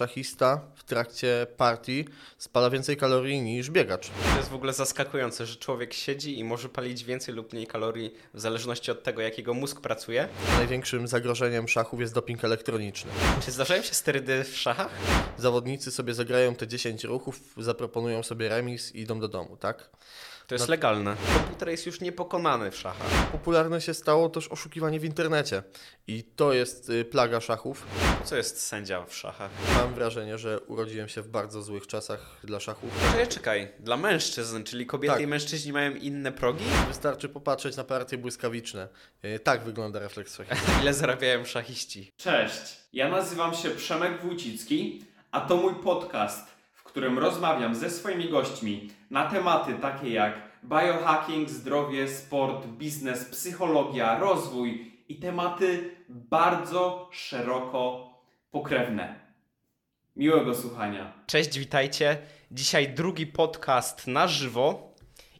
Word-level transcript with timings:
szachista 0.00 0.60
w 0.74 0.84
trakcie 0.84 1.46
partii 1.56 2.04
spala 2.38 2.70
więcej 2.70 2.96
kalorii 2.96 3.40
niż 3.40 3.70
biegacz. 3.70 4.10
To 4.30 4.36
jest 4.36 4.48
w 4.48 4.54
ogóle 4.54 4.72
zaskakujące, 4.72 5.46
że 5.46 5.56
człowiek 5.56 5.94
siedzi 5.94 6.38
i 6.38 6.44
może 6.44 6.68
palić 6.68 7.04
więcej 7.04 7.34
lub 7.34 7.52
mniej 7.52 7.66
kalorii 7.66 8.14
w 8.34 8.40
zależności 8.40 8.90
od 8.90 9.02
tego, 9.02 9.22
jak 9.22 9.38
jego 9.38 9.54
mózg 9.54 9.80
pracuje. 9.80 10.28
Największym 10.56 11.08
zagrożeniem 11.08 11.68
szachów 11.68 12.00
jest 12.00 12.14
doping 12.14 12.44
elektroniczny. 12.44 13.10
Czy 13.44 13.50
zdarzają 13.50 13.82
się 13.82 13.94
sterydy 13.94 14.44
w 14.44 14.56
szachach? 14.56 14.90
Zawodnicy 15.38 15.90
sobie 15.90 16.14
zagrają 16.14 16.54
te 16.54 16.68
10 16.68 17.04
ruchów, 17.04 17.40
zaproponują 17.56 18.22
sobie 18.22 18.48
remis 18.48 18.94
i 18.94 19.00
idą 19.00 19.20
do 19.20 19.28
domu, 19.28 19.56
tak? 19.56 19.90
To 20.50 20.54
jest 20.54 20.68
legalne. 20.68 21.16
Komputer 21.34 21.68
jest 21.68 21.86
już 21.86 22.00
niepokonany 22.00 22.70
w 22.70 22.76
szachach. 22.76 23.30
Popularne 23.32 23.80
się 23.80 23.94
stało 23.94 24.28
też 24.28 24.48
oszukiwanie 24.48 25.00
w 25.00 25.04
internecie 25.04 25.62
i 26.06 26.24
to 26.24 26.52
jest 26.52 26.90
y, 26.90 27.04
plaga 27.04 27.40
szachów. 27.40 27.86
Co 28.24 28.36
jest 28.36 28.60
sędzia 28.66 29.04
w 29.04 29.14
szachach? 29.14 29.50
Mam 29.74 29.94
wrażenie, 29.94 30.38
że 30.38 30.60
urodziłem 30.60 31.08
się 31.08 31.22
w 31.22 31.28
bardzo 31.28 31.62
złych 31.62 31.86
czasach 31.86 32.36
dla 32.44 32.60
szachów. 32.60 32.90
Czekaj, 33.10 33.28
czekaj. 33.28 33.68
Dla 33.78 33.96
mężczyzn, 33.96 34.64
czyli 34.64 34.86
kobiety 34.86 35.14
Tak. 35.14 35.22
i 35.22 35.26
mężczyźni 35.26 35.72
mają 35.72 35.94
inne 35.94 36.32
progi? 36.32 36.64
Wystarczy 36.88 37.28
popatrzeć 37.28 37.76
na 37.76 37.84
partie 37.84 38.18
błyskawiczne. 38.18 38.88
Y, 39.24 39.38
Tak 39.38 39.64
wygląda 39.64 39.98
refleks 40.00 40.36
szachista. 40.36 40.72
Ile 40.82 40.94
zarabiają 40.94 41.44
szachiści? 41.44 42.12
Cześć, 42.16 42.76
ja 42.92 43.08
nazywam 43.08 43.54
się 43.54 43.70
Przemek 43.70 44.22
Wójcicki, 44.22 45.04
a 45.30 45.40
to 45.40 45.56
mój 45.56 45.74
podcast, 45.74 46.46
którym 46.90 47.18
rozmawiam 47.18 47.74
ze 47.74 47.90
swoimi 47.90 48.28
gośćmi 48.28 48.90
na 49.10 49.30
tematy 49.30 49.74
takie 49.74 50.10
jak 50.10 50.34
biohacking, 50.64 51.48
zdrowie, 51.48 52.08
sport, 52.08 52.66
biznes, 52.66 53.24
psychologia, 53.24 54.18
rozwój 54.18 54.92
i 55.08 55.16
tematy 55.16 55.96
bardzo 56.08 57.08
szeroko 57.12 58.10
pokrewne. 58.50 59.20
Miłego 60.16 60.54
słuchania. 60.54 61.12
Cześć, 61.26 61.58
witajcie. 61.58 62.18
Dzisiaj 62.50 62.94
drugi 62.94 63.26
podcast 63.26 64.06
na 64.06 64.28
żywo. 64.28 64.94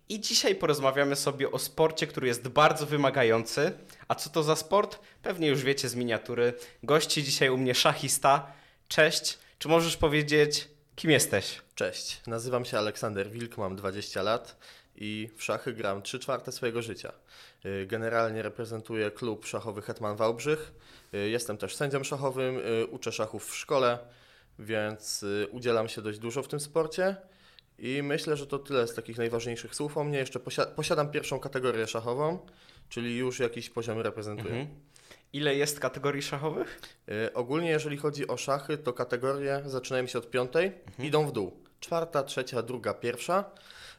I 0.09 0.21
dzisiaj 0.21 0.55
porozmawiamy 0.55 1.17
sobie 1.17 1.51
o 1.51 1.59
sporcie, 1.59 2.06
który 2.06 2.27
jest 2.27 2.48
bardzo 2.48 2.87
wymagający. 2.87 3.73
A 4.09 4.15
co 4.15 4.31
to 4.31 4.43
za 4.43 4.56
sport? 4.56 4.98
Pewnie 5.23 5.48
już 5.48 5.62
wiecie 5.62 5.89
z 5.89 5.95
miniatury. 5.95 6.53
Gości 6.83 7.25
dzisiaj 7.25 7.48
u 7.48 7.56
mnie 7.56 7.75
szachista. 7.75 8.53
Cześć. 8.89 9.39
Czy 9.59 9.69
możesz 9.69 9.97
powiedzieć, 9.97 10.69
kim 11.01 11.11
jesteś? 11.11 11.61
Cześć, 11.75 12.20
nazywam 12.27 12.65
się 12.65 12.79
Aleksander 12.79 13.31
Wilk, 13.31 13.59
mam 13.59 13.77
20 13.77 14.23
lat 14.23 14.56
i 14.97 15.29
w 15.37 15.43
szachy 15.43 15.73
gram 15.73 16.03
3 16.03 16.19
czwarte 16.19 16.53
swojego 16.53 16.83
życia. 16.83 17.12
Y, 17.67 17.87
Generalnie 17.87 18.43
reprezentuję 18.43 19.11
klub 19.11 19.47
szachowy 19.47 19.83
Hetman 19.83 20.17
Wałbrzych. 20.17 20.73
Y, 21.15 21.28
Jestem 21.28 21.56
też 21.56 21.77
sędzią 21.77 22.05
szachowym, 22.05 22.59
y, 22.59 22.87
uczę 22.87 23.12
szachów 23.12 23.51
w 23.51 23.56
szkole, 23.56 23.98
więc 24.59 25.25
udzielam 25.51 25.89
się 25.89 26.03
dość 26.03 26.19
dużo 26.19 26.43
w 26.43 26.48
tym 26.48 26.61
sporcie. 26.61 27.17
I 27.78 28.03
myślę, 28.03 28.37
że 28.37 28.47
to 28.47 28.59
tyle 28.59 28.87
z 28.89 28.95
takich 28.95 29.19
najważniejszych 29.19 29.75
słów 29.75 29.98
o 29.98 30.05
mnie. 30.05 30.19
Jeszcze 30.19 30.39
posia- 30.39 30.67
posiadam 30.75 31.11
pierwszą 31.11 31.39
kategorię 31.41 31.87
szachową, 31.87 32.47
czyli 32.89 33.17
już 33.17 33.39
jakiś 33.39 33.71
poziom 33.71 33.98
reprezentuję. 33.98 34.55
Mhm. 34.55 34.81
Ile 35.33 35.55
jest 35.55 35.81
kategorii 35.81 36.23
szachowych? 36.23 36.81
Y, 37.09 37.34
Ogólnie 37.34 37.70
jeżeli 37.70 37.97
chodzi 37.97 38.28
o 38.28 38.36
szachy, 38.36 38.78
to 38.78 38.92
kategorie 38.92 39.62
zaczynają 39.67 40.06
się 40.06 40.19
od 40.19 40.31
piątej, 40.31 40.72
idą 40.98 41.27
w 41.27 41.33
dół. 41.33 41.64
Czwarta, 41.81 42.22
trzecia, 42.22 42.62
druga, 42.62 42.95
pierwsza. 42.95 43.45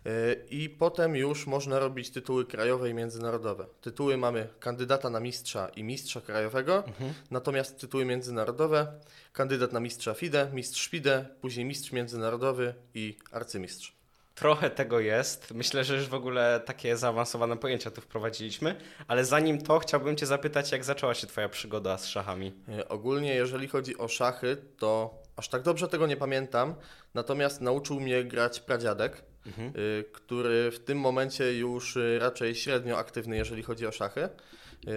Y, 0.06 0.46
I 0.50 0.70
potem 0.70 1.16
już 1.16 1.48
można 1.48 1.80
robić 1.80 2.10
tytuły 2.10 2.46
krajowe 2.46 2.90
i 2.90 2.94
międzynarodowe. 2.94 3.66
Tytuły 3.82 4.18
mamy 4.18 4.48
kandydata 4.60 5.10
na 5.10 5.20
mistrza 5.20 5.70
i 5.76 5.84
mistrza 5.84 6.22
krajowego, 6.22 6.84
natomiast 7.32 7.80
tytuły 7.80 8.06
międzynarodowe 8.06 8.88
kandydat 9.34 9.74
na 9.74 9.80
mistrza 9.80 10.14
FIDE, 10.14 10.50
mistrz 10.54 10.90
FIDE, 10.90 11.26
później 11.42 11.66
mistrz 11.66 11.92
międzynarodowy 11.92 12.74
i 12.94 13.18
arcymistrz. 13.32 14.01
Trochę 14.36 14.70
tego 14.70 15.00
jest. 15.00 15.54
Myślę, 15.54 15.84
że 15.84 15.96
już 15.96 16.08
w 16.08 16.14
ogóle 16.14 16.62
takie 16.66 16.98
zaawansowane 16.98 17.58
pojęcia 17.58 17.92
tu 17.92 18.02
wprowadziliśmy. 18.02 18.76
Ale 19.08 19.26
zanim 19.26 19.62
to, 19.62 19.80
chciałbym 19.80 20.16
Cię 20.16 20.26
zapytać, 20.26 20.72
jak 20.72 20.84
zaczęła 20.84 21.14
się 21.14 21.28
Twoja 21.28 21.50
przygoda 21.50 21.98
z 21.98 22.08
szachami? 22.08 22.54
Y, 22.80 22.88
Ogólnie, 22.88 23.36
jeżeli 23.36 23.68
chodzi 23.68 23.98
o 23.98 24.08
szachy, 24.08 24.58
to 24.78 25.22
aż 25.36 25.50
tak 25.50 25.62
dobrze 25.62 25.88
tego 25.88 26.08
nie 26.08 26.18
pamiętam. 26.18 26.76
Natomiast 27.14 27.62
nauczył 27.62 28.00
mnie 28.00 28.24
grać 28.24 28.60
pradziadek, 28.60 29.24
y, 29.48 30.04
który 30.14 30.72
w 30.72 30.80
tym 30.80 31.00
momencie 31.00 31.58
już 31.58 31.98
y, 31.98 32.20
raczej 32.20 32.56
średnio 32.56 32.98
aktywny, 32.98 33.38
jeżeli 33.38 33.64
chodzi 33.64 33.88
o 33.88 33.92
szachy. 33.92 34.30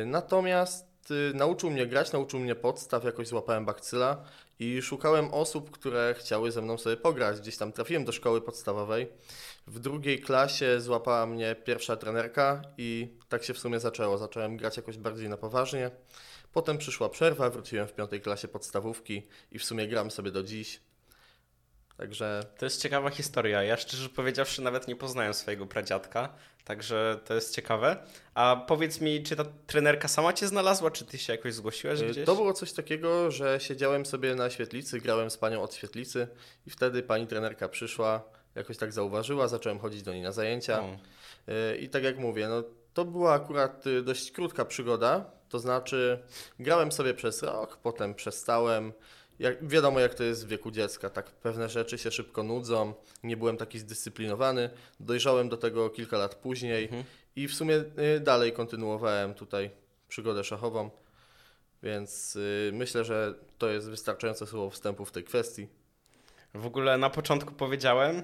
Natomiast 0.06 0.94
nauczył 1.34 1.70
mnie 1.70 1.86
grać, 1.86 2.12
nauczył 2.12 2.40
mnie 2.40 2.54
podstaw, 2.54 3.04
jakoś 3.04 3.28
złapałem 3.28 3.64
bakcyla 3.64 4.24
i 4.58 4.82
szukałem 4.82 5.34
osób, 5.34 5.70
które 5.70 6.14
chciały 6.18 6.52
ze 6.52 6.62
mną 6.62 6.78
sobie 6.78 6.96
pograć. 6.96 7.40
Gdzieś 7.40 7.56
tam 7.56 7.72
trafiłem 7.72 8.04
do 8.04 8.12
szkoły 8.12 8.40
podstawowej. 8.40 9.08
W 9.66 9.78
drugiej 9.78 10.20
klasie 10.20 10.80
złapała 10.80 11.26
mnie 11.26 11.56
pierwsza 11.64 11.96
trenerka 11.96 12.62
i 12.78 13.18
tak 13.28 13.44
się 13.44 13.54
w 13.54 13.58
sumie 13.58 13.80
zaczęło. 13.80 14.18
Zacząłem 14.18 14.56
grać 14.56 14.76
jakoś 14.76 14.98
bardziej 14.98 15.28
na 15.28 15.36
poważnie. 15.36 15.90
Potem 16.52 16.78
przyszła 16.78 17.08
przerwa, 17.08 17.50
wróciłem 17.50 17.88
w 17.88 17.92
piątej 17.92 18.20
klasie 18.20 18.48
podstawówki 18.48 19.26
i 19.52 19.58
w 19.58 19.64
sumie 19.64 19.88
gram 19.88 20.10
sobie 20.10 20.30
do 20.30 20.42
dziś. 20.42 20.80
Także 21.96 22.40
To 22.58 22.66
jest 22.66 22.82
ciekawa 22.82 23.10
historia. 23.10 23.62
Ja 23.62 23.76
szczerze 23.76 24.08
powiedziawszy 24.08 24.62
nawet 24.62 24.88
nie 24.88 24.96
poznałem 24.96 25.34
swojego 25.34 25.66
pradziadka, 25.66 26.34
także 26.64 27.20
to 27.24 27.34
jest 27.34 27.54
ciekawe. 27.54 27.96
A 28.34 28.64
powiedz 28.68 29.00
mi, 29.00 29.22
czy 29.22 29.36
ta 29.36 29.44
trenerka 29.66 30.08
sama 30.08 30.32
cię 30.32 30.48
znalazła, 30.48 30.90
czy 30.90 31.04
ty 31.04 31.18
się 31.18 31.32
jakoś 31.32 31.54
zgłosiłeś 31.54 32.00
y, 32.00 32.06
gdzieś? 32.06 32.26
to 32.26 32.34
było 32.34 32.52
coś 32.52 32.72
takiego, 32.72 33.30
że 33.30 33.60
siedziałem 33.60 34.06
sobie 34.06 34.34
na 34.34 34.50
świetlicy, 34.50 35.00
grałem 35.00 35.30
z 35.30 35.36
panią 35.36 35.62
od 35.62 35.74
świetlicy 35.74 36.28
i 36.66 36.70
wtedy 36.70 37.02
pani 37.02 37.26
trenerka 37.26 37.68
przyszła, 37.68 38.22
jakoś 38.54 38.76
tak 38.76 38.92
zauważyła, 38.92 39.48
zacząłem 39.48 39.78
chodzić 39.78 40.02
do 40.02 40.12
niej 40.12 40.22
na 40.22 40.32
zajęcia. 40.32 40.80
O. 40.82 40.96
Y, 41.72 41.76
I 41.76 41.88
tak 41.88 42.02
jak 42.02 42.18
mówię, 42.18 42.48
no, 42.48 42.62
to 42.94 43.04
była 43.04 43.32
akurat 43.32 43.86
y, 43.86 44.02
dość 44.02 44.30
krótka 44.30 44.64
przygoda, 44.64 45.30
to 45.48 45.58
znaczy 45.58 46.18
grałem 46.58 46.92
sobie 46.92 47.14
przez 47.14 47.42
rok, 47.42 47.76
potem 47.76 48.14
przestałem. 48.14 48.92
Jak, 49.38 49.68
wiadomo, 49.68 50.00
jak 50.00 50.14
to 50.14 50.24
jest 50.24 50.46
w 50.46 50.48
wieku 50.48 50.70
dziecka, 50.70 51.10
tak 51.10 51.30
pewne 51.30 51.68
rzeczy 51.68 51.98
się 51.98 52.10
szybko 52.10 52.42
nudzą, 52.42 52.94
nie 53.22 53.36
byłem 53.36 53.56
taki 53.56 53.78
zdyscyplinowany, 53.78 54.70
dojrzałem 55.00 55.48
do 55.48 55.56
tego 55.56 55.90
kilka 55.90 56.18
lat 56.18 56.34
później 56.34 56.88
i 57.36 57.48
w 57.48 57.54
sumie 57.54 57.84
y, 58.16 58.20
dalej 58.20 58.52
kontynuowałem 58.52 59.34
tutaj 59.34 59.70
przygodę 60.08 60.44
szachową, 60.44 60.90
więc 61.82 62.36
y, 62.36 62.70
myślę, 62.72 63.04
że 63.04 63.34
to 63.58 63.68
jest 63.68 63.90
wystarczające 63.90 64.46
słowo 64.46 64.70
wstępu 64.70 65.04
w 65.04 65.12
tej 65.12 65.24
kwestii. 65.24 65.66
W 66.54 66.66
ogóle 66.66 66.98
na 66.98 67.10
początku 67.10 67.54
powiedziałem, 67.54 68.22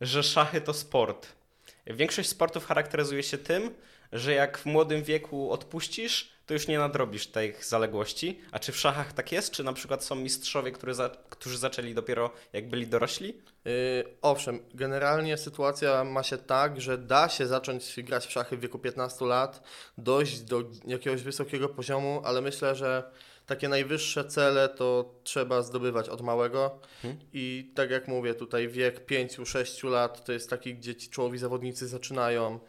że 0.00 0.22
szachy 0.22 0.60
to 0.60 0.74
sport. 0.74 1.28
Większość 1.86 2.28
sportów 2.28 2.66
charakteryzuje 2.66 3.22
się 3.22 3.38
tym, 3.38 3.74
że 4.12 4.32
jak 4.32 4.58
w 4.58 4.66
młodym 4.66 5.02
wieku 5.02 5.52
odpuścisz, 5.52 6.32
to 6.52 6.56
już 6.56 6.68
nie 6.68 6.78
nadrobisz 6.78 7.26
tych 7.26 7.64
zaległości. 7.64 8.40
A 8.50 8.58
czy 8.58 8.72
w 8.72 8.76
szachach 8.76 9.12
tak 9.12 9.32
jest? 9.32 9.52
Czy 9.52 9.64
na 9.64 9.72
przykład 9.72 10.04
są 10.04 10.14
mistrzowie, 10.14 10.72
którzy, 10.72 10.94
za, 10.94 11.10
którzy 11.30 11.58
zaczęli 11.58 11.94
dopiero 11.94 12.30
jak 12.52 12.68
byli 12.68 12.86
dorośli? 12.86 13.28
Yy, 13.64 13.72
owszem, 14.22 14.58
generalnie 14.74 15.36
sytuacja 15.36 16.04
ma 16.04 16.22
się 16.22 16.38
tak, 16.38 16.80
że 16.80 16.98
da 16.98 17.28
się 17.28 17.46
zacząć 17.46 17.94
grać 17.96 18.26
w 18.26 18.32
szachy 18.32 18.56
w 18.56 18.60
wieku 18.60 18.78
15 18.78 19.24
lat, 19.24 19.62
dojść 19.98 20.40
do 20.40 20.62
jakiegoś 20.86 21.22
wysokiego 21.22 21.68
poziomu, 21.68 22.22
ale 22.24 22.40
myślę, 22.40 22.74
że 22.74 23.10
takie 23.46 23.68
najwyższe 23.68 24.24
cele 24.24 24.68
to 24.68 25.14
trzeba 25.22 25.62
zdobywać 25.62 26.08
od 26.08 26.20
małego. 26.20 26.80
I 27.32 27.72
tak 27.74 27.90
jak 27.90 28.08
mówię, 28.08 28.34
tutaj 28.34 28.68
wiek 28.68 29.06
5-6 29.06 29.90
lat 29.90 30.24
to 30.24 30.32
jest 30.32 30.50
taki, 30.50 30.74
gdzie 30.74 30.94
ci 30.94 31.10
czołowi 31.10 31.38
zawodnicy 31.38 31.88
zaczynają. 31.88 32.60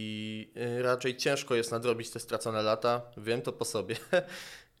I 0.00 0.50
yy, 0.54 0.82
raczej 0.82 1.16
ciężko 1.16 1.54
jest 1.54 1.72
nadrobić 1.72 2.10
te 2.10 2.20
stracone 2.20 2.62
lata. 2.62 3.02
Wiem 3.16 3.42
to 3.42 3.52
po 3.52 3.64
sobie. 3.64 3.96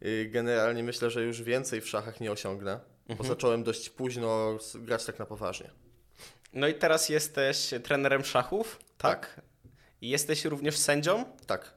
Yy, 0.00 0.26
Generalnie 0.36 0.82
myślę, 0.82 1.10
że 1.10 1.22
już 1.22 1.42
więcej 1.42 1.80
w 1.80 1.88
szachach 1.88 2.20
nie 2.20 2.32
osiągnę, 2.32 2.80
bo 3.18 3.24
zacząłem 3.24 3.64
dość 3.64 3.90
późno 3.90 4.58
grać 4.74 5.04
tak 5.04 5.18
na 5.18 5.26
poważnie. 5.26 5.70
No 6.52 6.68
i 6.68 6.74
teraz 6.74 7.08
jesteś 7.08 7.70
trenerem 7.82 8.24
szachów, 8.24 8.78
tak? 8.98 9.40
I 10.00 10.08
jesteś 10.08 10.44
również 10.44 10.76
sędzią. 10.76 11.24
Tak. 11.46 11.74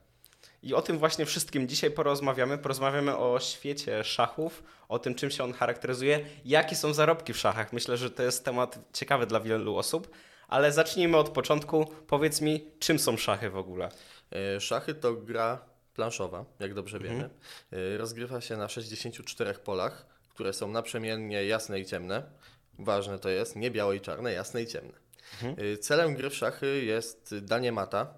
I 0.62 0.74
o 0.74 0.82
tym 0.82 0.98
właśnie 0.98 1.26
wszystkim 1.26 1.68
dzisiaj 1.68 1.90
porozmawiamy. 1.90 2.58
Porozmawiamy 2.58 3.16
o 3.16 3.40
świecie 3.40 4.04
szachów, 4.04 4.62
o 4.88 4.98
tym, 4.98 5.14
czym 5.14 5.30
się 5.30 5.44
on 5.44 5.52
charakteryzuje, 5.52 6.20
jakie 6.44 6.76
są 6.76 6.94
zarobki 6.94 7.32
w 7.32 7.38
szachach. 7.38 7.72
Myślę, 7.72 7.96
że 7.96 8.10
to 8.10 8.22
jest 8.22 8.44
temat 8.44 8.78
ciekawy 8.92 9.26
dla 9.26 9.40
wielu 9.40 9.76
osób. 9.76 10.10
Ale 10.52 10.72
zacznijmy 10.72 11.16
od 11.16 11.28
początku. 11.28 11.86
Powiedz 12.06 12.40
mi, 12.40 12.70
czym 12.78 12.98
są 12.98 13.16
szachy 13.16 13.50
w 13.50 13.56
ogóle? 13.56 13.88
E, 14.56 14.60
Szachy 14.60 14.94
to 14.94 15.14
gra 15.14 15.64
planszowa, 15.94 16.44
jak 16.60 16.74
dobrze 16.74 16.98
wiemy. 16.98 17.30
E, 17.72 17.98
Rozgrywa 17.98 18.40
się 18.40 18.56
na 18.56 18.68
64 18.68 19.54
polach, 19.54 20.06
które 20.28 20.52
są 20.52 20.68
naprzemiennie 20.70 21.44
jasne 21.44 21.80
i 21.80 21.86
ciemne. 21.86 22.22
Ważne 22.78 23.18
to 23.18 23.28
jest 23.28 23.56
nie 23.56 23.70
białe 23.70 23.96
i 23.96 24.00
czarne, 24.00 24.32
jasne 24.32 24.62
i 24.62 24.66
ciemne. 24.66 24.92
E, 25.56 25.76
Celem 25.76 26.14
gry 26.14 26.30
w 26.30 26.34
szachy 26.34 26.84
jest 26.84 27.34
danie 27.38 27.72
mata. 27.72 28.14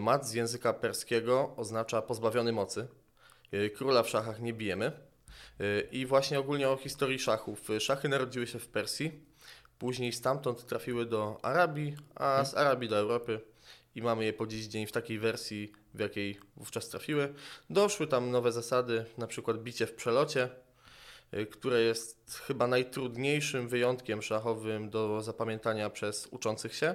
Mat 0.00 0.28
z 0.28 0.32
języka 0.32 0.72
perskiego 0.72 1.54
oznacza 1.56 2.02
pozbawiony 2.02 2.52
mocy. 2.52 2.88
Króla 3.74 4.02
w 4.02 4.08
szachach 4.08 4.40
nie 4.40 4.52
bijemy. 4.52 4.92
I 5.92 6.06
właśnie 6.06 6.38
ogólnie 6.38 6.68
o 6.68 6.76
historii 6.76 7.18
szachów. 7.18 7.68
Szachy 7.80 8.08
narodziły 8.08 8.46
się 8.46 8.58
w 8.58 8.68
Persji, 8.68 9.20
później 9.78 10.12
stamtąd 10.12 10.66
trafiły 10.66 11.06
do 11.06 11.38
Arabii, 11.42 11.96
a 12.14 12.44
z 12.44 12.54
Arabii 12.54 12.88
do 12.88 12.96
Europy 12.96 13.40
i 13.94 14.02
mamy 14.02 14.24
je 14.24 14.32
po 14.32 14.46
dziś 14.46 14.66
dzień 14.66 14.86
w 14.86 14.92
takiej 14.92 15.18
wersji, 15.18 15.72
w 15.94 16.00
jakiej 16.00 16.40
wówczas 16.56 16.88
trafiły. 16.88 17.34
Doszły 17.70 18.06
tam 18.06 18.30
nowe 18.30 18.52
zasady, 18.52 19.04
na 19.18 19.26
przykład 19.26 19.62
bicie 19.62 19.86
w 19.86 19.94
przelocie, 19.94 20.48
y, 21.34 21.46
które 21.46 21.80
jest 21.80 22.40
chyba 22.46 22.66
najtrudniejszym 22.66 23.68
wyjątkiem 23.68 24.22
szachowym 24.22 24.90
do 24.90 25.22
zapamiętania 25.22 25.90
przez 25.90 26.28
uczących 26.30 26.74
się. 26.74 26.94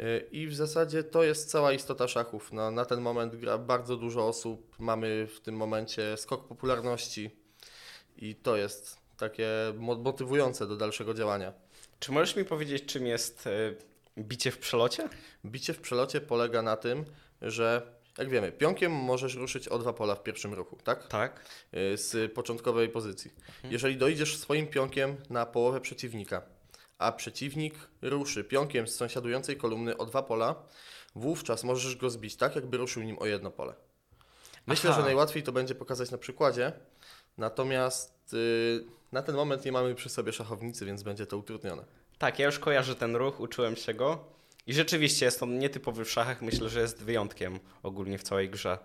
Y, 0.00 0.28
I 0.32 0.46
w 0.46 0.54
zasadzie 0.54 1.04
to 1.04 1.24
jest 1.24 1.50
cała 1.50 1.72
istota 1.72 2.08
szachów. 2.08 2.52
Na, 2.52 2.70
na 2.70 2.84
ten 2.84 3.00
moment 3.00 3.36
gra 3.36 3.58
bardzo 3.58 3.96
dużo 3.96 4.28
osób. 4.28 4.76
Mamy 4.78 5.26
w 5.26 5.40
tym 5.40 5.56
momencie 5.56 6.16
skok 6.16 6.48
popularności 6.48 7.30
i 8.16 8.34
to 8.34 8.56
jest 8.56 8.96
takie 9.16 9.48
mo- 9.76 9.98
motywujące 9.98 10.66
do 10.66 10.76
dalszego 10.76 11.14
działania. 11.14 11.65
Czy 11.98 12.12
możesz 12.12 12.36
mi 12.36 12.44
powiedzieć, 12.44 12.84
czym 12.86 13.06
jest 13.06 13.46
y, 13.46 13.76
bicie 14.18 14.50
w 14.50 14.58
przelocie? 14.58 15.08
Bicie 15.44 15.72
w 15.72 15.80
przelocie 15.80 16.20
polega 16.20 16.62
na 16.62 16.76
tym, 16.76 17.04
że 17.42 17.96
jak 18.18 18.28
wiemy, 18.28 18.52
pionkiem 18.52 18.92
możesz 18.92 19.34
ruszyć 19.34 19.68
o 19.68 19.78
dwa 19.78 19.92
pola 19.92 20.14
w 20.14 20.22
pierwszym 20.22 20.54
ruchu, 20.54 20.78
tak? 20.84 21.08
Tak. 21.08 21.44
Y, 21.74 21.96
Z 21.96 22.32
początkowej 22.32 22.88
pozycji. 22.88 23.30
Jeżeli 23.64 23.96
dojdziesz 23.96 24.36
swoim 24.38 24.66
pionkiem 24.66 25.16
na 25.30 25.46
połowę 25.46 25.80
przeciwnika, 25.80 26.42
a 26.98 27.12
przeciwnik 27.12 27.74
ruszy 28.02 28.44
pionkiem 28.44 28.88
z 28.88 28.94
sąsiadującej 28.94 29.56
kolumny 29.56 29.96
o 29.96 30.06
dwa 30.06 30.22
pola, 30.22 30.54
wówczas 31.14 31.64
możesz 31.64 31.96
go 31.96 32.10
zbić 32.10 32.36
tak, 32.36 32.54
jakby 32.56 32.76
ruszył 32.76 33.02
nim 33.02 33.18
o 33.18 33.26
jedno 33.26 33.50
pole. 33.50 33.74
Myślę, 34.66 34.90
Aha. 34.90 35.00
że 35.00 35.06
najłatwiej 35.06 35.42
to 35.42 35.52
będzie 35.52 35.74
pokazać 35.74 36.10
na 36.10 36.18
przykładzie, 36.18 36.72
natomiast 37.38 38.34
y, 38.34 38.84
na 39.12 39.22
ten 39.22 39.34
moment 39.34 39.64
nie 39.64 39.72
mamy 39.72 39.94
przy 39.94 40.08
sobie 40.08 40.32
szachownicy, 40.32 40.86
więc 40.86 41.02
będzie 41.02 41.26
to 41.26 41.38
utrudnione. 41.38 41.84
Tak, 42.18 42.38
ja 42.38 42.46
już 42.46 42.58
kojarzę 42.58 42.94
ten 42.94 43.16
ruch, 43.16 43.40
uczyłem 43.40 43.76
się 43.76 43.94
go. 43.94 44.24
I 44.66 44.74
rzeczywiście 44.74 45.24
jest 45.26 45.42
on 45.42 45.58
nietypowy 45.58 46.04
w 46.04 46.10
szachach. 46.10 46.42
Myślę, 46.42 46.68
że 46.68 46.80
jest 46.80 47.02
wyjątkiem 47.02 47.58
ogólnie 47.82 48.18
w 48.18 48.22
całej 48.22 48.50
grze. 48.50 48.78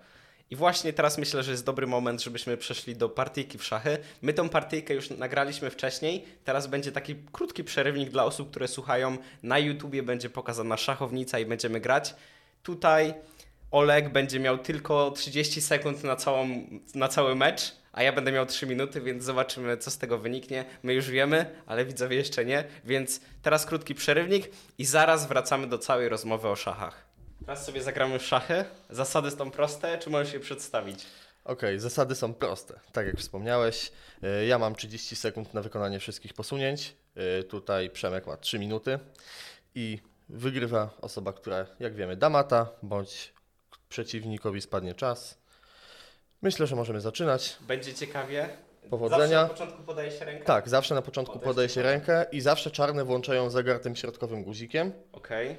I 0.50 0.56
właśnie 0.56 0.94
teraz 0.94 1.18
myślę, 1.18 1.44
że 1.44 1.52
jest 1.52 1.66
dobry 1.66 1.88
moment, 1.88 2.24
żebyśmy 2.24 2.58
przeszli 2.58 2.96
do 2.96 3.10
partyjki 3.10 3.58
w 3.58 3.64
szachy. 3.64 3.98
My 4.22 4.34
tą 4.34 4.50
partyjkę 4.50 4.94
już 4.94 5.10
nagraliśmy 5.10 5.70
wcześniej. 5.70 6.26
Teraz 6.44 6.68
będzie 6.68 6.92
taki 6.92 7.16
krótki 7.32 7.64
przerywnik 7.64 8.10
dla 8.10 8.26
osób, 8.26 8.50
które 8.50 8.68
słuchają. 8.68 9.18
Na 9.44 9.60
YouTubie 9.60 10.04
będzie 10.04 10.30
pokazana 10.30 10.78
szachownica 10.78 11.40
i 11.40 11.46
będziemy 11.46 11.80
grać. 11.80 12.16
Tutaj 12.64 13.14
Oleg 13.72 14.10
będzie 14.10 14.40
miał 14.40 14.58
tylko 14.58 15.12
30 15.12 15.62
sekund 15.62 16.04
na, 16.04 16.16
całą, 16.16 16.48
na 16.96 17.08
cały 17.08 17.36
mecz, 17.36 17.76
a 17.92 18.04
ja 18.04 18.14
będę 18.14 18.32
miał 18.32 18.46
3 18.46 18.68
minuty, 18.68 19.02
więc 19.02 19.24
zobaczymy, 19.24 19.78
co 19.78 19.92
z 19.92 19.98
tego 19.98 20.18
wyniknie. 20.18 20.66
My 20.84 20.94
już 20.94 21.10
wiemy, 21.10 21.46
ale 21.66 21.86
widzowie 21.86 22.18
jeszcze 22.18 22.46
nie, 22.46 22.64
więc 22.86 23.22
teraz 23.42 23.66
krótki 23.66 23.96
przerywnik 23.96 24.52
i 24.78 24.86
zaraz 24.86 25.28
wracamy 25.28 25.68
do 25.68 25.78
całej 25.78 26.10
rozmowy 26.10 26.48
o 26.48 26.56
szachach. 26.56 27.06
Teraz 27.46 27.66
sobie 27.66 27.84
zagramy 27.84 28.20
w 28.20 28.26
szachy. 28.26 28.66
Zasady 28.90 29.32
są 29.32 29.52
proste, 29.52 29.98
czy 29.98 30.10
możesz 30.10 30.34
je 30.34 30.40
przedstawić? 30.40 31.06
Okej, 31.46 31.80
zasady 31.80 32.16
są 32.16 32.34
proste. 32.34 32.80
Tak 32.92 33.08
jak 33.08 33.18
wspomniałeś, 33.18 33.92
y, 34.42 34.46
ja 34.46 34.60
mam 34.60 34.76
30 34.76 35.16
sekund 35.16 35.54
na 35.54 35.62
wykonanie 35.62 36.00
wszystkich 36.00 36.34
posunięć. 36.34 36.96
y, 37.40 37.44
Tutaj 37.44 37.90
Przemek 37.90 38.28
ma 38.28 38.38
3 38.38 38.60
minuty 38.60 39.00
i 39.76 40.00
wygrywa 40.30 40.90
osoba, 41.02 41.34
która, 41.34 41.66
jak 41.80 41.96
wiemy, 41.96 42.16
da 42.16 42.30
mata, 42.30 42.70
bądź 42.84 43.34
przeciwnikowi 43.92 44.62
spadnie 44.62 44.96
czas. 44.96 45.38
Myślę, 46.42 46.68
że 46.68 46.76
możemy 46.76 47.02
zaczynać. 47.02 47.58
Będzie 47.62 47.94
ciekawie. 47.94 48.50
Powodzenia. 48.90 49.28
Zawsze 49.28 49.44
na 49.44 49.48
początku 49.50 49.84
podaje 49.84 50.12
się 50.12 50.26
rękę? 50.26 50.46
Tak, 50.46 50.70
zawsze 50.70 50.96
na 50.96 51.02
początku 51.02 51.40
Podejście 51.40 51.50
podaje 51.50 51.70
się 51.70 51.82
rękę 51.82 52.26
i 52.32 52.42
zawsze 52.42 52.72
czarne 52.72 53.06
włączają 53.06 53.50
zegar 53.50 53.80
tym 53.80 53.96
środkowym 53.96 54.44
guzikiem. 54.44 54.92
Okej. 55.12 55.58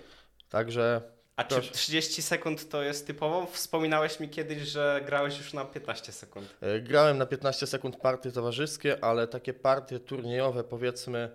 Także 0.48 1.02
A 1.36 1.44
czy 1.44 1.54
Proszę. 1.54 1.72
30 1.72 2.22
sekund 2.22 2.68
to 2.68 2.82
jest 2.82 3.06
typowo? 3.06 3.46
Wspominałeś 3.46 4.20
mi 4.20 4.28
kiedyś, 4.28 4.58
że 4.58 5.00
grałeś 5.06 5.38
już 5.38 5.52
na 5.52 5.64
15 5.64 6.12
sekund. 6.12 6.46
e, 6.60 6.80
grałem 6.80 7.18
na 7.18 7.26
15 7.26 7.66
sekund 7.66 7.96
partie 7.96 8.32
towarzyskie, 8.32 9.04
ale 9.04 9.28
takie 9.28 9.54
partie 9.54 10.00
turniejowe, 10.00 10.64
powiedzmy 10.64 11.30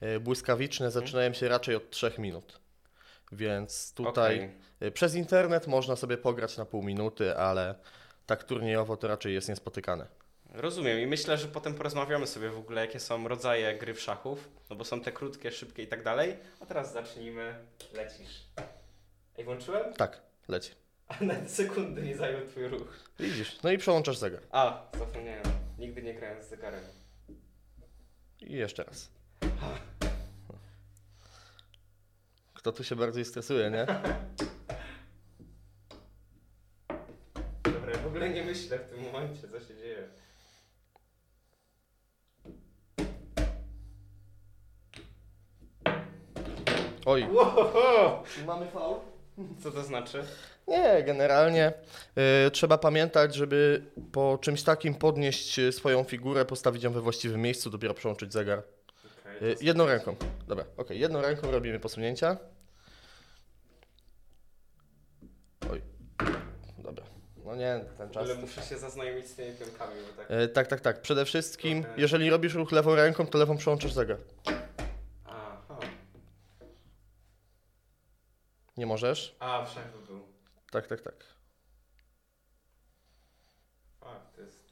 e, 0.00 0.20
błyskawiczne, 0.20 0.90
zaczynają 0.90 1.32
się 1.32 1.48
raczej 1.48 1.74
od 1.76 1.90
3 1.90 2.12
minut. 2.18 2.60
Więc 3.32 3.94
tutaj 3.94 4.36
Okej. 4.36 4.50
E, 4.82 4.90
przez 4.90 5.14
internet 5.14 5.66
można 5.66 5.96
sobie 5.96 6.18
pograć 6.18 6.56
na 6.56 6.64
pół 6.64 6.82
minuty, 6.82 7.36
ale 7.36 7.74
tak 8.26 8.44
turniejowo 8.44 8.96
to 8.96 9.08
raczej 9.08 9.34
jest 9.34 9.48
niespotykane. 9.48 10.06
Rozumiem 10.50 11.00
i 11.00 11.06
myślę, 11.06 11.38
że 11.38 11.48
potem 11.48 11.74
porozmawiamy 11.74 12.26
sobie 12.26 12.50
w 12.50 12.58
ogóle, 12.58 12.80
jakie 12.80 13.00
są 13.00 13.28
rodzaje 13.28 13.78
gry 13.78 13.94
w 13.94 14.00
szachów, 14.00 14.48
no 14.70 14.76
bo 14.76 14.84
są 14.84 15.00
te 15.00 15.12
krótkie, 15.12 15.50
szybkie 15.52 15.82
i 15.82 15.86
tak 15.86 16.02
dalej. 16.02 16.36
A 16.60 16.66
teraz 16.66 16.92
zacznijmy. 16.92 17.54
Lecisz. 17.92 18.46
Ej, 19.38 19.44
włączyłem? 19.44 19.94
Tak, 19.94 20.20
leci. 20.48 20.72
A 21.08 21.24
na 21.24 21.48
sekundę 21.48 22.02
nie 22.02 22.16
zajął 22.16 22.46
twój 22.46 22.68
ruch. 22.68 23.10
Widzisz, 23.18 23.58
no 23.62 23.70
i 23.70 23.78
przełączasz 23.78 24.18
zegar. 24.18 24.40
A, 24.50 24.82
zapomniałem. 24.98 25.42
Nigdy 25.78 26.02
nie 26.02 26.14
grałem 26.14 26.42
z 26.42 26.48
zegarem. 26.48 26.80
I 28.40 28.52
jeszcze 28.52 28.84
raz. 28.84 29.10
Kto 32.54 32.72
tu 32.72 32.84
się 32.84 32.96
bardziej 32.96 33.24
stresuje, 33.24 33.70
nie? 33.70 33.86
Dobra, 37.62 37.90
ja 37.92 37.98
w 37.98 38.01
ogóle 38.12 38.30
nie 38.30 38.44
myślę 38.44 38.78
w 38.78 38.90
tym 38.90 39.12
momencie, 39.12 39.48
co 39.48 39.60
się 39.60 39.76
dzieje. 39.76 40.08
Oj, 47.06 47.26
Wow! 47.32 48.22
mamy 48.46 48.66
faul? 48.66 48.96
Co 49.62 49.70
to 49.70 49.82
znaczy? 49.82 50.24
Nie, 50.68 51.02
generalnie 51.06 51.72
y, 52.46 52.50
trzeba 52.50 52.78
pamiętać, 52.78 53.34
żeby 53.34 53.84
po 54.12 54.38
czymś 54.40 54.62
takim 54.62 54.94
podnieść 54.94 55.58
y, 55.58 55.72
swoją 55.72 56.04
figurę, 56.04 56.44
postawić 56.44 56.82
ją 56.82 56.92
we 56.92 57.00
właściwym 57.00 57.40
miejscu, 57.40 57.70
dopiero 57.70 57.94
przełączyć 57.94 58.32
zegar. 58.32 58.62
Okay, 59.38 59.48
Y, 59.48 59.56
jedną 59.60 59.86
ręką. 59.86 60.16
Dobra, 60.48 60.64
okej, 60.76 61.00
jedną 61.00 61.20
ręką 61.20 61.50
robimy 61.50 61.80
posunięcia. 61.80 62.36
Oj, 65.70 65.82
dobra. 66.78 67.04
No 67.44 67.56
nie, 67.56 67.84
ten 67.98 68.10
czas. 68.10 68.24
Ale 68.24 68.34
muszę 68.34 68.62
się 68.62 68.78
zaznajomić 68.78 69.26
z 69.26 69.34
tymi 69.34 69.56
pionkami, 69.56 69.94
bo 70.10 70.22
tak... 70.22 70.30
Y, 70.30 70.48
tak, 70.48 70.66
tak, 70.66 70.80
tak. 70.80 71.02
Przede 71.02 71.24
wszystkim, 71.24 71.80
Okej. 71.80 71.92
jeżeli 71.96 72.30
robisz 72.30 72.54
ruch 72.54 72.72
lewą 72.72 72.94
ręką, 72.94 73.26
to 73.26 73.38
lewą 73.38 73.56
przełączasz 73.56 73.92
zegar. 73.92 74.18
Aha. 75.24 75.78
Nie 78.76 78.86
możesz? 78.86 79.36
A, 79.38 79.64
w 79.64 79.70
szach 79.70 79.92
by 79.92 80.06
był. 80.06 80.20
Tak, 80.70 80.86
tak, 80.86 81.00
tak. 81.00 81.14
Fuck, 84.00 84.36
to 84.36 84.42
jest... 84.42 84.62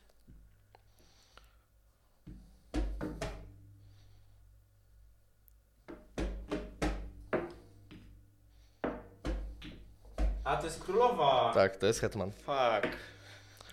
A, 10.50 10.56
to 10.56 10.64
jest 10.64 10.84
królowa! 10.84 11.52
Tak, 11.54 11.76
to 11.76 11.86
jest 11.86 12.00
hetman. 12.00 12.32
Fuck. 12.32 12.96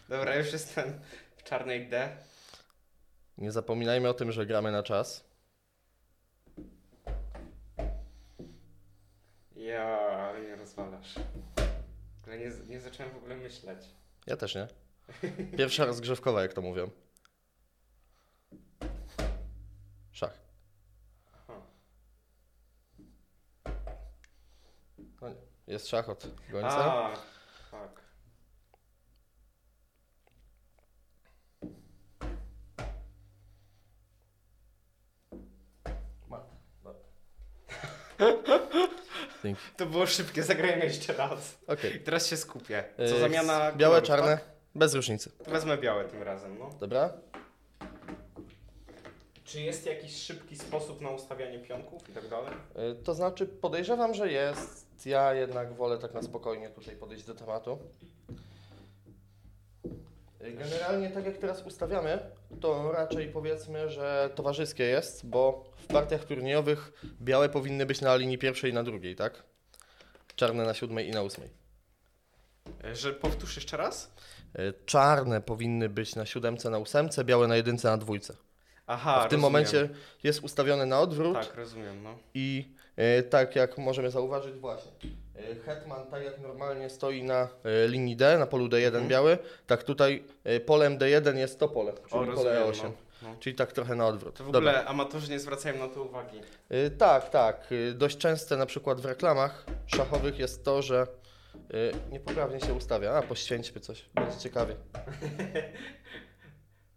Dobra, 0.10 0.36
już 0.36 0.54
jestem 0.54 1.00
w 1.38 1.44
czarnej 1.44 1.90
D. 1.90 2.18
Nie 3.38 3.52
zapominajmy 3.52 4.10
o 4.10 4.14
tym, 4.14 4.32
że 4.32 4.46
gramy 4.46 4.72
na 4.72 4.84
czas. 4.84 5.24
Ja, 9.56 10.34
nie 10.44 10.56
rozwalasz. 10.56 11.16
Ale 12.28 12.38
nie, 12.38 12.52
nie 12.68 12.82
zacząłem 12.82 13.12
w 13.12 13.18
ogóle 13.18 13.36
myśleć. 13.36 13.80
Ja 14.28 14.38
też 14.38 14.56
nie. 14.56 14.68
Pierwsza 15.58 15.86
rozgrzewkowa, 15.86 16.42
jak 16.42 16.54
to 16.54 16.62
mówią. 16.62 16.90
Szach. 20.12 20.40
Aha. 21.34 21.62
No 25.22 25.30
nie. 25.30 25.57
Jest 25.68 25.88
szach 25.88 26.10
od 26.10 26.28
gońca. 26.52 26.94
A, 26.94 27.16
fuck. 27.72 28.02
Dzięki. 39.44 39.62
To 39.78 39.86
było 39.86 40.06
szybkie, 40.06 40.44
zagrajmy 40.44 40.86
jeszcze 40.86 41.14
raz. 41.14 41.58
I 41.96 42.00
teraz 42.00 42.28
się 42.28 42.38
skupię. 42.38 42.84
Yy, 42.98 43.10
Co 43.10 43.20
zamiana 43.20 43.72
Białe, 43.72 44.02
kolorów, 44.02 44.08
czarne, 44.08 44.38
Tak? 44.38 44.46
bez 44.76 44.94
różnicy. 44.94 45.32
To 45.46 45.52
wezmę 45.52 45.78
białe 45.78 46.06
tym 46.06 46.24
razem, 46.24 46.60
no. 46.60 46.70
Dobra? 46.80 47.10
Czy 49.44 49.62
jest 49.62 49.86
jakiś 49.86 50.16
szybki 50.24 50.56
sposób 50.58 51.02
na 51.02 51.10
ustawianie 51.10 51.60
pionków 51.60 52.10
i 52.10 52.14
tak 52.14 52.28
dalej? 52.28 52.54
Y, 52.92 53.04
To 53.04 53.14
znaczy, 53.14 53.46
podejrzewam, 53.46 54.14
że 54.14 54.32
jest. 54.32 54.87
Ja 55.06 55.34
jednak 55.34 55.74
wolę 55.74 55.98
tak 55.98 56.14
na 56.14 56.22
spokojnie 56.22 56.70
tutaj 56.70 56.96
podejść 56.96 57.24
do 57.26 57.36
tematu. 57.36 57.80
Generalnie 60.42 61.10
tak 61.10 61.26
jak 61.26 61.38
teraz 61.38 61.64
ustawiamy, 61.64 62.20
to 62.62 62.92
raczej 62.92 63.28
powiedzmy, 63.30 63.90
że 63.90 64.30
towarzyskie 64.36 64.84
jest, 64.84 65.26
bo 65.26 65.72
w 65.78 65.88
partiach 65.88 66.26
turniejowych 66.26 66.92
białe 67.22 67.50
powinny 67.50 67.86
być 67.86 68.02
na 68.02 68.16
linii 68.16 68.38
pierwszej 68.38 68.72
i 68.72 68.74
na 68.74 68.84
drugiej, 68.84 69.16
tak? 69.16 69.44
Czarne 70.36 70.64
na 70.66 70.74
siódmej 70.74 71.08
i 71.08 71.12
na 71.12 71.22
ósmej. 71.22 71.50
E, 72.84 72.96
Że 72.96 73.14
powtórz 73.14 73.56
jeszcze 73.56 73.78
raz? 73.78 74.12
E, 74.56 74.74
Czarne 74.86 75.42
powinny 75.42 75.90
być 75.90 76.16
na 76.16 76.26
siódemce, 76.26 76.70
na 76.70 76.78
ósemce, 76.78 77.24
białe 77.24 77.48
na 77.48 77.56
jedynce, 77.56 77.88
na 77.88 77.98
dwójce. 77.98 78.36
Aha, 78.88 79.16
A 79.16 79.20
w 79.20 79.30
tym 79.30 79.34
rozumiem. 79.38 79.42
momencie 79.42 79.90
jest 80.24 80.44
ustawione 80.44 80.86
na 80.86 81.00
odwrót 81.00 81.34
Tak, 81.34 81.56
rozumiem, 81.56 82.04
no. 82.04 82.18
i 82.34 82.72
e, 82.96 83.24
tak 83.24 83.56
jak 83.56 83.78
możemy 83.78 84.12
zauważyć 84.12 84.56
właśnie, 84.56 84.92
e, 85.36 85.56
Hetman 85.56 86.08
tak 86.12 86.24
jak 86.24 86.40
normalnie 86.40 86.90
stoi 86.90 87.24
na 87.24 87.48
e, 87.64 87.88
linii 87.88 88.16
D, 88.16 88.38
na 88.38 88.48
polu 88.48 88.68
D1 88.68 88.86
Mhm. 88.86 89.08
biały, 89.08 89.38
tak 89.68 89.84
tutaj 89.84 90.24
e, 90.44 90.60
polem 90.60 90.98
D1 90.98 91.38
jest 91.38 91.60
to 91.60 91.68
pole, 91.70 91.94
czyli 91.94 92.06
O, 92.06 92.10
pole 92.10 92.26
rozumiem, 92.26 92.64
E8. 92.64 92.84
no. 92.84 92.92
no. 93.30 93.36
Czyli 93.40 93.56
tak 93.56 93.72
trochę 93.72 93.96
na 93.96 94.08
odwrót. 94.08 94.36
To 94.38 94.44
w 94.44 94.52
Dobra. 94.52 94.72
ogóle 94.72 94.86
amatorzy 94.86 95.32
nie 95.32 95.40
zwracają 95.40 95.88
na 95.88 95.94
to 95.94 96.04
uwagi. 96.04 96.38
Y, 96.72 96.92
Tak, 96.98 97.30
tak. 97.30 97.72
Y, 97.72 97.94
Dość 97.94 98.18
częste 98.18 98.58
na 98.58 98.66
przykład 98.66 99.02
w 99.02 99.06
reklamach 99.06 99.66
szachowych 99.86 100.40
jest 100.40 100.64
to, 100.66 100.82
że 100.82 101.08
y, 101.56 101.92
niepoprawnie 102.12 102.60
się 102.60 102.74
ustawia. 102.74 103.12
A, 103.12 103.22
poświęćmy 103.22 103.82
coś, 103.82 104.06
będzie 104.16 104.38
ciekawie. 104.40 104.76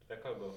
Dla 0.09 0.16
kogo? 0.16 0.54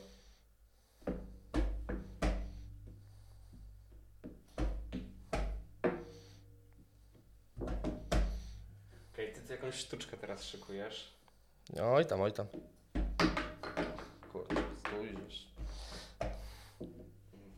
Jakąś 9.64 9.80
sztuczkę 9.80 10.18
teraz 10.18 10.44
szykujesz. 10.44 11.14
Oj 11.82 12.06
tam, 12.06 12.22
oj 12.22 12.34
tam. 12.34 12.48
Kurde, 14.32 14.64
spójrz. 14.78 15.48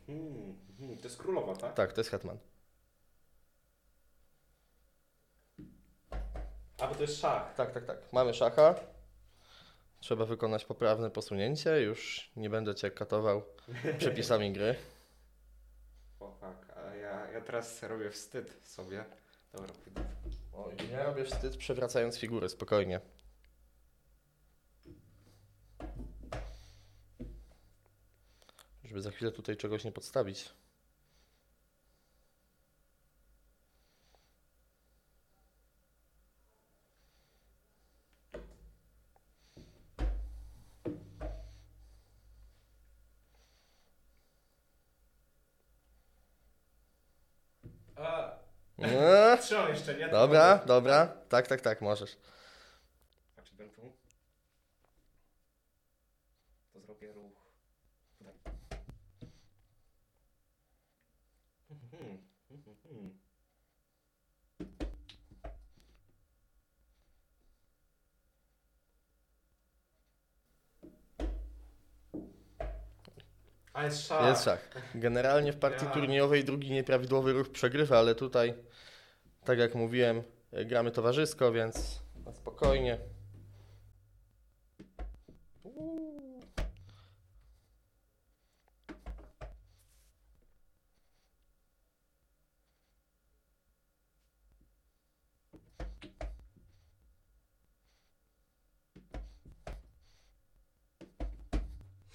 Hmm, 0.08 0.58
hmm, 0.78 0.98
to 0.98 1.04
jest 1.04 1.18
królowa, 1.18 1.56
tak? 1.56 1.74
Tak, 1.74 1.94
to 1.94 2.02
jest 2.02 2.12
hetman. 2.12 2.38
A, 6.78 6.88
bo 6.88 6.96
to 6.96 7.02
jest 7.02 7.20
szach. 7.20 7.54
Tak, 7.54 7.72
tak, 7.72 7.86
tak. 7.86 7.98
Mamy 8.14 8.34
szacha. 8.34 8.76
Trzeba 10.00 10.26
wykonać 10.26 10.66
poprawne 10.66 11.12
posunięcie. 11.12 11.82
Już 11.82 12.32
nie 12.36 12.50
będę 12.50 12.76
cię 12.76 12.92
katował 12.92 13.44
przepisami 14.00 14.54
gry. 14.54 14.76
O 16.20 16.38
tak, 16.42 16.78
a 16.78 16.96
ja, 16.96 17.32
ja 17.32 17.42
teraz 17.42 17.84
robię 17.84 18.12
wstyd 18.12 18.68
sobie. 18.68 19.06
Dobra, 19.54 19.74
pójdę. 19.84 20.16
Oj, 20.58 20.76
nie 20.92 21.04
robię 21.04 21.24
wstyd 21.24 21.58
przewracając 21.58 22.18
figury, 22.18 22.50
spokojnie. 22.50 23.02
Żeby 28.84 29.02
za 29.02 29.12
chwilę 29.12 29.32
tutaj 29.32 29.58
czegoś 29.58 29.84
nie 29.84 29.92
podstawić. 29.92 30.50
A, 47.96 48.40
No, 49.36 49.42
trzymam 49.42 49.70
jeszcze, 49.70 49.96
nie? 49.96 50.10
Dobra, 50.10 50.58
dobra. 50.66 51.08
Tak, 51.30 51.48
tak, 51.48 51.62
tak, 51.62 51.82
możesz. 51.82 52.18
A 53.38 53.42
czy 53.42 53.56
bym 53.56 53.70
tu? 53.70 53.94
To 56.74 56.80
zrobię 56.80 57.12
ruch. 57.14 57.46
A 73.74 73.84
jest 73.84 74.08
szach. 74.08 74.26
Jest 74.26 74.44
szach. 74.44 74.70
Generalnie 74.96 75.54
w 75.54 75.60
partii 75.60 75.86
Ja. 75.86 75.92
turniejowej 75.92 76.44
drugi 76.44 76.72
nieprawidłowy 76.72 77.34
ruch 77.34 77.52
przegrywa, 77.52 77.98
ale 78.00 78.16
tutaj, 78.16 78.54
tak 79.46 79.60
jak 79.60 79.76
mówiłem, 79.76 80.24
e, 80.52 80.66
gramy 80.66 80.92
towarzysko, 80.92 81.52
więc 81.52 82.02
na 82.26 82.34
spokojnie. 82.34 82.98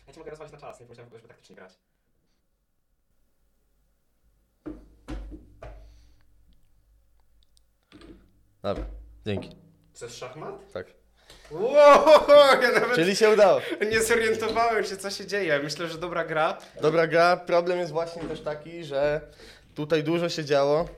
Ja 0.06 0.12
cię 0.12 0.20
mogę 0.20 0.30
rozwalić 0.30 0.52
na 0.52 0.58
czas, 0.58 0.80
nie 0.80 0.86
pomyślałem 0.86 1.06
w 1.06 1.08
ogóle, 1.08 1.20
żeby 1.20 1.28
taktycznie 1.28 1.56
grać. 1.56 1.78
Dobra, 8.62 8.84
dzięki. 9.26 9.56
Jest 10.02 10.18
szachmat? 10.18 10.72
Tak. 10.72 10.86
Wow, 11.50 11.72
ja 12.62 12.72
nawet 12.72 12.94
Czyli 12.94 13.16
się 13.16 13.30
udało. 13.30 13.60
nie 13.90 14.02
zorientowałem 14.02 14.84
się, 14.84 14.96
co 14.96 15.10
się 15.10 15.26
dzieje. 15.26 15.60
Myślę, 15.62 15.88
że 15.88 15.98
dobra 15.98 16.24
gra. 16.24 16.58
Dobra 16.80 17.06
gra. 17.06 17.36
Problem 17.36 17.78
jest 17.78 17.92
właśnie 17.92 18.22
też 18.22 18.40
taki, 18.40 18.84
że 18.84 19.20
tutaj 19.74 20.04
dużo 20.04 20.28
się 20.28 20.44
działo 20.44 20.88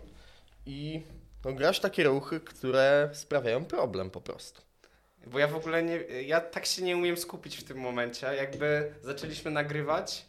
i 0.66 1.02
no, 1.45 1.52
grasz 1.52 1.81
takie 1.81 2.04
ruchy, 2.04 2.40
które 2.40 3.11
sprawiają 3.12 3.64
problem 3.64 4.11
po 4.11 4.21
prostu. 4.21 4.62
Bo 5.26 5.38
ja 5.38 5.47
w 5.49 5.57
ogóle 5.57 5.83
nie. 5.83 5.97
Ja 6.23 6.40
tak 6.40 6.66
się 6.66 6.83
nie 6.83 6.97
umiem 6.97 7.16
skupić 7.16 7.57
w 7.57 7.64
tym 7.64 7.78
momencie. 7.78 8.26
Jakby 8.35 8.95
zaczęliśmy 9.02 9.50
nagrywać 9.50 10.26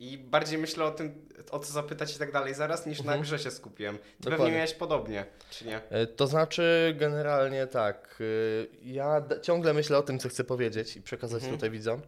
i 0.00 0.18
bardziej 0.18 0.58
myślę 0.58 0.84
o 0.84 0.90
tym, 0.90 1.28
o 1.50 1.58
co 1.58 1.72
zapytać 1.72 2.16
i 2.16 2.18
tak 2.18 2.32
dalej 2.32 2.54
zaraz, 2.54 2.86
niż 2.86 2.98
na 2.98 3.02
Mhm. 3.04 3.22
grze 3.22 3.38
się 3.38 3.50
skupiłem. 3.50 3.98
Ty 3.98 4.04
Dokładnie. 4.20 4.38
pewnie 4.38 4.52
miałeś 4.56 4.74
podobnie, 4.74 5.26
czy 5.50 5.64
nie? 5.66 5.80
E, 5.90 6.06
To 6.06 6.26
znaczy, 6.26 6.94
generalnie 6.98 7.66
tak. 7.66 8.16
y, 8.20 8.68
Ja 8.82 9.22
ciągle 9.42 9.72
myślę 9.72 9.98
o 9.98 10.02
tym, 10.02 10.18
co 10.18 10.28
chcę 10.28 10.44
powiedzieć 10.44 10.96
i 10.96 11.02
przekazać 11.02 11.42
Mhm. 11.42 11.52
tutaj 11.58 11.70
widzom. 11.70 12.00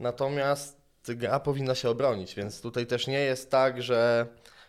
Natomiast 0.00 0.78
gra 1.08 1.40
powinna 1.40 1.74
się 1.74 1.90
obronić, 1.90 2.34
więc 2.34 2.60
tutaj 2.60 2.86
też 2.86 3.06
nie 3.06 3.20
jest 3.20 3.50
tak, 3.50 3.82
że 3.82 4.26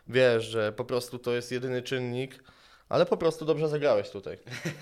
wiesz, 0.07 0.43
że 0.45 0.71
po 0.71 0.85
prostu 0.85 1.19
to 1.19 1.31
jest 1.33 1.51
jedyny 1.51 1.81
czynnik, 1.81 2.43
ale 2.89 3.05
po 3.05 3.17
prostu 3.17 3.45
dobrze 3.45 3.69
zagrałeś 3.69 4.09
tutaj. 4.09 4.37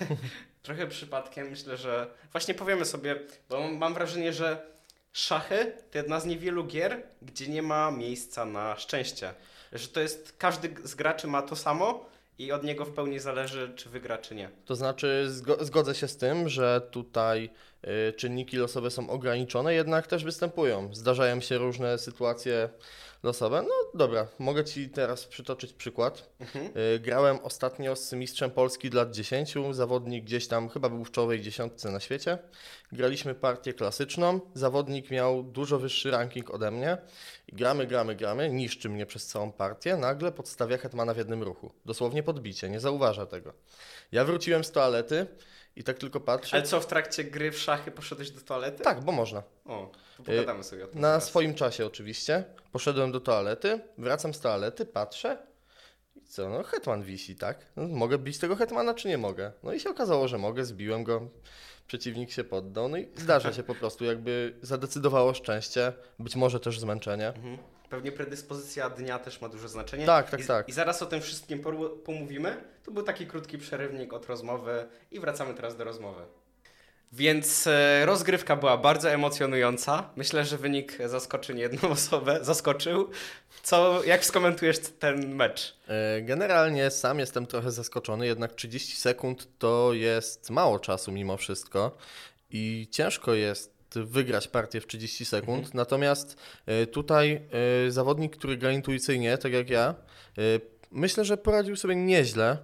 Trochę 0.62 0.86
przypadkiem 0.86 1.50
myślę, 1.50 1.76
że. 1.76 2.06
Właśnie 2.32 2.54
powiemy 2.54 2.84
sobie, 2.84 3.16
bo 3.48 3.68
mam 3.68 3.94
wrażenie, 3.94 4.32
że 4.32 4.66
szachy 5.18 5.72
to 5.90 5.98
jedna 5.98 6.20
z 6.20 6.26
niewielu 6.26 6.64
gier, 6.64 7.02
gdzie 7.22 7.48
nie 7.48 7.62
ma 7.62 7.90
miejsca 7.90 8.44
na 8.44 8.76
szczęście. 8.76 9.34
Że 9.72 9.88
to 9.88 10.00
jest. 10.00 10.34
Każdy 10.38 10.74
z 10.84 10.94
graczy 10.94 11.26
ma 11.26 11.42
to 11.42 11.56
samo 11.56 12.06
i 12.38 12.52
od 12.52 12.64
niego 12.64 12.84
w 12.84 12.90
pełni 12.90 13.18
zależy, 13.18 13.72
czy 13.76 13.88
wygra, 13.88 14.18
czy 14.18 14.34
nie. 14.34 14.50
To 14.64 14.76
znaczy, 14.76 15.26
zgo- 15.28 15.64
zgodzę 15.64 15.94
się 15.94 16.08
z 16.08 16.16
tym, 16.16 16.48
że 16.48 16.80
tutaj 16.90 17.50
y, 18.08 18.12
czynniki 18.12 18.56
losowe 18.56 18.90
są 18.90 19.10
ograniczone, 19.10 19.74
jednak 19.74 20.06
też 20.06 20.24
występują. 20.24 20.94
Zdarzają 20.94 21.40
się 21.40 21.58
różne 21.58 21.98
sytuacje 21.98 22.68
losowe. 23.22 23.62
No 23.62 23.74
dobra, 23.94 24.26
mogę 24.38 24.64
Ci 24.64 24.88
teraz 24.88 25.24
przytoczyć 25.24 25.72
przykład. 25.72 26.30
Mhm. 26.40 26.66
Y, 26.66 27.00
grałem 27.00 27.38
ostatnio 27.42 27.96
z 27.96 28.12
mistrzem 28.12 28.50
Polski 28.50 28.90
lat 28.90 29.10
10, 29.10 29.54
zawodnik 29.70 30.24
gdzieś 30.24 30.48
tam 30.48 30.68
chyba 30.68 30.88
był 30.88 31.04
w 31.04 31.10
czołowej 31.10 31.40
dziesiątce 31.40 31.90
na 31.90 32.00
świecie. 32.00 32.38
Graliśmy 32.92 33.34
partię 33.34 33.74
klasyczną, 33.74 34.40
zawodnik 34.54 35.10
miał 35.10 35.42
dużo 35.42 35.78
wyższy 35.78 36.10
ranking 36.10 36.50
ode 36.50 36.70
mnie. 36.70 36.98
Gramy, 37.52 37.86
gramy, 37.86 38.16
gramy, 38.16 38.50
niszczy 38.50 38.88
mnie 38.88 39.06
przez 39.06 39.26
całą 39.26 39.52
partię, 39.52 39.96
nagle 39.96 40.32
podstawia 40.32 40.78
hetmana 40.78 41.14
w 41.14 41.16
jednym 41.16 41.42
ruchu. 41.42 41.72
Dosłownie 41.84 42.22
podbicie, 42.22 42.68
nie 42.68 42.80
zauważa 42.80 43.26
tego. 43.26 43.52
Ja 44.12 44.24
wróciłem 44.24 44.64
z 44.64 44.72
toalety 44.72 45.26
i 45.76 45.84
tak 45.84 45.98
tylko 45.98 46.20
patrzę. 46.20 46.56
Ale 46.56 46.66
co, 46.66 46.80
w 46.80 46.86
trakcie 46.86 47.24
gry 47.24 47.50
w 47.50 47.58
szachy 47.58 47.90
poszedłeś 47.90 48.30
do 48.30 48.40
toalety? 48.40 48.84
Tak, 48.84 49.04
bo 49.04 49.12
można. 49.12 49.42
O, 49.64 49.90
pogadamy 50.24 50.64
sobie 50.64 50.84
o 50.84 50.88
tym. 50.88 51.00
Na 51.00 51.20
swoim 51.20 51.54
czasie 51.54 51.86
oczywiście. 51.86 52.44
Poszedłem 52.72 53.12
do 53.12 53.20
toalety, 53.20 53.80
wracam 53.98 54.34
z 54.34 54.40
toalety, 54.40 54.86
patrzę 54.86 55.38
i 56.16 56.26
co, 56.26 56.48
no 56.48 56.62
hetman 56.62 57.02
wisi, 57.02 57.36
tak? 57.36 57.66
No, 57.76 57.88
mogę 57.88 58.18
bić 58.18 58.38
tego 58.38 58.56
hetmana, 58.56 58.94
czy 58.94 59.08
nie 59.08 59.18
mogę? 59.18 59.52
No 59.62 59.72
i 59.72 59.80
się 59.80 59.90
okazało, 59.90 60.28
że 60.28 60.38
mogę, 60.38 60.64
zbiłem 60.64 61.04
go, 61.04 61.28
przeciwnik 61.86 62.30
się 62.30 62.44
poddał, 62.44 62.88
no 62.88 62.96
i 62.96 63.08
zdarza 63.16 63.52
się 63.52 63.62
po 63.62 63.74
prostu, 63.74 64.04
jakby 64.04 64.54
zadecydowało 64.62 65.34
szczęście, 65.34 65.92
być 66.18 66.36
może 66.36 66.60
też 66.60 66.80
zmęczenie. 66.80 67.28
Mhm. 67.28 67.58
Pewnie 67.90 68.12
predyspozycja 68.12 68.90
dnia 68.90 69.18
też 69.18 69.40
ma 69.40 69.48
duże 69.48 69.68
znaczenie. 69.68 70.06
Tak, 70.06 70.30
tak, 70.30 70.40
I, 70.40 70.46
tak. 70.46 70.68
I 70.68 70.72
zaraz 70.72 71.02
o 71.02 71.06
tym 71.06 71.20
wszystkim 71.20 71.62
pomówimy. 72.04 72.64
To 72.84 72.90
był 72.90 73.02
taki 73.02 73.26
krótki 73.26 73.58
przerywnik 73.58 74.12
od 74.12 74.26
rozmowy 74.26 74.88
i 75.10 75.20
wracamy 75.20 75.54
teraz 75.54 75.76
do 75.76 75.84
rozmowy. 75.84 76.22
Więc 77.12 77.66
e, 77.66 78.06
rozgrywka 78.06 78.56
była 78.56 78.76
bardzo 78.76 79.10
emocjonująca. 79.10 80.10
Myślę, 80.16 80.44
że 80.44 80.58
wynik 80.58 80.98
zaskoczy 81.06 81.54
nie 81.54 81.62
jedną 81.62 81.88
osobę. 81.98 82.38
Zaskoczył. 82.42 83.10
Co, 83.62 84.04
jak 84.04 84.24
skomentujesz 84.24 84.78
ten 84.78 85.34
mecz? 85.34 85.76
E, 85.88 86.22
Generalnie 86.22 86.90
sam 86.90 87.18
jestem 87.18 87.46
trochę 87.46 87.70
zaskoczony, 87.70 88.26
jednak 88.26 88.54
30 88.54 88.96
sekund 88.96 89.48
to 89.58 89.92
jest 89.92 90.50
mało 90.50 90.78
czasu 90.78 91.12
mimo 91.12 91.36
wszystko 91.36 91.96
i 92.50 92.88
ciężko 92.90 93.34
jest 93.34 93.78
wygrać 93.94 94.48
partię 94.48 94.80
w 94.80 94.86
30 94.86 95.24
sekund. 95.24 95.74
Natomiast 95.74 96.36
e, 96.66 96.86
tutaj 96.86 97.40
zawodnik, 97.88 98.36
który 98.36 98.56
gra 98.56 98.72
intuicyjnie, 98.72 99.38
tak 99.38 99.52
jak 99.52 99.70
ja, 99.70 99.94
myślę, 100.90 101.24
że 101.24 101.36
poradził 101.36 101.76
sobie 101.76 101.96
nieźle. 101.96 102.58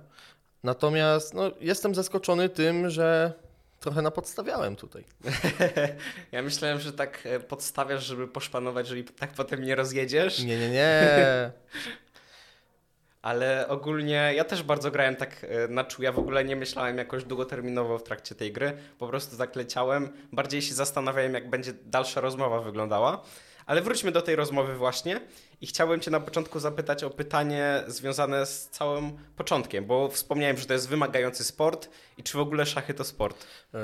Natomiast 0.62 1.34
no, 1.34 1.50
jestem 1.60 1.94
zaskoczony 1.94 2.48
tym, 2.48 2.90
że 2.90 3.32
trochę 3.84 4.02
napodstawiałem 4.02 4.76
tutaj. 4.76 5.04
ja 6.32 6.42
myślałem, 6.42 6.80
że 6.80 6.92
tak 6.92 7.20
e, 7.24 7.40
podstawiasz, 7.40 8.04
żeby 8.04 8.28
poszpanować, 8.28 8.86
jeżeli 8.86 9.04
tak 9.04 9.32
potem 9.32 9.62
nie 9.62 9.74
rozjedziesz. 9.74 10.44
Nie, 10.44 10.58
nie, 10.58 10.70
nie. 10.70 11.02
Ale 13.22 13.68
ogólnie 13.68 14.32
ja 14.36 14.44
też 14.44 14.62
bardzo 14.62 14.90
grałem 14.90 15.16
tak 15.16 15.44
e, 15.44 15.68
na 15.68 15.84
czuł. 15.84 16.02
Ja 16.02 16.12
w 16.12 16.18
ogóle 16.18 16.44
nie 16.44 16.56
myślałem 16.56 16.98
jakoś 16.98 17.24
długoterminowo 17.24 17.98
w 17.98 18.02
trakcie 18.02 18.34
tej 18.34 18.52
gry. 18.52 18.76
Po 18.98 19.08
prostu 19.08 19.36
tak 19.36 19.56
leciałem. 19.56 20.08
Bardziej 20.32 20.62
się 20.62 20.74
zastanawiałem, 20.74 21.34
jak 21.34 21.50
będzie 21.50 21.72
dalsza 21.72 22.20
rozmowa 22.20 22.60
wyglądała. 22.60 23.24
Ale 23.66 23.82
wróćmy 23.82 24.12
do 24.12 24.22
tej 24.22 24.36
rozmowy 24.36 24.74
właśnie 24.74 25.20
i 25.60 25.66
chciałbym 25.66 26.00
Cię 26.00 26.10
na 26.10 26.20
początku 26.20 26.60
zapytać 26.60 27.04
o 27.04 27.10
pytanie 27.10 27.82
związane 27.86 28.46
z 28.46 28.68
całym 28.68 29.12
początkiem, 29.36 29.84
bo 29.86 30.08
wspomniałem, 30.08 30.56
że 30.56 30.66
to 30.66 30.72
jest 30.72 30.88
wymagający 30.88 31.44
sport 31.44 31.88
i 32.18 32.22
czy 32.22 32.38
w 32.38 32.40
ogóle 32.40 32.66
szachy 32.66 32.94
to 32.94 33.04
sport? 33.04 33.46
E, 33.74 33.78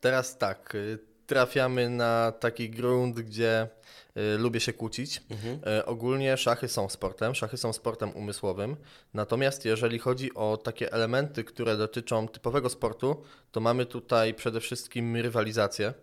Teraz 0.00 0.38
tak, 0.38 0.74
e, 0.74 0.98
trafiamy 1.26 1.90
na 1.90 2.32
taki 2.32 2.70
grunt, 2.70 3.20
gdzie 3.20 3.68
e, 4.14 4.36
lubię 4.38 4.60
się 4.60 4.72
kłócić. 4.72 5.22
E, 5.66 5.86
Ogólnie 5.86 6.36
szachy 6.36 6.68
są 6.68 6.88
sportem, 6.88 7.34
szachy 7.34 7.56
są 7.56 7.72
sportem 7.72 8.10
umysłowym. 8.10 8.76
Natomiast 9.14 9.64
jeżeli 9.64 9.98
chodzi 9.98 10.34
o 10.34 10.56
takie 10.56 10.92
elementy, 10.92 11.44
które 11.44 11.76
dotyczą 11.76 12.28
typowego 12.28 12.68
sportu, 12.68 13.22
to 13.52 13.60
mamy 13.60 13.86
tutaj 13.86 14.34
przede 14.34 14.60
wszystkim 14.60 15.16
rywalizację. 15.16 15.94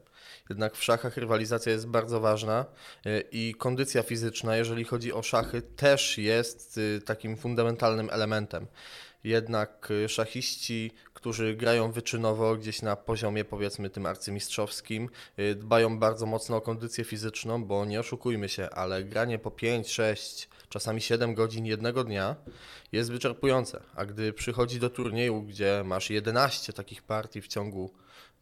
Jednak 0.49 0.75
w 0.75 0.83
szachach 0.83 1.17
rywalizacja 1.17 1.71
jest 1.71 1.87
bardzo 1.87 2.19
ważna 2.19 2.65
e, 3.05 3.21
i 3.31 3.55
kondycja 3.57 4.03
fizyczna, 4.03 4.57
jeżeli 4.57 4.83
chodzi 4.83 5.13
o 5.13 5.23
szachy, 5.23 5.61
też 5.61 6.17
jest 6.17 6.77
y, 6.77 7.01
takim 7.05 7.37
fundamentalnym 7.37 8.09
elementem. 8.11 8.67
Jednak 9.23 9.91
y, 9.91 10.09
szachiści, 10.09 10.91
którzy 11.13 11.55
grają 11.55 11.91
wyczynowo 11.91 12.55
gdzieś 12.55 12.81
na 12.81 12.95
poziomie 12.95 13.45
powiedzmy 13.45 13.89
tym 13.89 14.05
arcymistrzowskim, 14.05 15.09
y, 15.39 15.55
dbają 15.55 15.99
bardzo 15.99 16.25
mocno 16.25 16.57
o 16.57 16.61
kondycję 16.61 17.03
fizyczną, 17.03 17.65
bo 17.65 17.85
nie 17.85 17.99
oszukujmy 17.99 18.49
się, 18.49 18.69
ale 18.69 19.03
granie 19.03 19.39
po 19.39 19.51
5, 19.51 19.91
6, 19.91 20.49
czasami 20.69 21.01
7 21.01 21.33
godzin 21.33 21.65
jednego 21.65 22.03
dnia 22.03 22.35
jest 22.91 23.11
wyczerpujące. 23.11 23.83
A 23.95 24.05
gdy 24.05 24.33
przychodzi 24.33 24.79
do 24.79 24.89
turnieju, 24.89 25.41
gdzie 25.41 25.81
masz 25.85 26.09
11 26.09 26.73
takich 26.73 27.03
partii 27.03 27.41
w 27.41 27.47
ciągu 27.47 27.93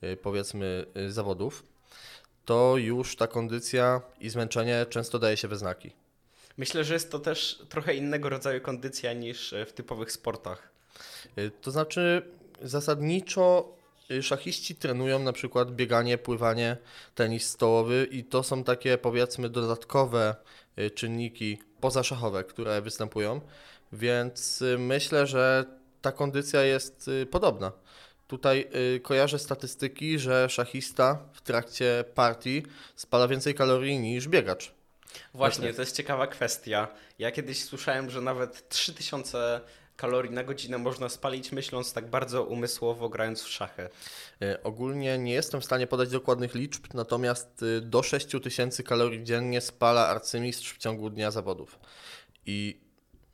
y, 0.04 0.18
powiedzmy 0.18 0.86
y, 0.98 1.12
zawodów, 1.12 1.71
to 2.46 2.78
już 2.78 3.16
ta 3.16 3.28
kondycja 3.28 4.02
i 4.20 4.30
zmęczenie 4.30 4.86
często 4.90 5.20
daje 5.20 5.38
się 5.38 5.48
we 5.48 5.58
znaki. 5.58 5.92
Myślę, 6.58 6.84
że 6.84 6.94
jest 6.94 7.12
to 7.12 7.20
też 7.20 7.62
trochę 7.70 7.96
innego 7.96 8.30
rodzaju 8.30 8.62
kondycja 8.62 9.14
niż 9.14 9.54
e, 9.54 9.66
w 9.66 9.74
typowych 9.74 10.12
sportach. 10.12 10.70
Y, 11.38 11.52
To 11.62 11.72
znaczy, 11.72 12.22
zasadniczo 12.62 13.76
y, 14.12 14.24
szachiści 14.24 14.76
trenują 14.76 15.20
na 15.20 15.34
przykład 15.34 15.72
bieganie, 15.72 16.18
pływanie, 16.18 16.78
tenis 17.16 17.50
stołowy 17.50 18.08
i 18.12 18.24
to 18.24 18.44
są 18.44 18.64
takie 18.64 18.98
powiedzmy 18.98 19.50
dodatkowe 19.50 20.36
y, 20.80 20.92
czynniki 20.92 21.58
pozaszachowe, 21.80 22.44
które 22.44 22.82
występują, 22.82 23.42
więc 23.94 24.64
myślę, 24.78 25.28
że 25.28 25.66
ta 26.02 26.12
kondycja 26.12 26.64
jest 26.64 27.10
podobna. 27.32 27.72
Tutaj 28.32 28.68
y, 28.96 29.00
kojarzę 29.00 29.40
statystyki, 29.40 30.20
że 30.20 30.50
szachista 30.50 31.20
w 31.34 31.42
trakcie 31.42 32.04
partii 32.16 32.64
spala 32.96 33.28
więcej 33.28 33.56
kalorii 33.56 34.00
niż 34.00 34.28
biegacz. 34.28 34.72
Właśnie, 35.34 35.74
to 35.74 35.82
jest 35.82 35.96
ciekawa 35.96 36.28
kwestia. 36.28 36.88
Ja 37.20 37.32
kiedyś 37.32 37.64
słyszałem, 37.64 38.10
że 38.10 38.22
nawet 38.22 38.70
3000 38.70 39.62
kalorii 39.96 40.32
na 40.32 40.44
godzinę 40.44 40.78
można 40.78 41.10
spalić 41.10 41.52
myśląc 41.52 41.94
tak 41.94 42.10
bardzo 42.10 42.44
umysłowo, 42.44 43.10
grając 43.10 43.44
w 43.44 43.50
szachy. 43.50 43.90
Y, 44.42 44.64
Ogólnie 44.64 45.18
nie 45.18 45.34
jestem 45.34 45.62
w 45.62 45.66
stanie 45.66 45.88
podać 45.88 46.10
dokładnych 46.10 46.56
liczb, 46.56 46.86
natomiast 46.94 47.64
y, 47.64 47.82
do 47.82 48.04
6000 48.04 48.84
kalorii 48.84 49.24
dziennie 49.24 49.62
spala 49.62 50.08
arcymistrz 50.08 50.74
w 50.74 50.78
ciągu 50.78 51.10
dnia 51.10 51.32
zawodów. 51.32 51.80
I 52.46 52.82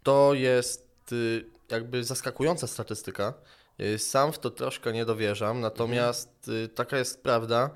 to 0.03 0.33
jest 0.33 1.13
jakby 1.71 2.03
zaskakująca 2.03 2.67
statystyka. 2.67 3.33
Y, 3.81 3.99
Sam 3.99 4.33
w 4.33 4.39
to 4.39 4.49
troszkę 4.49 4.93
nie 4.93 5.05
dowierzam, 5.05 5.61
natomiast 5.61 6.47
y, 6.47 6.67
taka 6.67 6.97
jest 6.97 7.23
prawda 7.23 7.69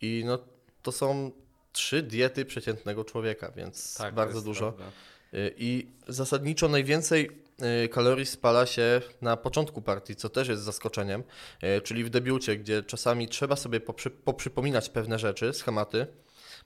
i 0.00 0.22
no, 0.26 0.38
to 0.82 0.92
są 0.92 1.30
trzy 1.72 2.02
diety 2.02 2.44
przeciętnego 2.44 3.04
człowieka, 3.04 3.50
więc 3.56 3.94
Tak, 3.96 4.14
bardzo 4.14 4.42
dużo. 4.42 4.72
prawda. 4.72 4.96
Y, 5.34 5.54
I 5.56 5.86
zasadniczo 6.08 6.68
najwięcej 6.68 7.42
kalorii 7.90 8.26
spala 8.26 8.66
się 8.66 9.00
na 9.20 9.36
początku 9.36 9.82
partii, 9.82 10.16
co 10.16 10.28
też 10.28 10.48
jest 10.48 10.62
zaskoczeniem, 10.62 11.22
czyli 11.84 12.04
w 12.04 12.10
debiucie, 12.10 12.56
gdzie 12.56 12.82
czasami 12.82 13.28
trzeba 13.28 13.56
sobie 13.56 13.80
poprzy, 13.80 14.10
poprzypominać 14.10 14.88
pewne 14.88 15.18
rzeczy, 15.18 15.52
schematy, 15.52 16.06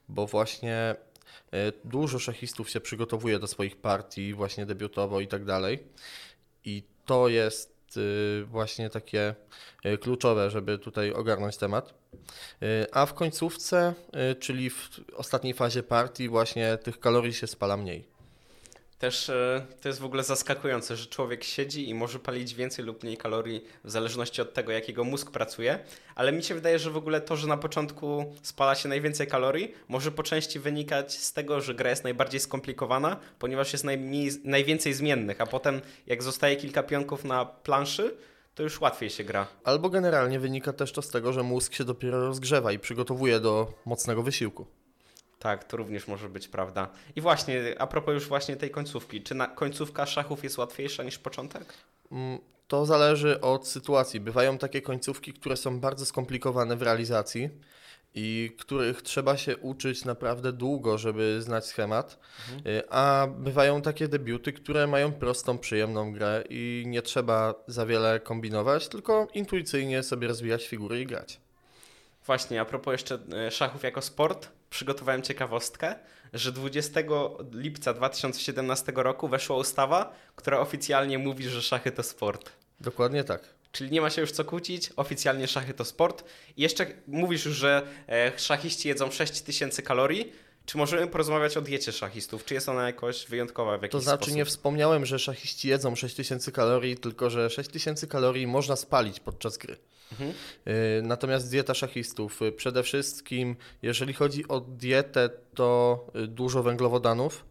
bo 0.09 0.27
właśnie 0.27 0.95
dużo 1.83 2.19
szachistów 2.19 2.69
się 2.69 2.79
przygotowuje 2.81 3.39
do 3.39 3.47
swoich 3.47 3.75
partii, 3.81 4.33
właśnie 4.33 4.65
debiutowo 4.65 5.21
i 5.21 5.27
tak 5.27 5.45
dalej. 5.45 5.83
I 6.65 6.83
to 7.05 7.27
jest 7.27 7.76
właśnie 8.47 8.89
takie 8.89 9.35
y, 9.85 9.97
kluczowe, 9.97 10.49
żeby 10.49 10.79
tutaj 10.79 11.13
ogarnąć 11.13 11.57
temat. 11.57 11.93
Y, 12.63 12.85
A 12.91 13.05
w 13.05 13.13
końcówce, 13.13 13.93
y, 14.31 14.35
czyli 14.35 14.69
w 14.69 14.89
ostatniej 15.13 15.53
fazie 15.53 15.83
partii, 15.83 16.29
właśnie 16.29 16.77
tych 16.77 16.99
kalorii 16.99 17.33
się 17.33 17.47
spala 17.47 17.77
mniej. 17.77 18.16
Też 18.99 19.29
e, 19.29 19.65
to 19.81 19.89
jest 19.89 19.99
w 19.99 20.05
ogóle 20.05 20.23
zaskakujące, 20.23 20.95
że 20.95 21.05
człowiek 21.05 21.43
siedzi 21.43 21.89
i 21.89 21.93
może 21.93 22.19
palić 22.19 22.53
więcej 22.53 22.85
lub 22.85 23.03
mniej 23.03 23.17
kalorii 23.17 23.63
w 23.83 23.91
zależności 23.91 24.41
od 24.41 24.53
tego, 24.53 24.71
jak 24.71 24.87
jego 24.87 25.03
mózg 25.03 25.31
pracuje, 25.31 25.79
ale 26.15 26.31
mi 26.31 26.43
się 26.43 26.55
wydaje, 26.55 26.79
że 26.79 26.91
w 26.91 26.97
ogóle 26.97 27.21
to, 27.21 27.35
że 27.35 27.47
na 27.47 27.57
początku 27.57 28.35
spala 28.41 28.75
się 28.75 28.89
najwięcej 28.89 29.27
kalorii, 29.27 29.73
może 29.87 30.11
po 30.11 30.23
części 30.23 30.59
wynikać 30.59 31.13
z 31.13 31.33
tego, 31.33 31.61
że 31.61 31.75
gra 31.75 31.89
jest 31.89 32.03
najbardziej 32.03 32.39
skomplikowana, 32.39 33.19
ponieważ 33.39 33.73
jest 33.73 33.85
najmniej, 33.85 34.31
najwięcej 34.43 34.93
zmiennych, 34.93 35.41
a 35.41 35.45
potem 35.45 35.81
jak 36.07 36.23
zostaje 36.23 36.55
kilka 36.55 36.83
pionków 36.83 37.23
na 37.23 37.45
planszy, 37.45 38.17
to 38.55 38.63
już 38.63 38.81
łatwiej 38.81 39.09
się 39.09 39.23
gra. 39.23 39.47
Albo 39.63 39.89
generalnie 39.89 40.39
wynika 40.39 40.73
też 40.73 40.91
to 40.91 41.01
z 41.01 41.09
tego, 41.09 41.33
że 41.33 41.43
mózg 41.43 41.73
się 41.73 41.83
dopiero 41.83 42.25
rozgrzewa 42.27 42.71
i 42.71 42.79
przygotowuje 42.79 43.39
do 43.39 43.73
mocnego 43.85 44.23
wysiłku. 44.23 44.67
Tak, 45.39 45.63
to 45.63 45.77
również 45.77 46.07
może 46.07 46.29
być 46.29 46.47
prawda. 46.47 46.87
I 47.15 47.21
właśnie, 47.21 47.75
a 47.79 47.87
propos 47.87 48.13
już 48.13 48.27
właśnie 48.27 48.55
tej 48.55 48.69
końcówki, 48.71 49.21
czy 49.23 49.35
końcówka 49.55 50.05
szachów 50.05 50.43
jest 50.43 50.57
łatwiejsza 50.57 51.03
niż 51.03 51.17
początek? 51.17 51.73
Mm, 52.11 52.39
To 52.67 52.85
zależy 52.85 53.41
od 53.41 53.67
sytuacji. 53.67 54.19
Bywają 54.19 54.57
takie 54.57 54.81
końcówki, 54.81 55.33
które 55.33 55.57
są 55.57 55.79
bardzo 55.79 56.05
skomplikowane 56.05 56.75
w 56.75 56.81
realizacji 56.81 57.49
i 58.15 58.55
których 58.59 59.01
trzeba 59.01 59.37
się 59.37 59.57
uczyć 59.57 60.05
naprawdę 60.05 60.53
długo, 60.53 60.97
żeby 60.97 61.41
znać 61.41 61.65
schemat. 61.65 62.19
Y, 62.65 62.89
A 62.89 63.27
bywają 63.37 63.81
takie 63.81 64.07
debiuty, 64.07 64.53
które 64.53 64.87
mają 64.87 65.11
prostą, 65.13 65.57
przyjemną 65.57 66.13
grę 66.13 66.43
i 66.49 66.83
nie 66.87 67.01
trzeba 67.01 67.53
za 67.67 67.85
wiele 67.85 68.19
kombinować, 68.19 68.87
tylko 68.87 69.27
intuicyjnie 69.33 70.03
sobie 70.03 70.27
rozwijać 70.27 70.67
figury 70.67 71.01
i 71.01 71.05
grać. 71.05 71.39
Właśnie, 72.25 72.61
a 72.61 72.65
propos 72.65 72.91
jeszcze 72.91 73.19
e, 73.47 73.51
szachów 73.51 73.83
jako 73.83 74.01
sport, 74.01 74.49
przygotowałem 74.69 75.21
ciekawostkę, 75.21 75.95
że 76.33 76.51
20 76.51 76.99
lipca 77.51 77.93
2017 77.93 78.91
roku 78.95 79.27
weszła 79.27 79.57
ustawa, 79.57 80.13
która 80.35 80.59
oficjalnie 80.59 81.17
mówi, 81.17 81.49
że 81.49 81.61
szachy 81.61 81.91
to 81.91 82.03
sport. 82.03 82.51
Dokładnie 82.79 83.23
tak. 83.23 83.41
Czyli 83.71 83.91
nie 83.91 84.01
ma 84.01 84.09
się 84.09 84.21
już 84.21 84.31
co 84.31 84.45
kłócić, 84.45 84.89
oficjalnie 84.95 85.47
szachy 85.47 85.73
to 85.73 85.85
sport. 85.85 86.23
I 86.57 86.61
jeszcze 86.61 86.85
mówisz 87.07 87.45
już, 87.45 87.55
że 87.55 87.87
e, 88.09 88.31
szachiści 88.39 88.87
jedzą 88.87 89.11
6000 89.11 89.81
kalorii. 89.81 90.31
Czy 90.65 90.77
możemy 90.77 91.07
porozmawiać 91.07 91.57
o 91.57 91.61
diecie 91.61 91.91
szachistów? 91.91 92.45
Czy 92.45 92.53
jest 92.53 92.69
ona 92.69 92.85
jakoś 92.85 93.25
wyjątkowa 93.25 93.77
w 93.77 93.81
jakiś 93.81 93.91
To 93.91 93.99
znaczy 93.99 94.17
sposób? 94.23 94.35
nie 94.35 94.45
wspomniałem, 94.45 95.05
że 95.05 95.19
szachiści 95.19 95.67
jedzą 95.67 95.95
6000 95.95 96.51
kalorii, 96.51 96.97
tylko 96.97 97.29
że 97.29 97.49
6000 97.49 98.07
kalorii 98.07 98.47
można 98.47 98.75
spalić 98.75 99.19
podczas 99.19 99.57
gry. 99.57 99.77
Mhm. 100.11 100.33
Y, 100.67 101.01
Natomiast 101.03 101.51
dieta 101.51 101.73
szachistów, 101.73 102.41
y, 102.41 102.51
przede 102.51 102.83
wszystkim 102.83 103.55
jeżeli 103.81 104.13
chodzi 104.13 104.47
o 104.47 104.59
dietę, 104.59 105.29
to 105.55 106.05
y, 106.15 106.27
dużo 106.27 106.63
węglowodanów, 106.63 107.45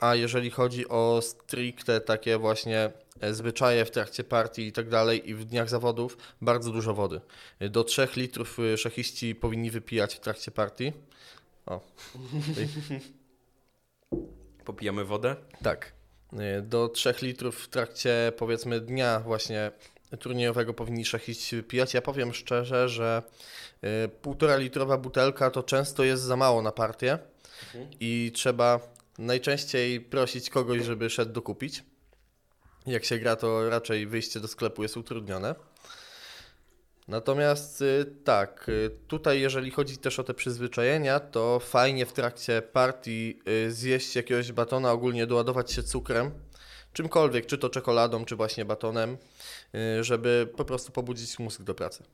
a 0.00 0.14
jeżeli 0.14 0.50
chodzi 0.50 0.88
o 0.88 1.20
stricte 1.22 2.00
takie 2.00 2.38
właśnie 2.38 2.90
e, 3.20 3.34
zwyczaje 3.34 3.84
w 3.84 3.90
trakcie 3.90 4.24
partii 4.24 4.66
i 4.66 4.72
tak 4.72 4.88
dalej 4.88 5.30
i 5.30 5.34
w 5.34 5.44
dniach 5.44 5.68
zawodów 5.68 6.18
bardzo 6.40 6.72
dużo 6.72 6.94
wody. 6.94 7.20
Do 7.60 7.84
3 7.84 8.08
litrów 8.16 8.58
szachiści 8.76 9.34
powinni 9.34 9.70
wypijać 9.70 10.14
w 10.14 10.20
trakcie 10.20 10.50
partii. 10.50 10.92
O. 11.66 11.80
Popijamy 14.64 15.04
wodę. 15.04 15.36
Tak. 15.62 15.92
Do 16.62 16.88
3 16.88 17.14
litrów 17.22 17.60
w 17.60 17.68
trakcie 17.68 18.32
powiedzmy 18.36 18.80
dnia 18.80 19.20
właśnie 19.20 19.70
turniejowego 20.18 20.74
powinni 20.74 21.04
szachiści 21.04 21.56
wypijać. 21.56 21.94
Ja 21.94 22.02
powiem 22.02 22.34
szczerze, 22.34 22.88
że 22.88 23.22
e, 23.82 24.08
półtora 24.08 24.56
litrowa 24.56 24.98
butelka 24.98 25.50
to 25.50 25.62
często 25.62 26.04
jest 26.04 26.22
za 26.22 26.36
mało 26.36 26.62
na 26.62 26.72
partię 26.72 27.18
i 28.00 28.32
trzeba 28.34 28.80
najczęściej 29.18 30.00
prosić 30.00 30.50
kogoś, 30.50 30.82
żeby 30.82 31.10
szedł 31.10 31.32
dokupić. 31.32 31.84
Jak 32.86 33.04
się 33.04 33.18
gra, 33.18 33.36
to 33.36 33.70
raczej 33.70 34.06
wyjście 34.06 34.40
do 34.40 34.48
sklepu 34.48 34.82
jest 34.82 34.96
utrudnione. 34.96 35.54
Natomiast 37.08 37.82
y, 37.82 38.06
tak, 38.24 38.68
y, 38.68 38.90
tutaj 39.08 39.40
jeżeli 39.40 39.70
chodzi 39.70 39.98
też 39.98 40.18
o 40.18 40.24
te 40.24 40.34
przyzwyczajenia, 40.34 41.20
to 41.20 41.60
fajnie 41.60 42.06
w 42.06 42.12
trakcie 42.12 42.62
partii 42.62 43.40
y, 43.48 43.72
zjeść 43.72 44.16
jakiegoś 44.16 44.52
batona, 44.52 44.92
ogólnie 44.92 45.26
doładować 45.26 45.72
się 45.72 45.82
cukrem, 45.82 46.30
czymkolwiek, 46.96 47.46
czy 47.46 47.58
to 47.58 47.68
czekoladą, 47.68 48.24
czy 48.24 48.36
właśnie 48.36 48.64
batonem, 48.64 49.16
y, 49.74 50.04
żeby 50.04 50.48
po 50.56 50.64
prostu 50.64 50.92
pobudzić 50.92 51.38
mózg 51.38 51.62
do 51.62 51.74
pracy. 51.74 52.04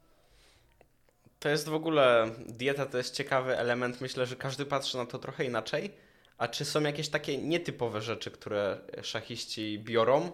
To 1.38 1.48
jest 1.48 1.68
w 1.68 1.74
ogóle, 1.74 2.30
dieta 2.46 2.86
to 2.86 2.98
jest 2.98 3.14
ciekawy 3.14 3.58
element, 3.58 4.00
myślę, 4.00 4.26
że 4.26 4.36
każdy 4.36 4.64
patrzy 4.64 4.96
na 4.96 5.06
to 5.06 5.18
trochę 5.18 5.44
inaczej. 5.44 5.90
A 6.38 6.48
czy 6.48 6.64
są 6.64 6.80
jakieś 6.80 7.08
takie 7.08 7.38
nietypowe 7.38 8.00
rzeczy, 8.00 8.30
które 8.30 8.78
szachiści 9.02 9.78
biorą? 9.78 10.32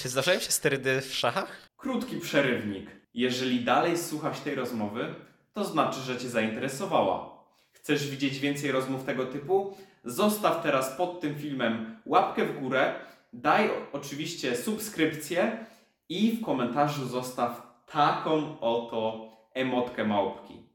Czy 0.00 0.08
zdarzają 0.08 0.40
się 0.40 0.52
sterydy 0.52 1.00
w 1.00 1.14
szachach? 1.14 1.68
Krótki 1.76 2.16
przerywnik. 2.16 2.90
Jeżeli 3.14 3.64
dalej 3.64 3.98
słuchasz 3.98 4.40
tej 4.40 4.54
rozmowy, 4.54 5.14
to 5.54 5.64
znaczy, 5.64 6.00
że 6.00 6.18
Cię 6.18 6.28
zainteresowała. 6.28 7.44
Chcesz 7.72 8.10
widzieć 8.10 8.38
więcej 8.38 8.72
rozmów 8.72 9.04
tego 9.04 9.26
typu? 9.26 9.76
Zostaw 10.04 10.62
teraz 10.62 10.96
pod 10.96 11.20
tym 11.20 11.38
filmem 11.38 12.00
łapkę 12.06 12.44
w 12.44 12.60
górę, 12.60 12.94
daj 13.34 13.70
oczywiście 13.92 14.56
subskrypcję 14.56 15.66
i 16.08 16.32
w 16.32 16.44
komentarzu 16.44 17.06
zostaw 17.06 17.62
taką 17.86 18.60
oto 18.60 19.28
emotkę 19.54 20.04
małpki. 20.04 20.68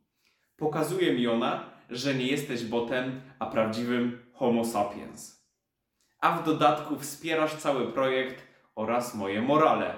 Pokazuje 0.58 1.13
mi 1.13 1.28
ona, 1.28 1.65
że 1.89 2.15
nie 2.15 2.28
jesteś 2.28 2.63
botem, 2.63 3.22
a 3.39 3.45
prawdziwym 3.45 4.19
Homo 4.34 4.65
sapiens. 4.65 5.45
A 6.19 6.38
w 6.38 6.45
dodatku 6.45 7.00
wspierasz 7.00 7.56
cały 7.56 7.91
projekt 7.91 8.43
oraz 8.76 9.15
moje 9.15 9.41
morale. 9.41 9.93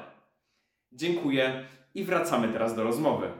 Dziękuję 0.92 1.66
i 1.94 2.04
wracamy 2.04 2.54
teraz 2.54 2.76
do 2.76 2.84
rozmowy. 2.84 3.32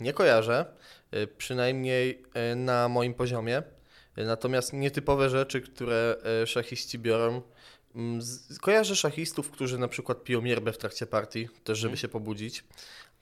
Nie 0.00 0.12
kojarzę, 0.12 0.66
y, 1.14 1.26
przynajmniej 1.26 2.22
y, 2.52 2.56
na 2.56 2.88
moim 2.88 3.14
poziomie. 3.14 3.62
Y, 4.18 4.24
Natomiast 4.24 4.72
nietypowe 4.72 5.28
rzeczy, 5.28 5.60
które 5.60 6.16
szachiści 6.46 6.98
biorą. 6.98 7.42
Mm, 7.94 8.20
Kojarzę 8.60 8.96
szachistów, 8.96 9.50
którzy 9.50 9.78
na 9.78 9.88
przykład 9.88 10.24
piją 10.24 10.44
yerbę 10.44 10.72
w 10.72 10.78
trakcie 10.78 11.06
partii, 11.06 11.48
też 11.64 11.78
żeby 11.78 11.96
się 11.96 12.08
pobudzić. 12.08 12.64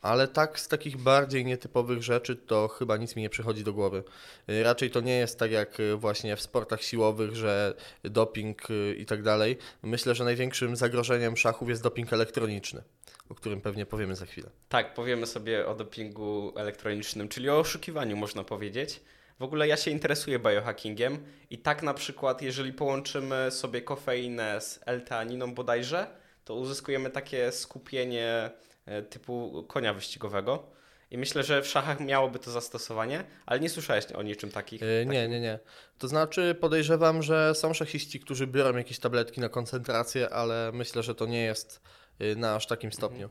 Ale 0.03 0.29
tak 0.29 0.61
z 0.61 0.69
takich 0.69 0.97
bardziej 0.97 1.45
nietypowych 1.45 2.03
rzeczy 2.03 2.37
to 2.37 2.69
chyba 2.69 2.97
nic 2.97 3.17
mi 3.17 3.23
nie 3.23 3.31
przychodzi 3.31 3.65
do 3.65 3.73
głowy. 3.73 4.05
Y, 4.51 4.63
Raczej 4.63 4.91
to 4.91 5.01
nie 5.01 5.19
jest 5.19 5.39
tak 5.39 5.51
jak 5.51 5.81
y, 5.81 5.97
właśnie 5.97 6.37
w 6.37 6.41
sportach 6.41 6.83
siłowych, 6.83 7.37
że 7.37 7.75
doping 8.05 8.71
y, 8.71 8.95
i 8.99 9.07
tak 9.07 9.23
dalej. 9.23 9.59
Myślę, 9.83 10.15
że 10.15 10.25
największym 10.25 10.77
zagrożeniem 10.77 11.37
szachów 11.37 11.69
jest 11.69 11.83
doping 11.83 12.13
elektroniczny, 12.13 12.83
o 13.29 13.35
którym 13.35 13.61
pewnie 13.61 13.87
powiemy 13.87 14.17
za 14.17 14.27
chwilę. 14.27 14.51
Tak, 14.69 14.95
powiemy 14.95 15.27
sobie 15.27 15.67
o 15.67 15.75
dopingu 15.75 16.53
elektronicznym, 16.57 17.29
czyli 17.29 17.51
o 17.51 17.59
oszukiwaniu, 17.59 18.17
można 18.17 18.45
powiedzieć. 18.45 19.01
W 19.43 19.45
ogóle 19.45 19.69
ja 19.69 19.77
się 19.77 19.91
interesuję 19.91 20.39
biohackingiem 20.39 21.19
i 21.51 21.59
tak 21.59 21.83
na 21.83 21.95
przykład, 21.95 22.43
jeżeli 22.43 22.73
połączymy 22.73 23.51
sobie 23.51 23.83
kofeinę 23.83 24.61
z 24.61 24.81
L-teaniną 24.87 25.55
bodajże, 25.55 26.07
to 26.45 26.55
uzyskujemy 26.55 27.11
takie 27.11 27.53
skupienie 27.53 28.51
e, 28.87 29.03
typu 29.03 29.65
konia 29.69 29.95
wyścigowego. 29.95 30.71
I 31.11 31.19
myślę, 31.19 31.43
że 31.43 31.63
w 31.63 31.67
szachach 31.67 32.01
miałoby 32.01 32.39
to 32.39 32.51
zastosowanie, 32.51 33.25
ale 33.47 33.61
nie 33.61 33.69
słyszałeś 33.69 34.13
o 34.13 34.23
niczym 34.23 34.51
takich. 34.51 34.83
E, 34.83 35.07
Nie, 35.07 35.29
nie, 35.29 35.41
nie. 35.41 35.59
To 35.99 36.09
znaczy 36.09 36.57
podejrzewam, 36.61 37.23
że 37.23 37.55
są 37.55 37.75
szachiści, 37.75 38.21
którzy 38.21 38.47
biorą 38.47 38.77
jakieś 38.77 38.99
tabletki 38.99 39.41
na 39.41 39.49
koncentrację, 39.49 40.31
ale 40.31 40.71
myślę, 40.75 41.03
że 41.03 41.15
to 41.15 41.27
nie 41.27 41.43
jest 41.43 41.81
y, 42.21 42.37
na 42.37 42.55
aż 42.55 42.67
takim 42.67 42.93
stopniu. 42.93 43.31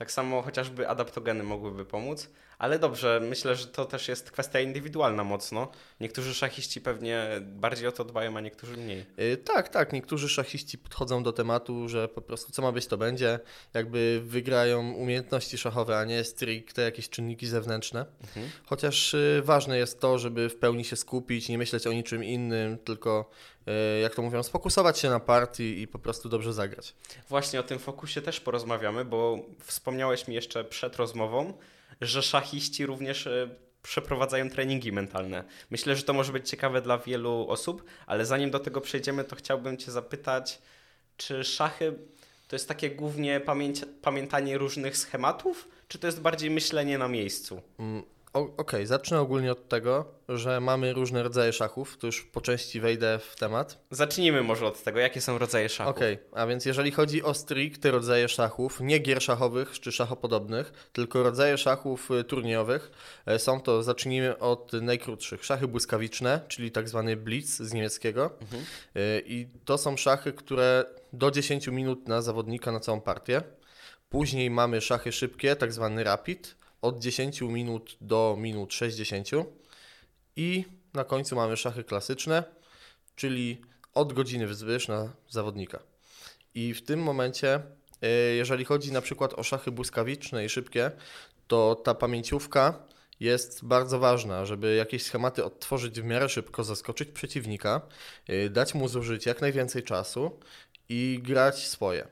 Tak 0.00 0.12
samo 0.12 0.42
chociażby 0.42 0.88
adaptogeny 0.88 1.42
mogłyby 1.44 1.84
pomóc, 1.84 2.28
ale 2.58 2.78
dobrze, 2.78 3.20
myślę, 3.28 3.56
że 3.56 3.66
to 3.66 3.84
też 3.84 4.08
jest 4.08 4.30
kwestia 4.30 4.60
indywidualna 4.60 5.24
mocno. 5.24 5.68
Niektórzy 6.00 6.34
szachiści 6.34 6.80
pewnie 6.80 7.26
bardziej 7.40 7.88
o 7.88 7.92
to 7.92 8.04
dbają, 8.04 8.36
a 8.36 8.40
niektórzy 8.40 8.76
mniej. 8.76 9.06
Y, 9.18 9.36
Tak, 9.36 9.68
tak. 9.68 9.92
Niektórzy 9.92 10.28
szachiści 10.28 10.78
podchodzą 10.78 11.22
do 11.22 11.32
tematu, 11.32 11.88
że 11.88 12.08
po 12.08 12.20
prostu 12.20 12.52
co 12.52 12.62
ma 12.62 12.72
być, 12.72 12.86
to 12.86 12.98
będzie. 12.98 13.40
Jakby 13.74 14.20
wygrają 14.24 14.92
umiejętności 14.92 15.58
szachowe, 15.58 15.98
a 15.98 16.04
nie 16.04 16.24
stricte 16.24 16.82
jakieś 16.82 17.08
czynniki 17.08 17.46
zewnętrzne. 17.46 18.06
Chociaż 18.66 19.14
y, 19.14 19.42
ważne 19.44 19.78
jest 19.78 20.00
to, 20.00 20.18
żeby 20.18 20.48
w 20.48 20.56
pełni 20.56 20.84
się 20.84 20.96
skupić, 20.96 21.48
nie 21.48 21.58
myśleć 21.58 21.86
o 21.86 21.92
niczym 21.92 22.24
innym, 22.24 22.78
tylko 22.78 23.30
jak 24.02 24.14
to 24.14 24.22
mówią, 24.22 24.42
sfokusować 24.42 24.98
się 24.98 25.10
na 25.10 25.20
partii 25.20 25.82
i 25.82 25.88
po 25.88 25.98
prostu 25.98 26.28
dobrze 26.28 26.52
zagrać. 26.52 26.94
Właśnie 27.28 27.60
o 27.60 27.62
tym 27.62 27.78
fokusie 27.78 28.22
też 28.22 28.40
porozmawiamy, 28.40 29.04
bo 29.04 29.38
wspomniałeś 29.60 30.28
mi 30.28 30.34
jeszcze 30.34 30.64
przed 30.64 30.96
rozmową, 30.96 31.52
że 32.00 32.22
szachiści 32.22 32.86
również 32.86 33.26
e, 33.26 33.48
przeprowadzają 33.82 34.50
treningi 34.50 34.92
mentalne. 34.92 35.44
Myślę, 35.70 35.96
że 35.96 36.02
to 36.02 36.12
może 36.12 36.32
być 36.32 36.50
ciekawe 36.50 36.82
dla 36.82 36.98
wielu 36.98 37.46
osób, 37.48 37.84
ale 38.06 38.26
zanim 38.26 38.50
do 38.50 38.58
tego 38.58 38.80
przejdziemy, 38.80 39.24
to 39.24 39.36
chciałbym 39.36 39.76
Cię 39.76 39.90
zapytać, 39.92 40.58
czy 41.16 41.44
szachy 41.44 41.94
to 42.48 42.56
jest 42.56 42.68
takie 42.68 42.90
głównie 42.90 43.40
pamięć, 43.40 43.80
pamiętanie 44.02 44.58
różnych 44.58 44.96
schematów, 44.96 45.68
czy 45.88 45.98
to 45.98 46.06
jest 46.06 46.20
bardziej 46.20 46.50
myślenie 46.50 46.98
na 46.98 47.08
miejscu? 47.08 47.62
Mm, 47.78 48.02
Okej, 48.32 48.86
zacznę 48.86 49.20
ogólnie 49.20 49.52
od 49.52 49.68
tego, 49.68 50.14
że 50.28 50.60
mamy 50.60 50.92
różne 50.92 51.22
rodzaje 51.22 51.52
szachów. 51.52 51.96
To 51.98 52.06
już 52.06 52.24
po 52.24 52.40
części 52.40 52.80
wejdę 52.80 53.18
w 53.18 53.36
temat. 53.36 53.78
Zacznijmy 53.90 54.42
może 54.42 54.66
od 54.66 54.82
tego, 54.82 54.98
jakie 54.98 55.20
są 55.20 55.38
rodzaje 55.38 55.68
szachów. 55.68 55.96
Okej, 55.96 56.18
a 56.32 56.46
więc 56.46 56.64
jeżeli 56.64 56.90
chodzi 56.90 57.22
o 57.22 57.34
stricte 57.34 57.90
rodzaje 57.90 58.28
szachów, 58.28 58.80
nie 58.80 58.98
gier 58.98 59.22
szachowych 59.22 59.80
czy 59.80 59.92
szachopodobnych, 59.92 60.90
tylko 60.92 61.22
rodzaje 61.22 61.58
szachów 61.58 62.10
y, 62.10 62.24
turniejowych, 62.24 62.90
e, 63.26 63.38
są 63.38 63.60
to, 63.60 63.82
zacznijmy 63.82 64.38
od 64.38 64.72
najkrótszych, 64.72 65.44
szachy 65.44 65.68
błyskawiczne, 65.68 66.40
czyli 66.48 66.70
tak 66.70 66.88
zwany 66.88 67.16
blitz 67.16 67.48
z 67.48 67.72
niemieckiego. 67.72 68.30
Y, 68.96 69.22
I 69.26 69.46
to 69.64 69.78
są 69.78 69.96
szachy, 69.96 70.32
które 70.32 70.84
do 71.12 71.30
10 71.30 71.66
minut 71.66 72.08
na 72.08 72.22
zawodnika 72.22 72.72
na 72.72 72.80
całą 72.80 73.00
partię. 73.00 73.42
Później 74.08 74.50
mamy 74.50 74.80
szachy 74.80 75.12
szybkie, 75.12 75.56
tak 75.56 75.72
zwany 75.72 76.04
rapid, 76.04 76.59
od 76.82 76.98
10 76.98 77.40
minut 77.40 77.96
do 78.00 78.36
minut 78.38 78.74
60. 78.74 79.28
I 80.36 80.64
na 80.94 81.04
końcu 81.04 81.36
mamy 81.36 81.56
szachy 81.56 81.84
klasyczne, 81.84 82.44
czyli 83.16 83.60
od 83.94 84.12
godziny 84.12 84.46
wzwyż 84.46 84.88
na 84.88 85.12
zawodnika. 85.28 85.82
I 86.54 86.74
w 86.74 86.82
tym 86.82 87.02
momencie, 87.02 87.62
e, 88.02 88.08
jeżeli 88.10 88.64
chodzi 88.64 88.92
na 88.92 89.00
przykład 89.00 89.34
o 89.34 89.42
szachy 89.42 89.70
błyskawiczne 89.70 90.44
i 90.44 90.48
szybkie, 90.48 90.90
to 91.46 91.74
ta 91.74 91.94
pamięciówka 91.94 92.82
jest 93.20 93.64
bardzo 93.64 93.98
ważna, 93.98 94.46
żeby 94.46 94.74
jakieś 94.74 95.02
schematy 95.02 95.44
odtworzyć 95.44 96.00
w 96.00 96.04
miarę 96.04 96.28
szybko, 96.28 96.64
zaskoczyć 96.64 97.08
przeciwnika, 97.08 97.80
e, 98.26 98.48
dać 98.48 98.74
mu 98.74 98.88
zużyć 98.88 99.26
jak 99.26 99.40
najwięcej 99.40 99.82
czasu 99.82 100.40
i 100.88 101.20
grać 101.22 101.68
swoje. 101.68 102.08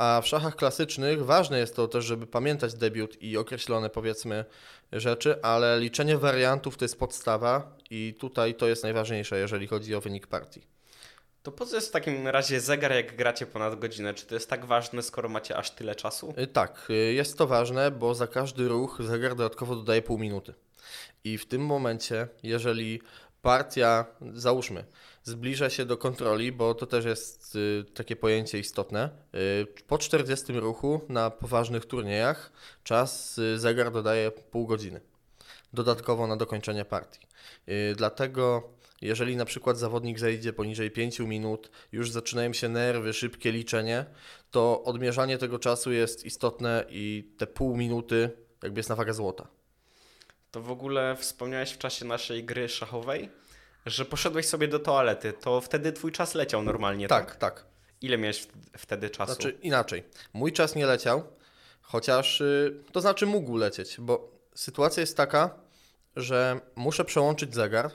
A 0.00 0.20
w 0.20 0.26
szachach 0.26 0.56
klasycznych 0.56 1.24
ważne 1.24 1.58
jest 1.58 1.76
to 1.76 1.88
też, 1.88 2.04
żeby 2.04 2.26
pamiętać 2.26 2.74
debiut 2.74 3.22
i 3.22 3.36
określone 3.36 3.90
powiedzmy 3.90 4.44
rzeczy, 4.92 5.42
ale 5.42 5.80
liczenie 5.80 6.18
wariantów 6.18 6.76
to 6.76 6.84
jest 6.84 6.98
podstawa 6.98 7.76
i 7.90 8.14
tutaj 8.18 8.54
to 8.54 8.68
jest 8.68 8.82
najważniejsze, 8.82 9.38
jeżeli 9.38 9.66
chodzi 9.66 9.94
o 9.94 10.00
wynik 10.00 10.26
partii. 10.26 10.62
To 11.42 11.52
po 11.52 11.66
co 11.66 11.76
jest 11.76 11.88
w 11.88 11.90
takim 11.90 12.28
razie 12.28 12.60
zegar, 12.60 12.92
jak 12.92 13.16
gracie 13.16 13.46
ponad 13.46 13.78
godzinę? 13.78 14.14
Czy 14.14 14.26
to 14.26 14.34
jest 14.34 14.50
tak 14.50 14.64
ważne, 14.64 15.02
skoro 15.02 15.28
macie 15.28 15.56
aż 15.56 15.70
tyle 15.70 15.94
czasu? 15.94 16.34
Y, 16.38 16.46
Tak, 16.46 16.86
y, 16.90 17.12
jest 17.12 17.38
to 17.38 17.46
ważne, 17.46 17.90
bo 17.90 18.14
za 18.14 18.26
każdy 18.26 18.68
ruch 18.68 18.98
zegar 19.02 19.34
dodatkowo 19.34 19.76
dodaje 19.76 20.02
pół 20.02 20.18
minuty. 20.18 20.54
I 21.24 21.38
w 21.38 21.46
tym 21.46 21.66
momencie, 21.66 22.28
jeżeli 22.42 23.00
partia, 23.42 24.04
załóżmy, 24.34 24.84
zbliża 25.22 25.70
się 25.70 25.84
do 25.84 25.96
kontroli, 25.96 26.52
bo 26.52 26.74
to 26.74 26.86
też 26.86 27.04
jest 27.04 27.56
y, 27.56 27.84
takie 27.94 28.16
pojęcie 28.16 28.58
istotne, 28.58 29.10
y, 29.34 29.66
po 29.86 29.98
40 29.98 30.52
ruchu 30.52 31.00
na 31.08 31.30
poważnych 31.30 31.86
turniejach 31.86 32.52
czas 32.84 33.38
y, 33.38 33.58
zegar 33.58 33.92
dodaje 33.92 34.30
pół 34.30 34.66
godziny 34.66 35.00
dodatkowo 35.72 36.26
na 36.26 36.36
dokończenie 36.36 36.84
partii. 36.84 37.26
Dlatego 37.96 38.70
Jeżeli 39.02 39.36
na 39.36 39.44
przykład 39.44 39.78
zawodnik 39.78 40.18
zejdzie 40.18 40.52
poniżej 40.52 40.90
5 40.90 41.18
minut, 41.18 41.70
już 41.92 42.10
zaczynają 42.10 42.52
się 42.52 42.68
nerwy, 42.68 43.12
szybkie 43.12 43.52
liczenie, 43.52 44.06
to 44.50 44.82
odmierzanie 44.84 45.38
tego 45.38 45.58
czasu 45.58 45.92
jest 45.92 46.24
istotne 46.24 46.84
i 46.90 47.34
te 47.38 47.46
pół 47.46 47.76
minuty 47.76 48.30
jakby 48.62 48.78
jest 48.78 48.88
na 48.88 48.96
wagę 48.96 49.14
złota. 49.14 49.48
To 50.50 50.62
w 50.62 50.70
ogóle 50.70 51.16
wspomniałeś 51.16 51.70
w 51.70 51.78
czasie 51.78 52.04
naszej 52.04 52.44
gry 52.44 52.68
szachowej, 52.68 53.28
że 53.86 54.04
poszedłeś 54.04 54.46
sobie 54.46 54.68
do 54.68 54.78
toalety, 54.78 55.32
to 55.32 55.60
wtedy 55.60 55.92
twój 55.92 56.12
czas 56.12 56.34
leciał 56.34 56.62
normalnie, 56.62 57.08
tak? 57.08 57.26
Tak, 57.26 57.36
tak. 57.36 57.64
Ile 58.02 58.18
miałeś 58.18 58.48
wtedy 58.78 59.10
czasu? 59.10 59.32
Znaczy 59.32 59.58
inaczej. 59.62 60.04
Mój 60.32 60.52
czas 60.52 60.74
nie 60.74 60.86
leciał, 60.86 61.22
chociaż 61.82 62.40
y, 62.40 62.82
to 62.92 63.00
znaczy 63.00 63.26
mógł 63.26 63.56
lecieć, 63.56 63.96
bo 63.98 64.30
sytuacja 64.54 65.00
jest 65.00 65.16
taka, 65.16 65.50
że 66.16 66.60
muszę 66.76 67.04
przełączyć 67.04 67.54
zegar 67.54 67.90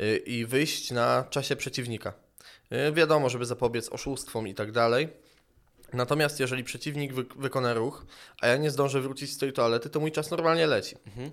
y, 0.00 0.16
i 0.16 0.46
wyjść 0.46 0.90
na 0.90 1.24
czasie 1.30 1.56
przeciwnika. 1.56 2.12
Y, 2.88 2.92
wiadomo, 2.92 3.28
żeby 3.28 3.46
zapobiec 3.46 3.88
oszustwom 3.88 4.48
i 4.48 4.54
tak 4.54 4.72
dalej. 4.72 5.08
Natomiast 5.92 6.40
jeżeli 6.40 6.64
przeciwnik 6.64 7.14
wy 7.14 7.24
wykona 7.36 7.74
ruch, 7.74 8.06
a 8.40 8.46
ja 8.46 8.56
nie 8.56 8.70
zdążę 8.70 9.00
wrócić 9.00 9.32
z 9.32 9.38
tej 9.38 9.52
toalety, 9.52 9.90
to 9.90 10.00
mój 10.00 10.12
czas 10.12 10.30
normalnie 10.30 10.66
leci. 10.66 10.96
Mhm. 11.06 11.30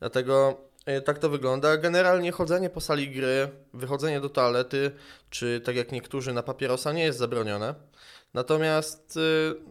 Dlatego 0.00 0.60
tak 1.04 1.18
to 1.18 1.28
wygląda. 1.28 1.76
Generalnie 1.76 2.32
chodzenie 2.32 2.70
po 2.70 2.80
sali 2.80 3.10
gry, 3.10 3.48
wychodzenie 3.74 4.20
do 4.20 4.28
toalety, 4.28 4.90
czy 5.30 5.60
tak 5.64 5.76
jak 5.76 5.92
niektórzy 5.92 6.32
na 6.32 6.42
papierosa 6.42 6.92
nie 6.92 7.04
jest 7.04 7.18
zabronione. 7.18 7.74
Natomiast 8.34 9.16
y, 9.16 9.20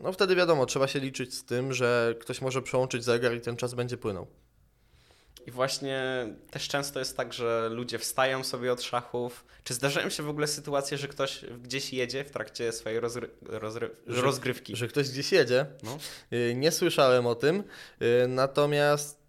no 0.03 0.11
wtedy 0.13 0.35
wiadomo, 0.35 0.65
trzeba 0.65 0.87
się 0.87 0.99
liczyć 0.99 1.33
z 1.33 1.45
tym, 1.45 1.73
że 1.73 2.15
ktoś 2.19 2.41
może 2.41 2.61
przełączyć 2.61 3.03
zegar 3.03 3.33
i 3.35 3.41
ten 3.41 3.55
czas 3.57 3.73
będzie 3.73 3.97
płynął. 3.97 4.27
I 5.47 5.51
właśnie 5.51 6.27
też 6.51 6.67
często 6.67 6.99
jest 6.99 7.17
tak, 7.17 7.33
że 7.33 7.69
ludzie 7.71 7.99
wstają 7.99 8.43
sobie 8.43 8.71
od 8.73 8.81
szachów. 8.81 9.45
Czy 9.63 9.73
zdarzają 9.73 10.09
się 10.09 10.23
w 10.23 10.29
ogóle 10.29 10.47
sytuacje, 10.47 10.97
że 10.97 11.07
ktoś 11.07 11.45
gdzieś 11.63 11.93
jedzie 11.93 12.23
w 12.23 12.31
trakcie 12.31 12.71
swojej 12.71 12.99
rozry 12.99 13.29
rozry 13.41 13.89
Że- 14.07 14.21
rozgrywki? 14.21 14.75
Że 14.75 14.87
ktoś 14.87 15.09
gdzieś 15.09 15.31
jedzie. 15.31 15.65
No. 15.83 15.97
Y, 16.33 16.53
Nie 16.55 16.71
słyszałem 16.71 17.27
o 17.27 17.35
tym, 17.35 17.63
natomiast 18.27 19.22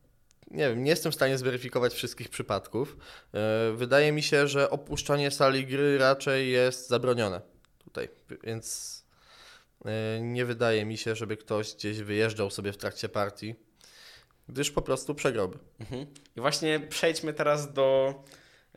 nie 0.50 0.68
wiem, 0.68 0.82
nie 0.82 0.90
jestem 0.90 1.12
w 1.12 1.14
stanie 1.14 1.38
zweryfikować 1.38 1.94
wszystkich 1.94 2.28
przypadków. 2.28 2.96
Y, 3.70 3.76
Wydaje 3.76 4.12
mi 4.12 4.22
się, 4.22 4.48
że 4.48 4.70
opuszczanie 4.70 5.30
sali 5.30 5.66
gry 5.66 5.98
raczej 5.98 6.50
jest 6.50 6.88
zabronione 6.88 7.40
tutaj, 7.78 8.08
więc 8.42 8.98
y, 9.86 10.20
nie 10.20 10.44
wydaje 10.44 10.84
mi 10.84 10.96
się, 10.96 11.16
żeby 11.16 11.36
ktoś 11.36 11.74
gdzieś 11.74 11.98
wyjeżdżał 11.98 12.50
sobie 12.50 12.72
w 12.72 12.76
trakcie 12.76 13.08
partii, 13.08 13.54
gdyż 14.48 14.70
po 14.70 14.82
prostu 14.82 15.14
przegrałby. 15.14 15.58
Mhm. 15.80 16.06
I 16.36 16.40
właśnie 16.40 16.80
przejdźmy 16.80 17.32
teraz 17.32 17.72
do, 17.72 18.14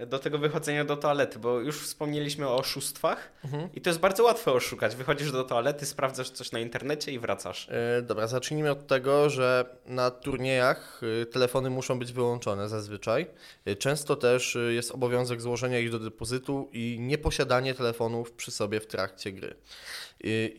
do 0.08 0.20
tego 0.20 0.38
wychodzenia 0.38 0.86
do 0.86 0.98
toalety, 0.98 1.40
bo 1.40 1.60
już 1.60 1.82
wspomnieliśmy 1.82 2.48
o 2.48 2.56
oszustwach 2.56 3.32
Mhm. 3.46 3.70
i 3.74 3.82
to 3.82 3.90
jest 3.90 4.00
bardzo 4.00 4.24
łatwe 4.24 4.52
oszukać. 4.52 4.96
Wychodzisz 4.96 5.32
do 5.32 5.44
toalety, 5.44 5.86
sprawdzasz 5.86 6.30
coś 6.30 6.52
na 6.52 6.60
internecie 6.60 7.12
i 7.12 7.20
wracasz. 7.20 7.70
E, 7.70 8.02
Dobra, 8.02 8.28
zacznijmy 8.28 8.72
od 8.72 8.88
tego, 8.88 9.30
że 9.30 9.66
na 9.86 10.12
turniejach 10.12 11.02
y, 11.22 11.26
telefony 11.26 11.70
muszą 11.70 12.00
być 12.00 12.14
wyłączone 12.14 12.70
zazwyczaj. 12.70 13.28
Y, 13.68 13.76
Często 13.76 14.16
też 14.16 14.56
y, 14.56 14.74
jest 14.74 14.92
obowiązek 14.92 15.42
złożenia 15.42 15.80
ich 15.80 15.92
do 15.92 16.00
depozytu 16.00 16.70
i 16.74 16.98
nieposiadanie 17.00 17.74
telefonów 17.74 18.32
przy 18.32 18.52
sobie 18.52 18.80
w 18.80 18.88
trakcie 18.88 19.32
gry. 19.32 19.48
Y, 19.50 19.56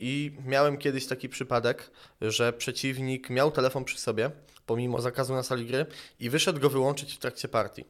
I 0.00 0.32
miałem 0.46 0.76
kiedyś 0.78 1.06
taki 1.06 1.28
przypadek, 1.28 1.90
że 2.20 2.52
przeciwnik 2.52 3.30
miał 3.30 3.50
telefon 3.50 3.84
przy 3.84 3.98
sobie, 3.98 4.30
pomimo 4.66 5.00
zakazu 5.00 5.34
na 5.34 5.42
sali 5.42 5.66
gry, 5.66 5.86
i 6.20 6.30
wyszedł 6.30 6.60
go 6.60 6.70
wyłączyć 6.70 7.14
w 7.14 7.18
trakcie 7.18 7.48
partii. 7.48 7.84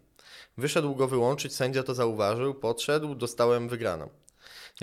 Wyszedł 0.58 0.94
go 0.94 1.08
wyłączyć, 1.08 1.54
sędzia 1.54 1.82
to 1.82 1.94
zauważył, 1.94 2.54
podszedł, 2.54 3.14
dostałem 3.14 3.68
wygraną. 3.68 4.08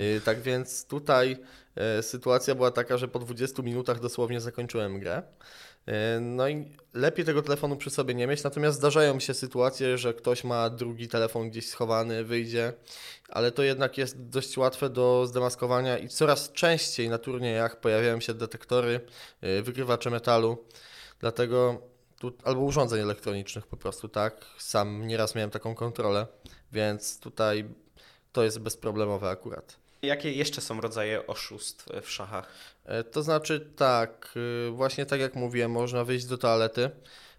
Y, 0.00 0.20
Tak 0.24 0.40
więc 0.40 0.86
tutaj 0.86 1.36
e, 1.74 2.02
sytuacja 2.02 2.54
była 2.54 2.70
taka, 2.70 2.98
że 2.98 3.08
po 3.08 3.18
20 3.18 3.62
minutach 3.62 4.00
dosłownie 4.00 4.40
zakończyłem 4.40 5.00
grę. 5.00 5.22
E, 5.86 6.20
No 6.20 6.48
i 6.48 6.72
lepiej 6.94 7.24
tego 7.24 7.42
telefonu 7.42 7.76
przy 7.76 7.90
sobie 7.90 8.14
nie 8.14 8.26
mieć, 8.26 8.42
natomiast 8.42 8.78
zdarzają 8.78 9.20
się 9.20 9.34
sytuacje, 9.34 9.98
że 9.98 10.14
ktoś 10.14 10.44
ma 10.44 10.70
drugi 10.70 11.08
telefon 11.08 11.50
gdzieś 11.50 11.68
schowany, 11.68 12.24
wyjdzie, 12.24 12.72
ale 13.28 13.52
to 13.52 13.62
jednak 13.62 13.98
jest 13.98 14.28
dość 14.28 14.56
łatwe 14.58 14.90
do 14.90 15.26
zdemaskowania 15.26 15.98
i 15.98 16.08
coraz 16.08 16.52
częściej 16.52 17.08
na 17.08 17.18
turniejach 17.18 17.80
pojawiają 17.80 18.20
się 18.20 18.34
detektory, 18.34 19.00
e, 19.40 19.62
wykrywacze 19.62 20.10
metalu, 20.10 20.64
dlatego 21.20 21.82
tu, 22.18 22.32
albo 22.44 22.60
urządzeń 22.60 23.00
elektronicznych 23.00 23.66
po 23.66 23.76
prostu, 23.76 24.08
tak? 24.08 24.44
Sam 24.58 25.06
nieraz 25.06 25.34
miałem 25.34 25.50
taką 25.50 25.74
kontrolę, 25.74 26.26
więc 26.72 27.20
tutaj 27.20 27.64
to 28.32 28.44
jest 28.44 28.58
bezproblemowe 28.60 29.28
akurat. 29.28 29.76
Jakie 30.02 30.32
jeszcze 30.32 30.60
są 30.60 30.80
rodzaje 30.80 31.26
oszustw 31.26 31.86
w 32.02 32.10
szachach? 32.10 32.48
E, 32.84 33.04
To 33.04 33.22
znaczy 33.22 33.70
tak, 33.76 34.34
y, 34.68 34.70
właśnie 34.70 35.06
tak 35.06 35.20
jak 35.20 35.34
mówiłem, 35.34 35.70
można 35.70 36.04
wyjść 36.04 36.26
do 36.26 36.38
toalety. 36.38 36.84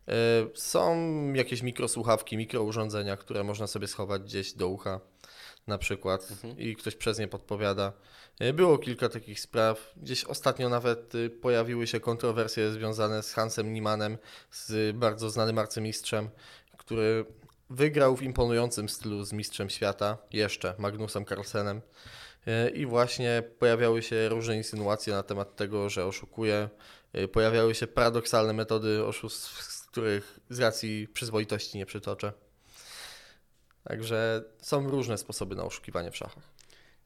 E, 0.08 0.14
Są 0.54 0.98
jakieś 1.34 1.62
mikrosłuchawki, 1.62 2.38
mikrourządzenia, 2.38 3.18
które 3.18 3.44
można 3.44 3.68
sobie 3.68 3.88
schować 3.88 4.22
gdzieś 4.22 4.54
do 4.54 4.68
ucha 4.68 5.00
na 5.68 5.78
przykład 5.78 6.28
i 6.58 6.76
ktoś 6.76 6.96
przez 6.96 7.20
nie 7.20 7.28
podpowiada. 7.28 7.94
E, 8.40 8.54
Było 8.54 8.78
kilka 8.78 9.10
takich 9.10 9.40
spraw. 9.40 9.94
Gdzieś 9.98 10.24
ostatnio 10.24 10.70
nawet 10.70 11.16
y, 11.16 11.30
pojawiły 11.30 11.88
się 11.88 12.00
kontrowersje 12.00 12.72
związane 12.72 13.24
z 13.24 13.34
Hansem 13.34 13.74
Niemanem, 13.74 14.18
z 14.52 14.96
bardzo 14.98 15.30
znanym 15.30 15.58
arcymistrzem, 15.58 16.30
który 16.78 17.26
wygrał 17.70 18.16
w 18.16 18.24
imponującym 18.24 18.90
stylu 18.90 19.24
z 19.24 19.34
mistrzem 19.34 19.70
świata, 19.70 20.18
jeszcze 20.32 20.74
Magnusem 20.78 21.26
Carlsenem. 21.26 21.82
E, 22.48 22.70
I 22.70 22.86
właśnie 22.86 23.44
pojawiały 23.60 24.02
się 24.04 24.30
różne 24.30 24.58
insynuacje 24.58 25.14
na 25.14 25.24
temat 25.24 25.56
tego, 25.56 25.90
że 25.90 26.06
oszukuje. 26.06 26.70
E, 27.14 27.28
Pojawiały 27.28 27.76
się 27.76 27.88
paradoksalne 27.88 28.54
metody 28.54 29.06
oszustw, 29.06 29.64
z 29.64 29.82
których 29.82 30.40
z 30.50 30.60
racji 30.60 31.08
przyzwoitości 31.14 31.78
nie 31.78 31.86
przytoczę. 31.86 32.34
Także 33.88 34.44
są 34.62 34.90
różne 34.90 35.18
sposoby 35.18 35.56
na 35.56 35.64
oszukiwanie 35.64 36.12
w 36.12 36.18
szachach. 36.18 36.44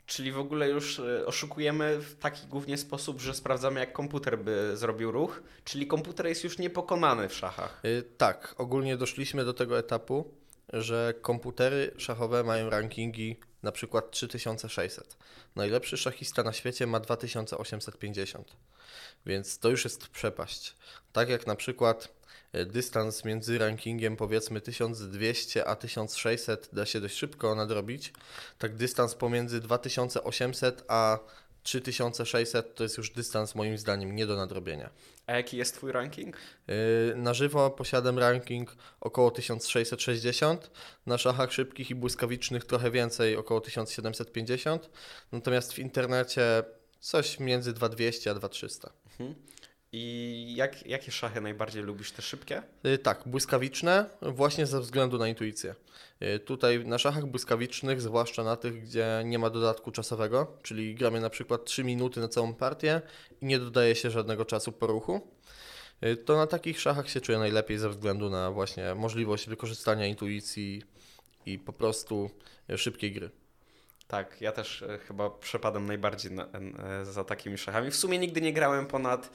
Czyli 0.06 0.32
w 0.32 0.40
ogóle 0.40 0.70
już 0.70 1.00
e, 1.00 1.26
oszukujemy 1.26 1.98
w 1.98 2.16
taki 2.16 2.48
głównie 2.48 2.78
sposób, 2.78 3.22
że 3.22 3.34
sprawdzamy, 3.34 3.80
jak 3.80 3.94
komputer 3.94 4.40
by 4.40 4.78
zrobił 4.78 5.12
ruch, 5.12 5.44
czyli 5.64 5.88
komputer 5.88 6.28
jest 6.28 6.44
już 6.44 6.58
niepokonany 6.58 7.30
w 7.30 7.34
szachach. 7.34 7.82
Y, 7.86 8.04
Tak, 8.18 8.56
ogólnie 8.58 8.98
doszliśmy 8.98 9.46
do 9.46 9.54
tego 9.54 9.80
etapu, 9.80 10.34
że 10.74 11.14
komputery 11.22 11.92
szachowe 11.98 12.44
mają 12.44 12.70
rankingi 12.70 13.40
na 13.64 13.72
przykład 13.72 14.12
3600. 14.12 15.18
Najlepszy 15.56 15.98
szachista 15.98 16.44
na 16.44 16.54
świecie 16.54 16.88
ma 16.88 17.00
2850, 17.00 18.56
więc 19.26 19.60
to 19.60 19.70
już 19.70 19.84
jest 19.84 20.08
przepaść. 20.08 20.76
Tak 21.14 21.30
jak 21.30 21.48
na 21.48 21.56
przykład 21.56 22.21
dystans 22.54 23.26
między 23.26 23.58
rankingiem 23.58 24.18
powiedzmy 24.18 24.62
1200 24.62 25.68
a 25.68 25.76
1600 25.76 26.70
da 26.74 26.86
się 26.86 27.02
dość 27.02 27.16
szybko 27.16 27.56
nadrobić, 27.56 28.14
tak 28.58 28.76
dystans 28.76 29.16
pomiędzy 29.16 29.60
2800 29.60 30.84
a 30.88 31.20
3600 31.64 32.76
to 32.76 32.84
jest 32.84 32.98
już 32.98 33.10
dystans 33.10 33.56
moim 33.56 33.78
zdaniem 33.78 34.16
nie 34.16 34.28
do 34.28 34.36
nadrobienia. 34.36 34.90
A 35.28 35.34
jaki 35.34 35.58
jest 35.58 35.76
twój 35.76 35.92
ranking? 35.92 36.38
Yy, 36.68 37.16
Na 37.16 37.34
żywo 37.34 37.70
posiadam 37.70 38.20
ranking 38.20 38.76
około 39.00 39.32
1660, 39.32 40.72
na 41.06 41.18
szachach 41.18 41.54
szybkich 41.54 41.92
i 41.92 41.96
błyskawicznych 41.96 42.66
trochę 42.66 42.92
więcej, 42.92 43.36
około 43.36 43.62
1750, 43.62 44.90
natomiast 45.32 45.74
w 45.74 45.80
internecie 45.80 46.64
coś 47.00 47.40
między 47.40 47.74
2200 47.74 48.32
a 48.32 48.34
2300. 48.34 48.92
Mhm. 49.06 49.36
I 49.94 50.54
jak, 50.56 50.88
jakie 50.88 51.12
szachy 51.12 51.42
najbardziej 51.42 51.84
lubisz? 51.84 52.12
Te 52.12 52.22
szybkie? 52.22 52.64
Yy, 52.84 52.98
Tak, 52.98 53.24
błyskawiczne 53.26 54.10
właśnie 54.22 54.66
ze 54.66 54.80
względu 54.80 55.18
na 55.18 55.28
intuicję. 55.28 55.76
Yy, 56.20 56.40
Tutaj 56.40 56.86
na 56.86 56.98
szachach 56.98 57.26
błyskawicznych, 57.26 58.02
zwłaszcza 58.02 58.44
na 58.44 58.56
tych, 58.56 58.84
gdzie 58.84 59.22
nie 59.26 59.40
ma 59.40 59.50
dodatku 59.50 59.92
czasowego, 59.92 60.58
czyli 60.64 60.96
gramy 60.96 61.20
na 61.20 61.30
przykład 61.30 61.66
3 61.66 61.84
minuty 61.84 62.20
na 62.20 62.28
całą 62.28 62.54
partię 62.54 63.02
i 63.42 63.46
nie 63.46 63.60
dodaje 63.60 63.96
się 63.96 64.12
żadnego 64.12 64.46
czasu 64.46 64.72
po 64.72 64.88
ruchu, 64.88 65.28
yy, 66.02 66.18
to 66.18 66.38
na 66.38 66.48
takich 66.48 66.80
szachach 66.80 67.10
się 67.10 67.22
czuję 67.22 67.40
najlepiej 67.40 67.78
ze 67.78 67.90
względu 67.90 68.30
na 68.30 68.52
właśnie 68.52 68.96
możliwość 68.96 69.50
wykorzystania 69.50 70.06
intuicji 70.08 70.84
i 71.46 71.60
po 71.60 71.74
prostu 71.74 72.30
szybkiej 72.78 73.12
gry. 73.12 73.30
Tak, 74.08 74.42
ja 74.42 74.52
też 74.52 74.84
chyba 75.08 75.30
przepadam 75.30 75.86
najbardziej 75.86 76.32
na, 76.32 76.46
e, 76.46 77.06
za 77.06 77.24
takimi 77.24 77.58
szachami. 77.58 77.92
W 77.92 77.96
sumie 77.96 78.20
nigdy 78.20 78.42
nie 78.42 78.54
grałem 78.54 78.86
ponad 78.86 79.30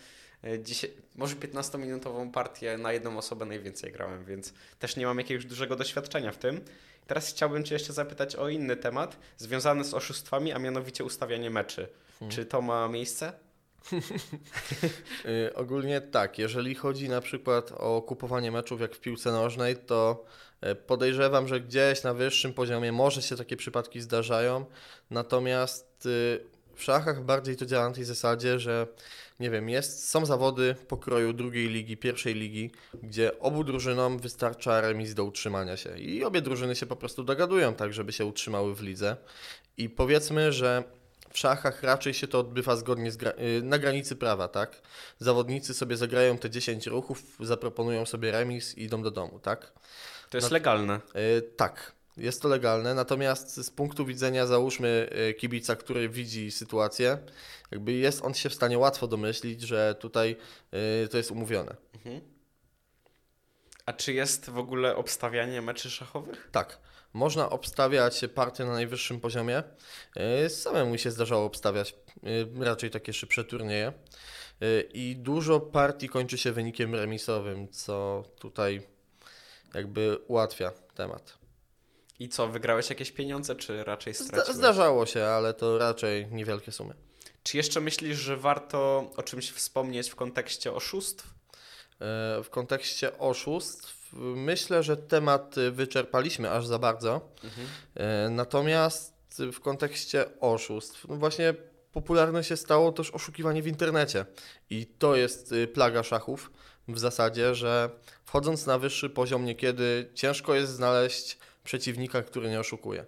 10, 0.62 0.92
może 1.14 1.36
15-minutową 1.36 2.30
partię 2.30 2.78
na 2.78 2.92
jedną 2.92 3.18
osobę 3.18 3.44
najwięcej 3.44 3.92
grałem, 3.92 4.24
więc 4.24 4.52
też 4.78 4.96
nie 4.96 5.06
mam 5.06 5.18
jakiegoś 5.18 5.44
dużego 5.44 5.76
doświadczenia 5.76 6.32
w 6.32 6.38
tym. 6.38 6.60
Teraz 7.06 7.30
chciałbym 7.30 7.64
Cię 7.64 7.74
jeszcze 7.74 7.92
zapytać 7.92 8.36
o 8.36 8.48
inny 8.48 8.76
temat 8.76 9.16
związany 9.36 9.84
z 9.84 9.94
oszustwami, 9.94 10.52
a 10.52 10.58
mianowicie 10.58 11.04
ustawianie 11.04 11.50
meczy. 11.50 11.88
Czy 12.28 12.46
to 12.46 12.62
ma 12.62 12.88
miejsce? 12.88 13.32
Y, 15.24 15.54
Ogólnie 15.54 16.00
tak, 16.00 16.38
jeżeli 16.38 16.74
chodzi 16.74 17.08
na 17.08 17.20
przykład 17.20 17.72
o 17.72 18.02
kupowanie 18.02 18.52
meczów 18.52 18.80
jak 18.80 18.94
w 18.94 19.00
piłce 19.00 19.32
nożnej, 19.32 19.76
to 19.76 20.24
e, 20.60 20.74
podejrzewam, 20.74 21.48
że 21.48 21.60
gdzieś 21.60 22.02
na 22.02 22.14
wyższym 22.14 22.54
poziomie 22.54 22.92
może 22.92 23.22
się 23.22 23.36
takie 23.36 23.56
przypadki 23.56 24.00
zdarzają, 24.00 24.64
natomiast 25.10 26.06
y, 26.06 26.55
w 26.76 26.82
szachach 26.82 27.24
bardziej 27.24 27.56
to 27.56 27.66
działa 27.66 27.88
na 27.88 27.94
tej 27.94 28.04
zasadzie, 28.04 28.58
że 28.58 28.86
nie 29.40 29.50
wiem, 29.50 29.68
jest, 29.68 30.08
są 30.08 30.26
zawody 30.26 30.74
pokroju 30.88 31.32
drugiej 31.32 31.68
ligi, 31.68 31.96
pierwszej 31.96 32.34
ligi, 32.34 32.70
gdzie 33.02 33.38
obu 33.38 33.64
drużynom 33.64 34.18
wystarcza 34.18 34.80
remis 34.80 35.14
do 35.14 35.24
utrzymania 35.24 35.76
się 35.76 35.98
i 35.98 36.24
obie 36.24 36.42
drużyny 36.42 36.76
się 36.76 36.86
po 36.86 36.96
prostu 36.96 37.24
dogadują 37.24 37.74
tak, 37.74 37.92
żeby 37.92 38.12
się 38.12 38.24
utrzymały 38.24 38.74
w 38.74 38.82
lidze 38.82 39.16
i 39.76 39.88
powiedzmy, 39.90 40.52
że 40.52 40.84
w 41.30 41.38
szachach 41.38 41.82
raczej 41.82 42.14
się 42.14 42.28
to 42.28 42.38
odbywa 42.40 42.76
zgodnie 42.76 43.10
z 43.12 43.16
gra- 43.16 43.32
y, 43.58 43.62
na 43.62 43.78
granicy 43.78 44.16
prawa, 44.16 44.48
tak? 44.48 44.82
Zawodnicy 45.18 45.74
sobie 45.74 45.96
zagrają 45.96 46.38
te 46.38 46.50
10 46.50 46.86
ruchów, 46.86 47.22
zaproponują 47.40 48.06
sobie 48.06 48.32
remis 48.32 48.78
i 48.78 48.82
idą 48.82 49.02
do 49.02 49.10
domu, 49.10 49.38
tak? 49.38 49.72
To 50.30 50.36
jest 50.36 50.50
No- 50.50 50.54
legalne. 50.54 51.00
Y, 51.38 51.42
tak, 51.56 51.92
jest 52.16 52.42
to 52.42 52.48
legalne, 52.48 52.94
natomiast 52.94 53.56
z 53.56 53.70
punktu 53.70 54.06
widzenia 54.06 54.46
załóżmy 54.46 55.10
y, 55.30 55.34
kibica, 55.34 55.76
który 55.76 56.08
widzi 56.08 56.50
sytuację, 56.50 57.18
jakby 57.70 57.92
jest 57.92 58.24
on 58.24 58.34
się 58.34 58.48
w 58.48 58.54
stanie 58.54 58.78
łatwo 58.78 59.06
domyślić, 59.06 59.62
że 59.62 59.94
tutaj 60.00 60.36
y, 61.04 61.08
to 61.08 61.16
jest 61.16 61.30
umówione. 61.30 61.76
A 63.86 63.92
czy 63.92 64.12
jest 64.12 64.50
w 64.50 64.58
ogóle 64.58 64.96
obstawianie 64.96 65.62
meczy 65.62 65.90
szachowych? 65.90 66.48
Tak, 66.52 66.78
można 67.12 67.50
obstawiać 67.50 68.24
partie 68.34 68.64
na 68.64 68.72
najwyższym 68.72 69.20
poziomie. 69.20 69.62
Y, 70.44 70.48
Samemu 70.48 70.90
mi 70.90 70.98
się 70.98 71.10
zdarzało 71.10 71.44
obstawiać 71.44 71.94
raczej 72.60 72.90
takie 72.90 73.12
szybsze 73.12 73.44
turnieje. 73.44 73.92
I 74.92 75.16
dużo 75.18 75.60
partii 75.60 76.08
kończy 76.08 76.38
się 76.38 76.52
wynikiem 76.52 76.94
remisowym, 76.94 77.68
co 77.68 78.24
tutaj 78.38 78.82
jakby 79.74 80.18
ułatwia 80.28 80.72
temat. 80.94 81.45
I 82.18 82.28
co, 82.28 82.48
wygrałeś 82.48 82.90
jakieś 82.90 83.12
pieniądze, 83.12 83.56
czy 83.56 83.84
raczej 83.84 84.14
straciłeś? 84.14 84.56
zdarzało 84.56 85.06
się, 85.06 85.24
ale 85.24 85.54
to 85.54 85.78
raczej 85.78 86.26
niewielkie 86.26 86.72
sumy. 86.72 86.94
Czy 87.42 87.56
jeszcze 87.56 87.80
myślisz, 87.80 88.18
że 88.18 88.36
warto 88.36 89.10
o 89.16 89.22
czymś 89.22 89.50
wspomnieć 89.50 90.10
w 90.10 90.14
kontekście 90.16 90.72
oszustw? 90.72 91.26
E, 91.26 92.42
W 92.42 92.46
kontekście 92.50 93.18
oszustw 93.18 93.96
myślę, 94.20 94.82
że 94.82 94.96
temat 94.96 95.54
wyczerpaliśmy 95.72 96.50
aż 96.50 96.66
za 96.66 96.78
bardzo. 96.78 97.28
E, 97.94 98.28
Natomiast 98.30 99.16
w 99.52 99.60
kontekście 99.60 100.40
oszustw, 100.40 101.08
no 101.08 101.16
właśnie 101.16 101.54
popularne 101.92 102.44
się 102.44 102.56
stało 102.56 102.92
też 102.92 103.10
oszukiwanie 103.10 103.62
w 103.62 103.66
internecie. 103.66 104.26
I 104.70 104.86
to 104.86 105.16
jest 105.16 105.52
y, 105.52 105.66
plaga 105.68 106.02
szachów 106.02 106.50
w 106.88 106.98
zasadzie, 106.98 107.54
że 107.54 107.90
wchodząc 108.24 108.66
na 108.66 108.78
wyższy 108.78 109.10
poziom 109.10 109.44
niekiedy 109.44 110.10
ciężko 110.14 110.54
jest 110.54 110.72
znaleźć 110.72 111.38
przeciwnika, 111.66 112.22
który 112.22 112.50
nie 112.50 112.60
oszukuje. 112.60 113.04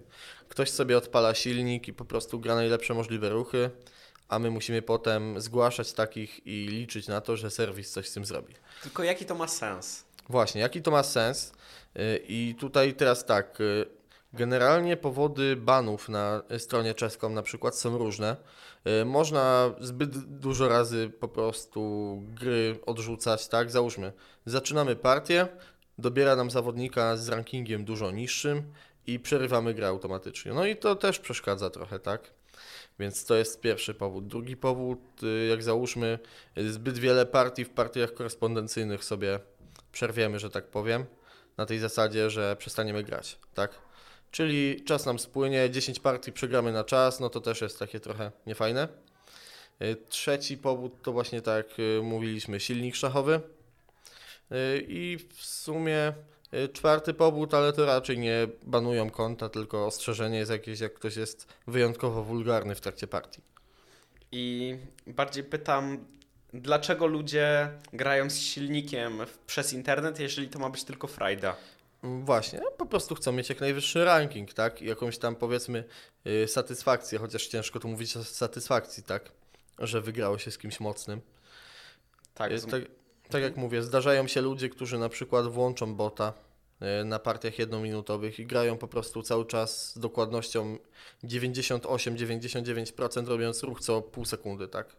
Ktoś 0.48 0.70
sobie 0.70 0.98
odpala 0.98 1.34
silnik 1.34 1.88
i 1.88 1.92
po 1.92 2.04
prostu 2.04 2.40
gra 2.40 2.54
najlepsze 2.54 2.94
możliwe 2.94 3.30
ruchy, 3.30 3.70
a 4.28 4.38
my 4.38 4.50
musimy 4.50 4.82
potem 4.82 5.40
zgłaszać 5.40 5.92
takich 5.92 6.46
i 6.46 6.66
liczyć 6.68 7.08
na 7.08 7.20
to, 7.20 7.36
że 7.36 7.50
serwis 7.50 7.90
coś 7.90 8.08
z 8.08 8.12
tym 8.12 8.24
zrobi. 8.24 8.54
Tylko 8.82 9.02
jaki 9.02 9.24
to 9.24 9.34
ma 9.34 9.48
sens? 9.48 10.04
Właśnie, 10.28 10.60
jaki 10.60 10.82
to 10.82 10.90
ma 10.90 11.02
sens? 11.02 11.52
Y, 11.96 12.22
I 12.28 12.54
tutaj 12.60 12.94
teraz 12.94 13.24
tak. 13.24 13.60
y, 13.60 13.86
Generalnie 14.32 14.96
powody 14.96 15.56
banów 15.56 16.08
na 16.08 16.42
stronie 16.58 16.94
czeską 16.94 17.28
na 17.30 17.42
przykład 17.42 17.76
są 17.76 17.98
różne. 17.98 18.36
Y, 19.02 19.04
Można 19.04 19.74
zbyt 19.80 20.18
dużo 20.18 20.68
razy 20.68 21.10
po 21.20 21.28
prostu 21.28 22.22
gry 22.34 22.78
odrzucać, 22.86 23.48
tak? 23.48 23.70
Załóżmy, 23.70 24.12
zaczynamy 24.46 24.96
partię, 24.96 25.48
dobiera 25.98 26.36
nam 26.36 26.50
zawodnika 26.50 27.16
z 27.16 27.28
rankingiem 27.28 27.84
dużo 27.84 28.10
niższym 28.10 28.62
i 29.06 29.18
przerywamy 29.20 29.74
grę 29.74 29.88
automatycznie. 29.88 30.52
No 30.52 30.66
i 30.66 30.76
to 30.76 30.96
też 30.96 31.18
przeszkadza 31.18 31.70
trochę, 31.70 31.98
tak? 31.98 32.30
Więc 32.98 33.24
to 33.24 33.34
jest 33.34 33.60
pierwszy 33.60 33.94
powód. 33.94 34.26
Drugi 34.26 34.56
powód, 34.56 35.22
y, 35.22 35.46
jak 35.46 35.62
załóżmy, 35.62 36.18
zbyt 36.56 36.98
wiele 36.98 37.26
partii 37.26 37.64
w 37.64 37.70
partiach 37.70 38.14
korespondencyjnych 38.14 39.04
sobie 39.04 39.40
przerwiemy, 39.92 40.38
że 40.38 40.50
tak 40.50 40.66
powiem, 40.66 41.06
na 41.56 41.66
tej 41.66 41.78
zasadzie, 41.78 42.30
że 42.30 42.56
przestaniemy 42.56 43.02
grać, 43.02 43.38
tak? 43.54 43.70
Czyli 44.30 44.84
czas 44.84 45.06
nam 45.06 45.18
spłynie, 45.18 45.70
10 45.70 46.00
partii 46.00 46.32
przegramy 46.32 46.72
na 46.72 46.84
czas, 46.84 47.20
no 47.20 47.30
to 47.30 47.40
też 47.40 47.60
jest 47.60 47.78
takie 47.78 48.00
trochę 48.00 48.32
niefajne. 48.46 48.88
Y, 49.82 49.96
Trzeci 50.08 50.58
powód 50.58 51.02
to 51.02 51.12
właśnie 51.12 51.42
tak 51.42 51.66
y, 51.78 52.00
mówiliśmy, 52.02 52.60
silnik 52.60 52.94
szachowy. 52.94 53.40
Y, 54.52 54.84
I 54.88 55.18
w 55.34 55.44
sumie 55.44 56.12
y, 56.54 56.68
czwarty 56.68 57.14
powód, 57.14 57.54
ale 57.54 57.72
to 57.72 57.86
raczej 57.86 58.18
nie 58.18 58.48
banują 58.62 59.10
konta, 59.10 59.48
tylko 59.48 59.86
ostrzeżenie 59.86 60.38
jest 60.38 60.50
jakieś, 60.50 60.80
jak 60.80 60.94
ktoś 60.94 61.16
jest 61.16 61.46
wyjątkowo 61.66 62.24
wulgarny 62.24 62.74
w 62.74 62.80
trakcie 62.80 63.06
partii. 63.06 63.42
I 64.32 64.76
bardziej 65.06 65.44
pytam, 65.44 66.04
dlaczego 66.52 67.06
ludzie 67.06 67.70
grają 67.92 68.30
z 68.30 68.36
silnikiem 68.36 69.18
przez 69.46 69.72
internet, 69.72 70.20
jeżeli 70.20 70.48
to 70.48 70.58
ma 70.58 70.70
być 70.70 70.84
tylko 70.84 71.06
frajda? 71.06 71.56
Mm, 72.02 72.24
Właśnie, 72.24 72.60
po 72.76 72.86
prostu 72.86 73.14
chcą 73.14 73.32
mieć 73.32 73.48
jak 73.48 73.60
najwyższy 73.60 74.04
ranking, 74.04 74.52
tak? 74.54 74.82
I 74.82 74.86
jakąś 74.86 75.18
tam 75.18 75.36
powiedzmy 75.36 75.84
y, 76.26 76.48
satysfakcję, 76.48 77.18
chociaż 77.18 77.46
ciężko 77.46 77.80
tu 77.80 77.88
mówić 77.88 78.16
o 78.16 78.24
satysfakcji, 78.24 79.02
tak? 79.02 79.32
Że 79.78 80.00
wygrało 80.00 80.38
się 80.38 80.50
z 80.50 80.58
kimś 80.58 80.80
mocnym. 80.80 81.20
Tak, 82.34 82.52
tak, 82.70 82.82
tak 83.30 83.42
jak 83.42 83.56
mówię, 83.56 83.82
zdarzają 83.82 84.28
się 84.28 84.40
ludzie, 84.40 84.68
którzy 84.68 84.98
na 84.98 85.08
przykład 85.08 85.46
włączą 85.46 85.94
bota 85.94 86.32
y, 87.02 87.04
na 87.04 87.18
partiach 87.18 87.58
jednominutowych 87.58 88.38
i 88.38 88.46
grają 88.46 88.78
po 88.78 88.88
prostu 88.88 89.22
cały 89.22 89.46
czas 89.46 89.94
z 89.94 89.98
dokładnością 89.98 90.78
98-99% 91.24 93.26
robiąc 93.26 93.62
ruch 93.62 93.80
co 93.80 94.02
pół 94.02 94.24
sekundy, 94.24 94.68
tak? 94.68 94.96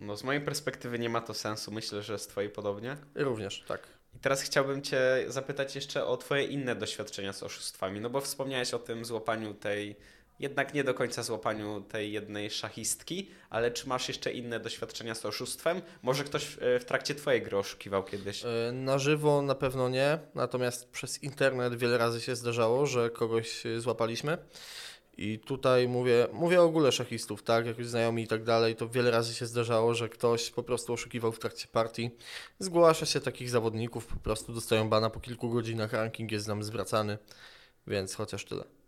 no 0.00 0.16
z 0.16 0.24
mojej 0.24 0.40
perspektywy 0.40 0.98
nie 0.98 1.08
ma 1.08 1.20
to 1.20 1.34
sensu, 1.34 1.72
myślę, 1.72 2.02
że 2.02 2.18
z 2.18 2.26
twojej 2.26 2.50
podobnie. 2.50 2.96
Również, 3.14 3.64
tak. 3.68 3.80
I 4.14 4.18
teraz 4.18 4.42
chciałbym 4.42 4.82
Cię 4.82 5.24
zapytać 5.28 5.74
jeszcze 5.74 6.06
o 6.06 6.16
Twoje 6.16 6.44
inne 6.44 6.74
doświadczenia 6.74 7.32
z 7.32 7.42
oszustwami, 7.42 8.00
no 8.00 8.10
bo 8.10 8.20
wspomniałeś 8.20 8.74
o 8.74 8.78
tym 8.78 9.04
złapaniu 9.04 9.54
tej, 9.54 9.96
jednak 10.40 10.74
nie 10.74 10.84
do 10.84 10.94
końca 10.94 11.22
złapaniu 11.22 11.80
tej 11.80 12.12
jednej 12.12 12.50
szachistki, 12.50 13.30
ale 13.50 13.70
czy 13.70 13.88
masz 13.88 14.08
jeszcze 14.08 14.32
inne 14.32 14.60
doświadczenia 14.60 15.14
z 15.14 15.26
oszustwem? 15.26 15.82
Może 16.02 16.24
ktoś 16.24 16.56
e, 16.60 16.78
w 16.78 16.84
trakcie 16.84 17.14
Twojej 17.14 17.42
gry 17.42 17.58
oszukiwał 17.58 18.04
kiedyś? 18.04 18.44
Y, 18.44 18.72
Na 18.72 18.98
żywo 18.98 19.42
na 19.42 19.54
pewno 19.54 19.88
nie, 19.88 20.18
natomiast 20.34 20.90
przez 20.90 21.22
internet 21.22 21.74
wiele 21.74 21.98
razy 21.98 22.20
się 22.20 22.36
zdarzało, 22.36 22.86
że 22.86 23.10
kogoś 23.10 23.66
y, 23.66 23.80
złapaliśmy. 23.80 24.38
I 25.16 25.38
tutaj 25.38 25.88
mówię, 25.88 26.28
mówię 26.32 26.60
o 26.60 26.64
ogóle 26.64 26.92
szachistów, 26.92 27.42
tak, 27.42 27.66
jak 27.66 27.78
już 27.78 27.88
znajomi 27.88 28.22
i 28.22 28.26
tak 28.26 28.44
dalej, 28.44 28.76
to 28.76 28.88
wiele 28.88 29.10
razy 29.10 29.34
się 29.34 29.46
zdarzało, 29.46 29.94
że 29.94 30.08
ktoś 30.08 30.50
po 30.50 30.62
prostu 30.62 30.92
oszukiwał 30.92 31.32
w 31.32 31.38
trakcie 31.38 31.68
partii. 31.68 32.10
Zgłasza 32.58 33.06
się 33.06 33.20
takich 33.20 33.50
zawodników, 33.50 34.06
po 34.06 34.16
prostu 34.16 34.52
dostają 34.52 34.88
bana 34.88 35.10
po 35.10 35.20
kilku 35.20 35.50
godzinach, 35.50 35.92
ranking 35.92 36.32
jest 36.32 36.48
nam 36.48 36.62
zwracany, 36.62 37.18
więc 37.86 38.14
chociaż 38.14 38.44
tyle. 38.44 38.79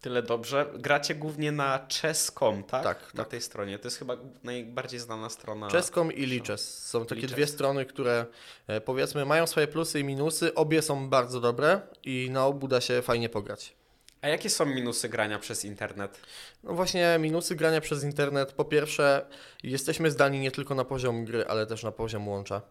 Tyle 0.00 0.22
dobrze. 0.22 0.66
Gracie 0.78 1.14
głównie 1.14 1.52
na 1.52 1.86
chess.com, 2.00 2.64
tak? 2.64 2.84
Tak, 2.84 3.14
Na 3.14 3.22
tak. 3.24 3.30
tej 3.30 3.40
stronie. 3.40 3.78
To 3.78 3.86
jest 3.86 3.98
chyba 3.98 4.16
najbardziej 4.42 5.00
znana 5.00 5.28
strona. 5.30 5.68
Czeskom 5.68 6.12
i 6.12 6.26
Lichess 6.26 6.84
są 6.88 7.06
takie 7.06 7.14
Lichess. 7.20 7.32
dwie 7.36 7.46
strony, 7.46 7.86
które 7.86 8.26
e, 8.66 8.80
powiedzmy 8.80 9.24
mają 9.24 9.46
swoje 9.46 9.66
plusy 9.66 10.00
i 10.00 10.04
minusy, 10.04 10.54
obie 10.54 10.82
są 10.82 11.08
bardzo 11.08 11.40
dobre 11.40 11.80
i 12.04 12.28
na 12.30 12.46
obu 12.46 12.68
da 12.68 12.80
się 12.80 13.02
fajnie 13.02 13.28
pograć. 13.28 13.74
A 14.22 14.28
jakie 14.28 14.50
są 14.50 14.66
minusy 14.66 15.08
grania 15.08 15.38
przez 15.38 15.64
internet? 15.64 16.20
No 16.64 16.74
właśnie, 16.74 17.16
minusy 17.20 17.56
grania 17.56 17.80
przez 17.80 18.04
internet. 18.04 18.52
Po 18.52 18.64
pierwsze, 18.64 19.26
jesteśmy 19.62 20.10
zdani 20.10 20.40
nie 20.40 20.50
tylko 20.50 20.74
na 20.74 20.84
poziom 20.84 21.24
gry, 21.24 21.46
ale 21.46 21.66
też 21.66 21.82
na 21.82 21.92
poziom 21.92 22.28
łącza. 22.28 22.62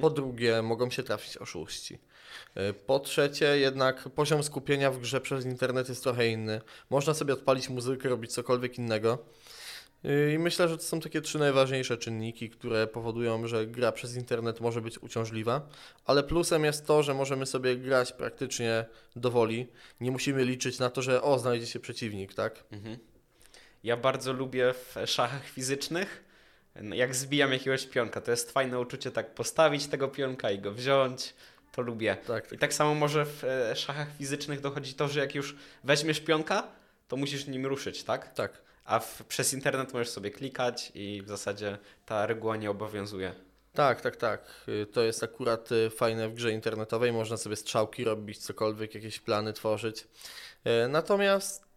Po 0.00 0.10
drugie, 0.10 0.62
mogą 0.62 0.90
się 0.90 1.02
trafić 1.02 1.36
oszuści. 1.36 1.98
Y, 2.56 2.74
Po 2.74 2.98
trzecie, 2.98 3.58
jednak 3.58 4.08
poziom 4.08 4.42
skupienia 4.42 4.90
w 4.90 4.98
grze 4.98 5.20
przez 5.20 5.44
internet 5.44 5.88
jest 5.88 6.02
trochę 6.02 6.28
inny. 6.28 6.60
Można 6.90 7.14
sobie 7.14 7.34
odpalić 7.34 7.68
muzykę, 7.68 8.08
robić 8.08 8.32
cokolwiek 8.32 8.78
innego. 8.78 9.18
Y, 10.04 10.32
I 10.34 10.38
myślę, 10.38 10.68
że 10.68 10.76
to 10.76 10.82
są 10.82 11.00
takie 11.00 11.20
trzy 11.20 11.38
najważniejsze 11.38 11.96
czynniki, 11.96 12.50
które 12.50 12.86
powodują, 12.86 13.46
że 13.46 13.66
gra 13.66 13.92
przez 13.92 14.16
internet 14.16 14.60
może 14.60 14.80
być 14.80 14.98
uciążliwa, 14.98 15.68
ale 16.04 16.22
plusem 16.22 16.64
jest 16.64 16.86
to, 16.86 17.02
że 17.02 17.14
możemy 17.14 17.46
sobie 17.46 17.76
grać 17.76 18.12
praktycznie 18.12 18.84
do 19.16 19.30
woli. 19.30 19.66
Nie 20.00 20.10
musimy 20.10 20.44
liczyć 20.44 20.78
na 20.78 20.90
to, 20.90 21.02
że 21.02 21.22
o, 21.22 21.38
znajdzie 21.38 21.66
się 21.66 21.80
przeciwnik, 21.80 22.34
tak? 22.34 22.64
Mhm. 22.72 22.98
Ja 23.84 23.96
bardzo 23.96 24.32
lubię 24.32 24.74
w 24.74 24.96
szachach 25.06 25.48
fizycznych, 25.48 26.24
jak 26.92 27.14
zbijam 27.14 27.52
jakiegoś 27.52 27.86
pionka. 27.86 28.20
To 28.20 28.30
jest 28.30 28.52
fajne 28.52 28.80
uczucie 28.80 29.10
tak 29.10 29.34
postawić 29.34 29.86
tego 29.86 30.08
pionka 30.08 30.50
i 30.50 30.58
go 30.58 30.72
wziąć. 30.72 31.34
To 31.72 31.82
lubię. 31.82 32.16
Tak, 32.26 32.52
I 32.52 32.58
tak 32.58 32.74
samo 32.74 32.94
może 32.94 33.26
w 33.26 33.44
e, 33.44 33.76
szachach 33.76 34.08
fizycznych 34.18 34.60
dochodzi 34.60 34.94
to, 34.94 35.08
że 35.08 35.20
jak 35.20 35.34
już 35.34 35.56
weźmiesz 35.84 36.20
pionka, 36.20 36.68
to 37.08 37.16
musisz 37.16 37.46
nim 37.46 37.66
ruszyć, 37.66 38.04
tak? 38.04 38.34
tak. 38.34 38.62
a 38.84 38.98
w, 38.98 39.24
przez 39.24 39.52
internet 39.52 39.92
możesz 39.92 40.08
sobie 40.08 40.30
klikać 40.30 40.92
i 40.94 41.22
w 41.22 41.28
zasadzie 41.28 41.78
ta 42.06 42.26
reguła 42.26 42.56
nie 42.56 42.70
obowiązuje. 42.70 43.34
Tak, 43.72 44.00
tak, 44.00 44.16
tak. 44.16 44.64
Y, 44.68 44.86
To 44.86 45.02
jest 45.02 45.22
akurat 45.22 45.72
y, 45.72 45.90
fajne 45.90 46.28
w 46.28 46.34
grze 46.34 46.52
internetowej. 46.52 47.12
Można 47.12 47.36
sobie 47.36 47.56
strzałki 47.56 48.04
robić, 48.04 48.38
cokolwiek, 48.38 48.94
jakieś 48.94 49.20
plany 49.20 49.52
tworzyć. 49.52 50.06
Y, 50.84 50.88
Natomiast 50.88 51.70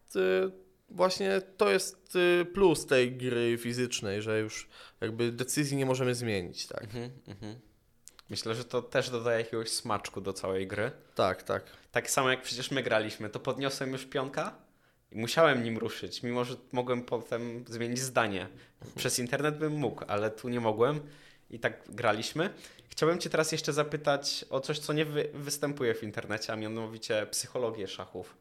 właśnie 0.89 1.41
to 1.58 1.70
jest 1.70 2.18
plus 2.54 2.86
tej 2.86 3.12
gry 3.18 3.58
fizycznej, 3.58 4.22
że 4.22 4.39
już 4.39 4.68
jakby 5.02 5.32
decyzji 5.32 5.78
nie 5.78 5.86
możemy 5.86 6.16
zmienić, 6.16 6.68
tak. 6.68 6.84
Mhm, 6.84 7.12
mhm. 7.28 7.60
Myślę, 8.34 8.56
że 8.56 8.66
to 8.66 8.82
też 8.82 9.10
dodaje 9.10 9.38
jakiegoś 9.38 9.70
smaczku 9.70 10.22
do 10.22 10.34
całej 10.34 10.68
gry. 10.68 10.92
Tak, 11.16 11.44
tak. 11.44 11.64
Tak 11.92 12.10
samo 12.10 12.30
jak 12.30 12.42
przecież 12.42 12.72
my 12.72 12.84
graliśmy, 12.84 13.30
to 13.30 13.40
podniosłem 13.40 13.92
już 13.92 14.06
pionka 14.06 14.56
i 15.12 15.18
musiałem 15.18 15.64
nim 15.64 15.78
ruszyć, 15.78 16.24
mimo 16.24 16.46
że 16.46 16.56
mogłem 16.72 17.04
potem 17.04 17.66
zmienić 17.68 18.00
zdanie. 18.00 18.48
Przez 18.96 19.20
internet 19.20 19.58
bym 19.58 19.74
mógł, 19.74 20.06
ale 20.08 20.32
tu 20.32 20.50
nie 20.50 20.60
mogłem 20.60 21.00
i 21.50 21.60
tak 21.60 21.84
graliśmy. 21.90 22.50
Chciałbym 22.90 23.20
Cię 23.20 23.30
teraz 23.30 23.52
jeszcze 23.52 23.74
zapytać 23.74 24.46
o 24.50 24.60
coś, 24.60 24.80
co 24.80 24.94
nie 24.94 25.06
wy 25.06 25.30
występuje 25.34 25.96
w 25.96 26.04
internecie, 26.04 26.54
a 26.54 26.56
mianowicie 26.56 27.28
psychologię 27.32 27.88
szachów. 27.88 28.38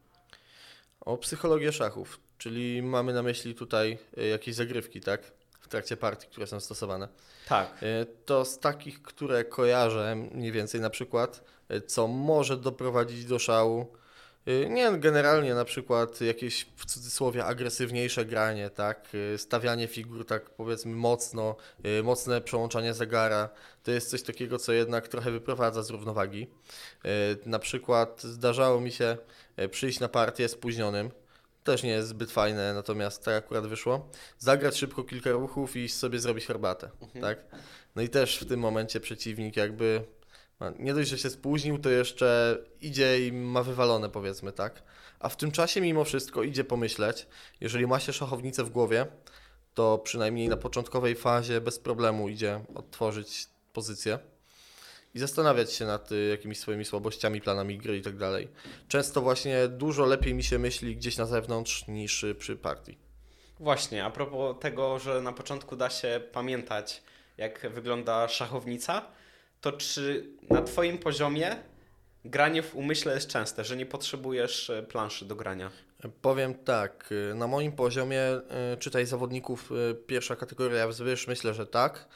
O 1.01 1.17
psychologię 1.17 1.71
szachów, 1.71 2.19
czyli 2.37 2.81
mamy 2.81 3.13
na 3.13 3.23
myśli 3.23 3.55
tutaj 3.55 3.97
y, 4.17 4.27
jakieś 4.27 4.55
zagrywki, 4.55 5.01
tak? 5.01 5.31
W 5.73 5.75
trakcie 5.75 5.97
partii, 5.97 6.27
które 6.27 6.47
są 6.47 6.59
stosowane. 6.59 7.07
Tak. 7.47 7.83
Y, 7.83 8.05
To 8.25 8.45
z 8.45 8.59
takich, 8.59 9.01
które 9.01 9.45
kojarzę 9.45 10.15
mniej 10.15 10.51
więcej 10.51 10.81
na 10.81 10.89
przykład, 10.89 11.43
y, 11.71 11.81
co 11.81 12.07
może 12.07 12.57
doprowadzić 12.57 13.25
do 13.25 13.39
szału. 13.39 13.87
y, 14.47 14.67
Nie, 14.69 14.91
generalnie 14.91 15.53
na 15.55 15.65
przykład 15.65 16.21
jakieś 16.21 16.65
w 16.75 16.85
cudzysłowie 16.85 17.45
agresywniejsze 17.45 18.25
granie, 18.25 18.69
tak? 18.69 19.09
Stawianie 19.37 19.87
figur 19.87 20.25
tak 20.25 20.49
powiedzmy 20.49 20.95
mocno, 20.95 21.55
mocne 22.03 22.41
przełączanie 22.41 22.93
zegara. 22.93 23.49
To 23.83 23.91
jest 23.91 24.09
coś 24.09 24.23
takiego, 24.23 24.57
co 24.59 24.73
jednak 24.73 25.07
trochę 25.07 25.31
wyprowadza 25.31 25.83
z 25.83 25.89
równowagi. 25.89 26.47
Na 27.45 27.59
przykład 27.59 28.21
zdarzało 28.23 28.81
mi 28.81 28.91
się 28.91 29.17
przyjść 29.71 29.99
na 29.99 30.09
partię 30.09 30.49
spóźnionym. 30.49 31.11
Też 31.63 31.83
nie 31.83 31.89
jest 31.89 32.07
zbyt 32.09 32.31
fajne, 32.31 32.73
natomiast 32.73 33.25
tak 33.25 33.33
akurat 33.45 33.67
wyszło. 33.67 34.09
Zagrać 34.37 34.77
szybko 34.77 35.03
kilka 35.03 35.31
ruchów 35.31 35.75
i 35.75 35.89
sobie 35.89 36.19
zrobić 36.19 36.45
herbatę, 36.45 36.89
tak? 37.21 37.45
No 37.95 38.01
i 38.01 38.09
też 38.09 38.37
w 38.39 38.45
tym 38.45 38.59
momencie 38.59 38.99
przeciwnik 38.99 39.57
jakby 39.57 40.03
ma- 40.59 40.73
nie 40.79 40.93
dość, 40.93 41.09
że 41.09 41.17
się 41.17 41.29
spóźnił, 41.29 41.79
to 41.79 41.89
jeszcze 41.89 42.57
idzie 42.81 43.27
i 43.27 43.31
ma 43.31 43.63
wywalone 43.63 44.09
powiedzmy, 44.09 44.51
tak? 44.51 44.83
A 45.19 45.29
w 45.29 45.37
tym 45.37 45.51
czasie 45.51 45.81
mimo 45.81 46.03
wszystko 46.03 46.43
idzie 46.43 46.63
pomyśleć, 46.63 47.27
jeżeli 47.61 47.87
ma 47.87 47.99
się 47.99 48.13
szachownicę 48.13 48.63
w 48.63 48.69
głowie, 48.69 49.05
to 49.73 49.97
przynajmniej 49.97 50.49
na 50.49 50.57
początkowej 50.57 51.15
fazie 51.15 51.61
bez 51.61 51.79
problemu 51.79 52.29
idzie 52.29 52.61
odtworzyć 52.75 53.47
pozycję 53.73 54.19
i 55.13 55.19
zastanawiać 55.19 55.73
się 55.73 55.85
nad 55.85 56.11
y, 56.11 56.27
jakimiś 56.27 56.59
swoimi 56.59 56.85
słabościami, 56.85 57.41
planami 57.41 57.77
gry 57.77 57.97
i 57.97 58.01
tak 58.01 58.17
dalej. 58.17 58.47
Często 58.87 59.21
właśnie 59.21 59.67
dużo 59.67 60.05
lepiej 60.05 60.33
mi 60.33 60.43
się 60.43 60.59
myśli 60.59 60.95
gdzieś 60.95 61.17
na 61.17 61.25
zewnątrz 61.25 61.87
niż 61.87 62.23
y, 62.23 62.35
przy 62.35 62.55
partii. 62.55 62.97
Właśnie, 63.59 64.05
a 64.05 64.09
propos 64.09 64.55
tego, 64.59 64.99
że 64.99 65.21
na 65.21 65.33
początku 65.33 65.75
da 65.75 65.89
się 65.89 66.21
pamiętać, 66.31 67.03
jak 67.37 67.71
wygląda 67.71 68.27
szachownica, 68.27 69.05
to 69.61 69.71
czy 69.71 70.29
na 70.49 70.61
Twoim 70.61 70.97
poziomie 70.97 71.55
granie 72.25 72.63
w 72.63 72.75
umyśle 72.75 73.15
jest 73.15 73.27
częste, 73.27 73.63
że 73.63 73.77
nie 73.77 73.85
potrzebujesz 73.85 74.69
e, 74.69 74.83
planszy 74.83 75.25
do 75.25 75.35
grania? 75.35 75.71
Powiem 76.21 76.53
tak, 76.53 77.09
y, 77.31 77.35
na 77.35 77.47
moim 77.47 77.71
poziomie, 77.71 78.21
y, 78.73 78.77
czytaj 78.77 79.05
zawodników 79.05 79.71
y, 79.71 79.95
pierwsza 79.95 80.35
kategoria 80.35 80.87
wzwyż, 80.87 81.27
myślę, 81.27 81.53
że 81.53 81.65
tak. 81.65 82.07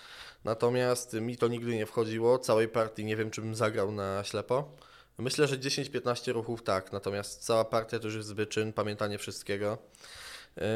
Natomiast 0.43 1.13
mi 1.13 1.37
to 1.37 1.47
nigdy 1.47 1.75
nie 1.75 1.85
wchodziło. 1.85 2.39
Całej 2.39 2.67
partii 2.67 3.05
nie 3.05 3.15
wiem, 3.15 3.31
czy 3.31 3.41
bym 3.41 3.55
zagrał 3.55 3.91
na 3.91 4.23
ślepo. 4.23 4.71
Myślę, 5.17 5.47
że 5.47 5.57
10-15 5.57 6.31
ruchów 6.31 6.63
tak, 6.63 6.91
natomiast 6.91 7.45
cała 7.45 7.65
partia 7.65 7.99
to 7.99 8.05
już 8.05 8.15
jest 8.15 8.33
wyczyn, 8.35 8.73
pamiętanie 8.73 9.17
wszystkiego. 9.17 9.77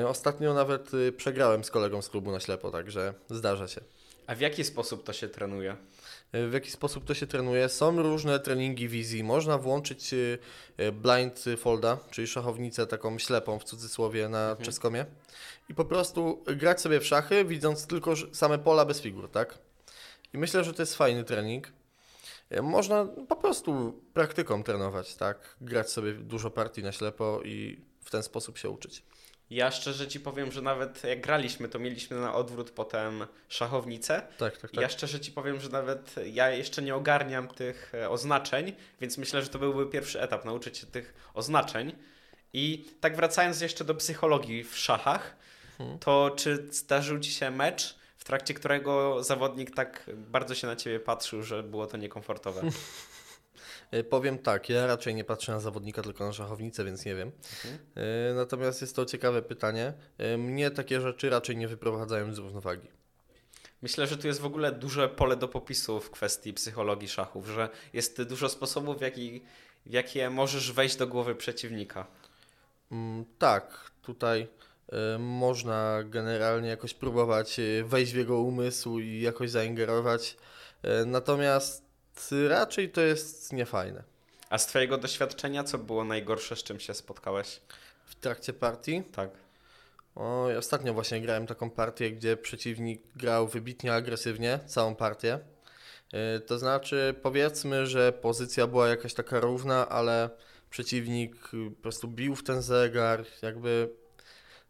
Y, 0.02 0.08
Ostatnio 0.08 0.54
nawet 0.54 0.94
y, 0.94 1.12
przegrałem 1.12 1.64
z 1.64 1.72
kolegą 1.72 2.02
z 2.02 2.10
klubu 2.10 2.32
na 2.32 2.40
ślepo, 2.40 2.72
także 2.72 3.14
zdarza 3.30 3.68
się. 3.68 3.82
A 4.28 4.36
w 4.36 4.40
jaki 4.40 4.64
sposób 4.64 5.04
to 5.04 5.14
się 5.14 5.28
trenuje? 5.28 5.76
Y, 6.36 6.48
W 6.50 6.54
jaki 6.54 6.72
sposób 6.72 7.06
to 7.06 7.14
się 7.14 7.28
trenuje? 7.28 7.70
Są 7.70 8.02
różne 8.04 8.40
treningi 8.40 8.88
wizji. 8.88 9.24
Można 9.24 9.58
włączyć 9.58 10.14
y, 10.14 10.38
y, 10.80 10.92
blindfolda, 10.92 11.98
czyli 12.12 12.28
szachownicę 12.28 12.88
taką 12.88 13.20
ślepą 13.20 13.60
w 13.60 13.64
cudzysłowie 13.64 14.30
na 14.30 14.58
czeskomie 14.62 15.06
i 15.70 15.76
po 15.76 15.86
prostu 15.86 16.44
grać 16.56 16.82
sobie 16.82 17.00
w 17.00 17.06
szachy, 17.06 17.46
widząc 17.46 17.88
tylko 17.88 18.14
same 18.32 18.60
pola 18.60 18.86
bez 18.86 19.02
figur, 19.02 19.32
tak? 19.32 19.58
I 20.34 20.38
myślę, 20.38 20.64
że 20.64 20.74
to 20.74 20.82
jest 20.82 20.96
fajny 20.96 21.24
trening. 21.24 21.74
Można 22.62 23.06
po 23.06 23.36
prostu 23.36 24.02
praktyką 24.14 24.64
trenować, 24.64 25.16
tak? 25.16 25.56
Grać 25.62 25.92
sobie 25.92 26.14
dużo 26.14 26.52
partii 26.52 26.84
na 26.84 26.92
ślepo 26.92 27.42
i 27.46 27.82
w 28.02 28.12
ten 28.12 28.24
sposób 28.24 28.58
się 28.58 28.70
uczyć. 28.70 29.04
Ja 29.52 29.72
szczerze 29.72 30.08
Ci 30.08 30.20
powiem, 30.20 30.52
że 30.52 30.62
nawet 30.62 31.04
jak 31.04 31.22
graliśmy, 31.22 31.70
to 31.70 31.80
mieliśmy 31.80 32.18
na 32.20 32.36
odwrót 32.36 32.72
potem 32.72 33.26
szachownicę. 33.50 34.22
Tak, 34.38 34.58
tak, 34.58 34.72
tak. 34.72 34.82
Ja 34.82 34.90
szczerze 34.90 35.20
Ci 35.20 35.32
powiem, 35.32 35.62
że 35.62 35.70
nawet 35.70 36.16
ja 36.26 36.50
jeszcze 36.50 36.82
nie 36.82 36.96
ogarniam 36.96 37.48
tych 37.48 37.92
e, 37.96 38.10
oznaczeń, 38.10 38.74
więc 39.02 39.18
myślę, 39.18 39.42
że 39.42 39.48
to 39.48 39.60
byłby 39.60 39.86
pierwszy 39.86 40.22
etap, 40.22 40.46
nauczyć 40.46 40.78
się 40.78 40.88
tych 40.88 41.14
oznaczeń. 41.34 41.96
I 42.54 42.86
tak 43.02 43.16
wracając 43.16 43.62
jeszcze 43.62 43.84
do 43.86 43.96
psychologii 43.96 44.64
w 44.64 44.78
szachach, 44.78 45.36
Mhm. 45.80 46.00
to 46.00 46.32
czy 46.36 46.68
zdarzył 46.72 47.20
Ci 47.20 47.32
się 47.32 47.52
mecz, 47.52 47.96
w 48.18 48.24
trakcie 48.24 48.54
którego 48.54 49.24
zawodnik 49.24 49.76
tak 49.76 50.10
bardzo 50.16 50.56
się 50.56 50.68
na 50.68 50.76
Ciebie 50.76 51.00
patrzył, 51.00 51.44
że 51.44 51.64
było 51.64 51.88
to 51.88 51.98
niekomfortowe? 51.98 52.62
Y, 53.94 54.04
Powiem 54.04 54.38
tak, 54.40 54.70
ja 54.70 54.88
raczej 54.88 55.16
nie 55.16 55.24
patrzę 55.24 55.52
na 55.52 55.60
zawodnika, 55.60 56.02
tylko 56.02 56.26
na 56.26 56.34
szachownicę, 56.34 56.86
więc 56.86 57.06
nie 57.06 57.16
wiem. 57.16 57.32
Mhm. 57.66 57.76
Y, 58.32 58.34
Natomiast 58.36 58.82
jest 58.82 58.96
to 58.96 59.06
ciekawe 59.06 59.42
pytanie. 59.42 59.94
Y, 60.34 60.38
Mnie 60.38 60.72
takie 60.72 61.02
rzeczy 61.02 61.30
raczej 61.30 61.58
nie 61.58 61.68
wyprowadzają 61.68 62.34
z 62.34 62.38
równowagi. 62.38 62.88
Myślę, 63.82 64.08
że 64.08 64.18
tu 64.18 64.28
jest 64.28 64.40
w 64.40 64.46
ogóle 64.46 64.72
duże 64.72 65.10
pole 65.10 65.36
do 65.36 65.48
popisu 65.48 66.00
w 66.00 66.12
kwestii 66.12 66.54
psychologii 66.54 67.08
szachów, 67.08 67.48
że 67.48 67.70
jest 67.94 68.22
dużo 68.24 68.50
sposobów, 68.50 68.98
w, 68.98 69.02
jaki, 69.02 69.42
w 69.86 69.92
jakie 69.92 70.30
możesz 70.30 70.72
wejść 70.72 70.96
do 70.96 71.08
głowy 71.08 71.36
przeciwnika. 71.36 72.08
Mm, 72.92 73.26
Tak, 73.38 73.92
tutaj 74.02 74.48
y, 75.16 75.20
można 75.20 76.00
generalnie 76.06 76.70
jakoś 76.70 76.94
próbować 76.94 77.60
wejść 77.84 78.12
w 78.14 78.16
jego 78.18 78.40
umysł 78.40 79.00
i 79.00 79.22
jakoś 79.22 79.50
zaingerować. 79.50 80.38
Y, 81.02 81.06
Natomiast 81.06 81.91
raczej 82.50 82.90
to 82.90 83.02
jest 83.02 83.54
niefajne. 83.54 84.04
A 84.50 84.58
z 84.58 84.68
Twojego 84.68 84.98
doświadczenia, 84.98 85.64
co 85.64 85.78
było 85.78 86.04
najgorsze, 86.04 86.56
z 86.56 86.64
czym 86.64 86.80
się 86.80 86.94
spotkałeś? 86.94 87.62
W 88.06 88.16
trakcie 88.16 88.54
partii, 88.54 89.04
Tak. 89.04 89.30
o, 90.16 90.50
ja 90.50 90.58
ostatnio 90.58 90.94
właśnie 90.94 91.22
grałem 91.22 91.48
taką 91.48 91.70
partię, 91.70 92.12
gdzie 92.12 92.38
przeciwnik 92.38 93.02
grał 93.16 93.48
wybitnie 93.48 93.94
agresywnie, 93.94 94.60
całą 94.68 94.96
partię. 94.96 95.40
Y, 96.38 96.40
To 96.40 96.60
znaczy, 96.60 97.16
powiedzmy, 97.22 97.88
że 97.88 98.12
pozycja 98.14 98.68
była 98.68 98.88
jakaś 98.88 99.14
taka 99.14 99.40
równa, 99.40 99.90
ale 99.90 100.30
przeciwnik 100.70 101.36
y, 101.54 101.72
po 101.76 101.82
prostu 101.82 102.08
bił 102.08 102.36
w 102.36 102.44
ten 102.44 102.62
zegar, 102.62 103.26
jakby 103.42 103.90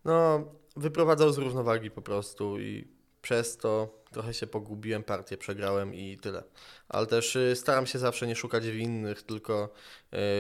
no, 0.05 0.43
wyprowadzał 0.75 1.33
z 1.33 1.37
równowagi 1.37 1.91
po 1.91 2.01
prostu 2.01 2.59
i 2.59 2.87
przez 3.21 3.57
to 3.57 4.00
trochę 4.11 4.33
się 4.33 4.47
pogubiłem, 4.47 5.03
partię 5.03 5.37
przegrałem 5.37 5.95
i 5.95 6.17
tyle. 6.17 6.43
Ale 6.89 7.07
też 7.07 7.35
y, 7.35 7.55
staram 7.55 7.87
się 7.87 7.99
zawsze 7.99 8.27
nie 8.27 8.35
szukać 8.35 8.67
winnych, 8.67 9.23
tylko 9.23 9.69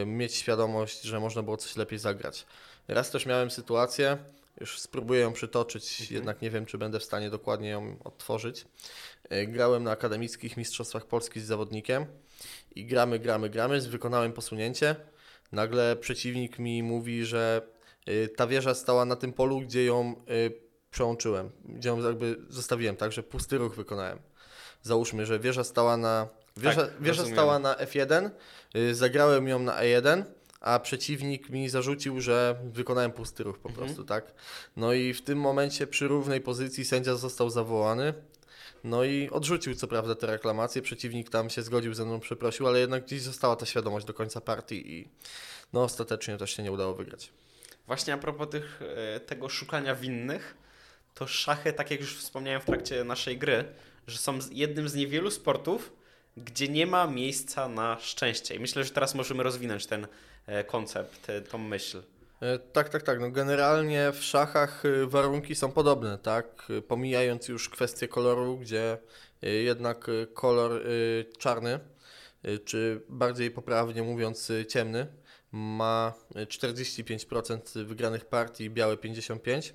y, 0.01 0.05
mieć 0.05 0.35
świadomość, 0.35 1.01
że 1.01 1.19
można 1.19 1.43
było 1.43 1.57
coś 1.57 1.75
lepiej 1.75 1.99
zagrać. 1.99 2.45
Raz 2.87 3.11
też 3.11 3.25
miałem 3.25 3.51
sytuację, 3.51 4.17
już 4.59 4.79
spróbuję 4.79 5.21
ją 5.21 5.33
przytoczyć, 5.33 6.11
jednak 6.11 6.41
nie 6.41 6.49
wiem, 6.49 6.65
czy 6.65 6.77
będę 6.77 6.99
w 6.99 7.03
stanie 7.03 7.29
dokładnie 7.29 7.69
ją 7.69 7.97
odtworzyć. 8.03 8.65
Y, 9.33 9.47
Grałem 9.47 9.83
na 9.83 9.91
akademickich 9.91 10.57
mistrzostwach 10.57 11.05
Polski 11.05 11.39
z 11.39 11.45
zawodnikiem 11.45 12.05
i 12.75 12.85
gramy, 12.85 13.19
gramy, 13.19 13.49
gramy, 13.49 13.81
wykonałem 13.81 14.33
posunięcie. 14.33 14.95
Nagle 15.51 15.95
przeciwnik 15.95 16.59
mi 16.59 16.83
mówi, 16.83 17.25
że 17.25 17.61
ta 18.35 18.47
wieża 18.47 18.75
stała 18.75 19.05
na 19.05 19.15
tym 19.15 19.33
polu, 19.33 19.61
gdzie 19.61 19.85
ją 19.85 20.15
przełączyłem, 20.91 21.49
gdzie 21.65 21.89
ją 21.89 22.01
jakby 22.03 22.35
zostawiłem, 22.49 22.95
tak, 22.95 23.11
że 23.11 23.23
pusty 23.23 23.57
ruch 23.57 23.75
wykonałem. 23.75 24.19
Załóżmy, 24.83 25.25
że 25.25 25.39
wieża 25.39 25.63
stała 25.63 25.97
na 25.97 26.27
wieża, 26.57 26.81
Tak, 26.81 27.01
wieża 27.01 27.25
stała 27.25 27.59
na 27.59 27.73
F1, 27.75 28.29
y, 28.75 28.95
zagrałem 28.95 29.47
ją 29.47 29.59
na 29.59 29.81
E1, 29.81 30.23
a 30.61 30.79
przeciwnik 30.79 31.49
mi 31.49 31.69
zarzucił, 31.69 32.21
że 32.21 32.55
wykonałem 32.63 33.11
pusty 33.11 33.43
ruch 33.43 33.59
po 33.59 33.69
Mhm. 33.69 33.85
prostu, 33.87 34.03
tak? 34.05 34.33
No 34.77 34.93
i 34.93 35.13
w 35.13 35.21
tym 35.21 35.39
momencie 35.39 35.87
przy 35.87 36.07
równej 36.07 36.41
pozycji 36.41 36.85
sędzia 36.85 37.15
został 37.15 37.49
zawołany. 37.49 38.13
No 38.83 39.03
i 39.03 39.29
odrzucił 39.29 39.75
co 39.75 39.87
prawda 39.87 40.15
te 40.15 40.27
reklamacje, 40.27 40.81
przeciwnik 40.81 41.29
tam 41.29 41.49
się 41.49 41.61
zgodził 41.61 41.93
ze 41.93 42.05
mną, 42.05 42.19
przeprosił, 42.19 42.67
ale 42.67 42.79
jednak 42.79 43.05
gdzieś 43.05 43.21
została 43.21 43.55
ta 43.55 43.65
świadomość 43.65 44.05
do 44.05 44.13
końca 44.13 44.41
partii 44.41 44.93
i 44.93 45.07
no 45.73 45.83
ostatecznie 45.83 46.37
też 46.37 46.51
się 46.55 46.63
nie 46.63 46.71
udało 46.71 46.93
wygrać. 46.93 47.33
Właśnie 47.87 48.13
a 48.13 48.17
propos 48.17 48.49
tych, 48.49 48.81
e, 49.15 49.19
tego 49.19 49.49
szukania 49.49 49.95
winnych, 49.95 50.55
to 51.13 51.27
szachy, 51.27 51.73
tak 51.73 51.91
jak 51.91 51.99
już 51.99 52.17
wspomniałem 52.17 52.61
w 52.61 52.65
trakcie 52.65 53.03
naszej 53.03 53.37
gry, 53.37 53.65
że 54.07 54.17
są 54.17 54.39
jednym 54.51 54.89
z 54.89 54.95
niewielu 54.95 55.31
sportów, 55.31 55.93
gdzie 56.37 56.67
nie 56.67 56.87
ma 56.87 57.07
miejsca 57.07 57.67
na 57.67 57.97
szczęście. 57.99 58.55
I 58.55 58.59
myślę, 58.59 58.83
że 58.83 58.89
teraz 58.89 59.15
możemy 59.15 59.43
rozwinąć 59.43 59.85
ten 59.85 60.07
e, 60.45 60.63
koncept, 60.63 61.27
tą 61.49 61.57
myśl. 61.57 62.03
E, 62.41 62.59
tak, 62.59 62.89
tak, 62.89 63.03
tak. 63.03 63.19
No 63.19 63.31
generalnie 63.31 64.11
w 64.11 64.23
szachach 64.23 64.83
warunki 65.07 65.55
są 65.55 65.71
podobne, 65.71 66.17
tak? 66.17 66.67
Pomijając 66.87 67.47
już 67.47 67.69
kwestię 67.69 68.07
koloru, 68.07 68.57
gdzie 68.57 68.97
jednak 69.41 70.07
kolor 70.33 70.81
czarny, 71.37 71.79
czy 72.65 73.01
bardziej 73.09 73.51
poprawnie 73.51 74.03
mówiąc 74.03 74.51
ciemny, 74.69 75.07
ma 75.51 76.13
45% 76.35 77.85
wygranych 77.85 78.25
partii, 78.25 78.69
białe 78.69 78.95
55%, 78.95 79.73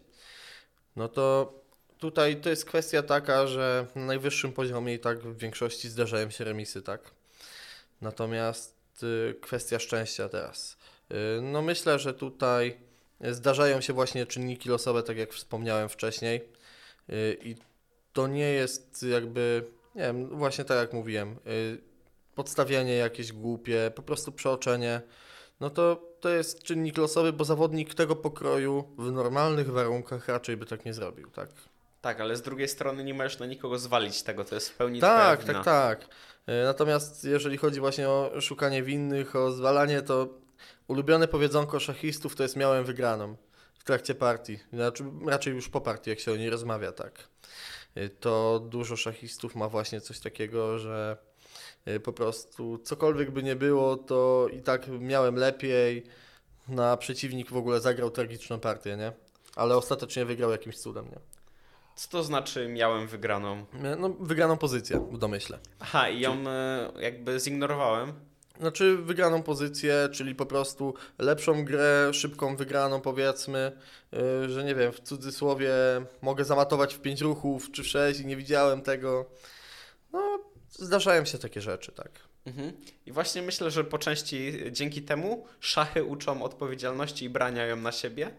no 0.96 1.08
to 1.08 1.52
tutaj 1.98 2.36
to 2.36 2.50
jest 2.50 2.64
kwestia 2.64 3.02
taka, 3.02 3.46
że 3.46 3.86
na 3.94 4.04
najwyższym 4.04 4.52
poziomie 4.52 4.94
i 4.94 4.98
tak 4.98 5.18
w 5.18 5.38
większości 5.38 5.88
zdarzają 5.88 6.30
się 6.30 6.44
remisy, 6.44 6.82
tak? 6.82 7.10
Natomiast 8.00 8.76
y, 9.02 9.34
kwestia 9.40 9.78
szczęścia 9.78 10.28
teraz. 10.28 10.76
Y, 11.10 11.42
no 11.42 11.62
myślę, 11.62 11.98
że 11.98 12.14
tutaj 12.14 12.76
zdarzają 13.20 13.80
się 13.80 13.92
właśnie 13.92 14.26
czynniki 14.26 14.68
losowe, 14.68 15.02
tak 15.02 15.16
jak 15.16 15.32
wspomniałem 15.32 15.88
wcześniej. 15.88 16.48
Y, 17.10 17.36
I 17.42 17.56
to 18.12 18.26
nie 18.26 18.50
jest 18.50 19.02
jakby, 19.02 19.64
nie 19.94 20.02
wiem, 20.02 20.28
właśnie 20.28 20.64
tak 20.64 20.78
jak 20.78 20.92
mówiłem, 20.92 21.36
podstawianie 22.34 22.96
jakieś 22.96 23.32
głupie, 23.32 23.90
po 23.94 24.02
prostu 24.02 24.32
przeoczenie 24.32 25.00
no 25.60 25.70
to 25.70 26.02
to 26.20 26.28
jest 26.28 26.62
czynnik 26.62 26.98
losowy, 26.98 27.32
bo 27.32 27.44
zawodnik 27.44 27.94
tego 27.94 28.16
pokroju 28.16 28.84
w 28.98 29.12
normalnych 29.12 29.70
warunkach 29.70 30.28
raczej 30.28 30.56
by 30.56 30.66
tak 30.66 30.84
nie 30.84 30.94
zrobił, 30.94 31.30
tak? 31.30 31.48
Tak, 32.00 32.20
ale 32.20 32.36
z 32.36 32.42
drugiej 32.42 32.68
strony 32.68 33.04
nie 33.04 33.14
możesz 33.14 33.38
na 33.38 33.46
nikogo 33.46 33.78
zwalić 33.78 34.22
tego, 34.22 34.44
to 34.44 34.54
jest 34.54 34.70
w 34.70 34.74
pełni 34.74 35.00
Tak, 35.00 35.44
tak, 35.44 35.64
tak. 35.64 36.08
E, 36.46 36.64
natomiast 36.64 37.24
jeżeli 37.24 37.56
chodzi 37.56 37.80
właśnie 37.80 38.08
o 38.08 38.40
szukanie 38.40 38.82
winnych, 38.82 39.36
o 39.36 39.50
zwalanie, 39.50 40.02
to 40.02 40.28
ulubione 40.88 41.28
powiedzonko 41.28 41.80
szachistów 41.80 42.36
to 42.36 42.42
jest 42.42 42.56
miałem 42.56 42.84
wygraną 42.84 43.36
w 43.78 43.84
trakcie 43.84 44.14
partii. 44.14 44.58
Znaczy, 44.72 45.04
raczej 45.26 45.54
już 45.54 45.68
po 45.68 45.80
partii, 45.80 46.10
jak 46.10 46.20
się 46.20 46.32
o 46.32 46.36
niej 46.36 46.50
rozmawia, 46.50 46.92
tak. 46.92 47.28
E, 47.94 48.08
to 48.08 48.60
dużo 48.68 48.96
szachistów 48.96 49.54
ma 49.54 49.68
właśnie 49.68 50.00
coś 50.00 50.20
takiego, 50.20 50.78
że 50.78 51.16
po 52.04 52.12
prostu 52.12 52.78
cokolwiek 52.78 53.30
by 53.30 53.42
nie 53.42 53.56
było, 53.56 53.96
to 53.96 54.48
i 54.52 54.62
tak 54.62 54.88
miałem 54.88 55.36
lepiej. 55.36 56.04
Na 56.68 56.96
przeciwnik 56.96 57.50
w 57.50 57.56
ogóle 57.56 57.80
zagrał 57.80 58.10
tragiczną 58.10 58.60
partię, 58.60 58.96
nie? 58.96 59.12
Ale 59.56 59.76
ostatecznie 59.76 60.24
wygrał 60.24 60.50
jakimś 60.50 60.78
cudem, 60.78 61.04
nie? 61.04 61.18
Co 61.96 62.08
to 62.08 62.22
znaczy 62.22 62.68
miałem 62.68 63.06
wygraną? 63.06 63.60
Y, 63.60 63.96
no, 63.98 64.08
wygraną 64.20 64.56
pozycję, 64.56 65.08
w 65.12 65.18
domyśle. 65.18 65.58
Aha, 65.80 66.08
i 66.08 66.20
ją 66.20 66.34
y, 66.34 67.02
jakby 67.02 67.40
zignorowałem? 67.40 68.12
Znaczy 68.60 68.96
wygraną 68.96 69.42
pozycję, 69.42 70.08
czyli 70.12 70.34
po 70.34 70.46
prostu 70.46 70.94
lepszą 71.18 71.64
grę, 71.64 72.14
szybką 72.14 72.56
wygraną 72.56 73.00
powiedzmy, 73.00 73.72
że 74.48 74.64
nie 74.64 74.74
wiem, 74.74 74.92
w 74.92 75.00
cudzysłowie 75.00 75.72
mogę 76.22 76.44
zamatować 76.44 76.94
w 76.94 77.00
pięć 77.00 77.20
ruchów 77.20 77.70
czy 77.72 77.82
w 77.82 77.86
sześć 77.86 78.20
i 78.20 78.26
nie 78.26 78.36
widziałem 78.36 78.82
tego. 78.82 79.26
No, 80.12 80.38
Zdarzają 80.78 81.24
się 81.24 81.38
takie 81.38 81.60
rzeczy, 81.60 81.92
tak. 81.92 82.10
Mhm. 82.46 82.72
I 83.06 83.12
właśnie 83.12 83.42
myślę, 83.42 83.70
że 83.70 83.84
po 83.84 83.98
części 83.98 84.52
dzięki 84.70 85.02
temu 85.02 85.46
szachy 85.60 86.04
uczą 86.04 86.42
odpowiedzialności 86.42 87.24
i 87.24 87.30
brania 87.30 87.66
ją 87.66 87.76
na 87.76 87.92
siebie. 87.92 88.30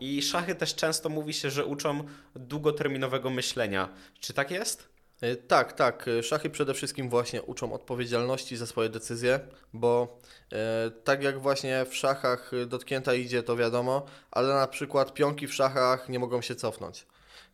I 0.00 0.22
szachy 0.22 0.54
też 0.54 0.74
często 0.74 1.08
mówi 1.08 1.32
się, 1.34 1.50
że 1.50 1.64
uczą 1.64 2.04
długoterminowego 2.34 3.30
myślenia. 3.30 3.88
Czy 4.20 4.32
tak 4.32 4.50
jest? 4.50 4.88
E, 5.20 5.36
tak, 5.36 5.72
tak. 5.72 6.06
Szachy 6.22 6.50
przede 6.50 6.74
wszystkim 6.74 7.10
właśnie 7.10 7.42
uczą 7.42 7.72
odpowiedzialności 7.72 8.56
za 8.56 8.66
swoje 8.66 8.88
decyzje, 8.88 9.40
bo 9.72 10.18
e, 10.52 10.90
tak 11.04 11.22
jak 11.22 11.40
właśnie 11.40 11.84
w 11.90 11.96
szachach 11.96 12.50
dotknięta 12.66 13.14
idzie, 13.14 13.42
to 13.42 13.56
wiadomo, 13.56 14.06
ale 14.30 14.54
na 14.54 14.66
przykład 14.66 15.14
pionki 15.14 15.46
w 15.46 15.54
szachach 15.54 16.08
nie 16.08 16.18
mogą 16.18 16.42
się 16.42 16.54
cofnąć. 16.54 17.06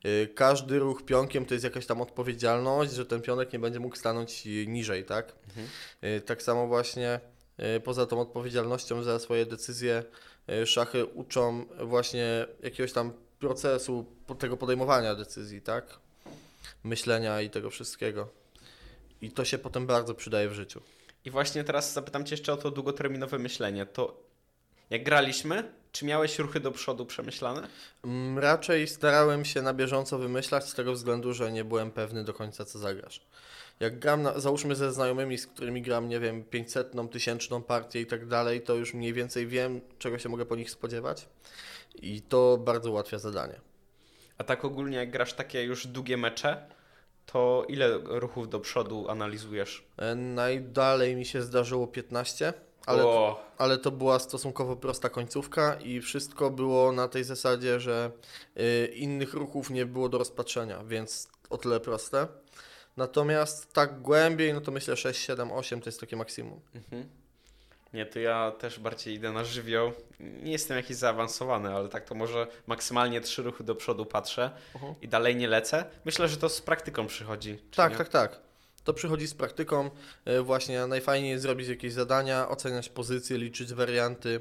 Y, 0.06 0.28
każdy 0.34 0.78
ruch 0.78 1.04
pionkiem 1.04 1.46
to 1.46 1.54
jest 1.54 1.64
jakaś 1.64 1.86
tam 1.86 2.00
odpowiedzialność, 2.00 2.92
że 2.92 3.06
ten 3.06 3.22
pionek 3.22 3.52
nie 3.52 3.58
będzie 3.58 3.80
mógł 3.80 3.96
stanąć 3.96 4.44
niżej, 4.66 5.04
tak? 5.04 5.32
Mhm. 5.48 5.68
Y, 6.04 6.20
tak 6.20 6.42
samo 6.42 6.66
właśnie 6.66 7.20
y, 7.76 7.80
poza 7.80 8.06
tą 8.06 8.20
odpowiedzialnością 8.20 9.02
za 9.02 9.18
swoje 9.18 9.46
decyzje 9.46 10.04
szachy 10.66 11.04
uczą 11.04 11.64
właśnie 11.84 12.46
jakiegoś 12.62 12.92
tam 12.92 13.12
procesu 13.38 14.06
tego 14.38 14.56
podejmowania 14.56 15.14
decyzji, 15.14 15.62
tak? 15.62 15.98
Myślenia 16.84 17.40
i 17.40 17.50
tego 17.50 17.70
wszystkiego. 17.70 18.28
I 19.20 19.30
to 19.30 19.44
się 19.44 19.58
potem 19.58 19.86
bardzo 19.86 20.14
przydaje 20.14 20.48
w 20.48 20.52
życiu. 20.52 20.80
I 21.24 21.30
właśnie 21.30 21.64
teraz 21.64 21.92
zapytam 21.92 22.24
Cię 22.24 22.32
jeszcze 22.32 22.52
o 22.52 22.56
to 22.56 22.70
długoterminowe 22.70 23.38
myślenie. 23.38 23.86
To 23.86 24.25
jak 24.90 25.04
graliśmy, 25.04 25.72
czy 25.92 26.04
miałeś 26.04 26.38
ruchy 26.38 26.60
do 26.60 26.70
przodu 26.72 27.06
przemyślane? 27.06 27.68
Mm, 28.04 28.38
raczej 28.38 28.88
starałem 28.88 29.44
się 29.44 29.62
na 29.62 29.74
bieżąco 29.74 30.18
wymyślać 30.18 30.68
z 30.68 30.74
tego 30.74 30.92
względu, 30.92 31.34
że 31.34 31.52
nie 31.52 31.64
byłem 31.64 31.90
pewny 31.90 32.24
do 32.24 32.34
końca, 32.34 32.64
co 32.64 32.78
zagrasz. 32.78 33.26
Jak 33.80 33.98
gram, 33.98 34.22
na, 34.22 34.40
załóżmy 34.40 34.74
ze 34.74 34.92
znajomymi, 34.92 35.38
z 35.38 35.46
którymi 35.46 35.82
gram, 35.82 36.08
nie 36.08 36.20
wiem, 36.20 36.44
500, 36.44 36.92
tysięczną 37.12 37.62
partię 37.62 38.00
i 38.00 38.06
tak 38.06 38.26
dalej, 38.26 38.60
to 38.60 38.74
już 38.74 38.94
mniej 38.94 39.12
więcej 39.12 39.46
wiem, 39.46 39.80
czego 39.98 40.18
się 40.18 40.28
mogę 40.28 40.46
po 40.46 40.56
nich 40.56 40.70
spodziewać 40.70 41.28
i 41.94 42.22
to 42.22 42.58
bardzo 42.58 42.90
ułatwia 42.90 43.18
zadanie. 43.18 43.60
A 44.38 44.44
tak 44.44 44.64
ogólnie, 44.64 44.96
jak 44.96 45.10
grasz 45.10 45.32
takie 45.32 45.64
już 45.64 45.86
długie 45.86 46.16
mecze, 46.16 46.66
to 47.26 47.64
ile 47.68 47.98
ruchów 48.04 48.48
do 48.48 48.60
przodu 48.60 49.08
analizujesz? 49.08 49.84
E, 49.96 50.14
najdalej 50.14 51.16
mi 51.16 51.24
się 51.24 51.42
zdarzyło 51.42 51.86
15 51.86 52.52
ale, 52.86 53.04
ale 53.58 53.78
to 53.78 53.90
była 53.90 54.18
stosunkowo 54.18 54.76
prosta 54.76 55.08
końcówka 55.08 55.74
i 55.74 56.00
wszystko 56.00 56.50
było 56.50 56.92
na 56.92 57.08
tej 57.08 57.24
zasadzie, 57.24 57.80
że 57.80 58.10
y, 58.56 58.86
innych 58.86 59.34
ruchów 59.34 59.70
nie 59.70 59.86
było 59.86 60.08
do 60.08 60.18
rozpatrzenia, 60.18 60.84
więc 60.84 61.28
o 61.50 61.58
tyle 61.58 61.80
proste. 61.80 62.26
Natomiast 62.96 63.72
tak 63.72 64.00
głębiej, 64.00 64.54
no 64.54 64.60
to 64.60 64.72
myślę 64.72 64.96
6, 64.96 65.20
7, 65.20 65.52
8 65.52 65.80
to 65.80 65.88
jest 65.88 66.00
takie 66.00 66.16
maksimum. 66.16 66.60
Mhm. 66.74 67.08
Nie, 67.92 68.06
to 68.06 68.18
ja 68.18 68.52
też 68.58 68.80
bardziej 68.80 69.14
idę 69.14 69.32
na 69.32 69.44
żywioł. 69.44 69.92
Nie 70.20 70.52
jestem 70.52 70.76
jakiś 70.76 70.96
zaawansowany, 70.96 71.74
ale 71.74 71.88
tak 71.88 72.04
to 72.04 72.14
może 72.14 72.46
maksymalnie 72.66 73.20
trzy 73.20 73.42
ruchy 73.42 73.64
do 73.64 73.74
przodu 73.74 74.06
patrzę 74.06 74.50
uh 74.74 74.82
-huh. 74.82 74.94
i 75.02 75.08
dalej 75.08 75.36
nie 75.36 75.48
lecę. 75.48 75.84
Myślę, 76.04 76.28
że 76.28 76.36
to 76.36 76.48
z 76.48 76.60
praktyką 76.60 77.06
przychodzi. 77.06 77.58
Tak, 77.76 77.92
nie? 77.92 77.98
tak, 77.98 78.08
tak. 78.08 78.45
To 78.86 78.94
przychodzi 78.94 79.26
z 79.26 79.34
praktyką. 79.34 79.90
E, 80.24 80.42
właśnie 80.42 80.86
najfajniej 80.86 81.30
jest 81.30 81.42
zrobić 81.42 81.68
jakieś 81.68 81.92
zadania, 81.92 82.48
oceniać 82.48 82.88
pozycje, 82.88 83.38
liczyć 83.38 83.74
warianty 83.74 84.40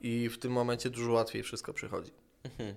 i 0.00 0.28
w 0.28 0.38
tym 0.38 0.52
momencie 0.52 0.90
dużo 0.90 1.12
łatwiej 1.12 1.42
wszystko 1.42 1.72
przychodzi. 1.72 2.10
Mhm. 2.44 2.74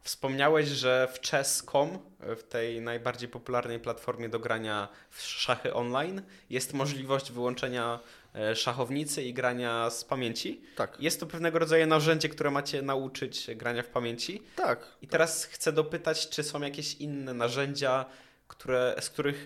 Wspomniałeś, 0.00 0.68
że 0.68 1.08
w 1.12 1.28
chess.com, 1.28 1.98
w 2.20 2.42
tej 2.42 2.80
najbardziej 2.80 3.28
popularnej 3.28 3.80
platformie 3.80 4.28
do 4.28 4.38
grania 4.38 4.88
w 5.10 5.22
szachy 5.22 5.74
online, 5.74 6.22
jest 6.50 6.74
możliwość 6.74 7.32
wyłączenia 7.32 8.00
e, 8.34 8.56
szachownicy 8.56 9.22
i 9.22 9.34
grania 9.34 9.90
z 9.90 10.04
pamięci. 10.04 10.62
Tak. 10.76 11.00
Jest 11.00 11.20
to 11.20 11.26
pewnego 11.26 11.58
rodzaju 11.58 11.86
narzędzie, 11.86 12.28
które 12.28 12.50
macie 12.50 12.82
nauczyć 12.82 13.50
grania 13.56 13.82
w 13.82 13.88
pamięci. 13.88 14.42
Tak. 14.56 14.88
I 15.02 15.08
teraz 15.08 15.44
chcę 15.44 15.72
dopytać, 15.72 16.28
czy 16.28 16.42
są 16.42 16.60
jakieś 16.60 16.94
inne 16.94 17.34
narzędzia, 17.34 18.06
które, 18.52 18.96
z 19.00 19.10
których 19.10 19.44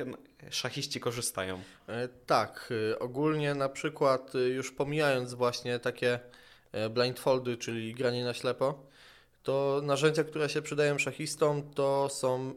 szachiści 0.50 1.00
korzystają? 1.00 1.61
E, 1.88 2.09
tak, 2.09 2.72
e, 2.92 2.98
ogólnie 2.98 3.54
na 3.54 3.68
przykład 3.68 4.34
e, 4.34 4.38
już 4.38 4.72
pomijając 4.72 5.34
właśnie 5.34 5.78
takie 5.78 6.20
blindfoldy, 6.90 7.57
czyli 7.57 7.94
granie 7.94 8.24
na 8.24 8.34
ślepo, 8.34 8.86
to 9.42 9.80
narzędzia, 9.84 10.24
które 10.24 10.48
się 10.48 10.62
przydają 10.62 10.98
szachistom, 10.98 11.70
to 11.70 12.09
są 12.09 12.54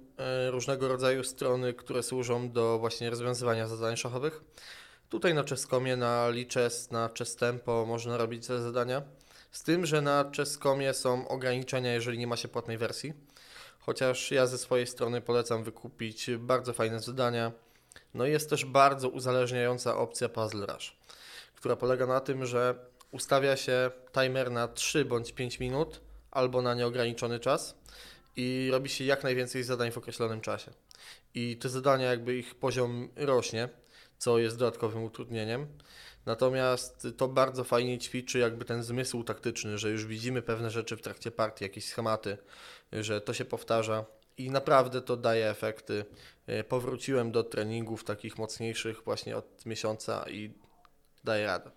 różnego 0.50 0.88
rodzaju 0.88 1.24
strony, 1.24 1.74
które 1.74 2.04
służą 2.04 2.52
do 2.52 2.80
właśnie 2.80 3.10
rozwiązywania 3.10 3.68
zadań 3.68 3.98
szachowych. 3.98 4.42
Tutaj 5.10 5.34
na 5.34 5.44
Chesscomie, 5.44 5.98
na 5.98 6.30
Lichess, 6.30 6.92
na 6.92 7.10
Chess 7.18 7.36
Tempo 7.36 7.86
można 7.86 8.18
robić 8.18 8.48
te 8.48 8.62
zadania. 8.62 9.02
Z 9.52 9.64
tym, 9.64 9.86
że 9.86 10.02
na 10.02 10.32
Chesscomie 10.38 10.94
są 10.94 11.28
ograniczenia, 11.28 11.94
jeżeli 11.94 12.18
nie 12.18 12.28
ma 12.28 12.38
się 12.38 12.48
płatnej 12.48 12.78
wersji 12.78 13.14
chociaż 13.90 14.32
ja 14.32 14.48
ze 14.48 14.58
swojej 14.58 14.88
strony 14.88 15.22
polecam 15.22 15.64
wykupić 15.64 16.30
bardzo 16.40 16.74
fajne 16.74 17.00
zadania. 17.00 17.52
No 18.14 18.26
i 18.26 18.32
jest 18.32 18.50
też 18.50 18.66
bardzo 18.66 19.10
uzależniająca 19.10 19.98
opcja 19.98 20.30
Puzzle 20.30 20.66
Rush, 20.66 20.96
która 21.56 21.76
polega 21.76 22.06
na 22.06 22.20
tym, 22.20 22.46
że 22.46 22.76
ustawia 23.12 23.58
się 23.58 23.92
timer 24.12 24.52
na 24.52 24.68
3 24.68 25.06
bądź 25.06 25.32
5 25.32 25.60
minut 25.60 26.02
albo 26.32 26.62
na 26.62 26.74
nieograniczony 26.74 27.40
czas 27.40 27.76
i 28.36 28.70
robi 28.72 28.90
się 28.90 29.04
jak 29.04 29.24
najwięcej 29.24 29.64
zadań 29.64 29.92
w 29.92 29.98
określonym 29.98 30.42
czasie. 30.42 30.72
I 31.34 31.58
te 31.58 31.70
zadania, 31.70 32.10
jakby 32.10 32.38
ich 32.38 32.56
poziom 32.56 33.10
rośnie, 33.16 33.70
co 34.18 34.40
jest 34.40 34.58
dodatkowym 34.58 35.04
utrudnieniem. 35.04 35.68
Natomiast 36.34 37.08
to 37.18 37.28
bardzo 37.28 37.64
fajnie 37.64 37.98
ćwiczy 37.98 38.40
jakby 38.40 38.66
ten 38.66 38.84
zmysł 38.84 39.24
taktyczny, 39.24 39.78
że 39.78 39.90
już 39.90 40.06
widzimy 40.06 40.42
pewne 40.42 40.70
rzeczy 40.72 40.98
w 40.98 41.02
trakcie 41.02 41.32
partii, 41.32 41.64
jakieś 41.64 41.86
schematy, 41.86 42.38
że 42.92 43.22
to 43.22 43.34
się 43.34 43.46
powtarza 43.46 44.06
i 44.38 44.52
naprawdę 44.52 45.02
to 45.02 45.18
daje 45.18 45.50
efekty. 45.50 46.06
E, 46.48 46.64
powróciłem 46.64 47.32
do 47.32 47.44
treningów 47.44 48.04
takich 48.04 48.38
mocniejszych 48.38 49.02
właśnie 49.04 49.38
od 49.38 49.66
miesiąca 49.66 50.26
i 50.30 50.54
daje 51.24 51.46
radę. 51.46 51.72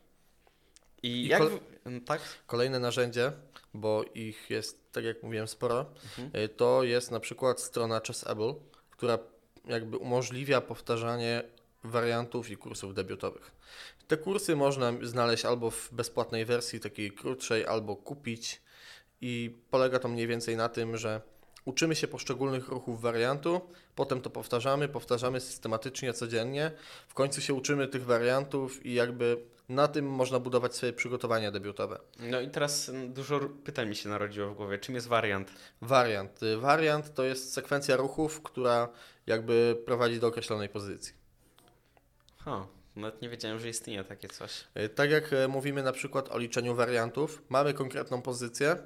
I, 1.02 1.08
I 1.08 1.28
jak... 1.28 1.40
kol- 1.42 1.50
w- 1.86 2.04
Tak? 2.04 2.20
Kolejne 2.46 2.78
narzędzie, 2.80 3.32
bo 3.74 4.04
ich 4.14 4.50
jest, 4.50 4.92
tak 4.92 5.04
jak 5.04 5.22
mówiłem, 5.22 5.48
sporo, 5.48 5.86
Mhm. 6.18 6.44
y, 6.44 6.48
to 6.48 6.82
jest 6.82 7.10
na 7.10 7.20
przykład 7.20 7.60
strona 7.60 8.00
Chessable, 8.06 8.54
która 8.90 9.18
jakby 9.64 9.96
umożliwia 9.96 10.60
powtarzanie 10.60 11.42
wariantów 11.84 12.50
i 12.50 12.56
kursów 12.56 12.94
debiutowych. 12.94 13.52
Te 14.12 14.16
kursy 14.16 14.56
można 14.56 14.92
znaleźć 15.02 15.44
albo 15.44 15.70
w 15.70 15.88
bezpłatnej 15.92 16.44
wersji, 16.44 16.80
takiej 16.80 17.12
krótszej, 17.12 17.66
albo 17.66 17.96
kupić 17.96 18.62
i 19.20 19.58
polega 19.70 19.98
to 19.98 20.08
mniej 20.08 20.26
więcej 20.26 20.56
na 20.56 20.68
tym, 20.68 20.96
że 20.96 21.20
uczymy 21.64 21.96
się 21.96 22.08
poszczególnych 22.08 22.68
ruchów 22.68 23.00
wariantu, 23.00 23.60
potem 23.94 24.20
to 24.20 24.30
powtarzamy, 24.30 24.88
powtarzamy 24.88 25.40
systematycznie, 25.40 26.12
codziennie, 26.12 26.70
w 27.08 27.14
końcu 27.14 27.40
się 27.40 27.54
uczymy 27.54 27.88
tych 27.88 28.04
wariantów 28.04 28.86
i 28.86 28.94
jakby 28.94 29.36
na 29.68 29.88
tym 29.88 30.06
można 30.06 30.38
budować 30.38 30.74
swoje 30.74 30.92
przygotowania 30.92 31.50
debiutowe. 31.50 31.98
No 32.18 32.40
i 32.40 32.50
teraz 32.50 32.90
dużo 33.08 33.40
pytań 33.64 33.88
mi 33.88 33.96
się 33.96 34.08
narodziło 34.08 34.48
w 34.50 34.54
głowie. 34.54 34.78
Czym 34.78 34.94
jest 34.94 35.08
wariant? 35.08 35.52
Wariant. 35.80 36.42
Y, 36.42 36.56
Wariant 36.56 37.14
to 37.14 37.24
jest 37.24 37.52
sekwencja 37.52 37.96
ruchów, 37.96 38.42
która 38.42 38.88
jakby 39.26 39.82
prowadzi 39.84 40.20
do 40.20 40.26
określonej 40.26 40.68
pozycji. 40.68 41.14
Ha, 42.38 42.66
nawet 42.96 43.22
nie 43.22 43.28
wiedziałem, 43.28 43.58
że 43.58 43.68
istnieje 43.68 44.04
takie 44.04 44.28
coś. 44.28 44.64
Y, 44.76 44.88
Tak 44.88 45.10
jak 45.10 45.32
e, 45.32 45.48
mówimy 45.48 45.82
na 45.82 45.92
przykład 45.92 46.28
o 46.28 46.38
liczeniu 46.38 46.74
wariantów, 46.74 47.42
mamy 47.48 47.74
konkretną 47.74 48.22
pozycję 48.22 48.76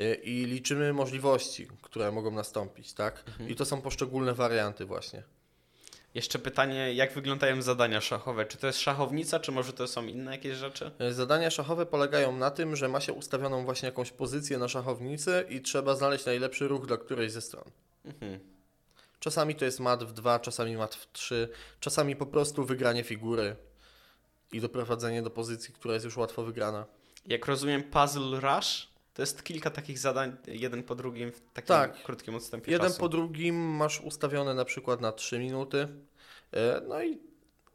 y, 0.00 0.14
i 0.14 0.44
liczymy 0.44 0.92
możliwości, 0.92 1.68
które 1.82 2.12
mogą 2.12 2.30
nastąpić, 2.30 2.92
tak? 2.94 3.24
I 3.48 3.54
to 3.56 3.64
są 3.64 3.80
poszczególne 3.80 4.34
warianty 4.34 4.84
właśnie. 4.84 5.22
Jeszcze 6.14 6.38
pytanie, 6.38 6.94
jak 6.94 7.12
wyglądają 7.12 7.62
zadania 7.62 8.00
szachowe? 8.00 8.46
Czy 8.46 8.58
to 8.58 8.66
jest 8.66 8.80
szachownica, 8.80 9.40
czy 9.40 9.52
może 9.52 9.72
to 9.72 9.86
są 9.86 10.06
inne 10.06 10.32
jakieś 10.32 10.56
rzeczy? 10.56 10.90
Zadania 11.10 11.50
szachowe 11.50 11.86
polegają 11.86 12.36
na 12.36 12.50
tym, 12.50 12.76
że 12.76 12.88
ma 12.88 13.00
się 13.00 13.12
ustawioną 13.12 13.64
właśnie 13.64 13.86
jakąś 13.86 14.10
pozycję 14.10 14.58
na 14.58 14.68
szachownicy 14.68 15.44
i 15.48 15.60
trzeba 15.60 15.94
znaleźć 15.94 16.26
najlepszy 16.26 16.68
ruch 16.68 16.86
dla 16.86 16.96
którejś 16.96 17.32
ze 17.32 17.40
stron. 17.40 17.64
Mhm. 18.04 18.57
Czasami 19.20 19.54
to 19.54 19.64
jest 19.64 19.80
mat 19.80 20.04
w 20.04 20.12
2, 20.12 20.38
czasami 20.38 20.76
mat 20.76 20.94
w 20.94 21.12
3, 21.12 21.48
czasami 21.80 22.16
po 22.16 22.26
prostu 22.26 22.64
wygranie 22.64 23.04
figury 23.04 23.56
i 24.52 24.60
doprowadzenie 24.60 25.22
do 25.22 25.30
pozycji, 25.30 25.74
która 25.74 25.94
jest 25.94 26.04
już 26.04 26.16
łatwo 26.16 26.42
wygrana. 26.44 26.86
Jak 27.26 27.46
rozumiem, 27.46 27.82
Puzzle 27.82 28.40
Rush 28.40 28.88
to 29.14 29.22
jest 29.22 29.42
kilka 29.44 29.70
takich 29.70 29.98
zadań, 29.98 30.36
jeden 30.46 30.82
po 30.82 30.94
drugim 30.94 31.32
w 31.32 31.40
takim 31.52 31.68
Tak. 31.68 32.02
krótkim 32.02 32.34
odstępie 32.34 32.72
Jeden 32.72 32.86
czasu. 32.88 33.00
po 33.00 33.08
drugim 33.08 33.56
masz 33.56 34.00
ustawione 34.00 34.54
na 34.54 34.64
przykład 34.64 35.00
na 35.00 35.12
3 35.12 35.38
minuty. 35.38 35.88
E, 36.52 36.80
No 36.88 37.02
i 37.02 37.18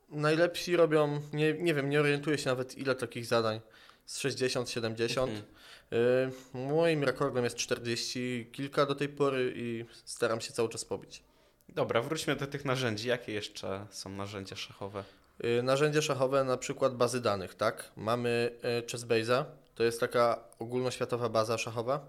najlepsi 0.10 0.76
robią, 0.76 1.22
nie, 1.34 1.54
nie 1.54 1.74
wiem, 1.74 1.90
nie 1.90 2.00
orientuję 2.00 2.38
się 2.38 2.50
nawet 2.50 2.78
ile 2.78 2.96
takich 2.96 3.26
zadań, 3.26 3.62
z 4.06 4.20
60, 4.20 4.70
70. 4.70 5.32
Mhm. 5.32 5.46
E, 6.54 6.58
Moim 6.68 7.04
rekordem 7.04 7.44
jest 7.44 7.56
40 7.56 8.50
kilka 8.52 8.86
do 8.86 8.96
tej 8.96 9.10
pory 9.10 9.54
i 9.56 9.86
staram 10.06 10.42
się 10.42 10.54
cały 10.54 10.70
czas 10.70 10.86
pobić. 10.86 11.24
Dobra, 11.70 12.02
wróćmy 12.02 12.36
do 12.36 12.48
tych 12.48 12.66
narzędzi. 12.66 13.08
Jakie 13.08 13.34
jeszcze 13.34 13.86
są 13.90 14.10
narzędzia 14.10 14.56
szachowe? 14.56 15.04
Y, 15.60 15.64
Narzędzia 15.64 16.02
szachowe, 16.02 16.44
na 16.44 16.58
przykład 16.58 16.96
bazy 16.96 17.22
danych, 17.22 17.56
tak? 17.56 17.92
Mamy 17.96 18.52
y, 18.82 18.86
ChessBase'a, 18.88 19.46
to 19.76 19.84
jest 19.84 20.00
taka 20.00 20.44
ogólnoświatowa 20.60 21.30
baza 21.30 21.58
szachowa, 21.58 22.06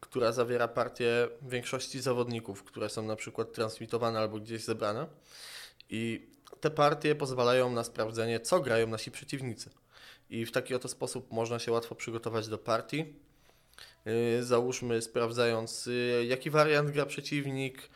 która 0.00 0.32
zawiera 0.32 0.68
partię 0.68 1.28
większości 1.42 2.00
zawodników, 2.00 2.64
które 2.64 2.88
są 2.88 3.02
na 3.02 3.16
przykład 3.16 3.52
transmitowane 3.52 4.18
albo 4.18 4.38
gdzieś 4.38 4.64
zebrane. 4.64 5.06
I 5.90 6.30
te 6.60 6.70
partie 6.70 7.14
pozwalają 7.14 7.70
na 7.70 7.84
sprawdzenie, 7.84 8.40
co 8.40 8.60
grają 8.60 8.86
nasi 8.86 9.10
przeciwnicy. 9.10 9.70
I 10.30 10.46
w 10.46 10.52
taki 10.52 10.74
oto 10.74 10.88
sposób 10.88 11.32
można 11.32 11.58
się 11.58 11.72
łatwo 11.72 11.94
przygotować 11.94 12.48
do 12.48 12.58
partii. 12.58 13.14
Y, 14.38 14.44
Załóżmy, 14.44 15.02
sprawdzając, 15.02 15.86
y, 15.86 16.24
jaki 16.28 16.50
wariant 16.50 16.90
gra 16.90 17.06
przeciwnik, 17.06 17.78
y, 17.82 17.88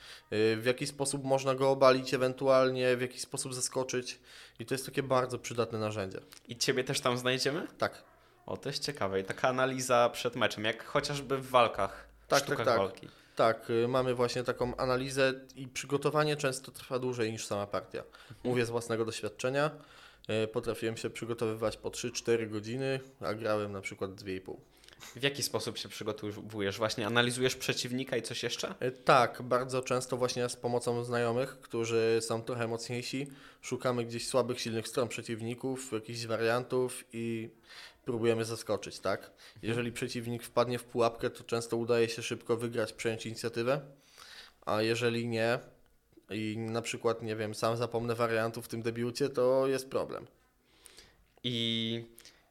w 0.56 0.62
jaki 0.64 0.86
sposób 0.86 1.24
można 1.24 1.54
go 1.54 1.70
obalić 1.70 2.14
ewentualnie, 2.14 2.96
w 2.96 3.00
jaki 3.00 3.20
sposób 3.20 3.54
zaskoczyć. 3.54 4.18
I 4.58 4.66
to 4.66 4.74
jest 4.74 4.86
takie 4.86 5.02
bardzo 5.02 5.38
przydatne 5.38 5.78
narzędzie. 5.78 6.20
I 6.48 6.56
ciebie 6.56 6.84
też 6.84 7.00
tam 7.00 7.18
znajdziemy? 7.18 7.66
Tak, 7.78 8.04
O, 8.46 8.56
to 8.56 8.68
jest 8.68 8.84
ciekawe. 8.84 9.20
I 9.20 9.24
taka 9.24 9.48
analiza 9.48 10.10
przed 10.12 10.36
meczem, 10.36 10.64
jak 10.64 10.84
chociażby 10.84 11.38
w 11.38 11.50
walkach, 11.50 12.06
Tak, 12.28 12.38
sztukach 12.38 12.56
tak, 12.58 12.66
tak. 12.66 12.78
walki. 12.78 13.08
tak, 13.36 13.70
y, 13.70 13.88
mamy 13.88 14.14
właśnie 14.14 14.44
taką 14.44 14.76
analizę 14.76 15.32
i 15.56 15.68
przygotowanie 15.68 16.36
często 16.36 16.70
trwa 16.72 16.98
dłużej 16.98 17.32
niż 17.32 17.46
sama 17.46 17.66
partia. 17.66 18.02
Mówię 18.44 18.66
z 18.66 18.70
własnego 18.70 19.04
doświadczenia. 19.04 19.70
Potrafiłem 20.52 20.96
się 20.96 21.10
przygotowywać 21.10 21.76
po 21.76 21.90
3-4 21.90 22.48
godziny, 22.50 23.00
a 23.20 23.34
grałem 23.34 23.72
na 23.72 23.80
przykład 23.80 24.10
2,5. 24.10 24.56
W 25.00 25.22
jaki 25.22 25.42
sposób 25.42 25.78
się 25.78 25.88
przygotowujesz? 25.88 26.78
Właśnie 26.78 27.06
analizujesz 27.06 27.56
przeciwnika 27.56 28.16
i 28.16 28.22
coś 28.22 28.42
jeszcze? 28.42 28.74
E, 28.80 28.90
Tak, 28.90 29.42
bardzo 29.42 29.82
często 29.82 30.16
właśnie 30.16 30.48
z 30.48 30.56
pomocą 30.56 31.04
znajomych, 31.04 31.60
którzy 31.60 32.18
są 32.20 32.42
trochę 32.42 32.68
mocniejsi, 32.68 33.26
szukamy 33.62 34.04
gdzieś 34.04 34.26
słabych, 34.26 34.60
silnych 34.60 34.88
stron 34.88 35.08
przeciwników, 35.08 35.92
jakichś 35.92 36.26
wariantów 36.26 37.04
i 37.12 37.50
próbujemy 38.04 38.44
zaskoczyć, 38.44 38.98
tak? 38.98 39.30
Jeżeli 39.62 39.92
przeciwnik 39.92 40.42
wpadnie 40.42 40.78
w 40.78 40.84
pułapkę, 40.84 41.30
to 41.30 41.44
często 41.44 41.76
udaje 41.76 42.08
się 42.08 42.22
szybko 42.22 42.56
wygrać, 42.56 42.92
przejąć 42.92 43.26
inicjatywę, 43.26 43.80
a 44.66 44.82
jeżeli 44.82 45.28
nie 45.28 45.58
i 46.30 46.58
na 46.58 46.82
przykład, 46.82 47.22
nie 47.22 47.36
wiem, 47.36 47.54
sam 47.54 47.76
zapomnę 47.76 48.14
wariantów 48.14 48.64
w 48.64 48.68
tym 48.68 48.82
debiucie, 48.82 49.28
to 49.28 49.66
jest 49.66 49.90
problem. 49.90 50.26
I 51.44 52.04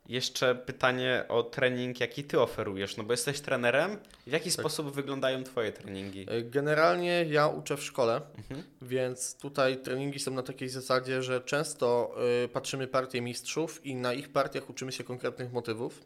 jeszcze 0.09 0.55
pytanie 0.55 1.25
o 1.27 1.43
trening, 1.43 1.99
jaki 1.99 2.23
ty 2.23 2.39
oferujesz, 2.41 2.97
no 2.97 3.03
bo 3.03 3.13
jesteś 3.13 3.41
trenerem. 3.41 3.97
W 4.27 4.31
jaki 4.31 4.51
sposób 4.51 4.91
wyglądają 4.95 5.43
twoje 5.43 5.71
treningi? 5.71 6.25
E, 6.29 6.41
Generalnie 6.41 7.25
ja 7.29 7.47
uczę 7.47 7.77
w 7.77 7.83
szkole, 7.83 8.21
Mhm. 8.37 8.63
więc 8.81 9.35
tutaj 9.35 9.77
treningi 9.77 10.19
są 10.19 10.31
na 10.31 10.43
takiej 10.43 10.69
zasadzie, 10.69 11.23
że 11.23 11.41
często 11.41 12.15
y, 12.45 12.47
patrzymy 12.47 12.87
partie 12.87 13.21
mistrzów 13.21 13.85
i 13.85 13.95
na 13.95 14.13
ich 14.13 14.31
partiach 14.31 14.69
uczymy 14.69 14.91
się 14.91 15.03
konkretnych 15.03 15.51
motywów. 15.51 16.01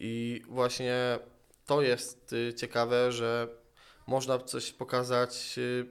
I 0.00 0.42
właśnie 0.48 1.18
to 1.66 1.82
jest 1.82 2.32
y, 2.32 2.54
ciekawe, 2.54 3.12
że 3.12 3.48
można 4.06 4.38
coś 4.38 4.72
pokazać 4.72 5.54
y, 5.58 5.86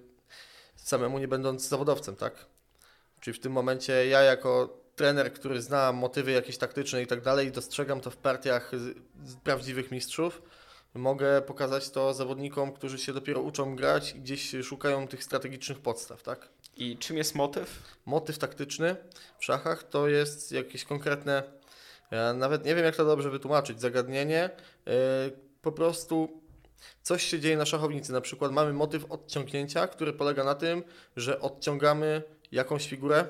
samemu 0.76 1.20
nie 1.20 1.28
będąc 1.28 1.68
zawodowcem, 1.68 2.16
tak? 2.16 2.46
Czyli 3.20 3.38
w 3.38 3.40
tym 3.40 3.52
momencie 3.52 4.08
ja 4.08 4.22
jako 4.22 4.81
trener, 4.96 5.34
który 5.34 5.62
zna 5.62 5.92
motywy 5.92 6.32
jakieś 6.32 6.58
taktyczne 6.58 7.02
i 7.02 7.08
tak 7.08 7.22
dalej, 7.22 7.52
dostrzegam 7.52 8.02
to 8.02 8.12
w 8.12 8.18
partiach 8.18 8.72
prawdziwych 9.44 9.92
mistrzów, 9.92 10.42
mogę 10.94 11.42
pokazać 11.42 11.90
to 11.90 12.14
zawodnikom, 12.14 12.74
którzy 12.74 12.98
się 12.98 13.14
dopiero 13.14 13.42
uczą 13.42 13.76
grać 13.76 14.16
i 14.16 14.20
gdzieś 14.20 14.56
szukają 14.64 15.08
tych 15.08 15.24
strategicznych 15.24 15.80
podstaw, 15.80 16.24
tak? 16.24 16.50
I 16.78 16.98
czym 16.98 17.18
jest 17.18 17.36
motyw? 17.36 17.98
Motyw 18.06 18.38
taktyczny 18.38 18.96
w 19.40 19.46
szachach 19.46 19.84
to 19.84 20.08
jest 20.08 20.52
jakieś 20.52 20.86
konkretne, 20.86 21.44
ja 22.12 22.34
nawet 22.34 22.66
nie 22.66 22.76
wiem 22.76 22.86
jak 22.86 22.96
to 22.96 23.06
dobrze 23.06 23.30
wytłumaczyć, 23.30 23.82
zagadnienie, 23.82 24.50
yy, 24.86 24.94
po 25.62 25.72
prostu 25.72 26.42
coś 27.02 27.24
się 27.24 27.40
dzieje 27.40 27.58
na 27.58 27.66
szachownicy, 27.66 28.14
na 28.14 28.22
przykład 28.22 28.52
mamy 28.52 28.74
motyw 28.74 29.12
odciągnięcia, 29.12 29.88
który 29.88 30.14
polega 30.14 30.44
na 30.44 30.56
tym, 30.56 30.84
że 31.16 31.40
odciągamy 31.42 32.24
jakąś 32.52 32.88
figurę 32.88 33.26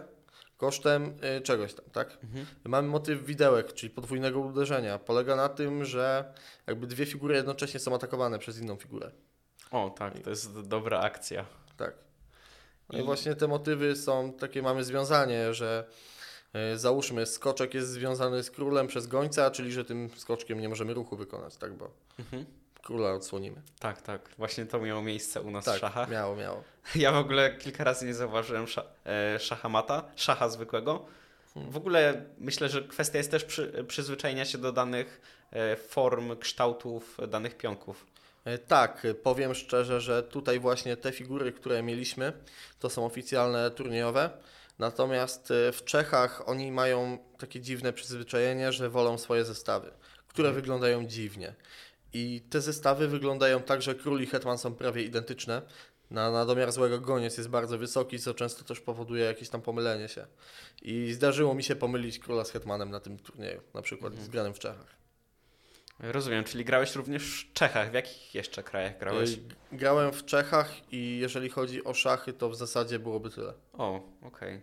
kosztem 0.61 1.17
yy, 1.35 1.41
czegoś 1.41 1.73
tam, 1.73 1.85
tak? 1.91 2.17
Mamy 2.63 2.87
motyw 2.87 3.25
widełek, 3.25 3.73
czyli 3.73 3.89
podwójnego 3.89 4.39
uderzenia. 4.39 4.99
Polega 4.99 5.35
na 5.35 5.49
tym, 5.49 5.85
że 5.85 6.33
jakby 6.67 6.87
dwie 6.87 7.05
figury 7.05 7.35
jednocześnie 7.35 7.79
są 7.79 7.95
atakowane 7.95 8.39
przez 8.39 8.59
inną 8.59 8.75
figurę. 8.75 9.11
O, 9.71 9.89
tak, 9.89 10.19
to 10.19 10.29
jest 10.29 10.59
dobra 10.61 10.99
akcja. 10.99 11.45
Tak. 11.77 11.93
No 12.89 12.99
i 12.99 13.03
właśnie 13.03 13.35
te 13.35 13.47
motywy 13.47 13.95
są 13.95 14.33
takie, 14.33 14.61
mamy 14.61 14.83
związanie, 14.83 15.53
że 15.53 15.87
e, 16.53 16.77
załóżmy 16.77 17.25
skoczek 17.25 17.73
jest 17.73 17.89
związany 17.89 18.43
z 18.43 18.51
królem 18.51 18.87
przez 18.87 19.07
gońca, 19.07 19.51
czyli 19.51 19.71
że 19.71 19.85
tym 19.85 20.09
skoczkiem 20.17 20.59
nie 20.59 20.69
możemy 20.69 20.93
ruchu 20.93 21.15
wykonać, 21.15 21.57
tak, 21.57 21.73
bo 21.73 21.91
Mhm. 22.19 22.45
Króla 22.83 23.11
odsłonimy. 23.13 23.61
Tak, 23.79 24.01
tak. 24.01 24.29
Właśnie 24.37 24.65
to 24.65 24.79
miało 24.79 25.01
miejsce 25.01 25.41
u 25.41 25.51
nas 25.51 25.63
w 25.63 25.67
Tak, 25.67 25.79
szachach. 25.79 26.09
miało, 26.09 26.35
miało. 26.35 26.63
Ja 26.95 27.11
w 27.11 27.15
ogóle 27.15 27.55
kilka 27.55 27.83
razy 27.83 28.05
nie 28.05 28.13
zauważyłem 28.13 28.67
sza, 28.67 28.83
e, 29.05 29.39
szachamata, 29.39 30.03
szacha 30.15 30.49
zwykłego. 30.49 31.05
W 31.55 31.77
ogóle 31.77 32.25
myślę, 32.37 32.69
że 32.69 32.81
kwestia 32.81 33.17
jest 33.17 33.31
też 33.31 33.43
przy, 33.43 33.85
przyzwyczajenia 33.87 34.45
się 34.45 34.57
do 34.57 34.71
danych 34.71 35.21
e, 35.51 35.75
form, 35.75 36.37
kształtów 36.37 37.17
danych 37.27 37.57
pionków. 37.57 38.05
E, 38.45 38.57
Tak, 38.57 39.07
powiem 39.23 39.55
szczerze, 39.55 40.01
że 40.01 40.23
tutaj 40.23 40.59
właśnie 40.59 40.97
te 40.97 41.11
figury, 41.11 41.51
które 41.51 41.83
mieliśmy, 41.83 42.33
to 42.79 42.89
są 42.89 43.05
oficjalne 43.05 43.71
turniejowe. 43.71 44.29
Natomiast 44.79 45.51
e, 45.51 45.71
w 45.71 45.83
Czechach 45.85 46.49
oni 46.49 46.71
mają 46.71 47.17
takie 47.37 47.59
dziwne 47.61 47.93
przyzwyczajenie, 47.93 48.71
że 48.71 48.89
wolą 48.89 49.17
swoje 49.17 49.45
zestawy, 49.45 49.91
które 50.27 50.47
Mhm. 50.49 50.61
wyglądają 50.61 51.05
dziwnie. 51.05 51.53
I 52.13 52.41
te 52.49 52.61
zestawy 52.61 53.07
wyglądają 53.07 53.61
tak, 53.61 53.81
że 53.81 53.95
król 53.95 54.21
i 54.21 54.25
hetman 54.25 54.57
są 54.57 54.75
prawie 54.75 55.03
identyczne. 55.03 55.61
Na, 56.11 56.31
na 56.31 56.45
domiar 56.45 56.71
złego 56.71 56.99
goniec 56.99 57.37
jest 57.37 57.49
bardzo 57.49 57.77
wysoki, 57.77 58.19
co 58.19 58.33
często 58.33 58.63
też 58.63 58.79
powoduje 58.79 59.25
jakieś 59.25 59.49
tam 59.49 59.61
pomylenie 59.61 60.07
się. 60.07 60.27
I 60.81 61.13
zdarzyło 61.13 61.53
mi 61.55 61.63
się 61.63 61.75
pomylić 61.75 62.19
króla 62.19 62.45
z 62.45 62.51
hetmanem 62.51 62.91
na 62.91 62.99
tym 62.99 63.19
turnieju, 63.19 63.61
na 63.73 63.81
przykład 63.81 64.11
Mhm. 64.11 64.25
zgranym 64.25 64.53
w 64.53 64.59
Czechach. 64.59 64.95
Rozumiem, 65.99 66.43
czyli 66.43 66.65
grałeś 66.65 66.95
również 66.95 67.23
w 67.49 67.53
Czechach. 67.53 67.91
W 67.91 67.93
jakich 67.93 68.35
jeszcze 68.35 68.63
krajach 68.63 68.99
grałeś? 68.99 69.29
Grałem 69.71 70.11
w 70.11 70.25
Czechach 70.25 70.93
i 70.93 71.17
jeżeli 71.21 71.49
chodzi 71.49 71.83
o 71.83 71.93
szachy, 71.93 72.33
to 72.33 72.49
w 72.49 72.55
zasadzie 72.55 72.99
byłoby 72.99 73.29
tyle. 73.29 73.53
O, 73.73 74.01
okej. 74.21 74.61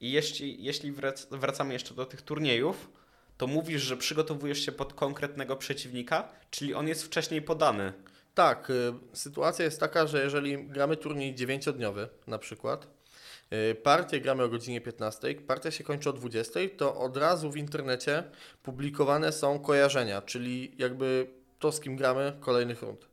I 0.00 0.12
jeśli, 0.12 0.64
jeśli 0.64 0.92
wrac, 0.92 1.26
wracamy 1.30 1.72
jeszcze 1.72 1.94
do 1.94 2.06
tych 2.06 2.22
turniejów, 2.22 2.90
to 3.38 3.46
mówisz, 3.46 3.82
że 3.82 3.96
przygotowujesz 3.96 4.66
się 4.66 4.72
pod 4.72 4.94
konkretnego 4.94 5.56
przeciwnika, 5.56 6.28
czyli 6.50 6.74
on 6.74 6.88
jest 6.88 7.04
wcześniej 7.04 7.42
podany. 7.42 7.92
Tak, 8.34 8.70
y, 8.70 8.92
sytuacja 9.12 9.64
jest 9.64 9.80
taka, 9.80 10.06
że 10.06 10.24
jeżeli 10.24 10.64
gramy 10.68 10.96
turniej 10.96 11.34
dziewięciodniowy 11.34 12.08
na 12.26 12.38
przykład, 12.38 12.86
y, 13.52 13.74
partię 13.74 14.20
gramy 14.20 14.42
o 14.42 14.48
godzinie 14.48 14.80
15, 14.80 15.34
partia 15.34 15.70
się 15.70 15.84
kończy 15.84 16.10
o 16.10 16.12
20, 16.12 16.60
to 16.76 16.96
od 16.96 17.16
razu 17.16 17.50
w 17.50 17.56
internecie 17.56 18.24
publikowane 18.62 19.32
są 19.32 19.58
kojarzenia, 19.58 20.22
czyli 20.22 20.74
jakby 20.78 21.26
to 21.58 21.72
z 21.72 21.80
kim 21.80 21.96
gramy 21.96 22.32
kolejnych 22.40 22.82
rund. 22.82 23.08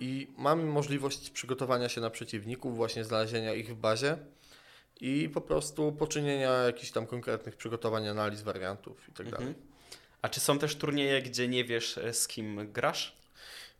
I 0.00 0.32
mamy 0.38 0.64
możliwość 0.64 1.30
przygotowania 1.30 1.88
się 1.88 2.00
na 2.00 2.10
przeciwników, 2.10 2.76
właśnie 2.76 3.04
znalezienia 3.04 3.54
ich 3.54 3.70
w 3.70 3.74
bazie 3.74 4.16
i 5.00 5.28
po 5.28 5.40
prostu 5.40 5.92
poczynienia 5.92 6.50
jakichś 6.52 6.90
tam 6.92 7.06
konkretnych 7.06 7.56
przygotowań, 7.56 8.08
analiz 8.08 8.42
wariantów 8.42 9.08
itd. 9.08 9.36
Mhm. 9.36 9.54
A 10.22 10.28
czy 10.28 10.40
są 10.40 10.58
też 10.58 10.76
turnieje, 10.76 11.22
gdzie 11.22 11.48
nie 11.48 11.64
wiesz 11.64 11.98
e, 11.98 12.12
z 12.14 12.28
kim 12.28 12.72
grasz? 12.72 13.16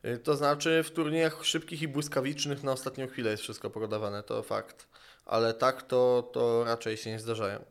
Y, 0.04 0.18
To 0.18 0.36
znaczy 0.36 0.82
w 0.82 0.90
turniejach 0.90 1.44
szybkich 1.44 1.82
i 1.82 1.88
błyskawicznych 1.88 2.62
na 2.62 2.72
ostatnią 2.72 3.06
chwilę 3.08 3.30
jest 3.30 3.42
wszystko 3.42 3.70
podawane, 3.70 4.22
to 4.22 4.42
fakt. 4.42 4.88
Ale 5.26 5.54
tak 5.54 5.82
to, 5.82 6.30
to 6.32 6.64
raczej 6.64 6.96
się 6.96 7.10
nie 7.10 7.18
zdarzają. 7.18 7.64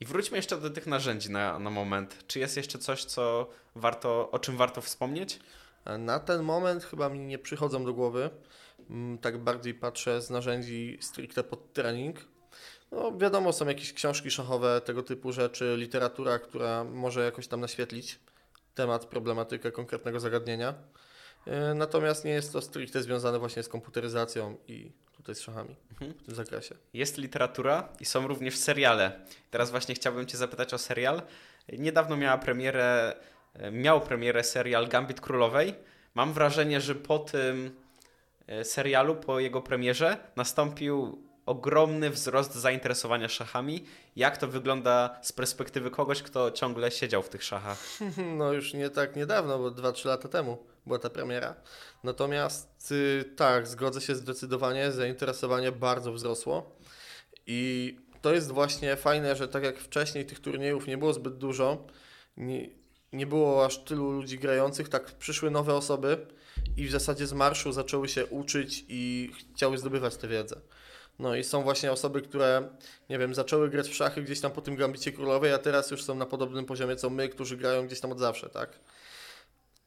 I 0.00 0.04
wróćmy 0.06 0.36
jeszcze 0.36 0.56
do 0.60 0.70
tych 0.70 0.86
narzędzi 0.86 1.30
na, 1.30 1.58
na 1.58 1.70
moment. 1.70 2.24
Czy 2.26 2.38
jest 2.38 2.56
jeszcze 2.56 2.78
coś, 2.78 3.04
co 3.04 3.50
warto, 3.74 4.30
o 4.30 4.38
czym 4.38 4.56
warto 4.56 4.80
wspomnieć? 4.80 5.40
E, 5.84 5.98
Na 5.98 6.20
ten 6.20 6.42
moment 6.42 6.84
chyba 6.84 7.08
mi 7.08 7.18
nie 7.20 7.38
przychodzą 7.38 7.84
do 7.84 7.94
głowy. 7.94 8.30
Mm, 8.90 9.18
Tak 9.18 9.38
bardziej 9.38 9.74
patrzę 9.74 10.22
z 10.22 10.30
narzędzi 10.30 10.98
stricte 11.00 11.44
pod 11.44 11.72
trening. 11.72 12.16
No, 12.92 13.18
wiadomo, 13.18 13.52
są 13.52 13.66
jakieś 13.68 13.92
książki 13.92 14.30
szachowe, 14.30 14.80
tego 14.80 15.02
typu 15.02 15.32
rzeczy, 15.32 15.74
literatura, 15.78 16.38
która 16.38 16.84
może 16.84 17.24
jakoś 17.24 17.48
tam 17.48 17.60
naświetlić 17.60 18.18
temat, 18.74 19.04
problematykę 19.06 19.72
konkretnego 19.72 20.20
zagadnienia. 20.20 20.74
E, 21.46 21.74
Natomiast 21.74 22.24
nie 22.24 22.30
jest 22.30 22.52
to 22.52 22.60
stricte 22.62 23.02
związane 23.02 23.38
właśnie 23.38 23.62
z 23.62 23.68
komputeryzacją 23.68 24.56
i 24.68 24.92
tutaj 25.16 25.34
z 25.34 25.40
szachami 25.40 25.76
Mhm. 25.90 26.14
w 26.14 26.22
tym 26.22 26.34
zakresie. 26.34 26.74
Jest 26.94 27.18
literatura 27.18 27.88
i 28.00 28.04
są 28.04 28.26
również 28.26 28.56
seriale. 28.56 29.20
Teraz 29.50 29.70
właśnie 29.70 29.94
chciałbym 29.94 30.26
Cię 30.26 30.36
zapytać 30.38 30.74
o 30.74 30.78
serial. 30.78 31.22
Niedawno 31.78 32.16
miała 32.16 32.38
premierę, 32.38 33.16
e, 33.54 33.70
miał 33.70 34.00
premierę 34.00 34.44
serial 34.44 34.88
Gambit 34.88 35.20
Królowej. 35.20 35.74
Mam 36.14 36.32
wrażenie, 36.32 36.80
że 36.80 36.94
po 36.94 37.18
tym 37.18 37.76
e, 38.46 38.64
serialu, 38.64 39.16
po 39.16 39.40
jego 39.40 39.62
premierze, 39.62 40.16
nastąpił 40.36 41.27
ogromny 41.48 42.10
wzrost 42.10 42.54
zainteresowania 42.54 43.28
szachami. 43.28 43.84
Jak 44.16 44.36
to 44.36 44.48
wygląda 44.48 45.18
z 45.22 45.32
perspektywy 45.32 45.90
kogoś, 45.90 46.22
kto 46.22 46.50
ciągle 46.50 46.90
siedział 46.90 47.22
w 47.22 47.28
tych 47.28 47.44
szachach? 47.44 47.78
No 48.38 48.52
już 48.52 48.74
nie 48.74 48.90
tak 48.90 49.16
niedawno, 49.16 49.58
bo 49.58 49.70
2-3 49.70 50.06
lata 50.06 50.28
temu 50.28 50.58
była 50.86 50.98
ta 50.98 51.10
premiera. 51.10 51.54
Natomiast 52.04 52.92
y, 52.92 53.24
tak, 53.36 53.66
zgodzę 53.68 54.00
się 54.00 54.14
zdecydowanie, 54.14 54.92
zainteresowanie 54.92 55.72
bardzo 55.72 56.12
wzrosło 56.12 56.76
i 57.46 57.96
to 58.22 58.34
jest 58.34 58.52
właśnie 58.52 58.96
fajne, 58.96 59.36
że 59.36 59.48
tak 59.48 59.64
jak 59.64 59.78
wcześniej 59.78 60.26
tych 60.26 60.40
turniejów 60.40 60.86
nie 60.86 60.98
było 60.98 61.12
zbyt 61.12 61.38
dużo, 61.38 61.86
nie, 62.36 62.68
nie 63.12 63.26
było 63.26 63.64
aż 63.64 63.78
tylu 63.78 64.10
ludzi 64.10 64.38
grających, 64.38 64.88
tak 64.88 65.04
przyszły 65.12 65.50
nowe 65.50 65.74
osoby 65.74 66.26
i 66.76 66.86
w 66.86 66.90
zasadzie 66.90 67.26
z 67.26 67.32
marszu 67.32 67.72
zaczęły 67.72 68.08
się 68.08 68.26
uczyć 68.26 68.84
i 68.88 69.30
chciały 69.54 69.78
zdobywać 69.78 70.16
tę 70.16 70.28
wiedzę. 70.28 70.60
No 71.18 71.36
i 71.36 71.44
są 71.44 71.62
właśnie 71.62 71.92
osoby, 71.92 72.22
które, 72.22 72.68
nie 73.10 73.18
wiem, 73.18 73.34
zaczęły 73.34 73.70
grać 73.70 73.88
w 73.88 73.94
szachy 73.94 74.22
gdzieś 74.22 74.40
tam 74.40 74.50
po 74.52 74.60
tym 74.60 74.76
Gambicie 74.76 75.12
Królowej, 75.12 75.52
a 75.52 75.58
teraz 75.58 75.90
już 75.90 76.02
są 76.04 76.14
na 76.14 76.26
podobnym 76.26 76.64
poziomie 76.64 76.96
co 76.96 77.10
my, 77.10 77.28
którzy 77.28 77.56
grają 77.56 77.86
gdzieś 77.86 78.00
tam 78.00 78.12
od 78.12 78.18
zawsze, 78.18 78.48
tak? 78.48 78.80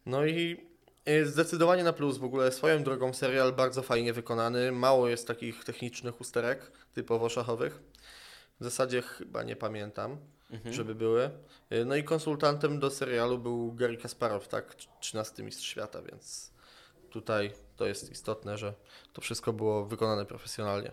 No 0.06 0.26
i 0.26 0.58
y, 1.10 1.26
zdecydowanie 1.26 1.84
na 1.84 1.94
plus 1.94 2.18
w 2.18 2.24
ogóle 2.24 2.52
swoją 2.52 2.84
drogą 2.84 3.14
serial 3.14 3.54
bardzo 3.54 3.82
fajnie 3.82 4.14
wykonany, 4.14 4.72
mało 4.72 5.08
jest 5.10 5.28
takich 5.28 5.64
technicznych 5.64 6.22
usterek 6.22 6.72
typowo 6.94 7.30
szachowych. 7.30 7.80
W 8.60 8.64
zasadzie 8.64 9.02
chyba 9.02 9.44
nie 9.44 9.56
pamiętam, 9.56 10.18
Mhm. 10.52 10.76
żeby 10.76 10.96
były. 10.96 11.30
Y, 11.74 11.86
No 11.86 11.96
i 11.96 12.04
konsultantem 12.04 12.80
do 12.80 12.90
serialu 12.90 13.38
był 13.38 13.74
Gary 13.74 13.98
Kasparow, 13.98 14.48
tak, 14.48 14.76
13 15.00 15.44
mistrz 15.44 15.68
świata, 15.68 16.02
więc 16.02 16.52
tutaj 17.10 17.54
to 17.78 17.86
jest 17.86 18.12
istotne, 18.12 18.58
że 18.58 18.74
to 19.14 19.22
wszystko 19.22 19.54
było 19.54 19.86
wykonane 19.86 20.26
profesjonalnie. 20.26 20.92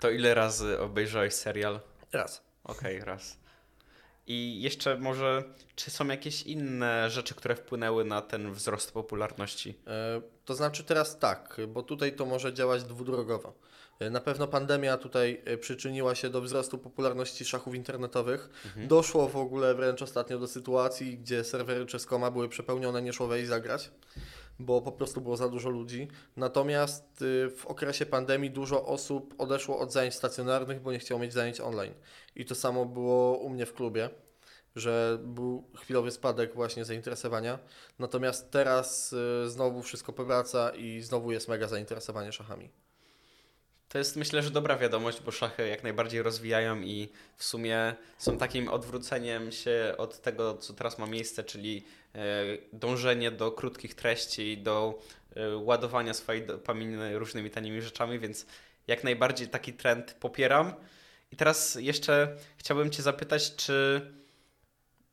To 0.00 0.10
ile 0.10 0.34
razy 0.34 0.80
obejrzałeś 0.80 1.34
serial? 1.34 1.80
Raz. 2.12 2.42
Okej, 2.64 3.00
raz. 3.00 3.36
I 4.26 4.62
jeszcze 4.62 4.98
może, 4.98 5.44
czy 5.76 5.90
są 5.90 6.06
jakieś 6.08 6.42
inne 6.42 7.10
rzeczy, 7.10 7.34
które 7.34 7.56
wpłynęły 7.56 8.04
na 8.04 8.22
ten 8.22 8.52
wzrost 8.52 8.92
popularności? 8.92 9.78
E, 9.86 10.20
To 10.44 10.54
znaczy 10.54 10.84
teraz 10.84 11.18
tak, 11.18 11.56
bo 11.68 11.82
tutaj 11.82 12.12
to 12.12 12.26
może 12.26 12.54
działać 12.54 12.84
dwudrogowo. 12.84 13.54
E, 14.00 14.10
Na 14.10 14.20
pewno 14.20 14.48
pandemia 14.48 14.96
tutaj 14.96 15.40
e, 15.44 15.58
przyczyniła 15.58 16.14
się 16.14 16.30
do 16.30 16.40
wzrostu 16.40 16.78
popularności 16.78 17.44
szachów 17.44 17.74
internetowych. 17.74 18.48
Doszło 18.76 19.28
w 19.28 19.36
ogóle 19.36 19.74
wręcz 19.74 20.02
ostatnio 20.02 20.38
do 20.38 20.46
sytuacji, 20.46 21.18
gdzie 21.18 21.44
serwery 21.44 21.86
Czeskoma 21.86 22.30
były 22.30 22.48
przepełnione, 22.48 23.02
nie 23.02 23.12
szło 23.12 23.26
wejść 23.26 23.48
zagrać, 23.48 23.90
bo 24.58 24.82
po 24.82 24.92
prostu 24.92 25.20
było 25.20 25.36
za 25.36 25.48
dużo 25.48 25.70
ludzi. 25.70 26.08
Natomiast 26.36 27.22
y, 27.22 27.50
w 27.50 27.66
okresie 27.66 28.06
pandemii 28.06 28.50
dużo 28.50 28.86
osób 28.86 29.34
odeszło 29.38 29.78
od 29.78 29.92
zajęć 29.92 30.14
stacjonarnych, 30.14 30.82
bo 30.82 30.92
nie 30.92 30.98
chciało 30.98 31.20
mieć 31.20 31.32
zajęć 31.32 31.60
online. 31.60 31.94
I 32.36 32.44
to 32.44 32.54
samo 32.54 32.84
było 32.84 33.38
u 33.38 33.50
mnie 33.50 33.66
w 33.66 33.74
klubie 33.74 34.10
że 34.76 35.18
był 35.22 35.70
chwilowy 35.76 36.10
spadek 36.10 36.54
właśnie 36.54 36.84
zainteresowania. 36.84 37.58
Natomiast 37.98 38.50
teraz 38.50 39.12
y, 39.12 39.50
znowu 39.50 39.82
wszystko 39.82 40.12
powraca 40.12 40.70
i 40.70 41.00
znowu 41.00 41.32
jest 41.32 41.48
mega 41.48 41.68
zainteresowanie 41.68 42.32
szachami. 42.32 42.70
To 43.88 43.98
jest 43.98 44.16
myślę, 44.16 44.42
że 44.42 44.50
dobra 44.50 44.76
wiadomość, 44.76 45.20
bo 45.20 45.30
szachy 45.30 45.68
jak 45.68 45.82
najbardziej 45.82 46.22
rozwijają 46.22 46.80
i 46.80 47.08
w 47.36 47.44
sumie 47.44 47.94
są 48.18 48.38
takim 48.38 48.68
odwróceniem 48.68 49.52
się 49.52 49.94
od 49.98 50.20
tego, 50.20 50.56
co 50.56 50.72
teraz 50.72 50.98
ma 50.98 51.06
miejsce, 51.06 51.44
czyli 51.44 51.84
dążenie 52.72 53.30
do 53.30 53.52
krótkich 53.52 53.94
treści, 53.94 54.58
do 54.58 55.02
e, 55.36 55.56
ładowania 55.56 56.14
swojej 56.14 56.46
dopaminy 56.46 57.18
różnymi 57.18 57.50
tanimi 57.50 57.82
rzeczami, 57.82 58.18
więc 58.18 58.46
jak 58.86 59.04
najbardziej 59.04 59.48
taki 59.48 59.72
trend 59.72 60.16
popieram. 60.20 60.74
I 61.32 61.36
teraz 61.36 61.74
jeszcze 61.74 62.36
chciałbym 62.56 62.90
Cię 62.90 63.02
zapytać, 63.02 63.56
czy, 63.56 64.00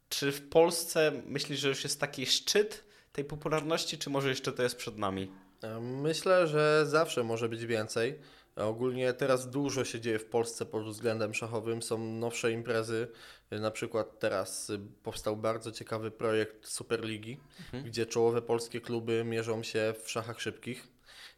czy 0.09 0.31
w 0.31 0.49
Polsce 0.49 1.11
myślisz, 1.25 1.59
że 1.59 1.69
już 1.69 1.83
jest 1.83 1.99
taki 1.99 2.25
szczyt 2.25 2.83
tej 3.11 3.25
popularności, 3.25 3.97
czy 3.97 4.09
może 4.09 4.29
jeszcze 4.29 4.51
to 4.51 4.63
jest 4.63 4.75
przed 4.75 4.97
nami? 4.97 5.31
E, 5.63 5.79
Myślę, 5.79 6.47
że 6.47 6.85
zawsze 6.85 7.23
może 7.23 7.49
być 7.49 7.65
więcej. 7.65 8.19
Ogólnie 8.55 9.13
teraz 9.13 9.49
dużo 9.49 9.85
się 9.85 9.99
dzieje 10.01 10.19
w 10.19 10.25
Polsce 10.25 10.65
pod 10.65 10.85
względem 10.85 11.33
szachowym. 11.33 11.81
Są 11.81 11.97
nowsze 11.97 12.51
imprezy. 12.51 13.07
Na 13.51 13.71
przykład 13.71 14.19
teraz 14.19 14.71
powstał 15.03 15.37
bardzo 15.37 15.71
ciekawy 15.71 16.11
projekt 16.11 16.67
Superligi, 16.67 17.39
gdzie 17.85 18.05
czołowe 18.05 18.41
polskie 18.41 18.81
kluby 18.81 19.23
mierzą 19.23 19.63
się 19.63 19.93
w 20.03 20.11
szachach 20.11 20.41
szybkich. 20.41 20.87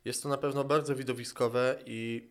Jest 0.06 0.24
to 0.24 0.30
na 0.30 0.38
pewno 0.38 0.64
bardzo 0.64 0.96
widowiskowe 0.96 1.80
i 1.86 2.30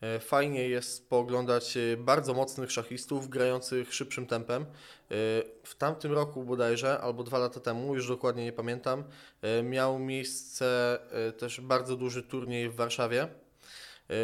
e, 0.00 0.20
fajnie 0.20 0.68
jest 0.68 1.08
pooglądać 1.08 1.76
e, 1.76 1.96
bardzo 1.96 2.34
mocnych 2.34 2.72
szachistów 2.72 3.28
grających 3.28 3.94
szybszym 3.94 4.26
tempem. 4.26 4.62
E, 4.62 4.66
W 5.64 5.74
tamtym 5.78 6.12
roku 6.12 6.44
bodajże, 6.44 6.98
albo 7.00 7.22
dwa 7.22 7.38
lata 7.38 7.60
temu, 7.60 7.94
już 7.94 8.08
dokładnie 8.08 8.44
nie 8.44 8.52
pamiętam, 8.52 9.04
miał 9.62 9.98
miejsce 9.98 10.98
też 11.38 11.60
bardzo 11.60 11.96
duży 11.96 12.22
turniej 12.22 12.68
w 12.68 12.74
Warszawie. 12.74 13.28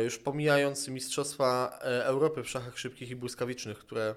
Już 0.05 0.19
pomijając 0.19 0.89
Mistrzostwa 0.89 1.79
Europy 1.83 2.43
w 2.43 2.49
szachach 2.49 2.79
szybkich 2.79 3.11
i 3.11 3.17
błyskawicznych, 3.17 3.79
które 3.79 4.15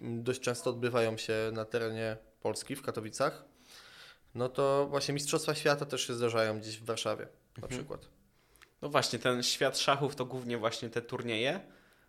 dość 0.00 0.40
często 0.40 0.70
odbywają 0.70 1.16
się 1.16 1.34
na 1.52 1.64
terenie 1.64 2.16
Polski, 2.40 2.76
w 2.76 2.82
Katowicach, 2.82 3.44
no 4.34 4.48
to 4.48 4.86
właśnie 4.90 5.14
Mistrzostwa 5.14 5.54
Świata 5.54 5.86
też 5.86 6.06
się 6.06 6.14
zdarzają 6.14 6.58
gdzieś 6.60 6.78
w 6.78 6.84
Warszawie 6.84 7.24
na 7.56 7.62
Mhm. 7.62 7.70
przykład. 7.80 8.08
No 8.82 8.88
właśnie, 8.88 9.18
ten 9.18 9.42
świat 9.42 9.78
szachów 9.78 10.16
to 10.16 10.24
głównie 10.24 10.58
właśnie 10.58 10.90
te 10.90 11.02
turnieje. 11.02 11.60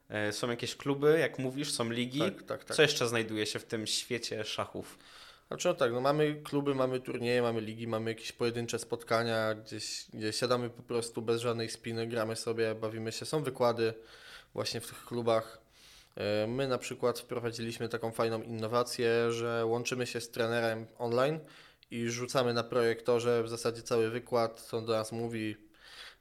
E, 0.09 0.31
są 0.31 0.49
jakieś 0.49 0.75
kluby, 0.75 1.19
jak 1.19 1.39
mówisz, 1.39 1.71
są 1.73 1.89
ligi. 1.89 2.19
Tak, 2.19 2.43
tak, 2.43 2.63
tak. 2.63 2.77
Co 2.77 2.81
jeszcze 2.81 3.07
znajduje 3.07 3.45
się 3.45 3.59
w 3.59 3.65
tym 3.65 3.87
świecie 3.87 4.43
szachów? 4.43 4.97
Znaczy 5.47 5.67
no 5.67 5.73
tak, 5.73 5.91
no 5.91 6.01
mamy 6.01 6.41
kluby, 6.43 6.75
mamy 6.75 6.99
turnieje, 6.99 7.41
mamy 7.41 7.61
ligi, 7.61 7.87
mamy 7.87 8.11
jakieś 8.11 8.31
pojedyncze 8.31 8.79
spotkania, 8.79 9.53
gdzieś, 9.55 10.05
gdzie 10.13 10.33
siadamy 10.33 10.69
po 10.69 10.83
prostu 10.83 11.21
bez 11.21 11.41
żadnej 11.41 11.69
spiny, 11.69 12.07
gramy 12.07 12.35
sobie, 12.35 12.75
bawimy 12.75 13.11
się. 13.11 13.25
Są 13.25 13.43
wykłady 13.43 13.93
właśnie 14.53 14.81
w 14.81 14.87
tych 14.87 15.05
klubach. 15.05 15.64
E, 16.15 16.47
my 16.47 16.67
na 16.67 16.77
przykład 16.77 17.19
wprowadziliśmy 17.19 17.89
taką 17.89 18.11
fajną 18.11 18.41
innowację, 18.41 19.31
że 19.31 19.65
łączymy 19.65 20.07
się 20.07 20.21
z 20.21 20.31
trenerem 20.31 20.87
online 20.97 21.39
i 21.91 22.09
rzucamy 22.09 22.53
na 22.53 22.63
projektorze 22.63 23.43
w 23.43 23.49
zasadzie 23.49 23.81
cały 23.81 24.09
wykład, 24.09 24.61
co 24.61 24.81
do 24.81 24.93
nas 24.93 25.11
mówi, 25.11 25.57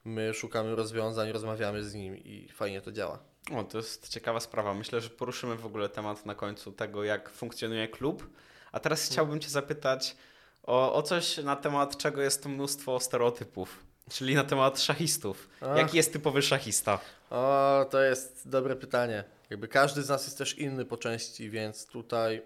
my 0.04 0.34
szukamy 0.34 0.76
rozwiązań, 0.76 1.32
rozmawiamy 1.32 1.84
z 1.84 1.94
nim 1.94 2.16
i 2.16 2.48
fajnie 2.52 2.80
to 2.80 2.92
działa. 2.92 3.18
O, 3.52 3.64
to 3.64 3.78
jest 3.78 4.08
ciekawa 4.08 4.40
sprawa. 4.40 4.74
Myślę, 4.74 5.00
że 5.00 5.10
poruszymy 5.10 5.56
w 5.56 5.66
ogóle 5.66 5.88
temat 5.88 6.26
na 6.26 6.34
końcu 6.34 6.72
tego, 6.72 7.04
jak 7.04 7.30
funkcjonuje 7.30 7.88
klub. 7.88 8.30
A 8.72 8.80
teraz 8.80 9.06
chciałbym 9.06 9.40
Cię 9.40 9.48
zapytać 9.48 10.16
o, 10.62 10.94
o 10.94 11.02
coś 11.02 11.38
na 11.38 11.56
temat 11.56 11.96
czego 11.96 12.22
jest 12.22 12.46
mnóstwo 12.46 13.00
stereotypów, 13.00 13.84
czyli 14.10 14.34
na 14.34 14.44
temat 14.44 14.80
szachistów. 14.80 15.48
Ach. 15.60 15.76
Jaki 15.76 15.96
jest 15.96 16.12
typowy 16.12 16.42
szachista? 16.42 16.98
O, 17.30 17.86
to 17.90 18.02
jest 18.02 18.48
dobre 18.48 18.76
pytanie. 18.76 19.24
Jakby 19.50 19.68
każdy 19.68 20.02
z 20.02 20.08
nas 20.08 20.24
jest 20.24 20.38
też 20.38 20.58
inny 20.58 20.84
po 20.84 20.96
części, 20.96 21.50
więc 21.50 21.86
tutaj 21.86 22.42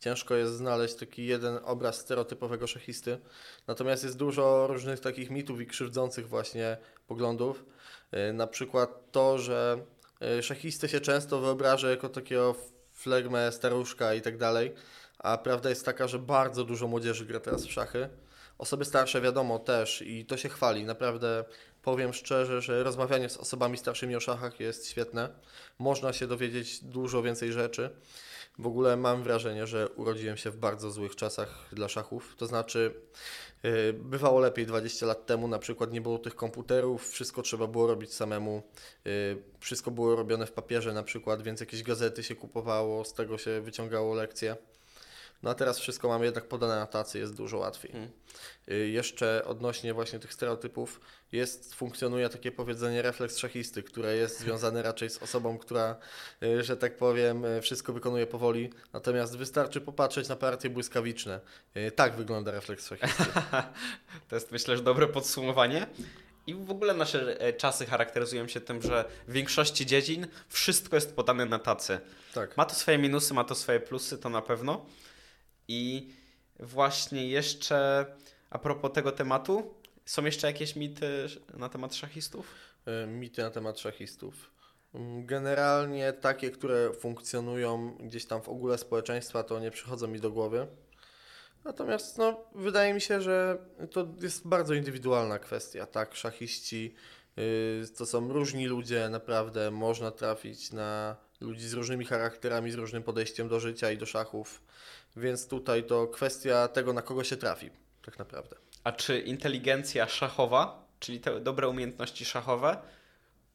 ciężko 0.00 0.34
jest 0.34 0.52
znaleźć 0.52 0.94
taki 0.94 1.26
jeden 1.26 1.58
obraz 1.64 1.96
stereotypowego 1.96 2.66
szachisty. 2.66 3.18
Natomiast 3.66 4.04
jest 4.04 4.16
dużo 4.16 4.66
różnych 4.66 5.00
takich 5.00 5.30
mitów 5.30 5.60
i 5.60 5.66
krzywdzących 5.66 6.28
właśnie 6.28 6.76
poglądów. 7.06 7.64
Yy, 8.12 8.32
Na 8.32 8.46
przykład 8.46 9.12
to, 9.12 9.38
że 9.38 9.78
yy, 10.20 10.42
szachistę 10.42 10.88
się 10.88 11.00
często 11.00 11.40
wyobraża 11.40 11.90
jako 11.90 12.08
takiego 12.08 12.54
flegmę, 12.92 13.52
staruszka 13.52 14.14
i 14.14 14.20
tak 14.20 14.38
dalej, 14.38 14.74
a 15.18 15.38
prawda 15.38 15.68
jest 15.68 15.84
taka, 15.84 16.08
że 16.08 16.18
bardzo 16.18 16.64
dużo 16.64 16.88
młodzieży 16.88 17.26
gra 17.26 17.40
teraz 17.40 17.66
w 17.66 17.72
szachy. 17.72 18.08
Osoby 18.58 18.84
starsze 18.84 19.20
wiadomo 19.20 19.58
też 19.58 20.02
i 20.02 20.26
to 20.26 20.36
się 20.36 20.48
chwali. 20.48 20.84
Naprawdę 20.84 21.44
powiem 21.82 22.12
szczerze, 22.12 22.62
że 22.62 22.82
rozmawianie 22.82 23.28
z 23.28 23.36
osobami 23.36 23.78
starszymi 23.78 24.16
o 24.16 24.20
szachach 24.20 24.60
jest 24.60 24.88
świetne. 24.88 25.28
Można 25.78 26.12
się 26.12 26.26
dowiedzieć 26.26 26.84
dużo 26.84 27.22
więcej 27.22 27.52
rzeczy. 27.52 27.90
W 28.58 28.66
ogóle 28.66 28.96
mam 28.96 29.22
wrażenie, 29.22 29.66
że 29.66 29.88
urodziłem 29.88 30.36
się 30.36 30.50
w 30.50 30.56
bardzo 30.56 30.90
złych 30.90 31.16
czasach 31.16 31.68
dla 31.72 31.88
szachów. 31.88 32.34
To 32.36 32.46
znaczy, 32.46 32.94
yy, 33.62 33.92
bywało 33.92 34.40
lepiej 34.40 34.66
20 34.66 35.06
lat 35.06 35.26
temu, 35.26 35.48
na 35.48 35.58
przykład 35.58 35.92
nie 35.92 36.00
było 36.00 36.18
tych 36.18 36.34
komputerów, 36.34 37.10
wszystko 37.10 37.42
trzeba 37.42 37.66
było 37.66 37.86
robić 37.86 38.14
samemu, 38.14 38.62
yy, 39.04 39.42
wszystko 39.60 39.90
było 39.90 40.16
robione 40.16 40.46
w 40.46 40.52
papierze 40.52 40.92
na 40.92 41.02
przykład, 41.02 41.42
więc 41.42 41.60
jakieś 41.60 41.82
gazety 41.82 42.22
się 42.22 42.36
kupowało, 42.36 43.04
z 43.04 43.14
tego 43.14 43.38
się 43.38 43.60
wyciągało 43.60 44.14
lekcje. 44.14 44.56
No 45.42 45.50
a 45.50 45.54
teraz 45.54 45.78
wszystko 45.78 46.08
mamy 46.08 46.24
jednak 46.24 46.48
podane 46.48 46.76
na 46.76 46.86
tacy, 46.86 47.18
jest 47.18 47.36
dużo 47.36 47.58
łatwiej. 47.58 47.92
Hmm. 47.92 48.10
Y, 48.68 48.88
Jeszcze 48.88 49.44
odnośnie 49.44 49.94
właśnie 49.94 50.18
tych 50.18 50.32
stereotypów 50.32 51.00
jest, 51.32 51.74
funkcjonuje 51.74 52.28
takie 52.28 52.52
powiedzenie 52.52 53.02
refleks 53.02 53.38
szachisty, 53.38 53.82
które 53.82 54.16
jest 54.16 54.38
związane 54.40 54.82
raczej 54.82 55.10
z 55.10 55.22
osobą, 55.22 55.58
która, 55.58 55.96
y, 56.42 56.64
że 56.64 56.76
tak 56.76 56.96
powiem, 56.96 57.44
y, 57.44 57.62
wszystko 57.62 57.92
wykonuje 57.92 58.26
powoli, 58.26 58.70
natomiast 58.92 59.36
wystarczy 59.36 59.80
popatrzeć 59.80 60.28
na 60.28 60.36
partie 60.36 60.70
błyskawiczne. 60.70 61.40
Tak 61.96 62.16
wygląda 62.16 62.50
refleks 62.50 62.88
szachisty. 62.88 63.24
To 64.28 64.36
jest 64.36 64.52
myślę, 64.52 64.76
że 64.76 64.82
dobre 64.82 65.06
podsumowanie. 65.08 65.86
I 66.46 66.54
w 66.54 66.70
ogóle 66.70 66.94
nasze 66.94 67.40
e, 67.40 67.52
czasy 67.52 67.86
charakteryzują 67.86 68.48
się 68.48 68.60
tym, 68.60 68.82
że 68.82 69.04
w 69.28 69.32
większości 69.32 69.86
dziedzin 69.86 70.26
wszystko 70.48 70.96
jest 70.96 71.16
podane 71.16 71.46
na 71.46 71.58
tacy. 71.58 72.00
Tak. 72.34 72.56
Ma 72.56 72.64
to 72.64 72.74
swoje 72.74 72.98
minusy, 72.98 73.34
ma 73.34 73.44
to 73.44 73.54
swoje 73.54 73.80
plusy, 73.80 74.18
to 74.18 74.28
na 74.28 74.42
pewno. 74.42 74.86
I 75.68 76.10
właśnie 76.60 77.28
jeszcze 77.28 78.06
a 78.52 78.58
propos 78.58 78.92
tego 78.92 79.12
tematu, 79.12 79.74
są 80.04 80.24
jeszcze 80.24 80.46
jakieś 80.46 80.76
mity 80.76 81.26
na 81.54 81.68
temat 81.68 81.94
szachistów? 81.94 82.54
Y, 83.04 83.06
Mity 83.06 83.42
na 83.42 83.50
temat 83.50 83.80
szachistów. 83.80 84.50
Mm, 84.94 85.26
Generalnie 85.26 86.12
takie, 86.12 86.50
które 86.50 86.92
funkcjonują 86.92 87.96
gdzieś 88.00 88.26
tam 88.26 88.42
w 88.42 88.48
ogóle 88.48 88.78
społeczeństwa, 88.78 89.42
to 89.42 89.60
nie 89.60 89.70
przychodzą 89.70 90.08
mi 90.08 90.20
do 90.20 90.30
głowy. 90.30 90.66
Natomiast 91.64 92.18
no, 92.18 92.44
wydaje 92.54 92.94
mi 92.94 93.00
się, 93.00 93.20
że 93.20 93.58
to 93.90 94.08
jest 94.20 94.48
bardzo 94.48 94.74
indywidualna 94.74 95.38
kwestia. 95.38 95.86
Tak, 95.86 96.14
szachiści 96.14 96.94
y, 97.38 97.84
to 97.98 98.06
są 98.06 98.32
różni 98.32 98.66
ludzie, 98.66 99.08
naprawdę 99.08 99.70
można 99.70 100.10
trafić 100.10 100.72
na 100.72 101.16
ludzi 101.40 101.68
z 101.68 101.72
różnymi 101.72 102.04
charakterami, 102.04 102.70
z 102.70 102.74
różnym 102.74 103.02
podejściem 103.02 103.48
do 103.48 103.60
życia 103.60 103.90
i 103.90 103.98
do 103.98 104.06
szachów. 104.06 104.62
Więc 105.16 105.48
tutaj 105.48 105.84
to 105.84 106.06
kwestia 106.06 106.68
tego, 106.68 106.92
na 106.92 107.02
kogo 107.02 107.24
się 107.24 107.36
trafi, 107.36 107.70
tak 108.04 108.18
naprawdę. 108.18 108.56
A 108.84 108.92
czy 108.92 109.20
inteligencja 109.20 110.08
szachowa, 110.08 110.88
czyli 111.00 111.20
te 111.20 111.40
dobre 111.40 111.68
umiejętności 111.68 112.24
szachowe, 112.24 112.76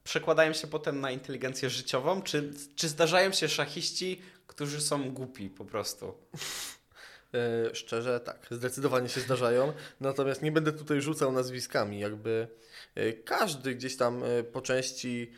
przekładają 0.03 0.53
się 0.53 0.67
potem 0.67 1.01
na 1.01 1.11
inteligencję 1.11 1.69
życiową? 1.69 2.21
Czy, 2.21 2.53
czy 2.75 2.87
zdarzają 2.87 3.31
się 3.31 3.49
szachiści, 3.49 4.21
którzy 4.47 4.81
są 4.81 5.11
głupi 5.11 5.49
po 5.49 5.65
prostu? 5.65 6.13
E, 7.33 7.75
Szczerze, 7.75 8.19
tak, 8.19 8.47
zdecydowanie 8.51 9.09
się 9.09 9.21
zdarzają. 9.21 9.73
Natomiast 9.99 10.41
nie 10.41 10.51
będę 10.51 10.71
tutaj 10.71 11.01
rzucał 11.01 11.31
nazwiskami. 11.31 11.99
Jakby 11.99 12.47
e, 12.95 13.13
każdy 13.13 13.75
gdzieś 13.75 13.97
tam 13.97 14.23
e, 14.23 14.43
po 14.43 14.61
części 14.61 15.31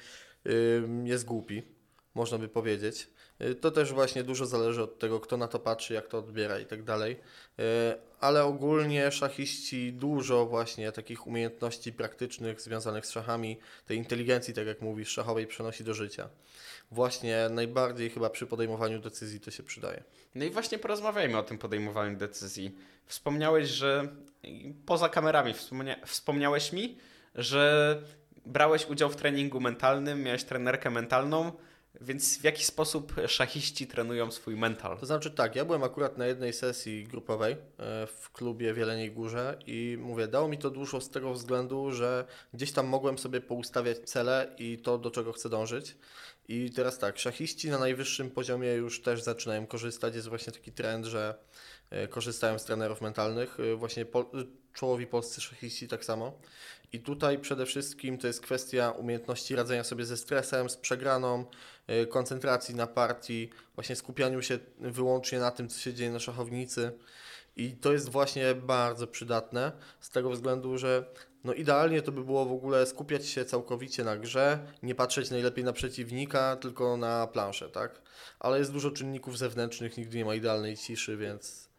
jest 1.03 1.25
głupi, 1.25 1.63
można 2.15 2.37
by 2.37 2.47
powiedzieć. 2.47 3.07
E, 3.39 3.55
To 3.55 3.71
też 3.71 3.93
właśnie 3.93 4.23
dużo 4.23 4.45
zależy 4.45 4.83
od 4.83 4.99
tego, 4.99 5.19
kto 5.19 5.37
na 5.37 5.47
to 5.47 5.59
patrzy, 5.59 5.93
jak 5.93 6.07
to 6.07 6.17
odbiera 6.17 6.59
i 6.59 6.65
tak 6.65 6.83
dalej. 6.83 7.19
E, 7.59 7.95
Ale 8.19 8.43
ogólnie 8.43 9.11
szachiści 9.11 9.93
dużo 9.93 10.45
właśnie 10.45 10.91
takich 10.91 11.27
umiejętności 11.27 11.93
praktycznych 11.93 12.61
związanych 12.61 13.05
z 13.05 13.11
szachami, 13.11 13.57
tej 13.85 13.97
inteligencji, 13.97 14.53
tak 14.53 14.67
jak 14.67 14.81
mówisz, 14.81 15.09
szachowej 15.09 15.47
przenosi 15.47 15.83
do 15.83 15.93
życia. 15.93 16.29
Właśnie 16.91 17.47
najbardziej 17.51 18.09
chyba 18.09 18.29
przy 18.29 18.47
podejmowaniu 18.47 18.99
decyzji 18.99 19.39
to 19.39 19.51
się 19.51 19.63
przydaje. 19.63 20.03
No 20.35 20.45
i 20.45 20.49
właśnie 20.49 20.79
porozmawiajmy 20.79 21.37
o 21.37 21.43
tym 21.43 21.57
podejmowaniu 21.57 22.17
decyzji. 22.17 22.75
Wspomniałeś, 23.05 23.69
że 23.69 24.07
poza 24.85 25.09
kamerami 25.09 25.53
wspomnia... 25.53 25.95
wspomniałeś 26.05 26.73
mi, 26.73 26.97
że 27.35 28.01
brałeś 28.45 28.85
udział 28.87 29.09
w 29.09 29.15
treningu 29.15 29.59
mentalnym, 29.59 30.23
miałeś 30.23 30.43
trenerkę 30.43 30.89
mentalną, 30.89 31.51
więc 32.01 32.39
w 32.39 32.43
jaki 32.43 32.63
sposób 32.63 33.13
szachiści 33.27 33.87
trenują 33.87 34.31
swój 34.31 34.55
mental? 34.55 34.97
To 34.97 35.05
znaczy 35.05 35.31
tak, 35.31 35.55
ja 35.55 35.65
byłem 35.65 35.83
akurat 35.83 36.17
na 36.17 36.27
jednej 36.27 36.53
sesji 36.53 37.03
grupowej 37.03 37.53
e, 37.53 38.07
w 38.07 38.31
klubie 38.31 38.73
w 38.73 38.77
Jeleniej 38.77 39.11
Górze 39.11 39.57
i 39.67 39.97
mówię, 40.01 40.27
dało 40.27 40.47
mi 40.47 40.57
to 40.57 40.69
dużo 40.69 41.01
z 41.01 41.09
tego 41.09 41.33
względu, 41.33 41.91
że 41.91 42.25
gdzieś 42.53 42.71
tam 42.71 42.87
mogłem 42.87 43.17
sobie 43.17 43.41
poustawiać 43.41 43.97
cele 43.97 44.55
i 44.57 44.77
to, 44.77 44.97
do 44.97 45.11
czego 45.11 45.33
chcę 45.33 45.49
dążyć. 45.49 45.95
I 46.47 46.71
teraz 46.71 46.97
tak, 46.97 47.19
szachiści 47.19 47.69
na 47.69 47.79
najwyższym 47.79 48.31
poziomie 48.31 48.73
już 48.73 49.01
też 49.01 49.21
zaczynają 49.23 49.67
korzystać. 49.67 50.15
Jest 50.15 50.27
właśnie 50.27 50.53
taki 50.53 50.71
trend, 50.71 51.05
że 51.05 51.35
e, 51.89 52.07
korzystają 52.07 52.59
z 52.59 52.65
trenerów 52.65 53.01
mentalnych. 53.01 53.57
E, 53.59 53.75
Właśnie 53.75 54.05
pol- 54.05 54.25
czołowi 54.73 55.07
polscy 55.07 55.41
szachiści 55.41 55.87
tak 55.87 56.05
samo. 56.05 56.39
I 56.93 56.99
tutaj 56.99 57.39
przede 57.39 57.65
wszystkim 57.65 58.17
to 58.17 58.27
jest 58.27 58.41
kwestia 58.41 58.91
umiejętności 58.91 59.55
radzenia 59.55 59.83
sobie 59.83 60.05
ze 60.05 60.17
stresem, 60.17 60.69
z 60.69 60.77
przegraną, 60.77 61.45
koncentracji 62.09 62.75
na 62.75 62.87
partii, 62.87 63.49
właśnie 63.75 63.95
skupianiu 63.95 64.41
się 64.41 64.59
wyłącznie 64.79 65.39
na 65.39 65.51
tym, 65.51 65.69
co 65.69 65.79
się 65.79 65.93
dzieje 65.93 66.11
na 66.11 66.19
szachownicy. 66.19 66.91
I 67.55 67.71
to 67.71 67.93
jest 67.93 68.09
właśnie 68.09 68.55
bardzo 68.55 69.07
przydatne 69.07 69.71
z 69.99 70.09
tego 70.09 70.29
względu, 70.29 70.77
że 70.77 71.05
no 71.43 71.53
idealnie 71.53 72.01
to 72.01 72.11
by 72.11 72.23
było 72.23 72.45
w 72.45 72.51
ogóle 72.51 72.85
skupiać 72.85 73.27
się 73.27 73.45
całkowicie 73.45 74.03
na 74.03 74.17
grze, 74.17 74.59
nie 74.83 74.95
patrzeć 74.95 75.31
najlepiej 75.31 75.63
na 75.63 75.73
przeciwnika, 75.73 76.55
tylko 76.55 76.97
na 76.97 77.27
planszę, 77.27 77.69
tak? 77.69 78.01
Ale 78.39 78.59
jest 78.59 78.71
dużo 78.71 78.91
czynników 78.91 79.37
zewnętrznych, 79.37 79.97
nigdy 79.97 80.17
nie 80.17 80.25
ma 80.25 80.35
idealnej 80.35 80.77
ciszy, 80.77 81.17
więc 81.17 81.69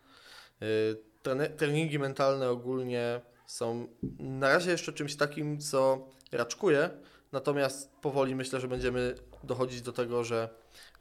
trene- 1.23 1.57
treningi 1.57 1.99
mentalne 1.99 2.51
ogólnie 2.51 3.21
są 3.47 3.89
na 4.19 4.49
razie 4.49 4.71
jeszcze 4.71 4.93
czymś 4.93 5.17
takim, 5.17 5.61
co 5.61 6.09
raczkuje, 6.33 6.91
natomiast 7.33 7.91
powoli 8.03 8.35
myślę, 8.35 8.61
że 8.61 8.69
będziemy 8.69 9.15
dochodzić 9.45 9.83
do 9.83 9.93
tego, 9.93 10.25
że 10.25 10.49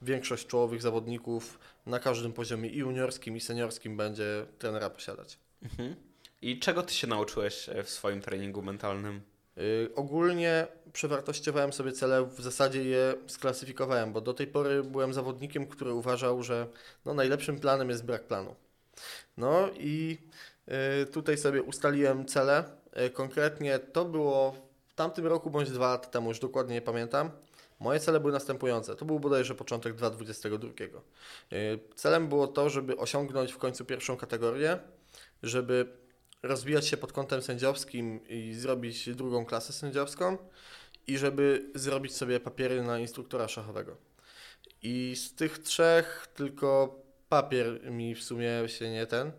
większość 0.02 0.48
czołowych 0.48 0.82
zawodników 0.82 1.60
na 1.86 2.00
każdym 2.00 2.34
poziomie 2.34 2.70
i 2.70 2.78
juniorskim, 2.78 3.38
i 3.38 3.40
seniorskim 3.40 3.98
będzie 3.98 4.46
trenera 4.58 4.90
posiadać. 4.90 5.38
Mhm. 5.64 5.96
I 6.42 6.60
czego 6.60 6.84
ty 6.84 6.94
się 6.94 7.08
nauczyłeś 7.08 7.70
e, 7.70 7.84
w 7.84 7.90
swoim 7.90 8.22
treningu 8.22 8.62
mentalnym? 8.62 9.22
Yy, 9.58 9.90
ogólnie 9.96 10.68
przewartościowałem 10.94 11.74
sobie 11.74 11.92
cele, 11.92 12.26
w 12.26 12.42
zasadzie 12.42 12.84
je 12.84 13.14
sklasyfikowałem, 13.28 14.14
bo 14.14 14.22
do 14.22 14.34
tej 14.34 14.48
pory 14.48 14.84
byłem 14.84 15.14
zawodnikiem, 15.14 15.68
który 15.68 15.94
uważał, 15.94 16.44
że 16.44 16.68
no, 17.06 17.14
najlepszym 17.14 17.60
planem 17.60 17.90
jest 17.90 18.06
brak 18.06 18.24
planu. 18.24 18.56
No 19.38 19.70
i 19.80 20.18
yy, 20.68 21.06
tutaj 21.06 21.38
sobie 21.38 21.64
ustaliłem 21.64 22.26
cele. 22.26 22.64
Yy, 22.96 23.10
konkretnie 23.10 23.80
to 23.80 24.06
było 24.06 24.56
w 24.88 24.94
tamtym 24.94 25.28
roku 25.28 25.50
bądź 25.50 25.70
dwa 25.70 25.90
lata 25.90 26.10
temu, 26.10 26.30
już 26.30 26.40
dokładnie 26.40 26.76
nie 26.76 26.82
pamiętam. 26.82 27.32
Moje 27.80 28.00
cele 28.00 28.20
były 28.20 28.34
następujące. 28.34 28.96
To 28.96 29.06
był 29.06 29.20
bodajże 29.20 29.56
początek 29.56 29.94
2022. 29.94 31.02
Y, 31.54 31.80
Celem 31.96 32.28
było 32.28 32.48
to, 32.48 32.70
żeby 32.70 32.98
osiągnąć 32.98 33.54
w 33.54 33.58
końcu 33.58 33.86
pierwszą 33.86 34.18
kategorię, 34.18 34.80
żeby 35.44 35.88
rozwijać 36.44 36.88
się 36.88 36.98
pod 36.98 37.14
kątem 37.14 37.42
sędziowskim 37.42 38.28
i 38.28 38.54
zrobić 38.54 39.16
drugą 39.16 39.46
klasę 39.46 39.74
sędziowską 39.74 40.38
i 41.08 41.18
żeby 41.18 41.72
zrobić 41.76 42.16
sobie 42.16 42.40
papiery 42.40 42.84
na 42.84 43.00
instruktora 43.00 43.48
szachowego. 43.48 43.98
I 44.84 45.16
z 45.16 45.36
tych 45.36 45.60
trzech 45.60 46.28
tylko 46.36 47.00
papier 47.30 47.92
mi 47.92 48.16
w 48.16 48.24
sumie 48.24 48.50
się 48.68 48.92
nie 48.92 49.06
ten, 49.06 49.32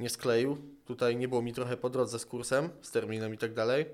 nie 0.00 0.10
skleił. 0.10 0.58
Tutaj 0.84 1.16
nie 1.16 1.28
było 1.28 1.42
mi 1.42 1.52
trochę 1.52 1.76
po 1.76 1.90
drodze 1.90 2.18
z 2.18 2.26
kursem, 2.26 2.70
z 2.82 2.90
terminem 2.90 3.34
i 3.34 3.38
tak 3.38 3.54
dalej, 3.54 3.86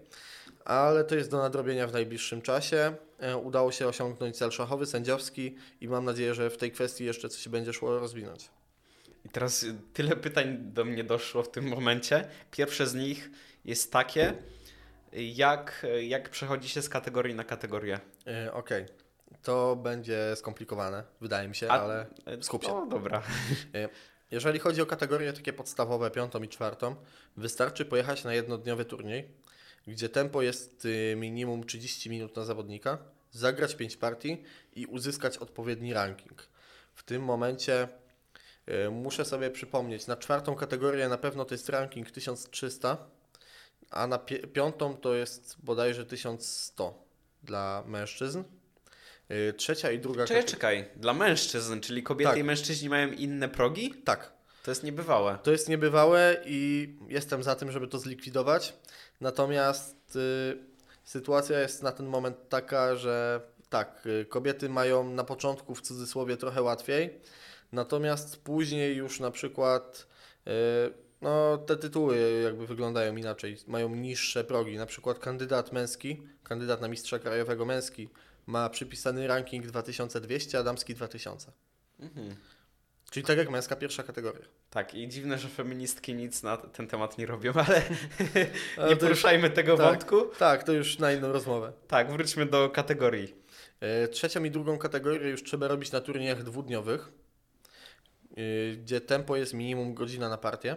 ale 0.65 1.05
to 1.05 1.15
jest 1.15 1.31
do 1.31 1.39
nadrobienia 1.39 1.87
w 1.87 1.93
najbliższym 1.93 2.43
czasie. 2.43 2.95
E, 3.21 3.37
Udało 3.37 3.73
się 3.73 3.89
osiągnąć 3.89 4.37
cel 4.37 4.51
szachowy, 4.51 4.87
sędziowski 4.87 5.57
i 5.81 5.89
mam 5.89 6.05
nadzieję, 6.05 6.35
że 6.35 6.51
w 6.51 6.57
tej 6.57 6.73
kwestii 6.73 7.05
jeszcze 7.05 7.29
coś 7.29 7.49
będzie 7.49 7.73
szło 7.73 7.99
rozwinąć. 7.99 8.51
I 9.25 9.29
teraz 9.29 9.67
tyle 9.93 10.17
pytań 10.17 10.59
do 10.61 10.85
mnie 10.85 11.05
doszło 11.05 11.43
w 11.43 11.51
tym 11.51 11.69
momencie. 11.69 12.29
Pierwsze 12.51 12.87
z 12.87 12.95
nich 12.95 13.31
jest 13.65 13.93
takie, 13.93 14.35
jak, 15.13 15.87
jak 16.03 16.29
przechodzi 16.31 16.69
się 16.69 16.83
z 16.83 16.89
kategorii 16.89 17.35
na 17.35 17.45
kategorię. 17.45 18.01
E, 18.27 18.53
Okej, 18.53 18.87
to 19.43 19.77
będzie 19.77 20.37
skomplikowane, 20.37 21.05
wydaje 21.21 21.49
mi 21.49 21.57
się, 21.57 21.69
A- 21.69 21.81
ale 21.83 22.07
skup 22.41 22.65
się. 22.65 22.69
No 22.69 22.87
dobra. 22.87 23.23
Jeżeli 24.31 24.59
chodzi 24.59 24.83
o 24.83 24.87
kategorie 24.87 25.33
takie 25.33 25.53
podstawowe, 25.53 26.11
piątą 26.11 26.43
i 26.43 26.49
czwartą, 26.49 26.97
wystarczy 27.37 27.85
pojechać 27.85 28.25
na 28.25 28.35
jednodniowy 28.35 28.85
turniej, 28.85 29.29
gdzie 29.91 30.09
tempo 30.09 30.43
jest 30.43 30.85
y, 30.85 31.15
minimum 31.17 31.65
30 31.67 32.11
minut 32.11 32.37
na 32.37 32.45
zawodnika, 32.45 32.99
zagrać 33.31 33.75
5 33.75 33.97
partii 33.97 34.43
i 34.77 34.87
uzyskać 34.87 35.39
odpowiedni 35.39 35.93
ranking. 35.95 36.43
W 36.95 37.03
tym 37.03 37.23
momencie 37.23 37.89
y, 38.87 38.91
muszę 38.91 39.25
sobie 39.25 39.51
przypomnieć, 39.51 40.07
na 40.07 40.17
czwartą 40.17 40.55
kategorię 40.55 41.09
na 41.09 41.19
pewno 41.19 41.45
to 41.45 41.55
jest 41.55 41.69
ranking 41.69 42.11
1300, 42.11 42.97
a 43.91 44.07
na 44.07 44.19
pi- 44.19 44.39
piątą 44.49 44.97
to 44.97 45.15
jest 45.15 45.57
bodajże 45.63 46.07
1100 46.07 47.05
dla 47.43 47.85
mężczyzn. 47.87 48.43
Y, 49.31 49.53
Trzecia 49.53 49.91
i 49.91 49.99
druga 49.99 50.27
Czekaj, 50.27 50.45
czekaj. 50.45 50.85
Dla 50.97 51.15
mężczyzn, 51.15 51.81
czyli 51.81 52.03
kobiety 52.03 52.31
Tak. 52.31 52.39
i 52.41 52.45
mężczyźni 52.45 52.89
mają 52.89 53.13
inne 53.13 53.49
progi? 53.49 53.95
Tak, 54.05 54.33
To 54.65 54.71
jest 54.71 54.83
niebywałe. 54.83 55.39
To 55.43 55.51
jest 55.53 55.69
niebywałe 55.69 56.37
i 56.47 56.89
jestem 57.09 57.43
za 57.43 57.55
tym, 57.55 57.73
żeby 57.73 57.89
to 57.89 57.99
zlikwidować. 57.99 58.73
Natomiast 59.21 60.17
y, 60.17 60.59
sytuacja 61.05 61.61
jest 61.61 61.83
na 61.83 61.93
ten 61.93 62.07
moment 62.07 62.37
taka, 62.49 62.97
że 62.97 63.41
tak, 63.69 64.07
y, 64.07 64.25
kobiety 64.25 64.69
mają 64.69 65.11
na 65.11 65.25
początku 65.25 65.75
w 65.75 65.83
cudzysłowie 65.83 66.37
trochę 66.37 66.63
łatwiej, 66.63 67.21
natomiast 67.73 68.37
później 68.37 68.97
już 68.97 69.21
na 69.21 69.31
przykład 69.31 70.07
y, 70.47 70.51
no, 71.21 71.59
te 71.59 71.77
tytuły 71.77 72.41
jakby 72.45 72.67
wyglądają 72.67 73.17
inaczej, 73.17 73.57
mają 73.67 73.95
niższe 73.95 74.45
progi. 74.45 74.77
Na 74.77 74.87
przykład 74.87 75.19
kandydat 75.19 75.73
męski, 75.73 76.23
kandydat 76.43 76.81
na 76.81 76.89
mistrza 76.89 77.19
krajowego 77.19 77.65
męski 77.65 78.09
ma 78.47 78.71
przypisany 78.71 79.27
ranking 79.27 79.67
2200, 79.67 80.59
a 80.59 80.63
damski 80.63 80.95
2000. 80.95 81.53
Mhm. 82.01 82.37
Czyli 83.11 83.27
tak 83.27 83.39
jak 83.39 83.51
męska 83.51 83.77
pierwsza 83.77 84.03
kategoria. 84.03 84.45
Tak, 84.71 84.95
i 84.95 85.09
dziwne, 85.09 85.39
że 85.39 85.49
feministki 85.49 86.15
nic 86.15 86.43
na 86.43 86.57
ten 86.57 86.87
temat 86.89 87.19
nie 87.19 87.27
robią, 87.27 87.53
ale 87.67 87.83
nie 88.87 88.91
już- 88.91 88.99
poruszajmy 88.99 89.51
tego 89.51 89.77
tak. 89.77 89.87
wątku. 89.87 90.21
Tak, 90.39 90.65
to 90.65 90.73
już 90.73 90.99
na 90.99 91.13
inną 91.13 91.33
rozmowę. 91.33 91.73
Tak, 91.89 92.13
wróćmy 92.13 92.47
do 92.47 92.71
kategorii. 92.71 93.35
E, 93.81 94.09
Trzecią 94.09 94.45
i 94.45 94.51
drugą 94.51 94.79
kategorię 94.79 95.31
już 95.31 95.43
trzeba 95.43 95.69
robić 95.69 95.93
na 95.93 96.01
turniejach 96.01 96.43
dwudniowych, 96.43 97.09
e, 98.37 98.77
gdzie 98.77 99.01
tempo 99.01 99.37
jest 99.37 99.55
minimum 99.55 99.95
godzina 99.95 100.29
na 100.29 100.39
partię. 100.39 100.77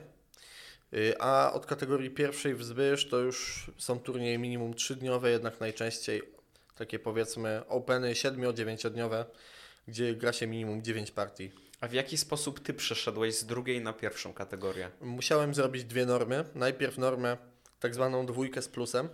E, 0.94 1.22
A 1.22 1.54
od 1.54 1.66
kategorii 1.66 2.10
pierwszej 2.10 2.56
wzwyż 2.56 3.10
to 3.10 3.20
już 3.20 3.66
są 3.78 4.00
turnieje 4.00 4.38
minimum 4.38 4.74
trzydniowe, 4.74 5.30
jednak 5.32 5.60
najczęściej 5.60 6.22
takie 6.76 7.00
powiedzmy 7.00 7.62
openy 7.68 8.14
7-9-dniowe, 8.14 9.26
gdzie 9.88 10.16
gra 10.16 10.34
się 10.34 10.48
minimum 10.48 10.84
9 10.84 11.12
partii. 11.12 11.52
A 11.84 11.88
w 11.88 11.94
jaki 11.94 12.18
sposób 12.18 12.60
ty 12.60 12.74
przeszedłeś 12.74 13.36
z 13.36 13.46
drugiej 13.46 13.82
na 13.82 13.94
pierwszą 13.94 14.34
kategorię? 14.34 14.90
Musiałem 15.02 15.54
zrobić 15.54 15.84
dwie 15.84 16.06
normy. 16.06 16.46
Najpierw 16.56 16.98
normę 16.98 17.38
tak 17.80 17.96
zwaną 17.96 18.26
dwójkę 18.26 18.62
z 18.62 18.68
plusem. 18.68 19.10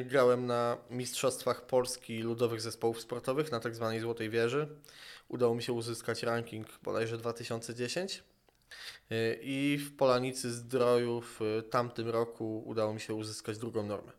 Y, 0.00 0.04
Grałem 0.04 0.46
na 0.46 0.76
Mistrzostwach 0.90 1.66
Polski 1.66 2.22
Ludowych 2.22 2.60
Zespołów 2.60 3.00
Sportowych 3.00 3.52
na 3.52 3.60
tak 3.60 3.74
zwanej 3.74 4.00
Złotej 4.00 4.30
Wieży. 4.30 4.68
Udało 5.28 5.54
mi 5.54 5.62
się 5.62 5.72
uzyskać 5.72 6.22
ranking 6.22 6.66
bodajże 6.82 7.18
2010. 7.18 8.22
Y, 9.12 9.38
I 9.42 9.78
w 9.78 9.96
Polanicy 9.96 10.52
Zdroju 10.52 11.20
w 11.20 11.42
y, 11.42 11.62
tamtym 11.62 12.08
roku 12.08 12.62
udało 12.66 12.94
mi 12.94 13.00
się 13.00 13.14
uzyskać 13.14 13.58
drugą 13.58 13.82
normę. 13.82 14.12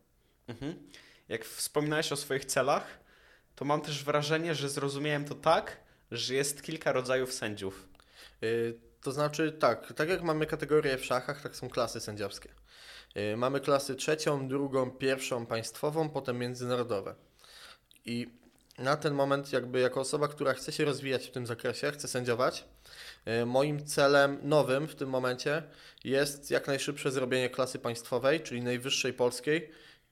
Mhm. 0.47 0.89
Jak 1.27 1.45
wspominałeś 1.45 2.11
o 2.11 2.15
swoich 2.15 2.45
celach, 2.45 2.99
to 3.55 3.65
mam 3.65 3.81
też 3.81 4.03
wrażenie, 4.03 4.55
że 4.55 4.69
zrozumiałem 4.69 5.25
to 5.25 5.35
tak, 5.35 5.88
że 6.11 6.33
jest 6.33 6.63
kilka 6.63 6.91
rodzajów 6.91 7.33
sędziów. 7.33 7.87
Y, 8.43 8.79
To 9.01 9.11
znaczy 9.11 9.51
tak, 9.51 9.93
tak 9.93 10.09
jak 10.09 10.23
mamy 10.23 10.45
kategorie 10.45 10.97
w 10.97 11.05
szachach, 11.05 11.41
tak 11.41 11.55
są 11.55 11.69
klasy 11.69 11.99
sędziowskie. 11.99 12.49
Y, 13.17 13.37
Mamy 13.37 13.59
klasy 13.59 13.95
trzecią, 13.95 14.47
drugą, 14.47 14.91
pierwszą 14.91 15.45
państwową, 15.45 16.09
potem 16.09 16.37
międzynarodowe. 16.37 17.15
I 18.05 18.27
na 18.77 18.97
ten 18.97 19.13
moment 19.13 19.53
jakby 19.53 19.79
jako 19.79 20.01
osoba, 20.01 20.27
która 20.27 20.53
chce 20.53 20.71
się 20.71 20.85
rozwijać 20.85 21.27
w 21.27 21.31
tym 21.31 21.47
zakresie, 21.47 21.91
chce 21.91 22.07
sędziować, 22.07 22.65
y, 23.41 23.45
moim 23.45 23.85
celem 23.85 24.39
nowym 24.43 24.87
w 24.87 24.95
tym 24.95 25.09
momencie 25.09 25.63
jest 26.03 26.51
jak 26.51 26.67
najszybsze 26.67 27.11
zrobienie 27.11 27.49
klasy 27.49 27.79
państwowej, 27.79 28.41
czyli 28.41 28.61
najwyższej 28.61 29.13
polskiej 29.13 29.71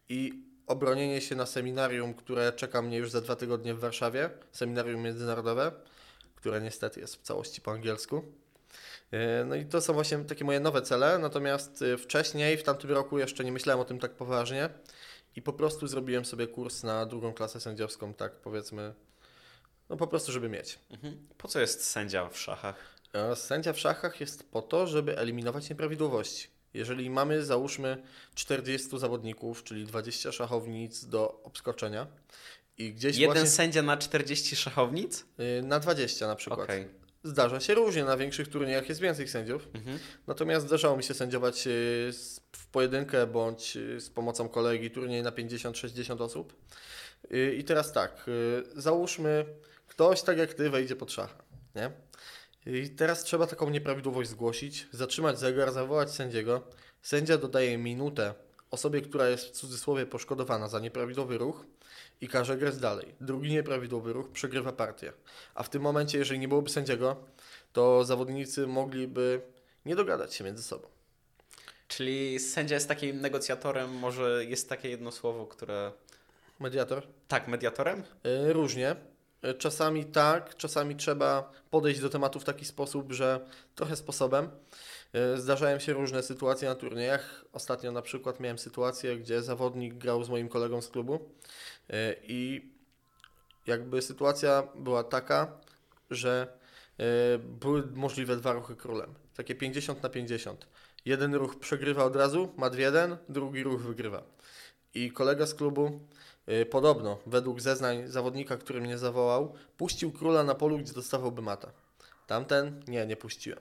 i 0.09 0.46
obronienie 0.67 1.21
się 1.21 1.35
na 1.35 1.45
seminarium, 1.45 2.13
które 2.13 2.53
czeka 2.53 2.81
mnie 2.81 2.97
już 2.97 3.11
za 3.11 3.21
dwa 3.21 3.35
tygodnie 3.35 3.73
w 3.73 3.79
Warszawie, 3.79 4.29
seminarium 4.51 5.01
międzynarodowe, 5.01 5.71
które 6.35 6.61
niestety 6.61 6.99
jest 6.99 7.15
w 7.15 7.21
całości 7.21 7.61
po 7.61 7.71
angielsku. 7.71 8.23
E, 9.11 9.45
No 9.45 9.55
i 9.55 9.65
to 9.65 9.81
są 9.81 9.93
właśnie 9.93 10.17
takie 10.17 10.45
moje 10.45 10.59
nowe 10.59 10.81
cele, 10.81 11.19
natomiast 11.19 11.81
e, 11.81 11.97
wcześniej, 11.97 12.57
w 12.57 12.63
tamtym 12.63 12.91
roku 12.91 13.19
jeszcze 13.19 13.43
nie 13.43 13.51
myślałem 13.51 13.79
o 13.79 13.85
tym 13.85 13.99
tak 13.99 14.11
poważnie 14.11 14.69
i 15.35 15.41
po 15.41 15.53
prostu 15.53 15.87
zrobiłem 15.87 16.25
sobie 16.25 16.47
kurs 16.47 16.83
na 16.83 17.05
drugą 17.05 17.33
klasę 17.33 17.59
sędziowską, 17.59 18.13
tak 18.13 18.31
powiedzmy, 18.31 18.93
no 19.89 19.97
po 19.97 20.07
prostu, 20.07 20.31
żeby 20.31 20.49
mieć. 20.49 20.79
Mhm. 20.89 21.27
Po 21.37 21.47
co 21.47 21.59
jest 21.59 21.83
sędzia 21.89 22.29
w 22.29 22.37
szachach? 22.39 22.75
E, 23.13 23.35
Sędzia 23.35 23.73
w 23.73 23.79
szachach 23.79 24.19
jest 24.19 24.51
po 24.51 24.61
to, 24.61 24.87
żeby 24.87 25.17
eliminować 25.17 25.69
nieprawidłowości. 25.69 26.47
Jeżeli 26.73 27.09
mamy, 27.09 27.45
załóżmy, 27.45 28.03
40 28.35 28.99
zawodników, 28.99 29.63
czyli 29.63 29.85
20 29.85 30.31
szachownic 30.31 31.05
do 31.05 31.41
obskoczenia 31.43 32.07
i 32.77 32.93
gdzieś 32.93 33.17
Jeden 33.17 33.33
właśnie 33.33 33.49
sędzia 33.49 33.81
na 33.81 33.97
40 33.97 34.55
szachownic? 34.55 35.25
e, 35.37 35.61
na 35.61 35.79
20 35.79 36.27
na 36.27 36.35
przykład. 36.35 36.59
Okej. 36.59 36.87
Zdarza 37.23 37.59
się 37.59 37.73
różnie, 37.73 38.03
na 38.03 38.17
większych 38.17 38.47
turniejach 38.47 38.89
jest 38.89 39.01
więcej 39.01 39.27
sędziów. 39.27 39.67
Mhm. 39.73 39.99
Natomiast 40.27 40.65
zdarzało 40.65 40.97
mi 40.97 41.03
się 41.03 41.13
sędziować 41.13 41.67
y, 41.67 42.11
w 42.51 42.67
pojedynkę 42.71 43.27
bądź 43.27 43.77
y, 43.77 44.01
z 44.01 44.09
pomocą 44.09 44.49
kolegi 44.49 44.91
turniej 44.91 45.23
na 45.23 45.31
50-60 45.31 46.21
osób. 46.21 46.55
Y, 47.33 47.55
I 47.59 47.63
teraz 47.63 47.93
tak, 47.93 48.25
y, 48.27 48.63
załóżmy, 48.81 49.45
ktoś 49.87 50.21
tak 50.21 50.37
jak 50.37 50.53
ty 50.53 50.69
wejdzie 50.69 50.95
pod 50.95 51.11
szacha, 51.11 51.43
nie? 51.75 51.91
I 52.67 52.89
teraz 52.89 53.23
trzeba 53.23 53.47
taką 53.47 53.69
nieprawidłowość 53.69 54.29
zgłosić, 54.29 54.87
zatrzymać 54.91 55.39
zegar, 55.39 55.71
zawołać 55.71 56.11
sędziego. 56.11 56.61
Sędzia 57.01 57.37
dodaje 57.37 57.77
minutę 57.77 58.33
osobie, 58.71 59.01
która 59.01 59.29
jest 59.29 59.45
w 59.45 59.51
cudzysłowie 59.51 60.05
poszkodowana 60.05 60.67
za 60.67 60.79
nieprawidłowy 60.79 61.37
ruch 61.37 61.65
i 62.21 62.27
każe 62.27 62.57
grać 62.57 62.77
dalej. 62.77 63.15
Drugi 63.21 63.51
nieprawidłowy 63.51 64.13
ruch 64.13 64.29
przegrywa 64.29 64.71
partię. 64.71 65.13
A 65.55 65.63
w 65.63 65.69
tym 65.69 65.81
momencie, 65.81 66.17
jeżeli 66.17 66.39
nie 66.39 66.47
byłoby 66.47 66.69
sędziego, 66.69 67.15
to 67.73 68.03
zawodnicy 68.03 68.67
mogliby 68.67 69.41
nie 69.85 69.95
dogadać 69.95 70.33
się 70.33 70.43
między 70.43 70.63
sobą. 70.63 70.87
Czyli 71.87 72.39
sędzia 72.39 72.75
jest 72.75 72.87
takim 72.87 73.21
negocjatorem, 73.21 73.89
może 73.91 74.45
jest 74.45 74.69
takie 74.69 74.89
jedno 74.89 75.11
słowo, 75.11 75.45
które... 75.45 75.91
Mediator? 76.59 77.07
Tak, 77.27 77.47
mediatorem? 77.47 78.03
Y, 78.49 78.53
Różnie. 78.53 78.95
Y, 79.47 79.53
Czasami 79.53 80.05
tak, 80.05 80.55
czasami 80.57 80.95
trzeba 80.95 81.51
podejść 81.69 81.99
do 81.99 82.09
tematu 82.09 82.39
w 82.39 82.43
taki 82.43 82.65
sposób, 82.65 83.13
że 83.13 83.39
trochę 83.75 83.95
sposobem. 83.95 84.49
Y, 85.35 85.41
Zdarzają 85.41 85.79
się 85.79 85.93
różne 85.93 86.23
sytuacje 86.23 86.69
na 86.69 86.75
turniejach. 86.75 87.45
Ostatnio 87.53 87.91
na 87.91 88.01
przykład 88.01 88.39
miałem 88.39 88.57
sytuację, 88.57 89.17
gdzie 89.17 89.41
zawodnik 89.41 89.93
grał 89.93 90.23
z 90.23 90.29
moim 90.29 90.49
kolegą 90.49 90.81
z 90.81 90.89
klubu 90.89 91.15
y, 91.15 91.93
i 92.23 92.71
jakby 93.67 94.01
sytuacja 94.01 94.63
była 94.75 95.03
taka, 95.03 95.57
że 96.11 96.57
były 97.39 97.83
możliwe 97.93 98.35
dwa 98.35 98.53
ruchy 98.53 98.75
królem. 98.75 99.13
Takie 99.35 99.55
50 99.55 100.03
na 100.03 100.09
50. 100.09 100.67
Jeden 101.05 101.35
ruch 101.35 101.59
przegrywa 101.59 102.03
od 102.03 102.15
razu, 102.15 102.53
ma 102.57 102.69
2-1, 102.69 103.17
drugi 103.29 103.63
ruch 103.63 103.81
wygrywa. 103.81 104.23
I 104.93 105.11
kolega 105.11 105.45
z 105.45 105.53
klubu 105.53 105.99
podobno, 106.69 107.19
według 107.25 107.61
zeznań 107.61 108.07
zawodnika, 108.07 108.57
który 108.57 108.81
mnie 108.81 108.97
zawołał, 108.97 109.53
puścił 109.77 110.11
króla 110.11 110.43
na 110.43 110.55
polu, 110.55 110.77
gdzie 110.77 110.93
dostawałby 110.93 111.41
mata. 111.41 111.71
Tamten? 112.27 112.83
Nie, 112.87 113.05
nie 113.05 113.15
puściłem. 113.17 113.59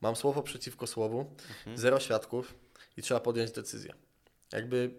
Mam 0.00 0.16
słowo 0.16 0.42
przeciwko 0.42 0.86
słowu, 0.86 1.34
zero 1.74 2.00
świadków 2.00 2.54
i 2.96 3.02
trzeba 3.02 3.20
podjąć 3.20 3.50
decyzję. 3.52 3.94
Jakby 4.52 4.90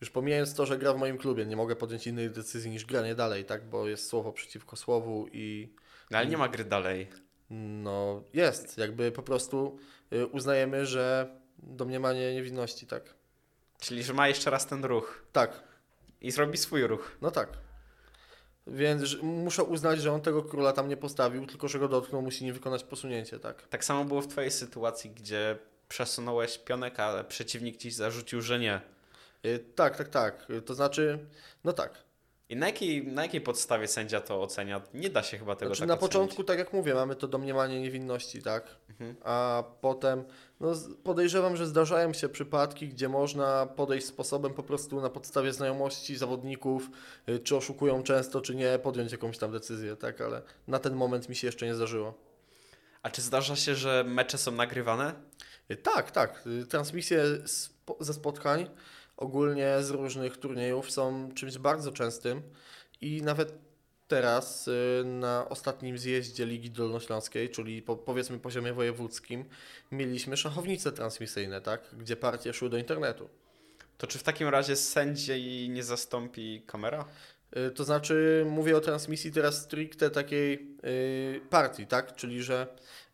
już 0.00 0.10
pomijając 0.10 0.54
to, 0.54 0.66
że 0.66 0.78
gra 0.78 0.92
w 0.92 0.98
moim 0.98 1.18
klubie, 1.18 1.46
nie 1.46 1.56
mogę 1.56 1.76
podjąć 1.76 2.06
innej 2.06 2.30
decyzji 2.30 2.70
niż 2.70 2.84
granie 2.84 3.14
dalej, 3.14 3.44
tak? 3.44 3.68
Bo 3.68 3.88
jest 3.88 4.06
słowo 4.08 4.32
przeciwko 4.32 4.76
słowu 4.76 5.26
i 5.32 5.74
No, 6.10 6.18
ale 6.18 6.26
nie 6.26 6.36
ma 6.36 6.48
gry 6.48 6.64
dalej. 6.64 7.08
no 7.50 8.22
jest. 8.32 8.78
Jakby 8.78 9.12
po 9.12 9.22
prostu 9.22 9.78
y, 10.12 10.26
uznajemy, 10.26 10.86
że 10.86 11.28
domniemanie 11.58 12.34
niewinności, 12.34 12.86
tak? 12.86 13.14
Czyli, 13.80 14.02
że 14.02 14.12
ma 14.12 14.28
jeszcze 14.28 14.50
raz 14.50 14.66
ten 14.66 14.84
ruch 14.84 15.24
Tak, 15.32 15.62
i 16.24 16.30
zrobi 16.30 16.58
swój 16.58 16.86
ruch. 16.86 17.16
no 17.22 17.30
tak. 17.30 17.48
Więc 18.66 19.22
muszę 19.22 19.64
uznać, 19.64 20.00
że 20.00 20.12
on 20.12 20.20
tego 20.20 20.42
króla 20.42 20.72
tam 20.72 20.88
nie 20.88 20.96
postawił, 20.96 21.46
tylko 21.46 21.68
że 21.68 21.78
go 21.78 21.88
dotknął, 21.88 22.22
musi 22.22 22.44
nie 22.44 22.52
wykonać 22.52 22.84
posunięcie, 22.84 23.38
tak? 23.38 23.68
Tak 23.68 23.84
samo 23.84 24.04
było 24.04 24.20
w 24.20 24.26
twojej 24.26 24.50
sytuacji, 24.50 25.10
gdzie 25.10 25.58
przesunąłeś 25.88 26.58
pionek, 26.58 27.00
ale 27.00 27.24
przeciwnik 27.24 27.76
ci 27.76 27.90
zarzucił, 27.90 28.42
że 28.42 28.58
nie. 28.58 28.80
Y, 29.46 29.58
tak, 29.74 29.96
tak, 29.96 30.08
tak. 30.08 30.46
To 30.66 30.74
znaczy, 30.74 31.18
no 31.64 31.72
tak. 31.72 32.04
I 32.48 32.56
na 32.56 32.66
jakiej, 32.66 33.06
na 33.06 33.22
jakiej 33.22 33.40
podstawie 33.40 33.88
sędzia 33.88 34.20
to 34.20 34.42
ocenia? 34.42 34.80
Nie 34.94 35.10
da 35.10 35.22
się 35.22 35.38
chyba 35.38 35.56
tego 35.56 35.68
Znaczy, 35.74 35.80
tak 35.80 35.88
na 35.88 35.94
ocenić. 35.94 36.12
początku, 36.12 36.44
tak 36.44 36.58
jak 36.58 36.72
mówię, 36.72 36.94
mamy 36.94 37.16
to 37.16 37.28
domniemanie 37.28 37.80
niewinności, 37.80 38.42
tak? 38.42 38.76
Mhm. 38.90 39.16
A 39.24 39.64
potem, 39.80 40.24
no 40.60 40.72
podejrzewam, 41.04 41.56
że 41.56 41.66
zdarzają 41.66 42.12
się 42.12 42.28
przypadki, 42.28 42.88
gdzie 42.88 43.08
można 43.08 43.66
podejść 43.66 44.06
sposobem 44.06 44.54
po 44.54 44.62
prostu 44.62 45.00
na 45.00 45.10
podstawie 45.10 45.52
znajomości 45.52 46.16
zawodników, 46.16 46.90
y, 47.28 47.38
czy 47.38 47.56
oszukują 47.56 48.02
często, 48.02 48.40
czy 48.40 48.54
nie, 48.54 48.78
podjąć 48.78 49.12
jakąś 49.12 49.38
tam 49.38 49.52
decyzję, 49.52 49.96
tak? 49.96 50.20
Ale 50.20 50.42
na 50.68 50.78
ten 50.78 50.94
moment 50.94 51.28
mi 51.28 51.36
się 51.36 51.46
jeszcze 51.46 51.66
nie 51.66 51.74
zdarzyło. 51.74 52.14
A 53.02 53.10
czy 53.10 53.22
zdarza 53.22 53.56
się, 53.56 53.74
że 53.74 54.04
mecze 54.06 54.38
są 54.38 54.52
nagrywane? 54.52 55.14
Y, 55.70 55.76
Tak, 55.76 56.10
tak. 56.10 56.44
Y, 56.62 56.66
Transmisje 56.66 57.24
ze 58.00 58.14
spotkań, 58.14 58.70
ogólnie 59.16 59.82
z 59.82 59.90
różnych 59.90 60.36
turniejów, 60.36 60.90
są 60.90 61.30
czymś 61.34 61.58
bardzo 61.58 61.92
częstym 61.92 62.42
i 63.00 63.22
nawet 63.22 63.54
teraz 64.08 64.68
y, 64.68 65.02
na 65.04 65.48
ostatnim 65.48 65.98
zjeździe 65.98 66.46
Ligi 66.46 66.70
Dolnośląskiej, 66.70 67.50
czyli 67.50 67.82
po, 67.82 67.96
powiedzmy 67.96 68.38
poziomie 68.38 68.72
wojewódzkim, 68.72 69.44
mieliśmy 69.92 70.36
szachownice 70.36 70.92
transmisyjne, 70.92 71.60
tak? 71.60 71.80
gdzie 71.98 72.16
partie 72.16 72.52
szły 72.52 72.70
do 72.70 72.78
internetu. 72.78 73.28
To 73.98 74.06
czy 74.06 74.18
w 74.18 74.22
takim 74.22 74.48
razie 74.48 74.76
sędziej 74.76 75.70
nie 75.70 75.82
zastąpi 75.82 76.62
kamera? 76.66 77.04
Y, 77.56 77.70
To 77.70 77.84
znaczy, 77.84 78.46
mówię 78.50 78.76
o 78.76 78.80
transmisji 78.80 79.32
teraz 79.32 79.62
stricte 79.62 80.10
takiej 80.10 80.76
y, 80.84 81.40
partii, 81.50 81.86
tak? 81.86 82.16
Czyli, 82.16 82.42
że 82.42 82.66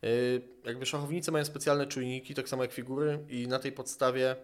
y, 0.03 0.41
jakby 0.65 0.85
szachownice 0.85 1.31
mają 1.31 1.45
specjalne 1.45 1.87
czujniki, 1.87 2.33
tak 2.33 2.49
samo 2.49 2.63
jak 2.63 2.71
figury, 2.71 3.19
i 3.29 3.47
na 3.47 3.59
tej 3.59 3.71
podstawie 3.71 4.35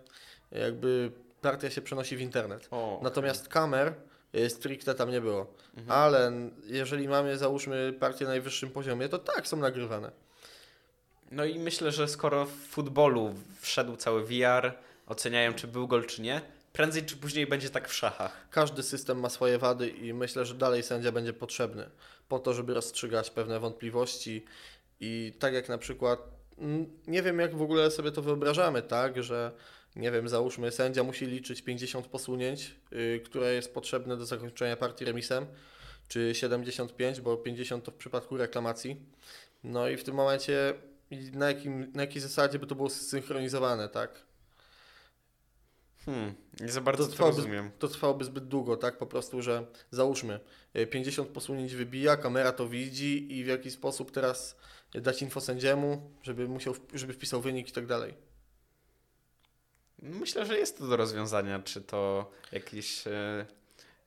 jakby 0.52 1.12
partia 1.42 1.70
się 1.70 1.82
przenosi 1.82 2.18
w 2.18 2.22
internet. 2.22 2.68
O, 2.72 3.00
Natomiast 3.04 3.48
kamer 3.48 3.94
y, 4.36 4.50
stricte 4.50 4.96
tam 4.96 5.12
nie 5.12 5.22
było. 5.22 5.48
Mhm. 5.78 6.00
Ale 6.00 6.32
jeżeli 6.64 7.08
mamy, 7.08 7.38
załóżmy, 7.38 7.94
partię 8.00 8.26
na 8.26 8.32
najwyższym 8.32 8.70
poziomie, 8.70 9.10
to 9.10 9.20
tak, 9.20 9.48
są 9.48 9.58
nagrywane. 9.58 10.12
No 11.32 11.46
i 11.46 11.60
myślę, 11.60 11.92
że 11.92 12.08
skoro 12.08 12.46
w 12.46 12.52
futbolu 12.52 13.34
wszedł 13.60 13.96
cały 13.96 14.26
VR, 14.26 14.74
oceniają 15.08 15.54
czy 15.54 15.68
był 15.68 15.88
gol 15.88 16.06
czy 16.06 16.22
nie, 16.22 16.42
prędzej 16.74 17.06
czy 17.06 17.18
później 17.18 17.48
będzie 17.48 17.70
tak 17.70 17.90
w 17.90 17.94
szachach. 17.94 18.48
Każdy 18.50 18.84
system 18.84 19.20
ma 19.20 19.30
swoje 19.30 19.58
wady 19.58 19.90
i 19.90 20.14
myślę, 20.14 20.46
że 20.46 20.54
dalej 20.54 20.84
sędzia 20.84 21.12
będzie 21.12 21.34
potrzebny 21.34 21.90
po 22.28 22.40
to, 22.40 22.54
żeby 22.54 22.74
rozstrzygać 22.74 23.30
pewne 23.30 23.60
wątpliwości 23.60 24.46
i 25.00 25.34
tak 25.40 25.54
jak 25.54 25.70
na 25.70 25.78
przykład, 25.78 26.20
nie 27.08 27.24
wiem 27.24 27.40
jak 27.40 27.56
w 27.56 27.62
ogóle 27.62 27.92
sobie 27.92 28.12
to 28.12 28.22
wyobrażamy, 28.22 28.82
tak, 28.82 29.24
że 29.24 29.52
nie 29.96 30.12
wiem, 30.12 30.30
załóżmy 30.30 30.72
sędzia 30.72 31.04
musi 31.04 31.26
liczyć 31.26 31.62
50 31.62 32.08
posunięć, 32.08 32.76
y, 32.94 33.22
które 33.26 33.54
jest 33.54 33.74
potrzebne 33.74 34.18
do 34.18 34.26
zakończenia 34.26 34.78
partii 34.78 35.06
remisem, 35.06 35.46
czy 36.08 36.36
75, 36.36 37.22
bo 37.22 37.38
50 37.38 37.84
to 37.84 37.92
w 37.92 37.96
przypadku 37.96 38.38
reklamacji. 38.38 39.02
No 39.64 39.90
i 39.90 39.98
w 39.98 40.04
tym 40.04 40.16
momencie 40.16 40.74
na, 41.34 41.48
jakim, 41.48 41.92
na 41.94 42.02
jakiej 42.02 42.22
zasadzie 42.22 42.60
by 42.60 42.68
to 42.68 42.76
było 42.76 42.90
zsynchronizowane, 42.90 43.90
tak? 43.90 44.28
Hmm, 46.06 46.36
nie 46.60 46.72
za 46.72 46.82
bardzo 46.82 47.08
To 47.08 47.16
to, 47.16 47.26
rozumiem. 47.26 47.72
to 47.80 47.88
trwałoby 47.88 48.26
zbyt 48.26 48.48
długo, 48.48 48.78
tak? 48.78 48.98
Po 48.98 49.06
prostu, 49.08 49.42
że 49.42 49.66
załóżmy, 49.92 50.40
y, 50.76 50.88
50 50.88 51.30
posunięć 51.30 51.76
wybija, 51.76 52.18
kamera 52.18 52.52
to 52.52 52.68
widzi 52.68 53.38
i 53.38 53.44
w 53.44 53.48
jaki 53.48 53.72
sposób 53.72 54.12
teraz 54.12 54.58
dać 54.94 55.22
info 55.22 55.42
sędziemu, 55.42 56.12
żeby 56.24 56.48
musiał, 56.48 56.74
żeby 56.94 57.14
wpisał 57.14 57.42
wynik 57.42 57.70
i 57.70 57.72
tak 57.72 57.86
dalej. 57.86 58.14
Myślę, 60.02 60.46
że 60.46 60.58
jest 60.58 60.78
to 60.78 60.88
do 60.88 60.98
rozwiązania, 60.98 61.60
czy 61.60 61.82
to 61.82 62.32
jakiś, 62.52 63.08
e, 63.08 63.46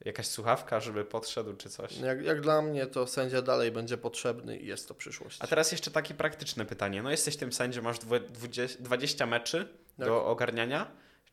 jakaś 0.05 0.26
słuchawka, 0.26 0.80
żeby 0.80 1.05
podszedł, 1.05 1.57
czy 1.57 1.70
coś. 1.70 1.97
Jak, 1.97 2.22
jak 2.24 2.41
dla 2.41 2.62
mnie 2.62 2.86
to 2.86 3.07
sędzia 3.07 3.43
dalej 3.43 3.72
będzie 3.72 3.97
potrzebny 3.97 4.57
i 4.59 4.66
jest 4.66 4.88
to 4.88 4.95
przyszłość. 4.95 5.36
A 5.41 5.47
teraz 5.47 5.72
jeszcze 5.72 5.91
takie 5.91 6.14
praktyczne 6.14 6.64
pytanie. 6.66 7.03
No 7.03 7.11
jesteś 7.11 7.36
tym 7.36 7.53
sędzią, 7.53 7.82
masz 7.82 7.99
dwu- 7.99 8.20
dwudzie- 8.20 8.76
20 8.80 9.26
meczy 9.26 9.68
Tak. 9.99 10.07
do 10.07 10.26
ogarniania. 10.26 10.91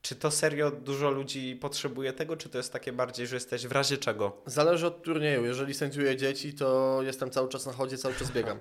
Czy 0.08 0.16
to 0.16 0.32
serio 0.32 0.72
dużo 0.72 1.12
ludzi 1.12 1.55
potrzebuje 1.62 2.14
tego, 2.14 2.38
czy 2.38 2.49
to 2.49 2.58
jest 2.58 2.74
takie 2.74 2.93
bardziej, 2.93 3.28
że 3.28 3.36
jesteś 3.36 3.68
w 3.68 3.72
razie 3.72 3.97
czego? 3.97 4.41
Zależy 4.45 4.88
od 4.88 5.03
turnieju. 5.03 5.45
Jeżeli 5.45 5.74
sędziuję 5.74 6.18
dzieci, 6.18 6.53
to 6.53 6.99
jestem 7.03 7.32
cały 7.32 7.49
czas 7.49 7.66
na 7.66 7.74
chodzie, 7.74 7.97
cały 7.97 8.16
czas 8.16 8.32
biegam. 8.32 8.60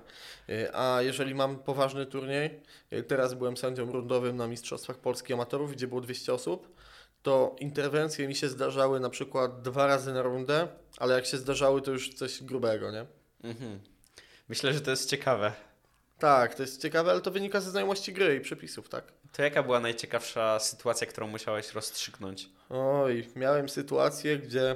Y, 0.49 0.75
A 0.75 1.01
jeżeli 1.01 1.35
mam 1.35 1.59
poważny 1.59 2.05
turniej, 2.05 2.61
y, 2.93 3.03
teraz 3.03 3.33
byłem 3.33 3.57
sędzią 3.57 3.91
rundowym 3.91 4.35
na 4.35 4.47
Mistrzostwach 4.47 4.97
Polski 4.97 5.33
Amatorów, 5.33 5.71
gdzie 5.71 5.87
było 5.87 6.01
200 6.01 6.33
osób, 6.33 6.75
to 7.23 7.55
interwencje 7.59 8.27
mi 8.27 8.35
się 8.35 8.49
zdarzały 8.49 8.99
na 8.99 9.09
przykład 9.09 9.61
dwa 9.61 9.87
razy 9.87 10.13
na 10.13 10.21
rundę, 10.21 10.67
ale 10.97 11.15
jak 11.15 11.25
się 11.25 11.37
zdarzały, 11.37 11.81
to 11.81 11.91
już 11.91 12.13
coś 12.13 12.43
grubego, 12.43 12.91
nie? 12.91 13.05
Mhm. 13.43 13.79
Myślę, 14.49 14.73
że 14.73 14.81
to 14.81 14.91
jest 14.91 15.09
ciekawe. 15.09 15.53
Tak, 16.19 16.55
to 16.55 16.63
jest 16.63 16.81
ciekawe, 16.81 17.11
ale 17.11 17.21
to 17.21 17.31
wynika 17.31 17.61
ze 17.61 17.71
znajomości 17.71 18.13
gry 18.13 18.35
i 18.35 18.39
przepisów, 18.39 18.89
tak? 18.89 19.03
To 19.37 19.43
jaka 19.43 19.63
była 19.63 19.79
najciekawsza 19.79 20.59
sytuacja, 20.59 21.07
którą 21.07 21.27
musiałeś 21.27 21.73
rozstrzygnąć? 21.73 22.49
Oj, 22.69 23.27
miałem 23.35 23.69
sytuację, 23.69 24.37
gdzie 24.37 24.75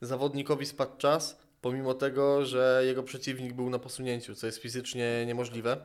zawodnikowi 0.00 0.66
spadł 0.66 0.96
czas, 0.96 1.38
pomimo 1.60 1.94
tego, 1.94 2.46
że 2.46 2.82
jego 2.84 3.02
przeciwnik 3.02 3.52
był 3.52 3.70
na 3.70 3.78
posunięciu, 3.78 4.34
co 4.34 4.46
jest 4.46 4.58
fizycznie 4.58 5.26
niemożliwe. 5.26 5.76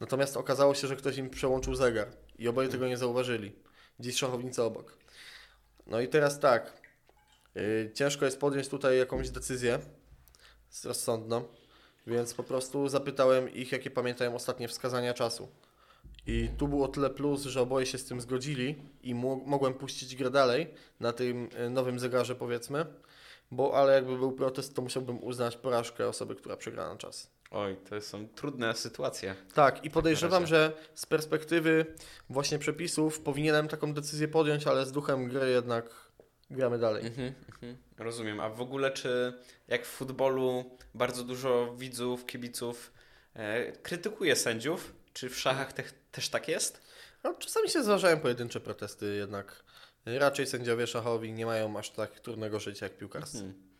Natomiast 0.00 0.36
okazało 0.36 0.74
się, 0.74 0.86
że 0.86 0.96
ktoś 0.96 1.16
im 1.16 1.30
przełączył 1.30 1.74
zegar 1.74 2.08
i 2.38 2.48
oboje 2.48 2.68
tego 2.68 2.88
nie 2.88 2.96
zauważyli. 2.96 3.52
Gdzieś 3.98 4.16
szachownica 4.16 4.64
obok. 4.64 4.96
No 5.86 6.00
i 6.00 6.08
teraz 6.08 6.40
tak, 6.40 6.82
yy, 7.54 7.90
ciężko 7.94 8.24
jest 8.24 8.40
podjąć 8.40 8.68
tutaj 8.68 8.98
jakąś 8.98 9.30
decyzję 9.30 9.78
rozsądną, 10.84 11.44
więc 12.06 12.34
po 12.34 12.42
prostu 12.42 12.88
zapytałem 12.88 13.54
ich, 13.54 13.72
jakie 13.72 13.90
pamiętają 13.90 14.34
ostatnie 14.34 14.68
wskazania 14.68 15.14
czasu. 15.14 15.48
I 16.26 16.48
tu 16.58 16.68
było 16.68 16.88
tyle 16.88 17.10
plus, 17.10 17.42
że 17.42 17.60
oboje 17.60 17.86
się 17.86 17.98
z 17.98 18.04
tym 18.04 18.20
zgodzili 18.20 18.76
i 19.02 19.14
mo- 19.14 19.40
mogłem 19.46 19.74
puścić 19.74 20.16
grę 20.16 20.30
dalej 20.30 20.74
na 21.00 21.12
tym 21.12 21.48
y, 21.66 21.70
nowym 21.70 21.98
zegarze 21.98 22.34
powiedzmy, 22.34 22.86
bo 23.50 23.74
ale 23.74 23.94
jakby 23.94 24.18
był 24.18 24.32
protest, 24.32 24.76
to 24.76 24.82
musiałbym 24.82 25.24
uznać 25.24 25.56
porażkę 25.56 26.08
osoby, 26.08 26.34
która 26.34 26.56
przegrała 26.56 26.88
na 26.88 26.96
czas. 26.96 27.30
Oj, 27.50 27.76
to 27.90 28.00
są 28.00 28.28
trudne 28.28 28.74
sytuacje. 28.74 29.34
Tak, 29.54 29.84
i 29.84 29.90
podejrzewam, 29.90 30.46
że 30.46 30.72
z 30.94 31.06
perspektywy 31.06 31.86
właśnie 32.30 32.58
przepisów 32.58 33.20
powinienem 33.20 33.68
taką 33.68 33.94
decyzję 33.94 34.28
podjąć, 34.28 34.66
ale 34.66 34.86
z 34.86 34.92
duchem 34.92 35.28
gry 35.28 35.50
jednak 35.50 35.90
gramy 36.50 36.78
dalej. 36.78 37.06
Mhm, 37.06 37.34
mhm, 37.52 37.76
rozumiem. 37.98 38.40
A 38.40 38.48
w 38.48 38.60
ogóle 38.60 38.90
czy 38.90 39.32
jak 39.68 39.86
w 39.86 39.88
futbolu 39.88 40.64
bardzo 40.94 41.24
dużo 41.24 41.74
widzów, 41.78 42.26
kibiców 42.26 42.92
e, 43.34 43.72
krytykuje 43.72 44.36
sędziów, 44.36 44.94
czy 45.12 45.28
w 45.28 45.38
szachach 45.38 45.72
te, 45.72 45.82
też 46.12 46.28
tak 46.28 46.48
jest? 46.48 46.82
No, 47.24 47.34
czasami 47.34 47.68
się 47.68 47.82
zdarzają 47.82 48.20
pojedyncze 48.20 48.60
protesty, 48.60 49.14
jednak 49.16 49.64
raczej 50.06 50.46
sędziowie 50.46 50.86
szachowi 50.86 51.32
nie 51.32 51.46
mają 51.46 51.78
aż 51.78 51.90
tak 51.90 52.20
trudnego 52.20 52.60
życia 52.60 52.86
jak 52.86 52.96
piłkarscy. 52.96 53.38
Hmm. 53.38 53.72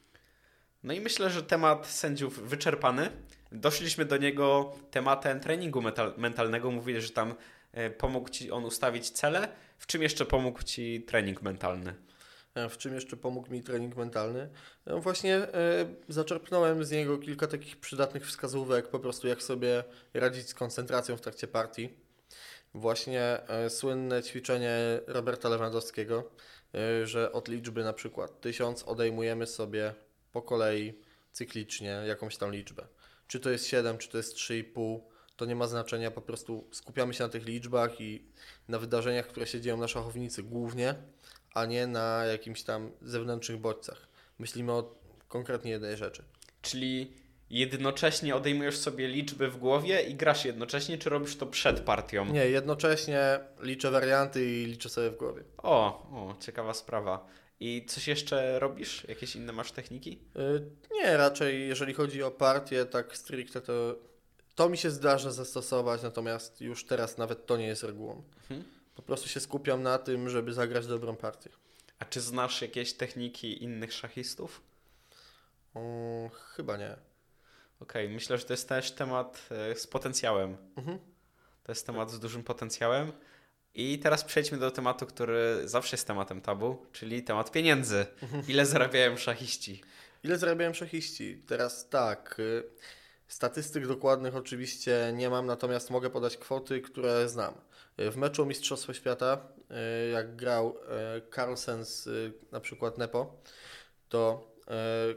No 0.82 0.92
i 0.92 1.00
myślę, 1.00 1.30
że 1.30 1.42
temat 1.42 1.86
sędziów 1.86 2.48
wyczerpany. 2.48 3.10
Doszliśmy 3.52 4.04
do 4.04 4.16
niego 4.16 4.72
tematem 4.90 5.40
treningu 5.40 5.82
metal, 5.82 6.14
mentalnego. 6.16 6.70
Mówili, 6.70 7.00
że 7.00 7.10
tam 7.10 7.34
e, 7.72 7.90
pomógł 7.90 8.28
Ci 8.28 8.50
on 8.50 8.64
ustawić 8.64 9.10
cele. 9.10 9.48
W 9.78 9.86
czym 9.86 10.02
jeszcze 10.02 10.24
pomógł 10.24 10.62
Ci 10.62 11.02
trening 11.02 11.42
mentalny? 11.42 11.94
E, 12.54 12.68
W 12.68 12.78
czym 12.78 12.94
jeszcze 12.94 13.16
pomógł 13.16 13.50
mi 13.50 13.62
trening 13.62 13.96
mentalny? 13.96 14.48
No 14.86 15.00
właśnie 15.00 15.36
e, 15.36 15.86
zaczerpnąłem 16.08 16.84
z 16.84 16.90
niego 16.90 17.18
kilka 17.18 17.46
takich 17.46 17.76
przydatnych 17.80 18.26
wskazówek, 18.26 18.88
po 18.88 18.98
prostu 18.98 19.28
jak 19.28 19.42
sobie 19.42 19.84
radzić 20.14 20.48
z 20.48 20.54
koncentracją 20.54 21.16
w 21.16 21.20
trakcie 21.20 21.46
partii. 21.46 21.88
Właśnie 22.74 23.48
e, 23.48 23.70
słynne 23.70 24.22
ćwiczenie 24.22 25.00
Roberta 25.06 25.48
Lewandowskiego, 25.48 26.30
że 27.04 27.32
od 27.32 27.48
liczby 27.48 27.84
na 27.84 27.92
przykład 27.92 28.40
1000 28.40 28.82
odejmujemy 28.82 29.46
sobie 29.46 29.94
po 30.32 30.42
kolei 30.42 30.98
cyklicznie 31.32 32.02
jakąś 32.06 32.36
tam 32.36 32.52
liczbę. 32.52 32.86
Czy 33.26 33.40
to 33.40 33.50
jest 33.50 33.66
7, 33.66 33.98
czy 33.98 34.08
to 34.08 34.16
jest 34.16 34.36
3,5, 34.36 35.00
to 35.36 35.44
nie 35.44 35.56
ma 35.56 35.66
znaczenia, 35.66 36.10
po 36.10 36.22
prostu 36.22 36.68
skupiamy 36.70 37.14
się 37.14 37.24
na 37.24 37.30
tych 37.30 37.46
liczbach 37.46 38.00
i 38.00 38.24
na 38.68 38.78
wydarzeniach, 38.78 39.26
które 39.26 39.46
się 39.46 39.60
dzieją 39.60 39.76
na 39.76 39.88
szachownicy 39.88 40.42
głównie, 40.42 40.94
a 41.54 41.64
nie 41.66 41.86
na 41.86 42.24
jakimś 42.24 42.62
tam 42.62 42.90
zewnętrznych 43.02 43.58
bodźcach. 43.58 44.08
Myślimy 44.38 44.72
o 44.72 44.94
konkretnie 45.28 45.70
jednej 45.70 45.96
rzeczy. 45.96 46.22
Czyli 46.62 47.12
jednocześnie 47.50 48.36
odejmujesz 48.36 48.78
sobie 48.78 49.08
liczby 49.08 49.48
w 49.48 49.56
głowie 49.56 50.02
i 50.02 50.14
grasz 50.14 50.44
jednocześnie, 50.44 50.98
czy 50.98 51.10
robisz 51.10 51.36
to 51.36 51.46
przed 51.46 51.80
partią? 51.80 52.26
Nie, 52.26 52.48
jednocześnie 52.48 53.40
liczę 53.60 53.90
warianty 53.90 54.44
i 54.44 54.66
liczę 54.66 54.88
sobie 54.88 55.10
w 55.10 55.16
głowie. 55.16 55.44
O, 55.58 55.86
o, 56.12 56.34
ciekawa 56.40 56.74
sprawa. 56.74 57.26
I 57.60 57.86
coś 57.88 58.08
jeszcze 58.08 58.58
robisz? 58.58 59.04
Jakieś 59.08 59.36
inne 59.36 59.52
masz 59.52 59.72
techniki? 59.72 60.18
Y, 60.36 60.62
Nie, 60.92 61.16
raczej 61.16 61.68
jeżeli 61.68 61.94
chodzi 61.94 62.22
o 62.22 62.30
partię, 62.30 62.84
tak 62.84 63.16
stricte 63.16 63.60
to 63.60 63.96
to 64.54 64.68
mi 64.68 64.78
się 64.78 64.90
zdarza 64.90 65.30
zastosować, 65.30 66.02
natomiast 66.02 66.60
już 66.60 66.84
teraz 66.86 67.18
nawet 67.18 67.46
to 67.46 67.56
nie 67.56 67.66
jest 67.66 67.82
regułą. 67.82 68.22
Mhm. 68.40 68.64
Po 68.94 69.02
prostu 69.02 69.28
się 69.28 69.40
skupiam 69.40 69.82
na 69.82 69.98
tym, 69.98 70.28
żeby 70.28 70.52
zagrać 70.52 70.86
dobrą 70.86 71.16
partię. 71.16 71.51
A 71.98 72.05
czy 72.05 72.20
znasz 72.20 72.62
jakieś 72.62 72.93
techniki 72.93 73.64
innych 73.64 73.93
szachistów? 73.93 74.62
Mm, 75.74 76.31
chyba 76.31 76.77
nie. 76.77 76.97
Okej, 77.81 78.09
myślę, 78.09 78.39
że 78.39 78.44
to 78.44 78.52
jest 78.52 78.69
też 78.69 78.90
temat 78.90 79.48
e, 79.51 79.77
z 79.77 79.86
potencjałem. 79.86 80.56
Mhm. 80.77 80.98
To 81.64 81.73
jest 81.73 81.86
temat 81.86 82.10
z 82.10 82.19
dużym 82.19 82.44
potencjałem. 82.44 83.12
I 83.74 83.98
teraz 83.98 84.24
przejdźmy 84.24 84.59
do 84.59 84.70
tematu, 84.70 85.06
który 85.06 85.62
zawsze 85.64 85.97
jest 85.97 86.06
tematem 86.06 86.40
tabu, 86.40 86.86
czyli 86.93 87.23
temat 87.23 87.51
pieniędzy. 87.51 88.06
Ile 88.48 88.66
zarabiają 88.66 89.16
szachiści? 89.16 89.82
Ile 90.24 90.39
zarabiają 90.39 90.74
szachiści? 90.74 91.43
Teraz 91.47 91.89
tak. 91.89 92.36
y, 92.39 92.62
Statystyk 93.28 93.86
dokładnych 93.86 94.36
oczywiście 94.36 95.12
nie 95.14 95.31
mam, 95.31 95.47
natomiast 95.47 95.90
mogę 95.90 96.10
podać 96.10 96.36
kwoty, 96.36 96.81
które 96.81 97.28
znam. 97.28 97.55
Y, 98.01 98.10
W 98.10 98.16
meczu 98.16 98.43
o 98.43 98.44
Mistrzostwo 98.44 98.94
Świata, 98.94 99.48
y, 100.06 100.10
jak 100.10 100.36
grał 100.36 100.77
y, 100.77 101.31
Carlsen 101.35 101.85
z 101.85 102.09
na 102.52 102.60
przykład 102.60 102.98
Nepo, 102.98 103.43
to 104.09 104.52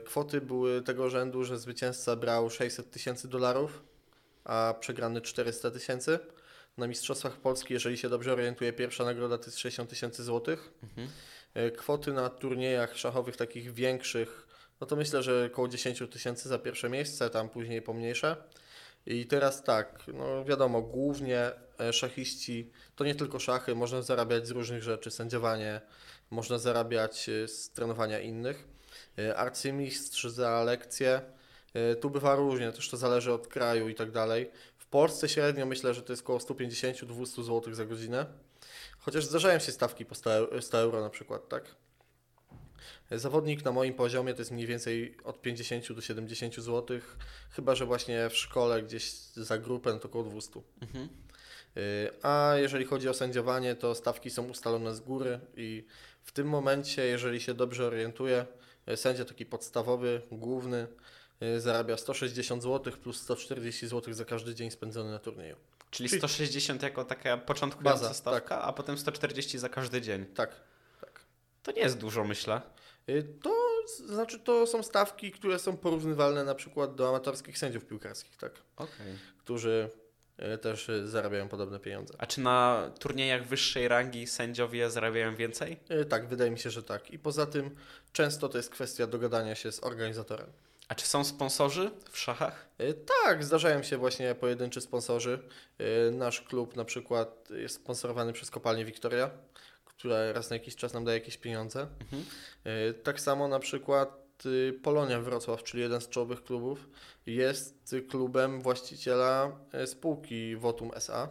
kwoty 0.05 0.41
były 0.41 0.81
tego 0.81 1.09
rzędu, 1.09 1.43
że 1.43 1.59
zwycięzca 1.59 2.15
brał 2.15 2.49
600 2.49 2.91
tysięcy 2.91 3.27
dolarów, 3.27 3.83
a 4.43 4.75
przegrany 4.79 5.21
400 5.21 5.71
tysięcy. 5.71 6.19
Na 6.77 6.87
Mistrzostwach 6.87 7.37
Polski, 7.37 7.73
jeżeli 7.73 7.97
się 7.97 8.09
dobrze 8.09 8.33
orientuję, 8.33 8.73
pierwsza 8.73 9.05
nagroda 9.05 9.37
to 9.37 9.45
jest 9.45 9.59
60 9.59 9.89
tysięcy 9.89 10.23
złotych. 10.23 10.71
Mhm. 10.83 11.09
Kwoty 11.77 12.13
na 12.13 12.29
turniejach 12.29 12.97
szachowych 12.97 13.37
takich 13.37 13.73
większych, 13.73 14.47
no 14.81 14.87
to 14.87 14.95
myślę, 14.95 15.23
że 15.23 15.49
około 15.51 15.67
10 15.67 16.03
tysięcy 16.11 16.49
za 16.49 16.59
pierwsze 16.59 16.89
miejsce, 16.89 17.29
tam 17.29 17.49
później 17.49 17.81
pomniejsze. 17.81 18.35
I 19.05 19.25
teraz 19.25 19.63
tak, 19.63 20.03
no 20.13 20.45
wiadomo, 20.45 20.81
głównie 20.81 21.39
e, 21.39 21.64
szachiści 21.91 22.71
to 22.95 23.03
nie 23.03 23.15
tylko 23.15 23.39
szachy, 23.39 23.75
można 23.75 24.01
zarabiać 24.01 24.47
z 24.47 24.51
różnych 24.51 24.83
rzeczy, 24.83 25.11
sędziowanie, 25.11 25.81
można 26.31 26.57
zarabiać 26.57 27.29
e, 27.29 27.47
z 27.47 27.69
trenowania 27.69 28.19
innych. 28.19 28.67
E, 29.17 29.37
Arcymistrz 29.37 30.25
za 30.25 30.63
lekcje, 30.63 31.21
e, 31.73 31.95
tu 31.95 32.09
bywa 32.09 32.35
różnie, 32.35 32.71
też 32.71 32.89
to 32.89 32.97
zależy 32.97 33.33
od 33.33 33.47
kraju 33.47 33.89
i 33.89 33.95
tak 33.95 34.11
dalej. 34.11 34.51
W 34.77 34.85
Polsce 34.85 35.29
średnio 35.29 35.65
myślę, 35.65 35.93
że 35.93 36.01
to 36.01 36.13
jest 36.13 36.23
około 36.23 36.39
150-200 36.39 37.43
zł 37.43 37.73
za 37.73 37.85
godzinę. 37.85 38.25
Chociaż 38.99 39.25
zdarzają 39.25 39.59
się 39.59 39.71
stawki 39.71 40.05
po 40.05 40.15
100 40.15 40.33
euro, 40.33 40.61
100 40.61 40.77
euro 40.77 41.01
na 41.01 41.09
przykład, 41.09 41.49
tak? 41.49 41.75
Zawodnik 43.11 43.65
na 43.65 43.71
moim 43.71 43.93
poziomie 43.93 44.33
to 44.33 44.41
jest 44.41 44.51
mniej 44.51 44.67
więcej 44.67 45.17
od 45.23 45.41
50 45.41 45.93
do 45.93 46.01
70 46.01 46.55
zł, 46.55 46.99
chyba 47.51 47.75
że 47.75 47.85
właśnie 47.85 48.29
w 48.29 48.37
szkole 48.37 48.83
gdzieś 48.83 49.11
za 49.35 49.57
grupę 49.57 49.99
to 49.99 50.07
około 50.07 50.23
200. 50.23 50.61
Mhm. 50.81 51.09
Y, 51.77 52.09
A 52.21 52.53
jeżeli 52.55 52.85
chodzi 52.85 53.09
o 53.09 53.13
sędziowanie, 53.13 53.75
to 53.75 53.95
stawki 53.95 54.29
są 54.29 54.49
ustalone 54.49 54.95
z 54.95 54.99
góry 54.99 55.39
i 55.55 55.85
w 56.23 56.31
tym 56.31 56.47
momencie, 56.47 57.05
jeżeli 57.05 57.41
się 57.41 57.53
dobrze 57.53 57.87
orientuję, 57.87 58.45
y, 58.89 58.97
sędzia 58.97 59.25
taki 59.25 59.45
podstawowy, 59.45 60.21
główny, 60.31 60.87
y, 61.43 61.61
zarabia 61.61 61.97
160 61.97 62.63
zł 62.63 62.93
plus 63.03 63.21
140 63.21 63.87
zł 63.87 64.13
za 64.13 64.25
każdy 64.25 64.55
dzień 64.55 64.71
spędzony 64.71 65.11
na 65.11 65.19
turnieju. 65.19 65.55
Czyli 65.91 66.09
Czyli- 66.09 66.19
160 66.19 66.83
jako 66.83 67.05
taka 67.05 67.37
początkująca 67.37 68.01
Baza, 68.01 68.13
stawka, 68.13 68.61
a 68.61 68.73
potem 68.73 68.97
140 68.97 69.57
za 69.59 69.69
każdy 69.69 70.01
dzień. 70.01 70.25
Tak, 70.25 70.49
tak. 71.01 71.19
To 71.63 71.71
nie 71.71 71.81
jest 71.81 71.97
dużo, 71.97 72.23
myślę. 72.23 72.61
To 73.41 73.55
znaczy, 74.05 74.39
to 74.39 74.67
są 74.67 74.83
stawki, 74.83 75.31
które 75.31 75.59
są 75.59 75.77
porównywalne 75.77 76.43
na 76.43 76.55
przykład 76.55 76.95
do 76.95 77.09
amatorskich 77.09 77.57
sędziów 77.57 77.85
piłkarskich, 77.85 78.37
tak? 78.37 78.51
Okej. 78.75 79.17
Którzy 79.39 79.89
y, 79.93 80.04
też 80.61 80.89
y, 80.89 81.07
zarabiają 81.07 81.49
podobne 81.49 81.79
pieniądze. 81.79 82.13
A 82.17 82.25
czy 82.25 82.41
na 82.41 82.89
turniejach 82.99 83.47
wyższej 83.47 83.87
rangi 83.87 84.27
sędziowie 84.27 84.89
zarabiają 84.89 85.35
więcej? 85.35 85.79
Y, 85.91 86.05
Tak, 86.05 86.27
wydaje 86.27 86.51
mi 86.51 86.59
się, 86.59 86.69
że 86.69 86.83
tak. 86.83 87.11
I 87.11 87.19
poza 87.19 87.45
tym 87.45 87.75
często 88.13 88.49
to 88.49 88.57
jest 88.57 88.69
kwestia 88.69 89.07
dogadania 89.07 89.55
się 89.55 89.71
z 89.71 89.83
organizatorem. 89.83 90.47
A 90.87 90.95
czy 90.95 91.05
są 91.05 91.23
sponsorzy 91.23 91.91
w 92.11 92.19
szachach? 92.19 92.65
Tak, 93.23 93.43
zdarzają 93.43 93.83
się 93.83 93.97
właśnie 93.97 94.35
pojedynczy 94.35 94.81
sponsorzy. 94.81 95.39
Nasz 96.11 96.41
klub 96.41 96.75
na 96.75 96.85
przykład 96.85 97.49
jest 97.49 97.75
sponsorowany 97.75 98.33
przez 98.33 98.51
kopalnię 98.51 98.85
Wiktoria, 98.85 99.29
która 99.85 100.33
raz 100.33 100.49
na 100.49 100.55
jakiś 100.55 100.75
czas 100.75 100.93
nam 100.93 101.05
daje 101.05 101.17
jakieś 101.19 101.37
pieniądze. 101.37 101.87
Mhm. 102.01 102.23
Tak 103.03 103.21
samo 103.21 103.47
na 103.47 103.59
przykład 103.59 104.24
Polonia 104.83 105.21
Wrocław, 105.21 105.63
czyli 105.63 105.83
jeden 105.83 106.01
z 106.01 106.09
czołowych 106.09 106.43
klubów, 106.43 106.89
jest 107.25 107.93
y, 107.93 108.01
klubem 108.01 108.61
właściciela 108.61 109.51
y, 109.83 109.87
spółki 109.87 110.55
Votum 110.55 110.91
SA 110.95 111.29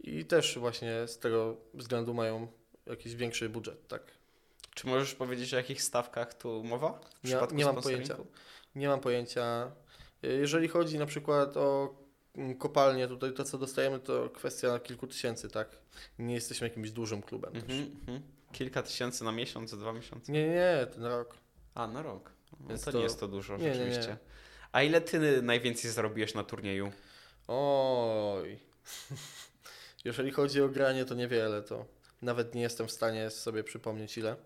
i 0.00 0.24
też 0.24 0.58
właśnie 0.58 1.08
z 1.08 1.18
tego 1.18 1.56
względu 1.74 2.14
mają 2.14 2.48
jakiś 2.86 3.14
większy 3.14 3.48
budżet, 3.48 3.88
tak. 3.88 4.02
Czy 4.74 4.86
możesz 4.86 5.14
powiedzieć 5.14 5.54
o 5.54 5.56
jakich 5.56 5.82
stawkach 5.82 6.34
tu 6.34 6.64
mowa? 6.64 7.00
Nie, 7.24 7.36
nie 7.52 7.64
mam 7.64 7.82
pojęcia. 7.82 8.16
Nie 8.74 8.88
mam 8.88 9.00
pojęcia. 9.00 9.72
Y, 10.24 10.28
Jeżeli 10.28 10.68
chodzi 10.68 10.98
na 10.98 11.06
przykład 11.06 11.56
o 11.56 11.94
mm, 12.36 12.54
kopalnię, 12.54 13.08
tutaj 13.08 13.32
to 13.32 13.44
co 13.44 13.58
dostajemy 13.58 13.98
to 13.98 14.30
kwestia 14.30 14.78
kilku 14.78 15.06
tysięcy, 15.06 15.48
tak? 15.48 15.68
Nie 16.18 16.34
jesteśmy 16.34 16.68
jakimś 16.68 16.90
dużym 16.90 17.22
klubem. 17.22 17.52
też. 17.52 17.62
Mhm, 17.62 17.96
mhm. 18.00 18.22
Kilka 18.52 18.82
tysięcy 18.82 19.24
na 19.24 19.32
miesiąc, 19.32 19.74
dwa 19.78 19.92
miesiące. 19.92 20.32
Nie, 20.32 20.48
nie, 20.48 20.86
ten 20.94 21.04
rok. 21.04 21.41
A, 21.74 21.86
na 21.86 22.02
rok. 22.02 22.30
No, 22.60 22.78
to, 22.78 22.92
to- 22.92 22.98
nie 22.98 23.04
jest 23.04 23.20
to 23.20 23.28
dużo, 23.28 23.56
nie, 23.56 23.62
nie, 23.64 23.68
nie. 23.68 23.74
rzeczywiście. 23.74 24.16
A 24.72 24.82
ile 24.82 25.00
ty 25.00 25.42
najwięcej 25.42 25.90
zarobiłeś 25.90 26.34
na 26.34 26.44
turnieju? 26.44 26.92
Oj. 27.48 28.58
Jeżeli 30.04 30.30
chodzi 30.30 30.62
o 30.62 30.68
granie, 30.68 31.04
to 31.04 31.14
niewiele, 31.14 31.62
to 31.62 31.84
nawet 32.22 32.54
nie 32.54 32.62
jestem 32.62 32.86
w 32.86 32.92
stanie 32.92 33.30
sobie 33.30 33.64
przypomnieć 33.64 34.18
ile. 34.18 34.36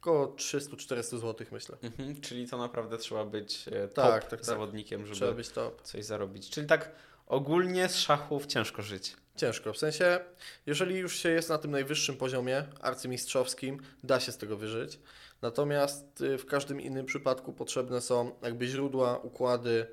Około 0.00 0.26
300-400 0.26 1.02
zł 1.02 1.46
myślę. 1.52 1.76
Mhm, 1.82 2.20
czyli 2.20 2.48
to 2.48 2.58
naprawdę 2.58 2.98
trzeba 2.98 3.24
być 3.24 3.68
e, 3.68 3.88
top 3.88 4.04
Tak, 4.04 4.22
tak, 4.22 4.30
tak. 4.30 4.44
zawodnikiem, 4.44 5.14
żeby 5.14 5.34
być 5.34 5.48
top. 5.48 5.82
coś 5.82 6.04
zarobić. 6.04 6.50
Czyli 6.50 6.66
tak 6.66 6.90
ogólnie 7.26 7.88
z 7.88 7.96
szachów 7.96 8.46
ciężko 8.46 8.82
żyć. 8.82 9.16
Ciężko. 9.36 9.72
W 9.72 9.78
sensie, 9.78 10.20
jeżeli 10.66 10.96
już 10.96 11.16
się 11.16 11.28
jest 11.28 11.48
na 11.48 11.58
tym 11.58 11.70
najwyższym 11.70 12.16
poziomie 12.16 12.64
arcymistrzowskim, 12.80 13.82
da 14.04 14.20
się 14.20 14.32
z 14.32 14.38
tego 14.38 14.56
wyżyć. 14.56 14.98
Natomiast 15.42 16.20
y, 16.20 16.38
w 16.38 16.46
każdym 16.46 16.80
innym 16.80 17.06
przypadku 17.06 17.52
potrzebne 17.52 18.00
są 18.00 18.32
jakby 18.42 18.66
źródła, 18.66 19.18
układy 19.18 19.86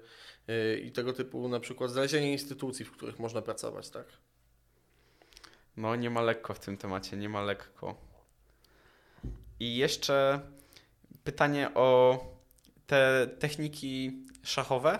y, 0.50 0.80
i 0.80 0.92
tego 0.92 1.14
typu 1.14 1.50
na 1.50 1.60
przykład 1.60 1.92
znalezienie 1.92 2.32
instytucji, 2.32 2.86
w 2.86 2.92
których 2.92 3.20
można 3.20 3.42
pracować, 3.42 3.90
tak? 3.90 4.06
No, 5.78 5.96
nie 5.96 6.10
ma 6.10 6.22
lekko 6.22 6.54
w 6.54 6.60
tym 6.60 6.78
temacie, 6.78 7.18
nie 7.18 7.30
ma 7.30 7.42
lekko. 7.42 7.96
I 9.60 9.78
jeszcze 9.78 10.40
pytanie 11.24 11.72
o 11.74 12.20
te 12.88 13.28
techniki 13.40 14.26
szachowe 14.44 15.00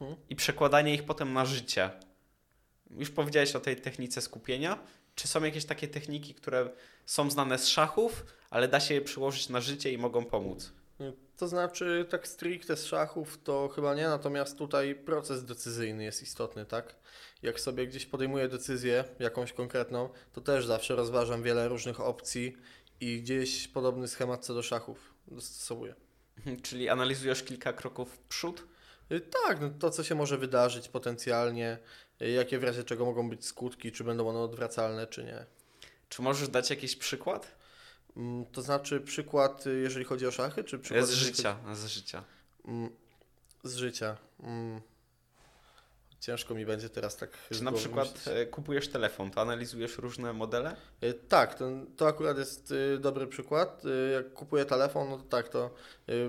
Mhm. 0.00 0.16
i 0.30 0.36
przekładanie 0.36 0.94
ich 0.94 1.04
potem 1.04 1.32
na 1.32 1.44
życie. 1.44 1.90
Już 2.90 3.10
powiedziałeś 3.10 3.56
o 3.56 3.60
tej 3.60 3.76
technice 3.76 4.20
skupienia. 4.20 4.78
Czy 5.14 5.28
są 5.28 5.44
jakieś 5.44 5.64
takie 5.64 5.88
techniki, 5.88 6.34
które 6.34 6.70
są 7.06 7.30
znane 7.30 7.58
z 7.58 7.68
szachów, 7.68 8.24
ale 8.54 8.68
da 8.68 8.80
się 8.80 8.94
je 8.94 9.00
przyłożyć 9.00 9.48
na 9.48 9.60
życie 9.60 9.92
i 9.92 9.98
mogą 9.98 10.24
pomóc? 10.24 10.72
To 11.36 11.48
znaczy, 11.48 12.06
tak 12.10 12.28
stricte 12.28 12.76
z 12.76 12.86
szachów 12.86 13.38
to 13.44 13.68
chyba 13.68 13.94
nie, 13.94 14.08
natomiast 14.08 14.58
tutaj 14.58 14.94
proces 14.94 15.44
decyzyjny 15.44 16.04
jest 16.04 16.22
istotny, 16.22 16.66
tak? 16.66 16.94
Jak 17.42 17.60
sobie 17.60 17.86
gdzieś 17.86 18.06
podejmuję 18.06 18.48
decyzję 18.48 19.04
jakąś 19.18 19.52
konkretną, 19.52 20.08
to 20.32 20.40
też 20.40 20.66
zawsze 20.66 20.96
rozważam 20.96 21.42
wiele 21.42 21.68
różnych 21.68 22.00
opcji 22.00 22.56
i 23.00 23.22
gdzieś 23.22 23.68
podobny 23.68 24.08
schemat 24.08 24.44
co 24.44 24.54
do 24.54 24.62
szachów 24.62 25.14
dostosowuję. 25.28 25.94
Czyli 26.62 26.88
analizujesz 26.88 27.42
kilka 27.42 27.72
kroków 27.72 28.12
w 28.12 28.18
przód? 28.18 28.64
Y, 29.12 29.20
Tak, 29.20 29.60
no 29.60 29.70
to 29.78 29.90
co 29.90 30.04
się 30.04 30.14
może 30.14 30.38
wydarzyć 30.38 30.88
potencjalnie, 30.88 31.78
y, 32.22 32.30
jakie 32.30 32.58
w 32.58 32.64
razie 32.64 32.84
czego 32.84 33.04
mogą 33.04 33.30
być 33.30 33.46
skutki, 33.46 33.92
czy 33.92 34.04
będą 34.04 34.28
one 34.28 34.38
odwracalne, 34.38 35.06
czy 35.06 35.24
nie. 35.24 35.46
Czy 36.08 36.22
możesz 36.22 36.48
dać 36.48 36.70
jakiś 36.70 36.96
przykład? 36.96 37.63
Mm, 38.16 38.46
To 38.46 38.62
znaczy 38.62 39.00
przykład, 39.00 39.66
y, 39.66 39.80
jeżeli 39.80 40.04
chodzi 40.04 40.26
o 40.26 40.30
szachy, 40.30 40.64
czy 40.64 40.78
przykład 40.78 41.06
Z 41.06 41.10
życia, 41.12 41.56
z 41.72 41.86
życia. 41.86 42.24
Chodzi... 42.64 42.68
Mm, 42.68 42.90
Z 43.64 43.74
życia. 43.76 44.16
Ciężko 46.26 46.54
mi 46.54 46.66
będzie 46.66 46.88
teraz 46.88 47.16
tak. 47.16 47.30
Czy 47.52 47.64
na 47.64 47.72
przykład 47.72 48.14
myśleć. 48.14 48.36
e, 48.38 48.46
kupujesz 48.46 48.88
telefon, 48.88 49.30
to 49.30 49.40
analizujesz 49.40 49.98
różne 49.98 50.32
modele? 50.32 50.76
Y, 51.04 51.14
Tak, 51.28 51.54
ten, 51.54 51.86
to 51.96 52.06
akurat 52.06 52.38
jest 52.38 52.70
y, 52.70 52.98
dobry 52.98 53.26
przykład. 53.26 53.82
Jak 54.14 54.32
kupuję 54.32 54.64
telefon, 54.64 55.10
no 55.10 55.18
to 55.18 55.24
tak, 55.24 55.48
to 55.48 55.70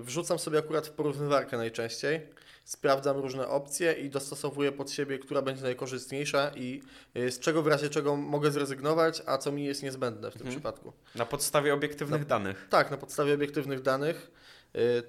wrzucam 0.01 0.39
sobie 0.39 0.59
akurat 0.59 0.88
w 0.88 0.91
porównywarkę 0.91 1.57
najczęściej. 1.57 2.22
Sprawdzam 2.65 3.17
różne 3.17 3.47
opcje 3.47 3.93
i 3.93 4.09
dostosowuję 4.09 4.72
pod 4.72 4.91
siebie, 4.91 5.19
która 5.19 5.41
będzie 5.41 5.63
najkorzystniejsza 5.63 6.51
i 6.55 6.81
z 7.15 7.39
czego 7.39 7.61
w 7.61 7.67
razie 7.67 7.89
czego 7.89 8.15
mogę 8.15 8.51
zrezygnować, 8.51 9.22
a 9.26 9.38
co 9.38 9.51
mi 9.51 9.65
jest 9.65 9.84
niezbędne 9.84 10.30
w 10.30 10.34
tym 10.34 10.41
Mhm. 10.41 10.55
przypadku. 10.55 10.93
Na 11.15 11.26
podstawie 11.26 11.73
obiektywnych 11.73 12.22
No. 12.22 12.27
danych. 12.27 12.67
Tak, 12.69 12.91
na 12.91 12.97
podstawie 12.97 13.34
obiektywnych 13.34 13.81
danych. 13.81 14.31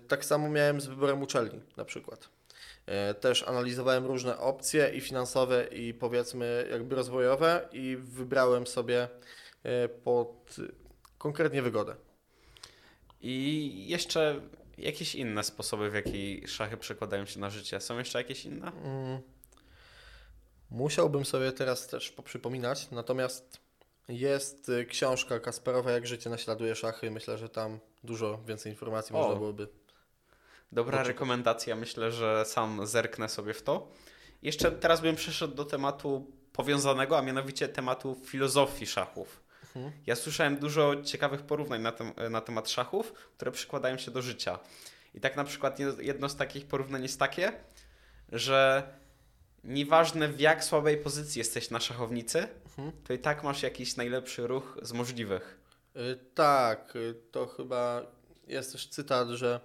Tak 0.09 0.25
samo 0.25 0.49
miałem 0.49 0.81
z 0.81 0.87
wyborem 0.87 1.23
uczelni 1.23 1.61
na 1.77 1.85
przykład. 1.85 2.29
Y, 3.11 3.15
Też 3.15 3.43
analizowałem 3.43 4.07
różne 4.07 4.39
opcje 4.39 4.91
i 4.95 5.01
finansowe 5.01 5.67
i 5.67 5.95
powiedzmy 5.95 6.69
jakby 6.71 6.97
rozwojowe 6.97 7.69
i 7.73 7.97
wybrałem 8.01 8.67
sobie 8.67 9.09
y, 9.85 9.89
pod 9.89 10.57
konkretnie 11.19 11.63
wygodę. 11.63 11.97
I 13.21 13.89
jeszcze 13.89 14.41
jakieś 14.79 15.15
inne 15.15 15.45
sposoby, 15.45 15.91
w 15.91 15.95
jaki 15.95 16.49
szachy 16.49 16.77
przekładają 16.77 17.27
się 17.27 17.41
na 17.41 17.51
życie. 17.51 17.81
Są 17.81 17.99
jeszcze 17.99 18.19
jakieś 18.19 18.45
inne? 18.45 18.73
Mm. 18.73 19.21
Musiałbym 20.71 21.25
sobie 21.25 21.53
teraz 21.53 21.87
też 21.87 22.11
poprzypominać, 22.11 22.91
natomiast 22.91 23.61
jest 24.09 24.69
y, 24.69 24.85
książka 24.85 25.41
Kasparowa 25.41 25.91
Jak 25.91 26.07
życie 26.07 26.31
naśladuje 26.31 26.75
szachy. 26.75 27.11
Myślę, 27.11 27.39
że 27.39 27.49
tam 27.49 27.79
dużo 28.05 28.39
więcej 28.47 28.73
informacji 28.73 29.15
O. 29.15 29.19
można 29.19 29.35
byłoby. 29.37 29.69
Dobra 30.73 31.03
rekomendacja, 31.03 31.77
myślę, 31.77 32.13
że 32.13 32.45
sam 32.45 32.87
zerknę 32.87 33.29
sobie 33.29 33.55
w 33.55 33.63
to. 33.63 33.89
Jeszcze 34.43 34.73
teraz 34.73 35.01
bym 35.01 35.17
przeszedł 35.17 35.55
do 35.55 35.65
tematu 35.65 36.31
powiązanego, 36.53 37.19
a 37.19 37.23
mianowicie 37.23 37.69
tematu 37.69 38.17
filozofii 38.25 38.87
szachów. 38.87 39.43
Mhm. 39.77 39.93
Ja 40.07 40.17
słyszałem 40.17 40.57
dużo 40.57 41.03
ciekawych 41.03 41.43
porównań 41.43 41.83
na, 41.83 41.93
tem 41.93 42.13
na 42.31 42.41
temat 42.41 42.71
szachów, 42.71 43.13
które 43.13 43.51
przykładają 43.53 43.99
się 43.99 44.11
do 44.11 44.23
życia. 44.23 44.59
I 45.15 45.21
tak 45.21 45.37
na 45.37 45.45
przykład 45.45 45.79
jed- 45.79 46.01
jedno 46.01 46.29
z 46.29 46.37
takich 46.37 46.67
porównań 46.67 47.03
jest 47.03 47.19
takie, 47.19 47.53
że 48.33 48.83
nieważne 49.65 50.29
w 50.29 50.41
jak 50.41 50.65
słabej 50.65 50.97
pozycji 50.97 51.39
jesteś 51.39 51.71
na 51.71 51.81
szachownicy, 51.81 52.49
Mhm. 52.67 52.93
to 53.05 53.13
i 53.13 53.19
tak 53.19 53.43
masz 53.45 53.63
jakiś 53.63 53.97
najlepszy 53.97 54.47
ruch 54.47 54.79
z 54.83 54.93
możliwych. 54.93 55.61
Y, 55.97 56.19
Tak, 56.35 56.97
y, 56.97 57.15
to 57.33 57.47
chyba 57.47 58.03
jest 58.47 58.73
też 58.73 58.89
cytat, 58.89 59.29
że 59.29 59.61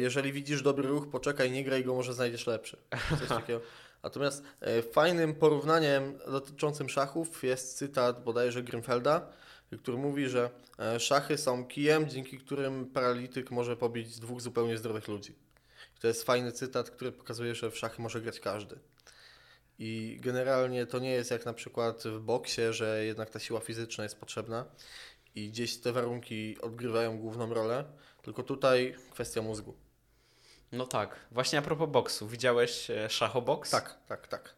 jeżeli 0.00 0.32
widzisz 0.32 0.62
dobry 0.62 0.88
ruch, 0.88 1.10
poczekaj, 1.10 1.50
nie 1.50 1.64
graj 1.64 1.84
go, 1.84 1.94
może 1.94 2.14
znajdziesz 2.14 2.46
lepszy. 2.46 2.76
Coś 3.18 3.28
takiego. 3.40 3.60
Natomiast 4.04 4.42
y, 4.78 4.82
fajnym 4.82 5.34
porównaniem 5.34 6.18
dotyczącym 6.26 6.88
szachów 6.88 7.42
jest 7.42 7.78
cytat 7.78 8.24
bodajże 8.24 8.62
Grimfelda, 8.62 9.32
y, 9.72 9.78
który 9.78 9.96
mówi, 9.96 10.28
że 10.28 10.50
e, 10.78 11.00
szachy 11.00 11.38
są 11.38 11.66
kijem, 11.66 12.08
dzięki 12.08 12.38
którym 12.38 12.86
paralityk 12.86 13.50
może 13.50 13.76
pobić 13.76 14.18
dwóch 14.18 14.40
zupełnie 14.40 14.78
zdrowych 14.78 15.08
ludzi. 15.08 15.34
To 16.00 16.06
jest 16.06 16.22
fajny 16.22 16.52
cytat, 16.52 16.90
który 16.90 17.12
pokazuje, 17.12 17.54
że 17.54 17.70
w 17.70 17.78
szachy 17.78 18.02
może 18.02 18.20
grać 18.20 18.40
każdy. 18.40 18.78
I 19.78 20.18
generalnie 20.20 20.86
to 20.86 20.98
nie 20.98 21.10
jest 21.10 21.30
jak 21.30 21.46
na 21.46 21.52
przykład 21.52 22.02
w 22.02 22.20
boksie, 22.20 22.62
że 22.70 23.04
jednak 23.04 23.30
ta 23.30 23.38
siła 23.38 23.60
fizyczna 23.60 24.04
jest 24.04 24.20
potrzebna 24.20 24.64
i 25.34 25.48
gdzieś 25.48 25.76
te 25.76 25.92
warunki 25.92 26.56
odgrywają 26.60 27.18
główną 27.18 27.54
rolę, 27.54 27.84
tylko 28.24 28.42
tutaj 28.42 28.94
kwestia 29.10 29.42
mózgu. 29.42 29.74
No 30.72 30.86
tak. 30.86 31.16
Właśnie 31.30 31.58
a 31.58 31.62
propos 31.62 31.90
boksu. 31.90 32.28
Widziałeś 32.28 32.90
e, 32.90 33.10
szachoboks? 33.10 33.70
Tak, 33.70 33.98
tak, 34.08 34.26
tak. 34.28 34.54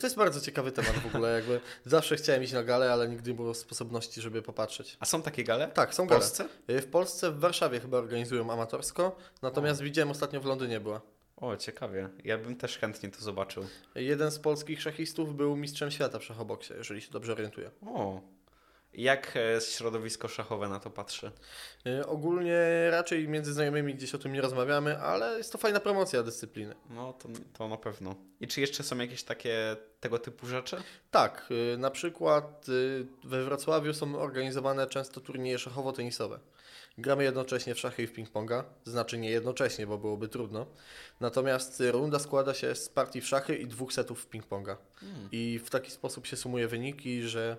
To 0.00 0.06
jest 0.06 0.16
bardzo 0.16 0.40
ciekawy 0.40 0.72
temat 0.72 0.92
w 0.92 1.06
ogóle, 1.06 1.32
jakby 1.32 1.60
zawsze 1.84 2.16
chciałem 2.16 2.42
iść 2.42 2.52
na 2.52 2.62
galę, 2.62 2.92
ale 2.92 3.08
nigdy 3.08 3.30
nie 3.30 3.36
było 3.36 3.54
sposobności, 3.54 4.20
żeby 4.20 4.42
popatrzeć. 4.42 4.96
A 5.00 5.04
są 5.04 5.22
takie 5.22 5.44
gale? 5.44 5.68
Tak, 5.68 5.94
są 5.94 6.06
W 6.06 6.08
gale. 6.08 6.20
Polsce? 6.20 6.48
Y, 6.70 6.80
W 6.82 6.86
Polsce, 6.86 7.30
w 7.30 7.38
Warszawie 7.38 7.80
chyba 7.80 7.98
organizują 7.98 8.52
amatorsko, 8.52 9.16
natomiast 9.42 9.82
widziałem 9.82 10.10
ostatnio 10.10 10.40
w 10.40 10.44
Londynie 10.44 10.80
była. 10.80 11.00
O, 11.36 11.56
ciekawie. 11.56 12.08
Ja 12.24 12.38
bym 12.38 12.56
też 12.56 12.78
chętnie 12.78 13.08
to 13.10 13.20
zobaczył. 13.20 13.66
Jeden 13.94 14.30
z 14.30 14.38
polskich 14.38 14.82
szachistów 14.82 15.36
był 15.36 15.56
mistrzem 15.56 15.90
świata 15.90 16.18
w 16.18 16.24
szachoboksie, 16.24 16.74
jeżeli 16.74 17.00
się 17.00 17.10
dobrze 17.10 17.32
orientuję. 17.32 17.70
O. 17.86 18.20
Jak 18.94 19.36
e, 19.36 19.60
środowisko 19.60 20.28
szachowe 20.28 20.68
na 20.68 20.80
to 20.80 20.90
patrzy? 20.90 21.30
Y, 21.86 22.06
Ogólnie 22.06 22.56
raczej 22.90 23.28
między 23.28 23.52
znajomymi 23.52 23.94
gdzieś 23.94 24.14
o 24.14 24.18
tym 24.18 24.32
nie 24.32 24.40
rozmawiamy, 24.40 24.98
ale 24.98 25.38
jest 25.38 25.52
to 25.52 25.58
fajna 25.58 25.80
promocja 25.80 26.22
dyscypliny. 26.22 26.74
No, 26.90 27.12
to, 27.12 27.28
to 27.52 27.68
na 27.68 27.76
pewno. 27.76 28.14
I 28.40 28.46
czy 28.46 28.60
jeszcze 28.60 28.82
są 28.82 28.98
jakieś 28.98 29.22
takie 29.22 29.76
tego 30.00 30.18
typu 30.18 30.46
rzeczy? 30.46 30.76
Tak, 31.10 31.48
y, 31.74 31.78
na 31.78 31.90
przykład 31.90 32.66
we 33.24 33.44
Wrocławiu 33.44 33.94
są 33.94 34.18
organizowane 34.18 34.86
często 34.86 35.20
turnieje 35.20 35.58
szachowo-tenisowe. 35.58 36.38
Gramy 36.98 37.24
jednocześnie 37.24 37.74
w 37.74 37.78
szachy 37.78 38.02
i 38.02 38.06
w 38.06 38.12
ping-ponga, 38.12 38.64
znaczy 38.84 39.18
nie 39.18 39.30
jednocześnie, 39.30 39.86
bo 39.86 39.98
byłoby 39.98 40.28
trudno. 40.28 40.66
Natomiast 41.20 41.82
runda 41.90 42.18
składa 42.18 42.54
się 42.54 42.74
z 42.74 42.88
partii 42.88 43.20
w 43.20 43.26
szachy 43.26 43.56
i 43.56 43.66
dwóch 43.66 43.92
setów 43.92 44.24
w 44.24 44.30
ping-ponga. 44.30 44.76
I 45.32 45.60
w 45.64 45.70
taki 45.70 45.90
sposób 45.90 46.26
się 46.26 46.36
sumuje 46.36 46.68
wyniki, 46.68 47.22
że 47.22 47.56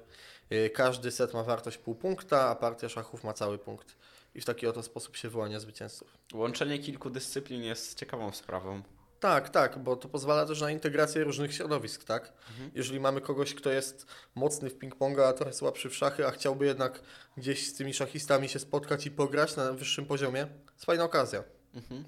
każdy 0.73 1.11
set 1.11 1.33
ma 1.33 1.43
wartość 1.43 1.77
pół 1.77 1.95
punkta, 1.95 2.49
a 2.49 2.55
partia 2.55 2.89
szachów 2.89 3.23
ma 3.23 3.33
cały 3.33 3.57
punkt. 3.57 3.95
I 4.35 4.41
w 4.41 4.45
taki 4.45 4.67
oto 4.67 4.83
sposób 4.83 5.15
się 5.15 5.29
wyłania 5.29 5.59
zwycięzców. 5.59 6.17
Łączenie 6.33 6.79
kilku 6.79 7.09
dyscyplin 7.09 7.63
jest 7.63 7.99
ciekawą 7.99 8.31
sprawą. 8.31 8.81
Tak, 9.19 9.49
tak, 9.49 9.79
bo 9.79 9.95
to 9.95 10.09
pozwala 10.09 10.45
też 10.45 10.61
na 10.61 10.71
integrację 10.71 11.23
różnych 11.23 11.53
środowisk, 11.53 12.03
tak? 12.03 12.33
Jeżeli 12.75 12.99
mamy 12.99 13.21
kogoś, 13.21 13.53
kto 13.53 13.69
jest 13.69 14.07
mocny 14.35 14.69
w 14.69 14.79
ping-ponga, 14.79 15.21
a 15.21 15.33
trochę 15.33 15.53
słabszy 15.53 15.89
w 15.89 15.95
szachy, 15.95 16.27
a 16.27 16.31
chciałby 16.31 16.65
jednak 16.65 17.01
gdzieś 17.37 17.67
z 17.67 17.73
tymi 17.73 17.93
szachistami 17.93 18.49
się 18.49 18.59
spotkać 18.59 19.05
i 19.05 19.11
pograć 19.11 19.55
na 19.55 19.73
wyższym 19.73 20.05
poziomie, 20.05 20.47
jest 20.73 20.85
fajna 20.85 21.03
okazja. 21.03 21.43
Mhm. 21.73 22.03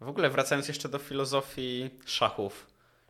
W 0.00 0.08
ogóle 0.08 0.30
wracając 0.30 0.68
jeszcze 0.68 0.88
do 0.88 0.98
filozofii 0.98 1.90
szachów. 2.06 2.66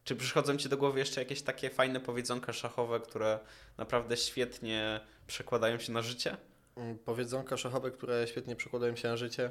Czy 0.09 0.17
przychodzą 0.17 0.57
Ci 0.57 0.69
do 0.69 0.77
głowy 0.77 0.99
jeszcze 0.99 1.21
jakieś 1.21 1.43
takie 1.43 1.71
fajne 1.71 2.01
powiedzonka 2.01 2.53
szachowe, 2.53 3.01
które 3.01 3.39
naprawdę 3.79 4.17
świetnie 4.17 5.01
przekładają 5.27 5.79
się 5.79 5.93
na 5.93 6.03
życie? 6.03 6.37
Mm, 6.77 6.99
Powiedzonka 6.99 7.57
szachowe, 7.57 7.91
które 7.91 8.27
świetnie 8.29 8.57
przekładają 8.57 8.97
się 8.97 9.09
na 9.09 9.17
życie. 9.17 9.51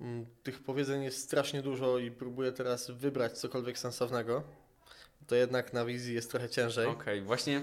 Mm, 0.00 0.26
Tych 0.42 0.62
powiedzeń 0.62 1.02
jest 1.02 1.22
strasznie 1.22 1.62
dużo 1.62 1.98
i 1.98 2.10
próbuję 2.10 2.52
teraz 2.52 2.90
wybrać 2.90 3.38
cokolwiek 3.38 3.78
sensownego. 3.78 4.42
To 5.26 5.34
jednak 5.34 5.72
na 5.72 5.84
wizji 5.84 6.14
jest 6.14 6.30
trochę 6.30 6.48
ciężej. 6.48 6.86
Okej, 6.86 7.22
właśnie 7.22 7.62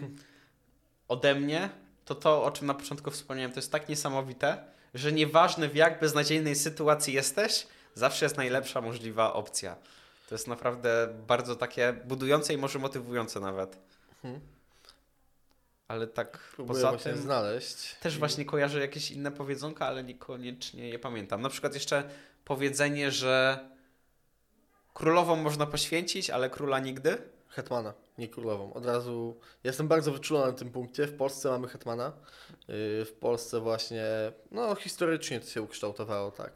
ode 1.08 1.36
mnie 1.36 1.70
to 2.06 2.16
to, 2.16 2.44
o 2.44 2.52
czym 2.52 2.68
na 2.68 2.74
początku 2.74 3.12
wspomniałem, 3.12 3.52
to 3.52 3.58
jest 3.58 3.72
tak 3.72 3.90
niesamowite, 3.90 4.66
że 4.94 5.12
nieważne 5.12 5.70
w 5.70 5.76
jak 5.76 6.00
beznadziejnej 6.00 6.56
sytuacji 6.56 7.14
jesteś, 7.14 7.68
zawsze 7.94 8.26
jest 8.26 8.38
najlepsza 8.38 8.82
możliwa 8.82 9.34
opcja. 9.34 9.76
To 10.34 10.36
jest 10.36 10.48
naprawdę 10.48 11.08
bardzo 11.28 11.56
takie 11.56 11.94
budujące 12.06 12.54
i 12.54 12.58
może 12.58 12.80
motywujące 12.80 13.40
nawet. 13.40 13.78
Mhm. 14.24 14.42
Ale 15.88 16.08
tak 16.08 16.40
Próbuję 16.56 16.84
poza 16.84 16.98
tym 16.98 17.18
znaleźć. 17.18 17.96
też 17.96 18.16
I- 18.16 18.20
właśnie 18.20 18.46
kojarzę 18.46 18.80
jakieś 18.80 19.12
inne 19.12 19.32
powiedzonka, 19.32 19.88
ale 19.88 20.04
niekoniecznie 20.04 20.90
je 20.90 21.00
pamiętam. 21.00 21.42
Na 21.42 21.50
przykład 21.50 21.74
jeszcze 21.74 22.10
powiedzenie, 22.46 23.12
że 23.12 23.60
królową 24.94 25.36
można 25.36 25.66
poświęcić, 25.66 26.30
ale 26.30 26.50
króla 26.50 26.80
nigdy. 26.80 27.18
Hetmana, 27.50 27.94
nie 28.18 28.28
królową. 28.28 28.74
Od 28.74 28.86
razu 28.86 29.40
jestem 29.64 29.88
bardzo 29.88 30.12
wyczulony 30.12 30.52
na 30.52 30.58
tym 30.58 30.72
punkcie. 30.72 31.08
W 31.08 31.18
Polsce 31.18 31.50
mamy 31.50 31.68
hetmana. 31.68 32.12
Yy, 32.68 33.06
W 33.06 33.14
Polsce 33.20 33.60
właśnie, 33.60 34.06
no 34.52 34.76
historycznie 34.76 35.40
to 35.40 35.48
się 35.48 35.62
ukształtowało 35.62 36.32
tak, 36.32 36.54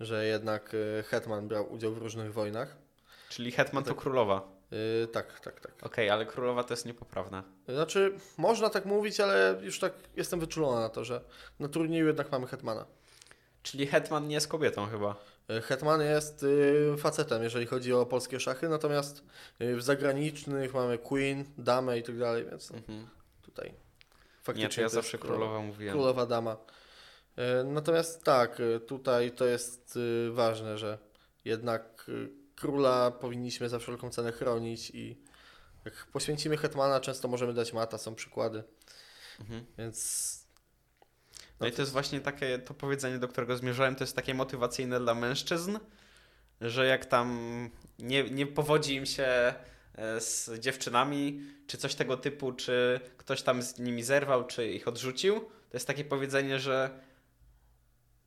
że 0.00 0.26
jednak 0.26 0.72
yy, 0.72 1.02
hetman 1.02 1.48
brał 1.48 1.72
udział 1.72 1.94
w 1.94 1.98
różnych 1.98 2.32
wojnach. 2.32 2.87
Czyli 3.28 3.52
hetman 3.52 3.84
to 3.84 3.90
Tak. 3.90 3.98
królowa. 3.98 4.48
Yy, 4.70 5.06
Tak, 5.06 5.40
tak, 5.40 5.60
tak. 5.60 5.72
Okej, 5.82 6.10
ale 6.10 6.26
królowa 6.26 6.64
to 6.64 6.72
jest 6.72 6.86
niepoprawne. 6.86 7.42
Znaczy, 7.68 8.14
można 8.36 8.70
tak 8.70 8.84
mówić, 8.84 9.20
ale 9.20 9.56
już 9.62 9.78
tak 9.80 9.92
jestem 10.16 10.40
wyczulony 10.40 10.80
na 10.80 10.88
to, 10.88 11.04
że 11.04 11.20
na 11.60 11.68
turnieju 11.68 12.06
jednak 12.06 12.32
mamy 12.32 12.46
hetmana. 12.46 12.86
Czyli 13.62 13.86
hetman 13.86 14.28
nie 14.28 14.34
jest 14.34 14.48
kobietą 14.48 14.86
chyba. 14.86 15.16
Yy, 15.48 15.62
Hetman 15.62 16.00
jest 16.00 16.42
yy, 16.42 16.96
facetem, 16.98 17.42
jeżeli 17.42 17.66
chodzi 17.66 17.92
o 17.92 18.06
polskie 18.06 18.40
szachy, 18.40 18.68
natomiast 18.68 19.22
yy, 19.58 19.76
w 19.76 19.82
zagranicznych 19.82 20.74
mamy 20.74 20.98
queen, 20.98 21.44
damę 21.58 21.98
i 21.98 22.02
tak 22.02 22.18
dalej, 22.18 22.44
więc 22.50 22.70
no, 22.70 22.78
Mhm. 22.78 23.06
tutaj 23.42 23.74
Nie, 24.56 24.68
to 24.68 24.80
ja 24.80 24.88
to 24.88 24.94
zawsze 24.94 25.18
królowa. 25.18 25.40
królowa 25.44 25.62
mówiłem. 25.66 25.92
Królowa 25.94 26.26
dama. 26.26 26.56
E, 27.36 27.64
Natomiast 27.64 28.24
tak, 28.24 28.60
e, 28.60 28.80
tutaj 28.80 29.30
to 29.32 29.44
jest 29.44 29.98
ważne, 30.30 30.78
że 30.78 30.98
jednak 31.44 32.06
króla 32.60 33.10
powinniśmy 33.10 33.68
za 33.68 33.78
wszelką 33.78 34.10
cenę 34.10 34.32
chronić 34.32 34.90
i 34.90 35.16
jak 35.84 36.06
poświęcimy 36.12 36.56
hetmana, 36.56 37.00
często 37.00 37.28
możemy 37.28 37.54
dać 37.54 37.72
mata, 37.72 37.98
są 37.98 38.14
przykłady. 38.14 38.64
Mhm. 39.40 39.66
Więc 39.78 40.38
No 41.60 41.66
i 41.66 41.72
to 41.72 41.82
jest 41.82 41.92
właśnie 41.92 42.20
takie 42.20 42.58
to 42.58 42.74
powiedzenie, 42.74 43.18
do 43.18 43.28
którego 43.28 43.56
zmierzałem, 43.56 43.94
to 43.94 44.04
jest 44.04 44.16
takie 44.16 44.34
motywacyjne 44.34 45.00
dla 45.00 45.14
mężczyzn, 45.14 45.78
że 46.60 46.86
jak 46.86 47.06
tam 47.06 47.38
nie, 47.98 48.30
nie 48.30 48.46
powodzi 48.46 48.94
im 48.94 49.06
się 49.06 49.54
e, 49.94 50.20
z 50.20 50.50
dziewczynami, 50.58 51.40
czy 51.66 51.78
coś 51.78 51.94
tego 51.94 52.16
typu, 52.16 52.52
czy 52.52 53.00
ktoś 53.16 53.42
tam 53.42 53.62
z 53.62 53.78
nimi 53.78 54.02
zerwał, 54.02 54.46
czy 54.46 54.70
ich 54.70 54.88
odrzucił, 54.88 55.40
to 55.40 55.76
jest 55.76 55.86
takie 55.86 56.04
powiedzenie, 56.04 56.58
że 56.58 56.90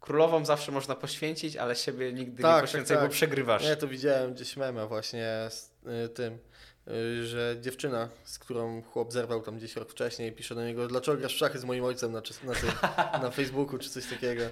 królową 0.02 0.46
zawsze 0.46 0.72
można 0.72 0.96
poświęcić, 0.96 1.58
ale 1.58 1.76
siebie 1.76 2.14
nigdy 2.14 2.44
Tak, 2.44 2.52
nie 2.52 2.56
tak, 2.56 2.62
poświęcaj, 2.62 2.98
tak. 2.98 3.06
bo 3.06 3.12
przegrywasz. 3.12 3.64
Nie, 3.64 3.76
to 3.76 3.88
widziałem 3.88 4.34
gdzieś 4.34 4.58
mema 4.58 4.88
właśnie 4.88 5.28
z 5.50 5.72
y, 6.06 6.10
tym, 6.10 6.38
y, 6.88 7.28
że 7.28 7.56
dziewczyna, 7.62 8.10
z 8.24 8.40
którą 8.40 8.82
chłop 8.82 9.14
zerwał 9.14 9.42
tam 9.42 9.58
gdzieś 9.58 9.76
rok 9.76 9.92
wcześniej, 9.92 10.32
pisze 10.32 10.56
do 10.56 10.66
niego, 10.66 10.88
dlaczego 10.88 11.18
grasz 11.18 11.34
w 11.36 11.38
szachy 11.38 11.60
z 11.60 11.64
moim 11.64 11.84
ojcem 11.84 12.12
na, 12.12 12.22
na, 12.44 13.20
na 13.20 13.32
Facebooku 13.38 13.78
czy 13.78 13.90
coś 13.90 14.06
takiego. 14.10 14.44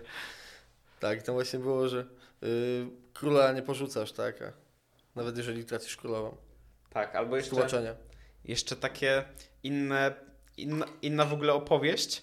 Tak, 1.00 1.24
tam 1.24 1.36
właśnie 1.36 1.60
było, 1.60 1.90
że 1.90 2.06
y, 2.44 2.88
króla 3.14 3.52
nie 3.52 3.62
porzucasz, 3.62 4.12
tak, 4.12 4.42
a 4.42 4.54
nawet 5.16 5.38
jeżeli 5.38 5.66
tracisz 5.66 5.98
królową. 5.98 6.36
Tak, 6.90 7.16
albo 7.16 7.38
jeszcze... 7.38 7.96
jeszcze 8.46 8.76
takie 8.76 9.24
inne, 9.64 10.14
inna, 10.58 10.86
inna 11.02 11.26
w 11.26 11.34
ogóle 11.34 11.54
opowieść. 11.54 12.22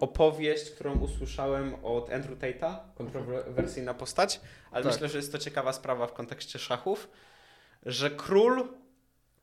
Opowieść, 0.00 0.70
którą 0.70 0.98
usłyszałem 0.98 1.74
od 1.84 2.12
Andrew 2.12 2.38
Tate'a, 2.38 2.76
kontrowersyjna 2.94 3.94
postać, 3.94 4.40
ale 4.70 4.84
Tak. 4.84 4.92
myślę, 4.92 5.08
że 5.08 5.18
jest 5.18 5.32
to 5.32 5.38
ciekawa 5.38 5.72
sprawa 5.72 6.06
w 6.06 6.12
kontekście 6.12 6.58
szachów, 6.58 7.08
że 7.86 8.10
król 8.10 8.68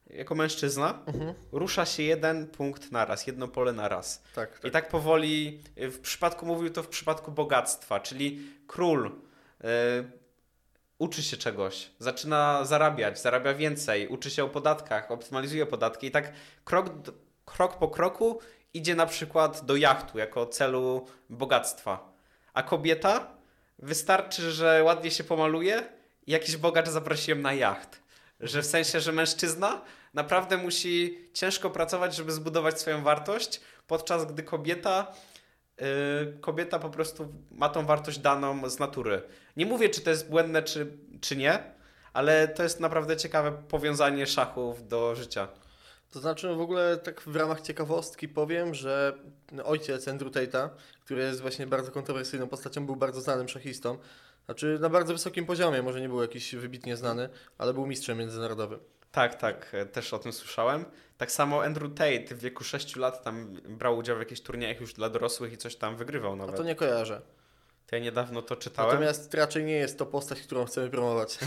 jako 0.09 0.35
mężczyzna 0.35 0.99
Mhm. 1.05 1.33
rusza 1.51 1.85
się 1.85 2.03
jeden 2.03 2.47
punkt 2.47 2.91
naraz, 2.91 3.27
jedno 3.27 3.47
pole 3.47 3.73
naraz. 3.73 4.23
Tak, 4.35 4.53
tak. 4.59 4.65
I 4.65 4.71
tak 4.71 4.89
powoli, 4.89 5.61
y, 5.77 5.89
w 5.91 5.99
przypadku, 5.99 6.45
mówił 6.45 6.69
to 6.69 6.83
w 6.83 6.87
przypadku 6.87 7.31
bogactwa, 7.31 7.99
czyli 7.99 8.41
król 8.67 9.05
y, 9.07 9.63
uczy 10.99 11.23
się 11.23 11.37
czegoś, 11.37 11.89
zaczyna 11.99 12.65
zarabiać, 12.65 13.21
zarabia 13.21 13.53
więcej, 13.53 14.07
uczy 14.07 14.31
się 14.31 14.43
o 14.43 14.49
podatkach, 14.49 15.11
optymalizuje 15.11 15.65
podatki 15.65 16.07
i 16.07 16.11
tak 16.11 16.31
krok, 16.63 16.85
krok 17.45 17.77
po 17.77 17.87
kroku 17.87 18.39
idzie 18.73 18.95
na 18.95 19.05
przykład 19.05 19.65
do 19.65 19.75
jachtu 19.75 20.17
jako 20.17 20.45
celu 20.45 21.07
bogactwa. 21.29 22.13
A 22.53 22.63
kobieta 22.63 23.27
wystarczy, 23.79 24.51
że 24.51 24.83
ładnie 24.83 25.11
się 25.11 25.23
pomaluje 25.23 25.83
i 26.27 26.31
jakiś 26.31 26.57
bogacz 26.57 26.87
zaprosi 26.87 27.31
ją 27.31 27.37
na 27.37 27.53
jacht. 27.53 28.03
Że 28.39 28.61
w 28.61 28.65
sensie, 28.65 28.99
że 28.99 29.11
mężczyzna 29.11 29.81
naprawdę 30.13 30.57
musi 30.57 31.27
ciężko 31.33 31.69
pracować, 31.69 32.15
żeby 32.15 32.31
zbudować 32.31 32.79
swoją 32.79 33.03
wartość, 33.03 33.61
podczas 33.87 34.25
gdy 34.25 34.43
kobieta, 34.43 35.13
yy, 35.77 35.85
kobieta 36.41 36.79
po 36.79 36.89
prostu 36.89 37.33
ma 37.51 37.69
tą 37.69 37.85
wartość 37.85 38.19
daną 38.19 38.69
z 38.69 38.79
natury. 38.79 39.21
Nie 39.57 39.65
mówię, 39.65 39.89
czy 39.89 40.01
to 40.01 40.09
jest 40.09 40.29
błędne, 40.29 40.63
czy, 40.63 40.97
czy 41.21 41.35
nie, 41.35 41.63
ale 42.13 42.47
to 42.47 42.63
jest 42.63 42.79
naprawdę 42.79 43.17
ciekawe 43.17 43.51
powiązanie 43.51 44.27
szachów 44.27 44.87
do 44.87 45.15
życia. 45.15 45.47
To 46.13 46.19
znaczy 46.19 46.47
no 46.47 46.55
w 46.55 46.61
ogóle 46.61 46.97
tak 46.97 47.21
w 47.21 47.35
ramach 47.35 47.61
ciekawostki 47.61 48.27
powiem, 48.27 48.73
że 48.73 49.13
ojciec 49.63 50.07
Andrew 50.07 50.31
Tate'a, 50.31 50.69
który 51.05 51.21
jest 51.21 51.41
właśnie 51.41 51.67
bardzo 51.67 51.91
kontrowersyjną 51.91 52.47
postacią, 52.47 52.85
był 52.85 52.95
bardzo 52.95 53.21
znanym 53.21 53.49
szachistą. 53.49 53.97
Znaczy 54.45 54.77
na 54.81 54.89
bardzo 54.89 55.13
wysokim 55.13 55.45
poziomie, 55.45 55.81
może 55.81 56.01
nie 56.01 56.09
był 56.09 56.21
jakiś 56.21 56.55
wybitnie 56.55 56.97
znany, 56.97 57.29
ale 57.57 57.73
był 57.73 57.85
mistrzem 57.85 58.17
międzynarodowym. 58.17 58.79
Tak, 59.11 59.35
tak, 59.35 59.69
e, 59.73 59.85
też 59.85 60.13
o 60.13 60.19
tym 60.19 60.33
słyszałem. 60.33 60.85
Tak 61.17 61.31
samo 61.31 61.63
Andrew 61.63 61.93
Tate 61.93 62.35
w 62.35 62.39
wieku 62.39 62.63
6 62.63 62.95
lat 62.95 63.23
tam 63.23 63.53
brał 63.53 63.97
udział 63.97 64.15
w 64.15 64.19
jakichś 64.19 64.41
turniejach 64.41 64.81
już 64.81 64.93
dla 64.93 65.09
dorosłych 65.09 65.53
i 65.53 65.57
coś 65.57 65.75
tam 65.75 65.95
wygrywał 65.95 66.33
A 66.33 66.35
nawet. 66.35 66.55
to 66.55 66.63
nie 66.63 66.75
kojarzę. 66.75 67.21
To 67.87 67.95
ja 67.95 68.01
niedawno 68.01 68.41
to 68.41 68.55
czytałem. 68.55 68.91
Natomiast 68.91 69.33
raczej 69.33 69.63
nie 69.63 69.75
jest 69.75 69.99
to 69.99 70.05
postać, 70.05 70.41
którą 70.41 70.65
chcemy 70.65 70.89
promować. 70.89 71.39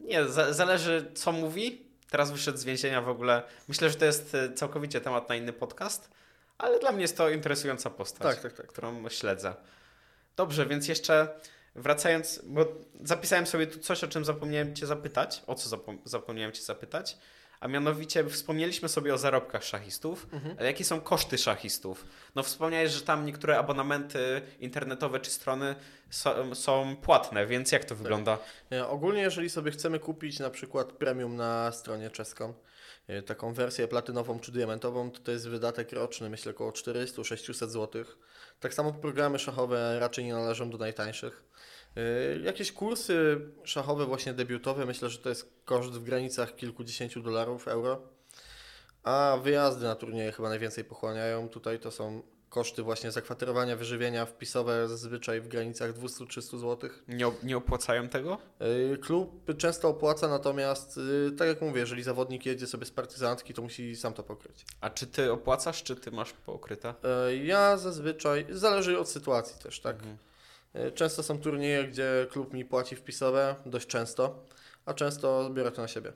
Nie, 0.00 0.28
za, 0.28 0.52
zależy 0.52 1.10
co 1.14 1.32
mówi. 1.32 1.83
Teraz 2.14 2.32
wyszedł 2.32 2.58
z 2.58 2.64
więzienia 2.64 3.00
w 3.02 3.08
ogóle. 3.08 3.42
Myślę, 3.68 3.90
że 3.90 3.96
to 3.96 4.04
jest 4.04 4.34
e, 4.34 4.52
całkowicie 4.52 5.00
temat 5.00 5.28
na 5.28 5.34
inny 5.34 5.52
podcast, 5.52 6.10
ale 6.58 6.78
dla 6.78 6.92
mnie 6.92 7.02
jest 7.02 7.16
to 7.16 7.30
interesująca 7.30 7.90
postać, 7.90 8.34
Tak, 8.34 8.42
tak, 8.42 8.52
tak. 8.52 8.66
którą 8.66 9.08
śledzę. 9.08 9.54
Dobrze, 10.36 10.66
więc 10.66 10.88
jeszcze 10.88 11.28
wracając, 11.74 12.40
bo 12.44 12.66
zapisałem 13.04 13.46
sobie 13.46 13.66
tu 13.66 13.78
coś, 13.78 14.04
o 14.04 14.08
czym 14.08 14.24
zapomniałem 14.24 14.74
Cię 14.76 14.86
zapytać, 14.86 15.42
o 15.46 15.54
co 15.54 15.76
zapom- 15.76 15.98
zapomniałem 16.04 16.52
Cię 16.52 16.62
zapytać, 16.62 17.18
a 17.64 17.68
mianowicie 17.68 18.24
wspomnieliśmy 18.28 18.88
sobie 18.88 19.14
o 19.14 19.18
zarobkach 19.18 19.64
szachistów, 19.64 20.26
Mhm. 20.32 20.56
ale 20.58 20.66
jakie 20.66 20.84
są 20.84 21.00
koszty 21.00 21.38
szachistów? 21.38 22.06
No 22.34 22.42
wspomniałeś, 22.42 22.92
że 22.92 23.00
tam 23.00 23.26
niektóre 23.26 23.58
abonamenty 23.58 24.42
internetowe 24.60 25.20
czy 25.20 25.30
strony 25.30 25.74
są, 26.10 26.54
są 26.54 26.96
płatne, 27.02 27.46
więc 27.46 27.72
jak 27.72 27.84
to 27.84 27.94
wygląda? 27.94 28.38
E, 28.72 28.88
Ogólnie, 28.88 29.20
jeżeli 29.20 29.50
sobie 29.50 29.70
chcemy 29.70 29.98
kupić 29.98 30.38
na 30.38 30.50
przykład 30.50 30.92
premium 30.92 31.36
na 31.36 31.72
stronie 31.72 32.10
czeską, 32.10 32.54
e, 33.06 33.22
taką 33.22 33.54
wersję 33.54 33.88
platynową 33.88 34.40
czy 34.40 34.52
diamentową, 34.52 35.10
to 35.10 35.20
to 35.20 35.30
jest 35.32 35.48
wydatek 35.48 35.92
roczny, 35.92 36.30
myślę 36.30 36.52
około 36.52 36.70
400-600 36.70 37.68
zł. 37.70 38.04
Tak 38.60 38.74
samo 38.74 38.92
programy 38.92 39.38
szachowe 39.38 39.98
raczej 40.00 40.24
nie 40.24 40.32
należą 40.32 40.70
do 40.70 40.78
najtańszych. 40.78 41.42
E, 41.96 42.00
Jakieś 42.38 42.72
kursy 42.72 43.40
szachowe 43.64 44.06
właśnie 44.06 44.32
debiutowe, 44.34 44.86
myślę, 44.86 45.08
że 45.08 45.18
to 45.18 45.28
jest 45.28 45.50
koszt 45.64 45.90
w 45.90 46.04
granicach 46.04 46.56
kilkudziesięciu 46.56 47.22
dolarów, 47.22 47.68
euro. 47.68 48.02
A 49.02 49.38
wyjazdy 49.42 49.84
na 49.84 49.94
turnieje 49.94 50.32
chyba 50.32 50.48
najwięcej 50.48 50.84
pochłaniają. 50.84 51.48
Tutaj 51.48 51.78
to 51.80 51.90
są 51.90 52.22
koszty 52.48 52.82
właśnie 52.82 53.10
zakwaterowania, 53.10 53.76
wyżywienia 53.76 54.26
wpisowe 54.26 54.88
zazwyczaj 54.88 55.40
w 55.40 55.48
granicach 55.48 55.92
200-300 55.92 56.58
zł. 56.58 56.90
Nie, 57.08 57.32
nie 57.42 57.56
opłacają 57.56 58.08
tego? 58.08 58.38
Y, 58.94 58.98
Klub 58.98 59.56
często 59.58 59.88
opłaca, 59.88 60.28
natomiast 60.28 60.96
y, 60.96 61.32
tak 61.38 61.48
jak 61.48 61.60
mówię, 61.60 61.80
jeżeli 61.80 62.02
zawodnik 62.02 62.46
jedzie 62.46 62.66
sobie 62.66 62.86
z 62.86 62.90
partyzantki, 62.90 63.54
to 63.54 63.62
musi 63.62 63.96
sam 63.96 64.12
to 64.14 64.22
pokryć. 64.22 64.64
A 64.80 64.90
czy 64.90 65.06
ty 65.06 65.32
opłacasz, 65.32 65.82
czy 65.82 65.96
ty 65.96 66.10
masz 66.10 66.32
pokryte? 66.32 66.94
Y, 67.30 67.36
Ja 67.44 67.76
zazwyczaj, 67.76 68.46
zależy 68.50 68.98
od 68.98 69.08
sytuacji 69.08 69.62
też, 69.62 69.80
tak. 69.80 69.96
Mhm. 69.96 70.16
Y, 70.76 70.92
Często 70.92 71.22
są 71.22 71.38
turnieje, 71.38 71.84
gdzie 71.84 72.26
klub 72.30 72.52
mi 72.52 72.64
płaci 72.64 72.96
wpisowe, 72.96 73.56
dość 73.66 73.86
często, 73.86 74.44
a 74.84 74.94
często 74.94 75.50
biorę 75.50 75.72
to 75.72 75.82
na 75.82 75.88
siebie. 75.88 76.12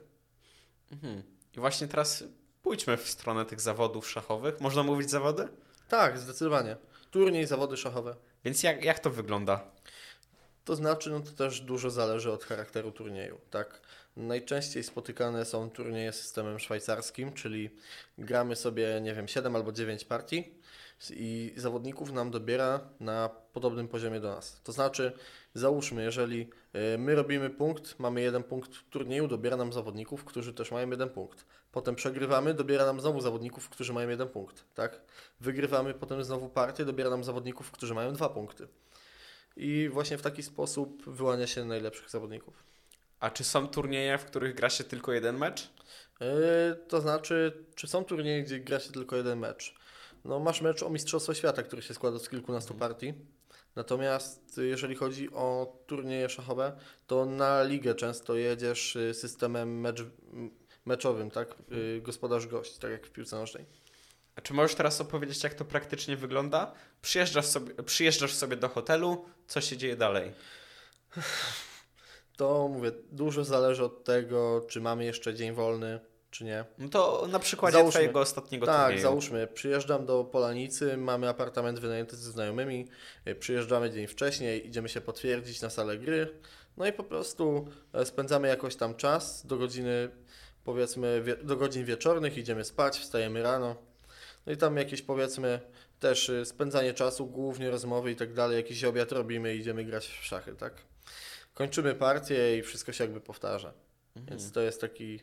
Mhm. 0.91 1.23
I 1.57 1.59
właśnie 1.59 1.87
teraz 1.87 2.23
pójdźmy 2.63 2.97
w 2.97 3.09
stronę 3.09 3.45
tych 3.45 3.61
zawodów 3.61 4.09
szachowych. 4.09 4.61
Można 4.61 4.83
mówić 4.83 5.09
zawody? 5.09 5.47
Tak, 5.87 6.19
zdecydowanie. 6.19 6.77
Turniej, 7.11 7.47
zawody 7.47 7.77
szachowe. 7.77 8.15
Więc 8.45 8.63
jak, 8.63 8.83
jak 8.83 8.99
to 8.99 9.09
wygląda? 9.09 9.71
To 10.65 10.75
znaczy, 10.75 11.09
no 11.09 11.19
to 11.19 11.31
też 11.31 11.61
dużo 11.61 11.89
zależy 11.89 12.31
od 12.31 12.43
charakteru 12.43 12.91
turnieju, 12.91 13.39
tak. 13.49 13.81
Najczęściej 14.17 14.83
spotykane 14.83 15.45
są 15.45 15.69
turnieje 15.69 16.13
systemem 16.13 16.59
szwajcarskim, 16.59 17.33
czyli 17.33 17.69
gramy 18.17 18.55
sobie, 18.55 19.01
nie 19.01 19.13
wiem, 19.13 19.27
7 19.27 19.55
albo 19.55 19.71
9 19.71 20.05
partii 20.05 20.58
i 21.11 21.53
zawodników 21.57 22.11
nam 22.11 22.31
dobiera 22.31 22.79
na 22.99 23.29
podobnym 23.53 23.87
poziomie 23.87 24.19
do 24.19 24.35
nas. 24.35 24.61
To 24.63 24.71
znaczy, 24.71 25.11
załóżmy, 25.53 26.03
jeżeli 26.03 26.49
y, 26.95 26.97
my 26.97 27.15
robimy 27.15 27.49
punkt, 27.49 27.99
mamy 27.99 28.21
jeden 28.21 28.43
punkt 28.43 28.75
w 28.75 28.89
turnieju, 28.89 29.27
dobiera 29.27 29.57
nam 29.57 29.73
zawodników, 29.73 30.25
którzy 30.25 30.53
też 30.53 30.71
mają 30.71 30.89
jeden 30.89 31.09
punkt. 31.09 31.45
Potem 31.71 31.95
przegrywamy, 31.95 32.53
dobiera 32.53 32.85
nam 32.85 33.01
znowu 33.01 33.21
zawodników, 33.21 33.69
którzy 33.69 33.93
mają 33.93 34.09
jeden 34.09 34.29
punkt, 34.29 34.65
tak? 34.73 35.01
Wygrywamy 35.39 35.93
potem 35.93 36.23
znowu 36.23 36.49
partię, 36.49 36.85
dobiera 36.85 37.09
nam 37.09 37.23
zawodników, 37.23 37.71
którzy 37.71 37.93
mają 37.93 38.13
dwa 38.13 38.29
punkty. 38.29 38.67
I 39.57 39.89
właśnie 39.91 40.17
w 40.17 40.21
taki 40.21 40.43
sposób 40.43 41.09
wyłania 41.09 41.47
się 41.47 41.65
najlepszych 41.65 42.09
zawodników. 42.09 42.63
A 43.19 43.29
czy 43.31 43.43
są 43.43 43.67
turnieje, 43.67 44.17
w 44.17 44.25
których 44.25 44.55
gra 44.55 44.69
się 44.69 44.83
tylko 44.83 45.13
jeden 45.13 45.37
mecz? 45.37 45.69
Yy, 46.19 46.27
to 46.87 47.01
znaczy, 47.01 47.65
czy 47.75 47.87
są 47.87 48.03
turnieje, 48.05 48.43
gdzie 48.43 48.59
gra 48.59 48.79
się 48.79 48.91
tylko 48.91 49.15
jeden 49.15 49.39
mecz? 49.39 49.78
No, 50.25 50.39
masz 50.39 50.61
mecz 50.61 50.83
o 50.83 50.89
Mistrzostwo 50.89 51.33
Świata, 51.33 51.63
który 51.63 51.81
się 51.81 51.93
składa 51.93 52.19
z 52.19 52.29
kilkunastu 52.29 52.73
partii. 52.73 53.13
Natomiast 53.75 54.57
y, 54.57 54.67
jeżeli 54.67 54.95
chodzi 54.95 55.29
o 55.33 55.77
turnieje 55.87 56.29
szachowe, 56.29 56.77
to 57.07 57.25
na 57.25 57.63
ligę 57.63 57.95
często 57.95 58.35
jedziesz 58.35 58.95
y, 58.95 59.13
systemem 59.13 59.79
mecz, 59.79 60.03
meczowym, 60.85 61.31
tak? 61.31 61.55
Y, 61.71 62.01
Gospodarz-gość, 62.01 62.77
tak 62.77 62.91
jak 62.91 63.07
w 63.07 63.11
piłce 63.11 63.35
nożnej. 63.35 63.65
A 64.35 64.41
czy 64.41 64.53
możesz 64.53 64.75
teraz 64.75 65.01
opowiedzieć, 65.01 65.43
jak 65.43 65.53
to 65.53 65.65
praktycznie 65.65 66.17
wygląda? 66.17 66.73
Przyjeżdżasz 67.01 67.45
sobie, 67.45 67.83
przyjeżdżasz 67.83 68.33
sobie 68.33 68.57
do 68.57 68.69
hotelu, 68.69 69.25
co 69.47 69.61
się 69.61 69.77
dzieje 69.77 69.95
dalej? 69.95 70.31
To 72.37 72.67
mówię, 72.67 72.91
dużo 73.11 73.43
zależy 73.43 73.83
od 73.83 74.03
tego, 74.03 74.65
czy 74.69 74.81
mamy 74.81 75.05
jeszcze 75.05 75.33
dzień 75.33 75.53
wolny, 75.53 75.99
czy 76.31 76.43
nie. 76.43 76.65
No 76.77 76.89
to 76.89 77.27
na 77.31 77.39
przykładzie 77.39 77.77
Załóżmy. 77.77 77.91
twojego 77.91 78.19
ostatniego 78.19 78.65
Tak, 78.65 78.81
turnieju. 78.85 79.01
załóżmy, 79.01 79.47
przyjeżdżam 79.47 80.05
do 80.05 80.23
Polanicy, 80.23 80.97
mamy 80.97 81.29
apartament 81.29 81.79
wynajęty 81.79 82.15
ze 82.17 82.31
znajomymi, 82.31 82.87
y, 83.27 83.35
przyjeżdżamy 83.35 83.91
dzień 83.91 84.07
wcześniej, 84.07 84.67
idziemy 84.67 84.89
się 84.89 85.01
potwierdzić 85.01 85.61
na 85.61 85.69
salę 85.69 85.97
gry, 85.97 86.33
no 86.77 86.87
i 86.87 86.93
po 86.93 87.03
prostu 87.03 87.67
e, 87.93 88.05
spędzamy 88.05 88.47
jakoś 88.47 88.75
tam 88.75 88.95
czas 88.95 89.45
do 89.45 89.57
godziny, 89.57 90.09
powiedzmy, 90.63 91.21
wie, 91.21 91.35
do 91.35 91.55
godzin 91.55 91.85
wieczornych, 91.85 92.37
idziemy 92.37 92.63
spać, 92.65 92.99
wstajemy 92.99 93.43
rano. 93.43 93.75
No 94.45 94.51
i 94.53 94.57
tam 94.57 94.77
jakieś 94.77 95.01
powiedzmy 95.01 95.59
też 95.99 96.29
y, 96.29 96.45
spędzanie 96.45 96.93
czasu, 96.93 97.25
głównie 97.27 97.69
rozmowy 97.71 98.11
i 98.11 98.15
tak 98.15 98.33
dalej, 98.33 98.57
jakiś 98.57 98.83
obiad 98.83 99.11
robimy 99.11 99.55
idziemy 99.55 99.83
grać 99.83 100.07
w 100.07 100.25
szachy, 100.25 100.55
tak? 100.55 100.73
Kończymy 101.53 101.95
partię 101.95 102.57
i 102.57 102.61
wszystko 102.61 102.91
się 102.93 103.03
jakby 103.03 103.21
powtarza. 103.21 103.73
Więc 104.15 104.51
to 104.51 104.61
jest 104.61 104.81
taki 104.81 105.19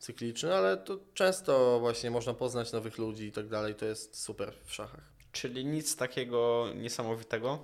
cykliczny, 0.00 0.54
ale 0.54 0.76
to 0.76 0.98
często 1.14 1.80
właśnie 1.80 2.10
można 2.10 2.34
poznać 2.34 2.72
nowych 2.72 2.98
ludzi 2.98 3.24
i 3.24 3.32
tak 3.32 3.48
dalej, 3.48 3.74
to 3.74 3.84
jest 3.84 4.22
super 4.22 4.52
w 4.64 4.72
szachach. 4.72 5.12
Czyli 5.32 5.64
nic 5.64 5.96
takiego 5.96 6.66
niesamowitego? 6.76 7.58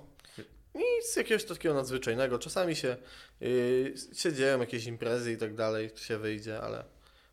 Nic 0.75 1.15
jakiegoś 1.15 1.43
takiego 1.43 1.75
nadzwyczajnego. 1.75 2.39
Czasami 2.39 2.75
się, 2.75 2.97
yy, 3.39 3.93
się 4.13 4.33
dzieją 4.33 4.59
jakieś 4.59 4.85
imprezy 4.85 5.31
i 5.31 5.37
tak 5.37 5.55
dalej, 5.55 5.89
się 5.95 6.17
wyjdzie, 6.17 6.61
ale 6.61 6.83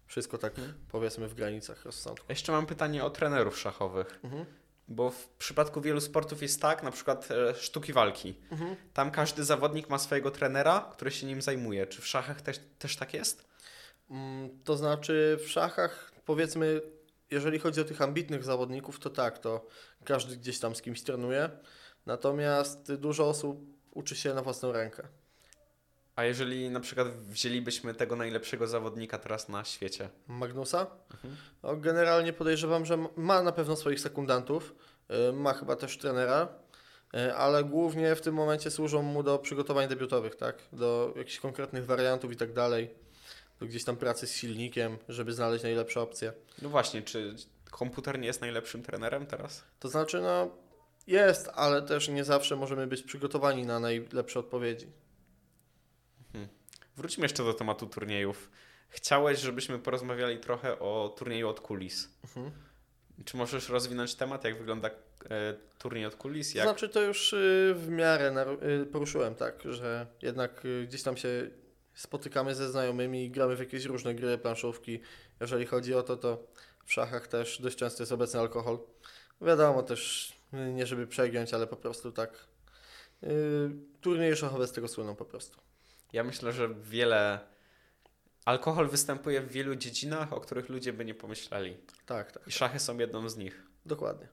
wszystko 0.07 0.39
tak 0.39 0.53
powiedzmy 0.91 1.29
w 1.29 1.35
granicach 1.35 1.85
rozsądku. 1.85 2.27
Jeszcze 2.29 2.53
mam 2.53 2.67
pytanie 2.67 3.05
o 3.05 3.11
trenerów 3.11 3.59
szachowych. 3.59 4.21
Mhm. 4.25 4.45
Bo 4.89 5.11
w 5.11 5.29
przypadku 5.29 5.81
wielu 5.81 6.01
sportów 6.01 6.43
jest 6.43 6.63
tak, 6.63 6.83
na 6.83 6.91
przykład 6.91 7.31
e, 7.31 7.55
sztuki 7.55 7.93
walki. 7.93 8.35
Mhm. 8.51 8.77
Tam 8.93 9.11
każdy 9.11 9.45
zawodnik 9.45 9.89
ma 9.89 9.99
swojego 9.99 10.31
trenera, 10.31 10.91
który 10.93 11.11
się 11.11 11.27
nim 11.27 11.43
zajmuje. 11.43 11.87
Czy 11.87 12.03
w 12.03 12.07
szachach 12.07 12.43
też, 12.43 12.61
też 12.79 12.97
tak 12.97 13.15
jest? 13.15 13.54
Mm, 14.11 14.59
To 14.65 14.77
znaczy 14.77 15.39
w 15.45 15.49
szachach 15.49 16.15
powiedzmy, 16.25 16.81
jeżeli 17.31 17.59
chodzi 17.59 17.81
o 17.81 17.85
tych 17.85 18.03
ambitnych 18.03 18.45
zawodników, 18.45 18.99
to 18.99 19.11
tak, 19.11 19.39
to 19.39 19.67
każdy 20.05 20.37
gdzieś 20.37 20.59
tam 20.59 20.75
z 20.75 20.83
kimś 20.83 21.03
trenuje. 21.03 21.51
Natomiast 22.07 22.95
dużo 22.95 23.29
osób 23.29 23.61
uczy 23.91 24.17
się 24.17 24.35
na 24.35 24.43
własną 24.43 24.73
rękę. 24.73 25.09
A 26.17 26.25
jeżeli 26.25 26.71
na 26.71 26.81
przykład 26.81 27.09
wzięlibyśmy 27.09 27.95
tego 27.95 28.17
najlepszego 28.17 28.67
zawodnika 28.67 29.19
teraz 29.19 29.49
na 29.49 29.65
świecie? 29.65 30.09
Magnusa? 30.27 30.87
No, 31.63 31.77
generalnie 31.77 32.33
podejrzewam, 32.33 32.87
że 32.87 33.09
ma 33.17 33.43
na 33.43 33.53
pewno 33.53 33.77
swoich 33.77 34.01
sekundantów, 34.01 34.75
y, 35.29 35.33
ma 35.33 35.53
chyba 35.53 35.77
też 35.77 35.99
trenera, 35.99 36.49
y, 37.17 37.35
ale 37.35 37.65
głównie 37.65 38.15
w 38.15 38.21
tym 38.21 38.35
momencie 38.35 38.71
służą 38.71 39.03
mu 39.03 39.23
do 39.23 39.39
przygotowań 39.39 39.89
debiutowych, 39.89 40.37
tak? 40.37 40.57
Do 40.73 41.15
jakichś 41.17 41.41
konkretnych 41.41 41.87
wariantów 41.87 42.33
i 42.33 42.37
tak 42.37 42.53
dalej. 42.53 43.04
Do 43.61 43.67
gdzieś 43.67 43.85
tam 43.85 43.97
pracy 43.97 44.27
z 44.27 44.33
silnikiem, 44.37 44.99
żeby 45.09 45.33
znaleźć 45.33 45.65
najlepsze 45.65 46.01
opcje. 46.01 46.33
No 46.63 46.69
właśnie, 46.69 47.03
czy 47.03 47.35
komputer 47.71 48.19
nie 48.19 48.27
jest 48.27 48.41
najlepszym 48.41 48.83
trenerem 48.83 49.27
teraz? 49.27 49.65
To 49.81 49.89
znaczy, 49.89 50.21
no 50.21 50.51
jest, 51.07 51.51
ale 51.55 51.83
też 51.83 52.09
nie 52.09 52.25
zawsze 52.25 52.57
możemy 52.57 52.87
być 52.87 53.03
przygotowani 53.03 53.67
na 53.67 53.81
najlepsze 53.81 54.39
odpowiedzi. 54.39 54.87
Wróćmy 56.97 57.25
jeszcze 57.25 57.45
do 57.45 57.55
tematu 57.55 57.87
turniejów. 57.87 58.51
Chciałeś, 58.89 59.39
żebyśmy 59.39 59.79
porozmawiali 59.79 60.39
trochę 60.39 60.79
o 60.79 61.15
turnieju 61.19 61.49
od 61.49 61.61
kulis. 61.61 62.09
Mhm. 62.25 62.51
Czy 63.25 63.37
możesz 63.37 63.69
rozwinąć 63.69 64.15
temat, 64.15 64.45
jak 64.45 64.59
wygląda 64.59 64.89
e, 64.89 65.55
turniej 65.79 66.07
od 66.07 66.17
kulis? 66.17 66.55
Jak... 66.55 66.65
znaczy, 66.65 66.89
to 66.89 67.03
już 67.03 67.33
y, 67.33 67.75
w 67.77 67.89
miarę 67.89 68.47
y, 68.83 68.87
poruszyłem, 68.87 69.35
tak, 69.35 69.63
że 69.65 70.07
jednak 70.23 70.65
y, 70.65 70.87
gdzieś 70.89 71.03
tam 71.03 71.17
się 71.17 71.51
spotykamy 71.95 72.55
ze 72.55 72.71
znajomymi 72.71 73.25
i 73.25 73.31
gramy 73.31 73.57
w 73.57 73.59
jakieś 73.61 73.85
różne 73.85 74.15
gry, 74.15 74.39
planszówki. 74.39 75.01
Jeżeli 75.41 75.67
chodzi 75.67 75.95
o 75.95 76.03
to, 76.03 76.17
to 76.17 76.47
w 76.85 76.93
szachach 76.93 77.29
też 77.29 77.61
dość 77.63 77.77
często 77.77 78.03
jest 78.03 78.13
obecny 78.13 78.41
alkohol. 78.41 78.79
Wiadomo 79.41 79.83
też, 79.83 80.33
nie 80.53 80.87
żeby 80.87 81.07
przegiąć, 81.07 81.55
ale 81.55 81.67
po 81.67 81.77
prostu 81.77 82.13
tak. 82.13 82.47
y, 83.23 83.27
Turnieje 84.01 84.37
szachowe 84.37 84.67
z 84.67 84.73
tego 84.73 84.89
słyną 84.89 85.15
po 85.17 85.25
prostu. 85.25 85.61
Ja 86.13 86.25
myślę, 86.25 86.53
że 86.53 86.75
wiele. 86.75 87.41
Alkohol 88.45 88.89
występuje 88.89 89.41
w 89.41 89.53
wielu 89.53 89.77
dziedzinach, 89.77 90.33
o 90.33 90.41
których 90.41 90.69
ludzie 90.69 90.93
by 90.93 91.05
nie 91.05 91.15
pomyśleli. 91.15 91.77
Tak, 92.07 92.33
tak, 92.33 92.49
I 92.49 92.53
szachy 92.53 92.79
są 92.79 92.99
jedną 92.99 93.29
z 93.29 93.37
nich. 93.37 93.63
dokładnie. 93.87 94.29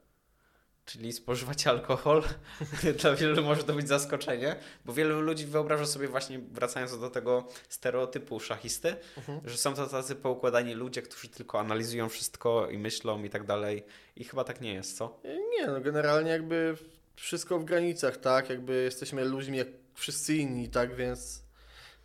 Czyli 0.85 1.13
spożywać 1.13 1.67
alkohol 1.67 2.23
dla 3.01 3.15
wielu 3.15 3.43
może 3.43 3.63
to 3.63 3.73
być 3.73 3.87
zaskoczenie, 3.87 4.55
bo 4.85 4.93
wielu 4.93 5.21
ludzi 5.21 5.45
wyobraża 5.45 5.85
sobie 5.85 6.07
właśnie, 6.07 6.39
wracając 6.39 6.99
do 6.99 7.09
tego 7.09 7.47
stereotypu 7.69 8.39
szachisty, 8.39 8.95
Mhm. 9.17 9.41
że 9.49 9.57
są 9.57 9.73
to 9.73 9.87
tacy 9.87 10.15
poukładani 10.15 10.73
ludzie, 10.73 11.01
którzy 11.01 11.27
tylko 11.29 11.59
analizują 11.59 12.09
wszystko 12.09 12.69
i 12.69 12.77
myślą 12.77 13.23
i 13.23 13.29
tak 13.29 13.45
dalej. 13.45 13.83
I 14.15 14.23
chyba 14.23 14.43
tak 14.43 14.61
nie 14.61 14.73
jest, 14.73 14.97
co? 14.97 15.19
Nie, 15.59 15.67
no 15.67 15.81
generalnie 15.81 16.31
jakby 16.31 16.77
wszystko 17.15 17.59
w 17.59 17.65
granicach, 17.65 18.17
tak? 18.17 18.49
Jakby 18.49 18.73
jesteśmy 18.83 19.25
ludźmi 19.25 19.57
jak 19.57 19.67
wszyscy 19.93 20.35
inni, 20.35 20.69
tak? 20.69 20.95
Więc 20.95 21.43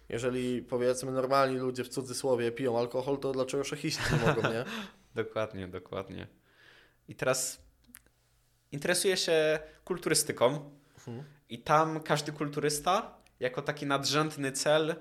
jeżeli 0.08 0.62
powiedzmy 0.62 1.12
normalni 1.12 1.56
ludzie 1.58 1.84
w 1.84 1.88
cudzysłowie 1.88 2.52
piją 2.52 2.78
alkohol, 2.78 3.18
to 3.18 3.32
dlaczego 3.32 3.64
szachiści 3.64 4.02
nie 4.12 4.26
mogą, 4.34 4.42
nie? 4.52 4.64
Dokładnie, 5.24 5.68
dokładnie. 5.68 6.26
I 7.08 7.14
teraz 7.14 7.65
interesuję 8.72 9.16
się 9.16 9.58
kulturystyką 9.84 10.70
Mhm. 11.08 11.24
i 11.48 11.58
tam 11.58 12.00
każdy 12.00 12.32
kulturysta 12.32 13.14
jako 13.40 13.62
taki 13.62 13.86
nadrzędny 13.86 14.52
cel 14.52 14.94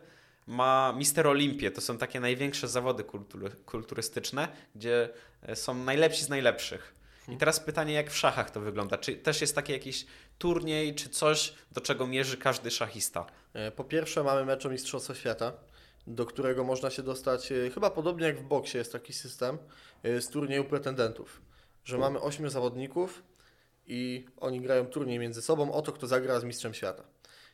ma 0.48 0.94
Mister 0.98 1.28
Olimpię. 1.28 1.72
To 1.72 1.82
są 1.82 1.98
takie 1.98 2.20
największe 2.20 2.68
zawody 2.68 3.04
kultury, 3.04 3.50
kulturystyczne, 3.66 4.48
gdzie 4.76 5.10
e, 5.42 5.56
są 5.56 5.74
najlepsi 5.74 6.24
z 6.26 6.30
najlepszych. 6.30 6.96
I 7.28 7.38
teraz 7.38 7.60
pytanie, 7.60 7.94
jak 7.94 8.12
w 8.12 8.18
szachach 8.18 8.52
to 8.52 8.60
wygląda? 8.62 8.98
Czy 8.98 9.16
też 9.16 9.42
jest 9.42 9.56
taki 9.56 9.72
jakiś 9.74 10.06
turniej, 10.38 10.96
czy 10.96 11.10
coś, 11.10 11.54
do 11.72 11.82
czego 11.82 12.08
mierzy 12.08 12.38
każdy 12.38 12.72
szachista? 12.72 13.26
E, 13.54 13.72
Po 13.72 13.84
pierwsze 13.84 14.24
mamy 14.24 14.46
mecz 14.46 14.66
o 14.66 14.70
Mistrzostwo 14.70 15.14
Świata, 15.14 15.54
do 16.08 16.26
którego 16.26 16.64
można 16.64 16.90
się 16.90 17.04
dostać, 17.04 17.52
e, 17.52 17.70
chyba 17.70 17.90
podobnie 17.90 18.26
jak 18.28 18.40
w 18.40 18.44
boksie 18.44 18.78
jest 18.78 18.92
taki 18.92 19.14
system, 19.14 19.58
z 20.04 20.28
turnieju 20.30 20.64
pretendentów, 20.64 21.42
że 21.86 21.98
mamy 21.98 22.22
ośmiu 22.22 22.50
zawodników 22.50 23.24
i 23.88 24.26
oni 24.38 24.62
grają 24.62 24.86
turniej 24.86 25.20
między 25.20 25.42
sobą 25.42 25.72
o 25.72 25.82
to, 25.82 25.92
kto 25.92 26.08
zagra 26.08 26.40
z 26.40 26.44
Mistrzem 26.44 26.74
Świata. 26.74 27.04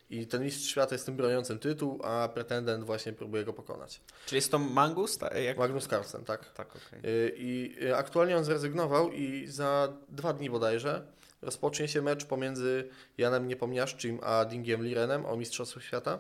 I 0.10 0.28
ten 0.28 0.44
Mistrz 0.44 0.70
Świata 0.70 0.96
jest 0.96 1.06
tym 1.06 1.16
broniącym 1.16 1.60
tytuł, 1.60 2.00
a 2.04 2.30
pretendent 2.34 2.84
właśnie 2.84 3.14
próbuje 3.14 3.44
go 3.44 3.54
pokonać. 3.54 4.02
Czyli 4.26 4.38
jest 4.38 4.52
to 4.52 4.60
Mangus? 4.60 5.20
Jak... 5.46 5.58
Magnus 5.58 5.88
Carlsen, 5.88 6.24
tak. 6.24 6.54
Tak, 6.54 6.76
okej. 6.76 7.12
Y, 7.12 7.34
I 7.38 7.76
y, 7.84 7.96
aktualnie 7.96 8.38
on 8.38 8.44
zrezygnował 8.44 9.12
i 9.12 9.48
za 9.48 9.94
dwa 10.10 10.34
dni 10.34 10.50
bodajże 10.50 11.06
rozpocznie 11.42 11.88
się 11.88 12.02
mecz 12.02 12.26
pomiędzy 12.26 12.90
Janem 13.18 13.48
Niepomniaszczym 13.48 14.20
a 14.24 14.46
Dingiem 14.46 14.84
Lirenem 14.84 15.26
o 15.26 15.38
Mistrzostwo 15.38 15.80
Świata, 15.80 16.20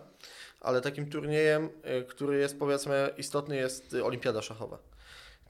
ale 0.62 0.82
takim 0.82 1.10
turniejem, 1.10 1.70
y, 2.00 2.06
który 2.06 2.40
jest 2.40 2.60
powiedzmy 2.60 3.10
istotny 3.18 3.56
jest 3.56 3.94
Olimpiada 4.04 4.42
Szachowa. 4.42 4.78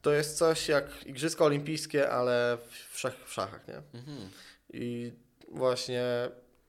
To 0.02 0.12
jest 0.12 0.38
coś 0.38 0.68
jak 0.68 1.06
Igrzyska 1.06 1.46
Olimpijskie, 1.46 2.12
ale 2.12 2.58
w, 2.92 3.00
szach, 3.00 3.14
w 3.26 3.34
szachach, 3.34 3.68
nie? 3.68 3.76
Mhm. 4.00 4.30
I 4.74 5.14
właśnie 5.52 6.04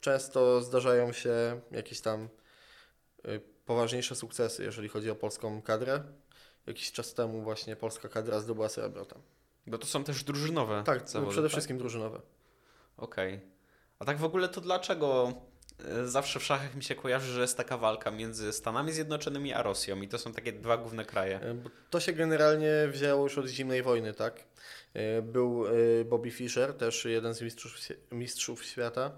często 0.00 0.60
zdarzają 0.60 1.12
się 1.12 1.60
jakieś 1.70 2.00
tam 2.00 2.28
y, 3.28 3.40
poważniejsze 3.66 4.14
sukcesy, 4.14 4.64
jeżeli 4.64 4.88
chodzi 4.88 5.10
o 5.10 5.14
polską 5.14 5.62
kadrę. 5.62 6.02
Jakiś 6.66 6.92
czas 6.92 7.14
temu 7.14 7.42
właśnie 7.42 7.76
polska 7.76 8.08
kadra 8.08 8.40
zdobyła 8.40 8.68
srebro 8.68 9.04
tam. 9.04 9.22
Bo 9.66 9.78
to 9.78 9.86
są 9.86 10.04
też 10.04 10.24
drużynowe 10.24 10.82
Tak, 10.86 11.08
zawody, 11.08 11.30
przede 11.32 11.48
tak? 11.48 11.52
wszystkim 11.52 11.78
drużynowe. 11.78 12.20
Okej. 12.96 13.40
A 13.98 14.04
tak 14.04 14.18
w 14.18 14.24
ogóle 14.24 14.48
to 14.48 14.60
dlaczego 14.60 15.32
zawsze 16.04 16.40
w 16.40 16.44
szachach 16.44 16.74
mi 16.74 16.82
się 16.84 16.94
kojarzy, 16.94 17.32
że 17.32 17.40
jest 17.40 17.56
taka 17.56 17.78
walka 17.78 18.10
między 18.10 18.52
Stanami 18.52 18.92
Zjednoczonymi 18.92 19.52
a 19.52 19.62
Rosją 19.62 20.02
i 20.02 20.09
to 20.09 20.18
są 20.18 20.32
takie 20.32 20.52
dwa 20.52 20.76
główne 20.76 21.04
kraje. 21.04 21.40
Bo 21.64 21.70
To 21.90 22.00
się 22.00 22.12
generalnie 22.12 22.70
wzięło 22.88 23.22
już 23.22 23.38
od 23.38 23.46
zimnej 23.46 23.82
wojny, 23.82 24.14
tak? 24.14 24.44
Y, 24.96 25.22
Był 25.22 25.64
Bobby 26.04 26.30
Fischer, 26.30 26.74
też 26.74 27.04
jeden 27.04 27.34
z 27.34 27.42
mistrzów, 27.42 27.78
mistrzów 28.10 28.64
świata 28.64 29.12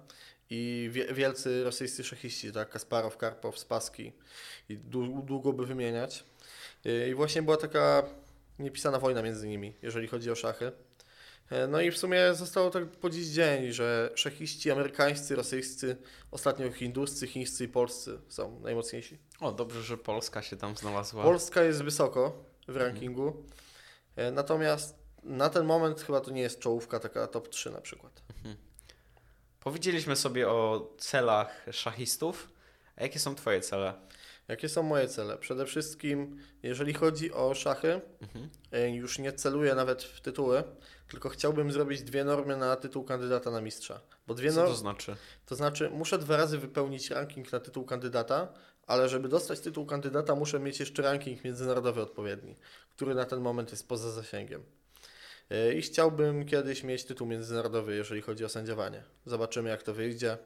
i 0.51 0.89
wie- 0.93 1.15
wielcy 1.15 1.65
rosyjscy 1.65 2.05
szachiści, 2.05 2.53
tak? 2.53 2.71
Kasparow, 2.71 3.17
Karpow, 3.17 3.59
Spassky 3.59 4.13
i 4.69 4.79
dłu- 4.79 5.25
długo 5.25 5.53
by 5.53 5.67
wymieniać. 5.67 6.25
I 7.11 7.15
właśnie 7.15 7.43
była 7.43 7.57
taka 7.57 8.03
niepisana 8.59 8.99
wojna 8.99 9.23
między 9.23 9.49
nimi, 9.49 9.75
jeżeli 9.83 10.09
chodzi 10.09 10.31
o 10.31 10.35
szachy. 10.35 10.73
E, 11.55 11.67
No 11.67 11.81
i 11.81 11.91
w 11.91 11.99
sumie 11.99 12.35
zostało 12.35 12.71
tak 12.71 12.87
po 12.87 13.11
dziś 13.11 13.27
dzień, 13.27 13.73
że 13.73 14.11
szachiści 14.15 14.71
amerykańscy, 14.71 15.37
rosyjscy, 15.37 15.97
ostatnio 16.31 16.73
hinduscy, 16.73 17.27
chińscy 17.27 17.65
i 17.65 17.69
polscy 17.69 18.19
są 18.29 18.61
najmocniejsi. 18.61 19.19
O, 19.41 19.53
dobrze, 19.53 19.83
że 19.83 19.99
Polska 19.99 20.43
się 20.43 20.57
tam 20.57 20.77
znalazła. 20.77 21.23
Polska 21.23 21.63
jest 21.63 21.83
wysoko 21.83 22.45
w 22.69 22.77
rankingu, 22.77 23.45
e, 24.17 24.31
natomiast 24.31 24.99
na 25.23 25.51
ten 25.51 25.65
moment 25.65 26.01
chyba 26.01 26.21
to 26.21 26.31
nie 26.31 26.43
jest 26.43 26.59
czołówka 26.61 27.01
taka 27.01 27.27
top 27.27 27.49
3 27.49 27.71
na 27.71 27.81
przykład. 27.81 28.23
Powiedzieliśmy 29.61 30.17
sobie 30.17 30.49
o 30.49 30.91
celach 30.99 31.67
szachistów. 31.73 32.49
A 32.97 33.03
jakie 33.03 33.19
są 33.19 33.35
Twoje 33.35 33.61
cele? 33.61 33.95
Jakie 34.49 34.69
są 34.69 34.83
moje 34.83 35.09
cele? 35.09 35.37
Przede 35.39 35.67
wszystkim, 35.67 36.39
jeżeli 36.63 36.95
chodzi 36.95 37.33
o 37.33 37.55
szachy, 37.55 38.01
e, 38.73 38.91
już 38.91 39.19
nie 39.19 39.33
celuję 39.33 39.75
nawet 39.75 40.03
w 40.03 40.21
tytuły, 40.21 40.63
tylko 41.09 41.29
chciałbym 41.29 41.73
zrobić 41.73 42.03
dwie 42.03 42.25
normy 42.25 42.57
na 42.57 42.77
tytuł 42.77 43.05
kandydata 43.05 43.51
na 43.51 43.61
mistrza. 43.61 44.01
Bo 44.27 44.35
dwie 44.35 44.51
Co 44.51 44.57
normy, 44.57 44.71
to 44.73 44.77
znaczy? 44.79 45.17
to 45.47 45.55
znaczy 45.57 45.91
muszę 45.91 46.19
dwa 46.19 46.37
razy 46.37 46.59
wypełnić 46.59 47.11
ranking 47.11 47.53
na 47.53 47.61
tytuł 47.61 47.85
kandydata, 47.85 48.49
ale 48.87 49.09
żeby 49.09 49.29
dostać 49.29 49.61
tytuł 49.61 49.87
kandydata 49.87 50.35
muszę 50.35 50.61
mieć 50.61 50.81
jeszcze 50.81 51.03
ranking 51.03 51.45
międzynarodowy 51.45 52.03
odpowiedni, 52.03 52.57
który 52.97 53.15
na 53.15 53.25
ten 53.25 53.41
moment 53.41 53.71
jest 53.71 53.89
poza 53.89 54.11
zasięgiem. 54.11 54.63
Y, 55.53 55.75
I 55.75 55.83
chciałbym 55.83 56.47
kiedyś 56.47 56.83
mieć 56.83 57.05
tytuł 57.05 57.27
międzynarodowy, 57.27 57.97
jeżeli 57.97 58.23
chodzi 58.23 58.45
o 58.45 58.49
sędziowanie. 58.49 59.03
Zobaczymy, 59.27 59.71
jak 59.71 59.83
to 59.83 59.95
wyjdzie. 59.95 60.39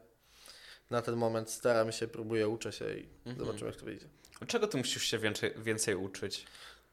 Na 0.90 1.02
ten 1.02 1.16
moment 1.16 1.50
staram 1.50 1.92
się, 1.92 2.08
próbuję, 2.08 2.48
uczę 2.48 2.72
się 2.72 2.84
i 2.98 3.08
Mhm. 3.26 3.46
zobaczymy, 3.46 3.70
jak 3.70 3.76
to 3.80 3.84
wyjdzie. 3.84 4.06
Czego 4.46 4.66
ty 4.66 4.76
musisz 4.78 5.02
się 5.02 5.18
więcej, 5.18 5.54
więcej 5.56 5.94
uczyć? 5.94 6.44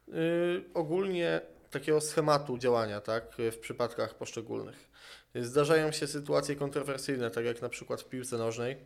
Y, 0.09 0.63
ogólnie 0.73 1.41
takiego 1.69 2.01
schematu 2.01 2.57
działania, 2.57 3.01
tak, 3.01 3.35
w 3.51 3.57
przypadkach 3.57 4.15
poszczególnych. 4.15 4.89
Zdarzają 5.35 5.91
się 5.91 6.07
sytuacje 6.07 6.55
kontrowersyjne, 6.55 7.31
tak 7.31 7.45
jak 7.45 7.61
na 7.61 7.69
przykład 7.69 8.01
w 8.01 8.09
piłce 8.09 8.37
nożnej, 8.37 8.77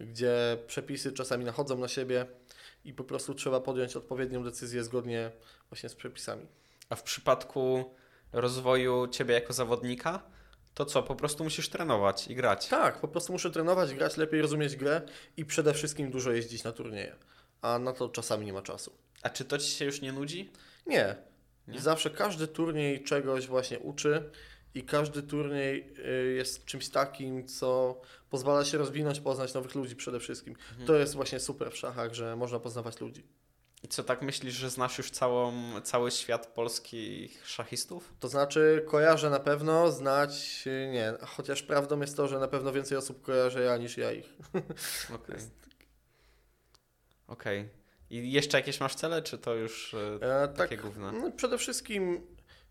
gdzie 0.00 0.58
przepisy 0.66 1.12
czasami 1.12 1.44
nachodzą 1.44 1.78
na 1.78 1.88
siebie 1.88 2.26
i 2.84 2.92
po 2.92 3.04
prostu 3.04 3.34
trzeba 3.34 3.60
podjąć 3.60 3.96
odpowiednią 3.96 4.44
decyzję 4.44 4.84
zgodnie 4.84 5.30
właśnie 5.70 5.88
z 5.88 5.94
przepisami. 5.94 6.46
A 6.88 6.96
w 6.96 7.02
przypadku 7.02 7.94
rozwoju 8.32 9.08
ciebie 9.08 9.34
jako 9.34 9.52
zawodnika, 9.52 10.22
to 10.74 10.84
co? 10.84 11.02
Po 11.02 11.14
prostu 11.14 11.44
musisz 11.44 11.68
trenować 11.68 12.28
i 12.28 12.34
grać. 12.34 12.68
Tak, 12.68 13.00
po 13.00 13.08
prostu 13.08 13.32
muszę 13.32 13.50
trenować, 13.50 13.94
grać, 13.94 14.16
lepiej 14.16 14.42
rozumieć 14.42 14.76
grę 14.76 15.02
i 15.36 15.44
przede 15.44 15.74
wszystkim 15.74 16.10
dużo 16.10 16.30
jeździć 16.30 16.64
na 16.64 16.72
turnieje, 16.72 17.16
a 17.62 17.78
na 17.78 17.92
to 17.92 18.08
czasami 18.08 18.46
nie 18.46 18.52
ma 18.52 18.62
czasu. 18.62 18.92
A 19.22 19.30
czy 19.30 19.44
to 19.44 19.58
ci 19.58 19.70
się 19.70 19.84
już 19.84 20.00
nie 20.00 20.12
nudzi? 20.12 20.52
Nie. 20.86 21.31
Nie? 21.68 21.80
Zawsze 21.80 22.10
każdy 22.10 22.48
turniej 22.48 23.04
czegoś 23.04 23.46
właśnie 23.46 23.78
uczy 23.78 24.30
i 24.74 24.82
każdy 24.82 25.22
turniej 25.22 25.94
y, 25.98 26.32
jest 26.32 26.64
czymś 26.64 26.88
takim, 26.88 27.48
co 27.48 28.00
pozwala 28.30 28.64
się 28.64 28.78
rozwinąć, 28.78 29.20
poznać 29.20 29.54
nowych 29.54 29.74
ludzi 29.74 29.96
przede 29.96 30.20
wszystkim. 30.20 30.54
Mhm. 30.70 30.86
To 30.86 30.94
jest 30.94 31.14
właśnie 31.14 31.40
super 31.40 31.70
w 31.72 31.76
szachach, 31.76 32.14
że 32.14 32.36
można 32.36 32.60
poznawać 32.60 33.00
ludzi. 33.00 33.26
I 33.82 33.88
co, 33.88 34.04
tak 34.04 34.22
myślisz, 34.22 34.54
że 34.54 34.70
znasz 34.70 34.98
już 34.98 35.10
całą, 35.10 35.52
cały 35.80 36.10
świat 36.10 36.46
polskich 36.46 37.46
szachistów? 37.46 38.12
To 38.20 38.28
znaczy 38.28 38.84
kojarzę 38.88 39.30
na 39.30 39.40
pewno, 39.40 39.90
znać 39.90 40.64
y, 40.66 40.90
nie, 40.92 41.14
chociaż 41.26 41.62
prawdą 41.62 42.00
jest 42.00 42.16
to, 42.16 42.28
że 42.28 42.38
na 42.38 42.48
pewno 42.48 42.72
więcej 42.72 42.98
osób 42.98 43.22
kojarzę 43.22 43.62
ja 43.62 43.76
niż 43.76 43.96
ja 43.96 44.12
ich. 44.12 44.36
Okej. 45.14 45.36
Okej. 47.26 47.81
I 48.12 48.32
jeszcze 48.32 48.58
jakieś 48.58 48.80
masz 48.80 48.94
cele, 48.94 49.22
czy 49.22 49.38
to 49.38 49.54
już 49.54 49.94
e, 49.94 50.14
E, 50.42 50.48
tak, 50.48 50.56
takie 50.56 50.76
gówna? 50.76 51.12
no, 51.12 51.30
przede 51.30 51.58
wszystkim 51.58 52.26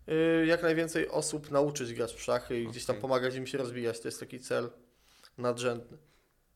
y, 0.08 0.46
jak 0.46 0.62
najwięcej 0.62 1.08
osób 1.08 1.50
nauczyć 1.50 1.94
grać 1.94 2.12
w 2.14 2.22
szachy 2.22 2.60
i 2.60 2.66
gdzieś 2.66 2.84
tam 2.84 2.96
pomagać 2.96 3.34
im 3.34 3.46
się 3.46 3.58
rozwijać. 3.58 4.00
To 4.00 4.08
jest 4.08 4.20
taki 4.20 4.40
cel 4.40 4.70
nadrzędny. 5.38 5.98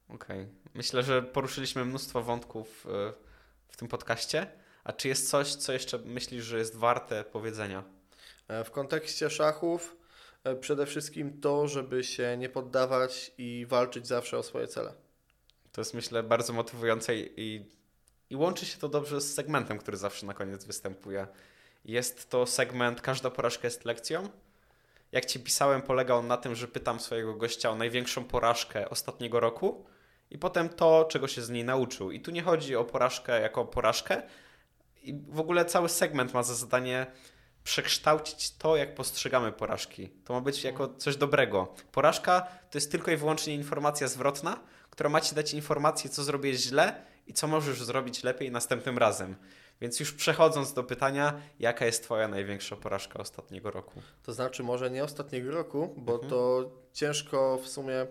Okej. 0.08 0.46
Myślę, 0.74 1.02
że 1.02 1.22
poruszyliśmy 1.22 1.84
mnóstwo 1.84 2.22
wątków 2.22 2.86
e, 2.86 3.12
w 3.68 3.76
tym 3.76 3.88
podcaście. 3.88 4.46
A 4.84 4.92
czy 4.92 5.08
jest 5.08 5.30
coś, 5.30 5.54
co 5.54 5.72
jeszcze 5.72 5.98
myślisz, 5.98 6.44
że 6.44 6.58
jest 6.58 6.76
warte 6.76 7.24
powiedzenia? 7.24 7.84
E, 8.48 8.64
W 8.64 8.70
kontekście 8.70 9.30
szachów 9.30 9.96
przede 10.60 10.86
wszystkim 10.86 11.40
to, 11.40 11.68
żeby 11.68 12.04
się 12.04 12.36
nie 12.38 12.48
poddawać 12.48 13.32
i 13.38 13.66
walczyć 13.68 14.06
zawsze 14.06 14.38
o 14.38 14.42
swoje 14.42 14.66
cele. 14.68 14.92
To 15.72 15.80
jest 15.80 15.94
myślę 15.94 16.22
bardzo 16.22 16.52
motywujące 16.52 17.16
i, 17.16 17.66
i 18.30 18.36
łączy 18.36 18.66
się 18.66 18.78
to 18.78 18.88
dobrze 18.88 19.20
z 19.20 19.34
segmentem, 19.34 19.78
który 19.78 19.96
zawsze 19.96 20.26
na 20.26 20.34
koniec 20.34 20.64
występuje. 20.64 21.26
Jest 21.84 22.30
to 22.30 22.46
segment 22.46 23.00
Każda 23.00 23.30
porażka 23.30 23.66
jest 23.66 23.84
lekcją. 23.84 24.28
Jak 25.12 25.24
ci 25.24 25.40
pisałem, 25.40 25.82
polega 25.82 26.14
on 26.14 26.26
na 26.26 26.36
tym, 26.36 26.54
że 26.54 26.68
pytam 26.68 27.00
swojego 27.00 27.34
gościa 27.34 27.70
o 27.70 27.76
największą 27.76 28.24
porażkę 28.24 28.90
ostatniego 28.90 29.40
roku 29.40 29.86
i 30.30 30.38
potem 30.38 30.68
to, 30.68 31.04
czego 31.10 31.28
się 31.28 31.42
z 31.42 31.50
niej 31.50 31.64
nauczył. 31.64 32.10
I 32.10 32.20
tu 32.20 32.30
nie 32.30 32.42
chodzi 32.42 32.76
o 32.76 32.84
porażkę 32.84 33.40
jako 33.40 33.64
porażkę. 33.64 34.22
I 35.02 35.14
w 35.28 35.40
ogóle 35.40 35.64
cały 35.64 35.88
segment 35.88 36.34
ma 36.34 36.42
za 36.42 36.54
zadanie 36.54 37.06
przekształcić 37.64 38.50
to, 38.50 38.76
jak 38.76 38.94
postrzegamy 38.94 39.52
porażki. 39.52 40.08
To 40.24 40.32
ma 40.32 40.40
być 40.40 40.64
jako 40.64 40.88
coś 40.88 41.16
dobrego. 41.16 41.74
Porażka 41.92 42.40
to 42.40 42.78
jest 42.78 42.90
tylko 42.90 43.10
i 43.10 43.16
wyłącznie 43.16 43.54
informacja 43.54 44.08
zwrotna, 44.08 44.60
która 44.90 45.10
ma 45.10 45.20
ci 45.20 45.34
dać 45.34 45.54
informację, 45.54 46.10
co 46.10 46.24
zrobiłeś 46.24 46.56
źle 46.56 47.02
i 47.26 47.32
co 47.32 47.46
możesz 47.46 47.82
zrobić 47.82 48.22
lepiej 48.24 48.50
następnym 48.50 48.98
razem. 48.98 49.36
Więc 49.80 50.00
już 50.00 50.12
przechodząc 50.12 50.72
do 50.72 50.84
pytania, 50.84 51.40
jaka 51.58 51.86
jest 51.86 52.02
Twoja 52.02 52.28
największa 52.28 52.76
porażka 52.76 53.18
ostatniego 53.18 53.70
roku? 53.70 54.02
To 54.22 54.32
znaczy 54.32 54.62
może 54.62 54.90
nie 54.90 55.04
ostatniego 55.04 55.50
roku, 55.50 55.94
bo 55.96 56.12
Mhm. 56.12 56.30
to 56.30 56.70
ciężko 56.92 57.58
w 57.58 57.68
sumie 57.68 58.06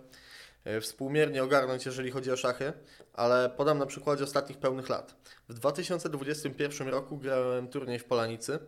e, 0.63 0.81
współmiernie 0.81 1.43
ogarnąć, 1.43 1.85
jeżeli 1.85 2.11
chodzi 2.11 2.31
o 2.31 2.37
szachy, 2.37 2.73
ale 3.13 3.49
podam 3.49 3.77
na 3.77 3.85
przykładzie 3.85 4.23
ostatnich 4.23 4.57
pełnych 4.57 4.89
lat. 4.89 5.15
W 5.49 5.53
2021 5.53 6.87
roku 6.87 7.17
grałem 7.17 7.67
turniej 7.67 7.99
w 7.99 8.05
Polanicy 8.05 8.59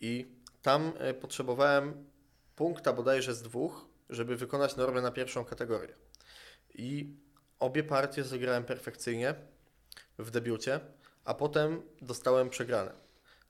i 0.00 0.26
tam 0.62 0.92
e, 0.98 1.14
potrzebowałem 1.14 2.04
punkta 2.56 2.92
bodajże 2.92 3.34
z 3.34 3.42
dwóch, 3.42 3.86
żeby 4.10 4.36
wykonać 4.36 4.76
normę 4.76 5.02
na 5.02 5.10
pierwszą 5.10 5.44
kategorię. 5.44 5.94
I 6.74 7.16
obie 7.58 7.84
partie 7.84 8.24
zagrałem 8.24 8.64
perfekcyjnie 8.64 9.34
w 10.18 10.30
debiucie, 10.30 10.80
a 11.24 11.34
potem 11.34 11.82
dostałem 12.02 12.50
przegrane. 12.50 12.92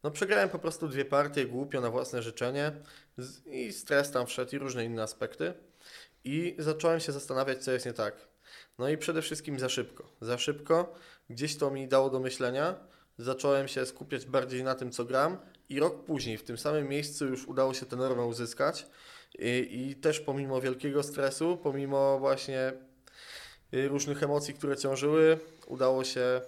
No 0.03 0.11
przegrałem 0.11 0.49
po 0.49 0.59
prostu 0.59 0.89
dwie 0.89 1.05
partie 1.05 1.47
głupio 1.47 1.81
na 1.81 1.91
własne 1.91 2.23
życzenie 2.23 2.73
i 3.47 3.73
stres 3.73 4.11
tam 4.11 4.27
wszedł 4.27 4.57
i 4.57 4.59
różne 4.59 4.85
inne 4.85 5.03
aspekty. 5.03 5.55
I 6.25 6.57
zacząłem 6.59 7.01
się 7.01 7.13
zastanawiać, 7.13 7.65
co 7.65 7.73
jest 7.73 7.87
nie 7.87 7.93
tak. 7.93 8.15
No 8.79 8.89
i 8.89 8.99
przede 8.99 9.23
wszystkim 9.23 9.59
za 9.59 9.69
szybko. 9.69 10.13
Za 10.21 10.39
szybko, 10.39 10.95
gdzieś 11.31 11.57
to 11.57 11.71
mi 11.71 11.89
dało 11.89 12.11
do 12.11 12.21
myślenia. 12.21 12.75
Zacząłem 13.19 13.69
się 13.69 13.87
skupiać 13.87 14.27
bardziej 14.27 14.65
na 14.65 14.75
tym, 14.75 14.93
co 14.93 15.05
gram 15.05 15.39
i 15.69 15.81
rok 15.81 16.05
później 16.05 16.39
w 16.39 16.45
tym 16.45 16.59
samym 16.59 16.89
miejscu 16.89 17.27
już 17.27 17.49
udało 17.49 17.75
się 17.75 17.87
tę 17.87 17.97
normę 17.97 18.25
uzyskać. 18.25 18.87
I, 19.39 19.69
i 19.89 19.97
też 19.97 20.21
pomimo 20.21 20.61
wielkiego 20.61 21.03
stresu, 21.03 21.57
pomimo 21.63 22.19
właśnie 22.19 22.73
y, 23.75 23.89
różnych 23.89 24.23
emocji, 24.23 24.55
które 24.55 24.77
ciążyły, 24.77 25.39
udało 25.67 26.05
się 26.05 26.41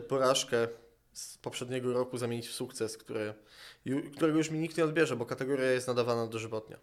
porażkę 0.00 0.68
z 1.12 1.38
poprzedniego 1.38 1.92
roku 1.92 2.18
zamienić 2.18 2.48
w 2.48 2.52
sukces, 2.52 2.98
który, 2.98 3.34
którego 4.16 4.38
już 4.38 4.50
mi 4.50 4.58
nikt 4.58 4.76
nie 4.76 4.84
odbierze, 4.84 5.16
bo 5.16 5.26
kategoria 5.26 5.70
jest 5.70 5.88
nadawana 5.88 6.26
dożywotnia. 6.26 6.76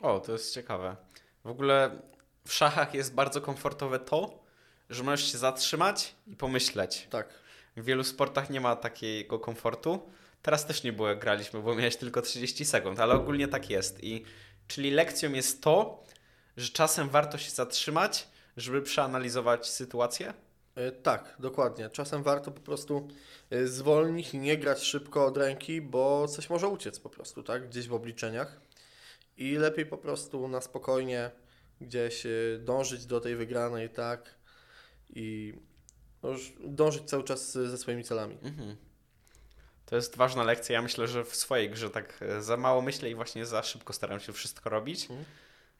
O, 0.00 0.20
to 0.20 0.32
jest 0.32 0.54
ciekawe. 0.54 0.96
W 1.44 1.48
ogóle 1.48 2.02
w 2.46 2.52
szachach 2.52 2.94
jest 2.94 3.14
bardzo 3.14 3.40
komfortowe 3.40 3.98
to, 3.98 4.42
że 4.90 5.02
możesz 5.02 5.32
się 5.32 5.38
zatrzymać 5.38 6.14
i 6.26 6.36
pomyśleć. 6.36 7.06
Tak. 7.10 7.28
W 7.76 7.84
wielu 7.84 8.04
sportach 8.04 8.50
nie 8.50 8.60
ma 8.60 8.76
takiego 8.76 9.38
komfortu. 9.38 10.10
Teraz 10.42 10.66
też 10.66 10.82
nie 10.82 10.92
było 10.92 11.08
jak 11.08 11.18
graliśmy, 11.18 11.60
bo 11.60 11.74
miałeś 11.74 11.96
tylko 11.96 12.22
30 12.22 12.64
sekund, 12.64 13.00
ale 13.00 13.14
ogólnie 13.14 13.48
tak 13.48 13.70
jest. 13.70 14.04
I 14.04 14.24
czyli 14.68 14.90
lekcją 14.90 15.32
jest 15.32 15.62
to, 15.62 16.04
że 16.56 16.68
czasem 16.68 17.08
warto 17.08 17.38
się 17.38 17.50
zatrzymać, 17.50 18.28
żeby 18.56 18.82
przeanalizować 18.82 19.70
sytuację. 19.70 20.34
Y, 20.78 20.92
Tak, 20.92 21.36
dokładnie. 21.38 21.90
Czasem 21.90 22.22
warto 22.22 22.50
po 22.50 22.60
prostu 22.60 23.08
y, 23.52 23.68
zwolnić 23.68 24.34
i 24.34 24.38
nie 24.38 24.58
grać 24.58 24.82
szybko 24.82 25.26
od 25.26 25.36
ręki, 25.36 25.80
bo 25.80 26.28
coś 26.28 26.50
może 26.50 26.68
uciec 26.68 27.00
po 27.00 27.10
prostu, 27.10 27.42
tak? 27.42 27.68
Gdzieś 27.68 27.88
w 27.88 27.94
obliczeniach. 27.94 28.60
I 29.36 29.54
lepiej 29.56 29.86
po 29.86 29.98
prostu 29.98 30.48
na 30.48 30.60
spokojnie 30.60 31.30
gdzieś 31.80 32.26
y, 32.26 32.60
dążyć 32.64 33.06
do 33.06 33.20
tej 33.20 33.36
wygranej, 33.36 33.90
tak? 33.90 34.34
I 35.10 35.54
no 36.22 36.30
dążyć 36.64 37.04
cały 37.04 37.24
czas 37.24 37.52
ze 37.52 37.78
swoimi 37.78 38.04
celami. 38.04 38.38
Mhm. 38.42 38.76
To 39.86 39.96
jest 39.96 40.16
ważna 40.16 40.42
lekcja. 40.44 40.74
Ja 40.74 40.82
myślę, 40.82 41.08
że 41.08 41.24
w 41.24 41.36
swojej 41.36 41.70
grze 41.70 41.90
tak 41.90 42.18
e, 42.22 42.42
za 42.42 42.56
mało 42.56 42.82
myślę 42.82 43.10
i 43.10 43.14
właśnie 43.14 43.46
za 43.46 43.62
szybko 43.62 43.92
staram 43.92 44.20
się 44.20 44.32
wszystko 44.32 44.70
robić. 44.70 45.02
Mhm. 45.02 45.24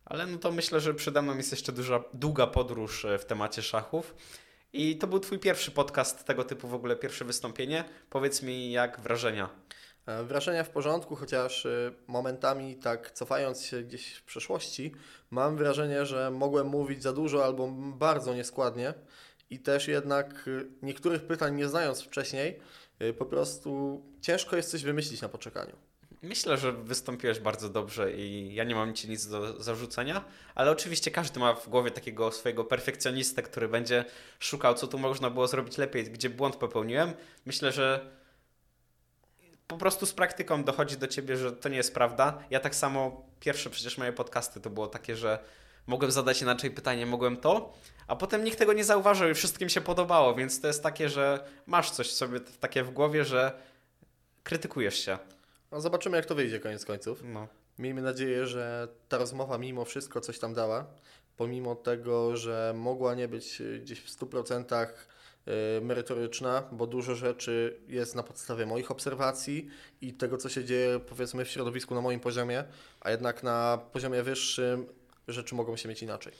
Ale 0.04 0.26
no 0.26 0.38
to 0.38 0.52
myślę, 0.52 0.80
że 0.80 0.94
przede 0.94 1.22
mną 1.22 1.36
jest 1.36 1.50
jeszcze 1.50 1.72
duża, 1.72 2.04
długa 2.14 2.46
podróż 2.46 3.04
e, 3.04 3.18
w 3.18 3.24
temacie 3.24 3.62
szachów. 3.62 4.14
I 4.72 4.98
to 4.98 5.06
był 5.06 5.20
twój 5.20 5.38
pierwszy 5.38 5.70
podcast 5.70 6.24
tego 6.24 6.44
typu, 6.44 6.68
w 6.68 6.74
ogóle 6.74 6.96
pierwsze 6.96 7.24
wystąpienie. 7.24 7.84
Powiedz 8.10 8.42
mi, 8.42 8.72
jak 8.72 9.00
wrażenia? 9.00 9.50
E, 10.06 10.24
Wrażenia 10.24 10.64
w 10.64 10.70
porządku, 10.70 11.16
chociaż 11.16 11.64
y, 11.64 11.94
momentami 12.06 12.76
tak 12.76 13.10
cofając 13.10 13.62
się 13.62 13.82
gdzieś 13.82 14.14
w 14.14 14.24
przeszłości, 14.24 14.92
mam 15.30 15.56
wrażenie, 15.56 16.06
że 16.06 16.30
mogłem 16.30 16.66
mówić 16.66 17.02
za 17.02 17.12
dużo 17.12 17.44
albo 17.44 17.68
bardzo 17.96 18.34
nieskładnie 18.34 18.94
i 19.50 19.58
też 19.58 19.88
jednak 19.88 20.48
y, 20.48 20.68
niektórych 20.82 21.26
pytań 21.26 21.54
nie 21.54 21.68
znając 21.68 22.02
wcześniej, 22.02 22.60
po 23.18 23.26
prostu 23.26 24.02
ciężko 24.20 24.56
jest 24.56 24.70
coś 24.70 24.82
wymyślić 24.82 25.20
na 25.20 25.28
poczekaniu. 25.28 25.76
Myślę, 26.22 26.58
że 26.58 26.72
wystąpiłeś 26.72 27.40
bardzo 27.40 27.68
dobrze 27.68 28.12
i 28.12 28.54
ja 28.54 28.64
nie 28.64 28.74
mam 28.74 28.94
ci 28.94 29.08
nic 29.08 29.26
do 29.26 29.62
zarzucenia, 29.62 30.24
ale 30.54 30.70
oczywiście 30.70 31.10
każdy 31.10 31.40
ma 31.40 31.54
w 31.54 31.68
głowie 31.68 31.90
takiego 31.90 32.32
swojego 32.32 32.64
perfekcjonistę, 32.64 33.42
który 33.42 33.68
będzie 33.68 34.04
szukał, 34.38 34.74
co 34.74 34.86
tu 34.86 34.98
można 34.98 35.30
było 35.30 35.48
zrobić 35.48 35.78
lepiej, 35.78 36.04
gdzie 36.04 36.30
błąd 36.30 36.56
popełniłem. 36.56 37.12
Myślę, 37.46 37.72
że 37.72 38.10
po 39.66 39.76
prostu 39.76 40.06
z 40.06 40.12
praktyką 40.12 40.64
dochodzi 40.64 40.96
do 40.96 41.08
ciebie, 41.08 41.36
że 41.36 41.52
to 41.52 41.68
nie 41.68 41.76
jest 41.76 41.94
prawda. 41.94 42.42
Ja 42.50 42.60
tak 42.60 42.74
samo, 42.74 43.26
pierwsze 43.40 43.70
przecież 43.70 43.98
moje 43.98 44.12
podcasty 44.12 44.60
to 44.60 44.70
było 44.70 44.86
takie, 44.86 45.16
że 45.16 45.38
mogłem 45.86 46.10
zadać 46.10 46.42
inaczej 46.42 46.70
pytanie, 46.70 47.06
mogłem 47.06 47.36
to, 47.36 47.72
a 48.06 48.16
potem 48.16 48.44
nikt 48.44 48.58
tego 48.58 48.72
nie 48.72 48.84
zauważył 48.84 49.28
i 49.30 49.34
wszystkim 49.34 49.68
się 49.68 49.80
podobało, 49.80 50.34
więc 50.34 50.60
to 50.60 50.66
jest 50.66 50.82
takie, 50.82 51.08
że 51.08 51.44
masz 51.66 51.90
coś 51.90 52.12
sobie 52.12 52.40
takie 52.40 52.82
w 52.82 52.90
głowie, 52.90 53.24
że 53.24 53.52
krytykujesz 54.42 55.04
się. 55.04 55.18
No, 55.72 55.80
zobaczymy, 55.80 56.16
jak 56.16 56.26
to 56.26 56.34
wyjdzie 56.34 56.60
koniec 56.60 56.84
końców. 56.84 57.22
No. 57.24 57.48
Miejmy 57.78 58.02
nadzieję, 58.02 58.46
że 58.46 58.88
ta 59.08 59.18
rozmowa 59.18 59.58
mimo 59.58 59.84
wszystko 59.84 60.20
coś 60.20 60.38
tam 60.38 60.54
dała. 60.54 60.86
Pomimo 61.36 61.74
tego, 61.74 62.36
że 62.36 62.72
mogła 62.76 63.14
nie 63.14 63.28
być 63.28 63.60
y, 63.60 63.78
gdzieś 63.78 64.00
w 64.00 64.18
100% 64.18 64.88
y, 64.88 65.80
merytoryczna, 65.80 66.62
bo 66.72 66.86
dużo 66.86 67.14
rzeczy 67.14 67.80
jest 67.88 68.14
na 68.14 68.22
podstawie 68.22 68.66
moich 68.66 68.90
obserwacji 68.90 69.68
i 70.00 70.14
tego, 70.14 70.36
co 70.36 70.48
się 70.48 70.64
dzieje 70.64 71.00
powiedzmy 71.00 71.44
w 71.44 71.48
środowisku 71.48 71.94
na 71.94 72.00
moim 72.00 72.20
poziomie, 72.20 72.64
a 73.00 73.10
jednak 73.10 73.42
na 73.42 73.78
poziomie 73.92 74.22
wyższym 74.22 74.86
rzeczy 75.28 75.54
mogą 75.54 75.76
się 75.76 75.88
mieć 75.88 76.02
inaczej. 76.02 76.32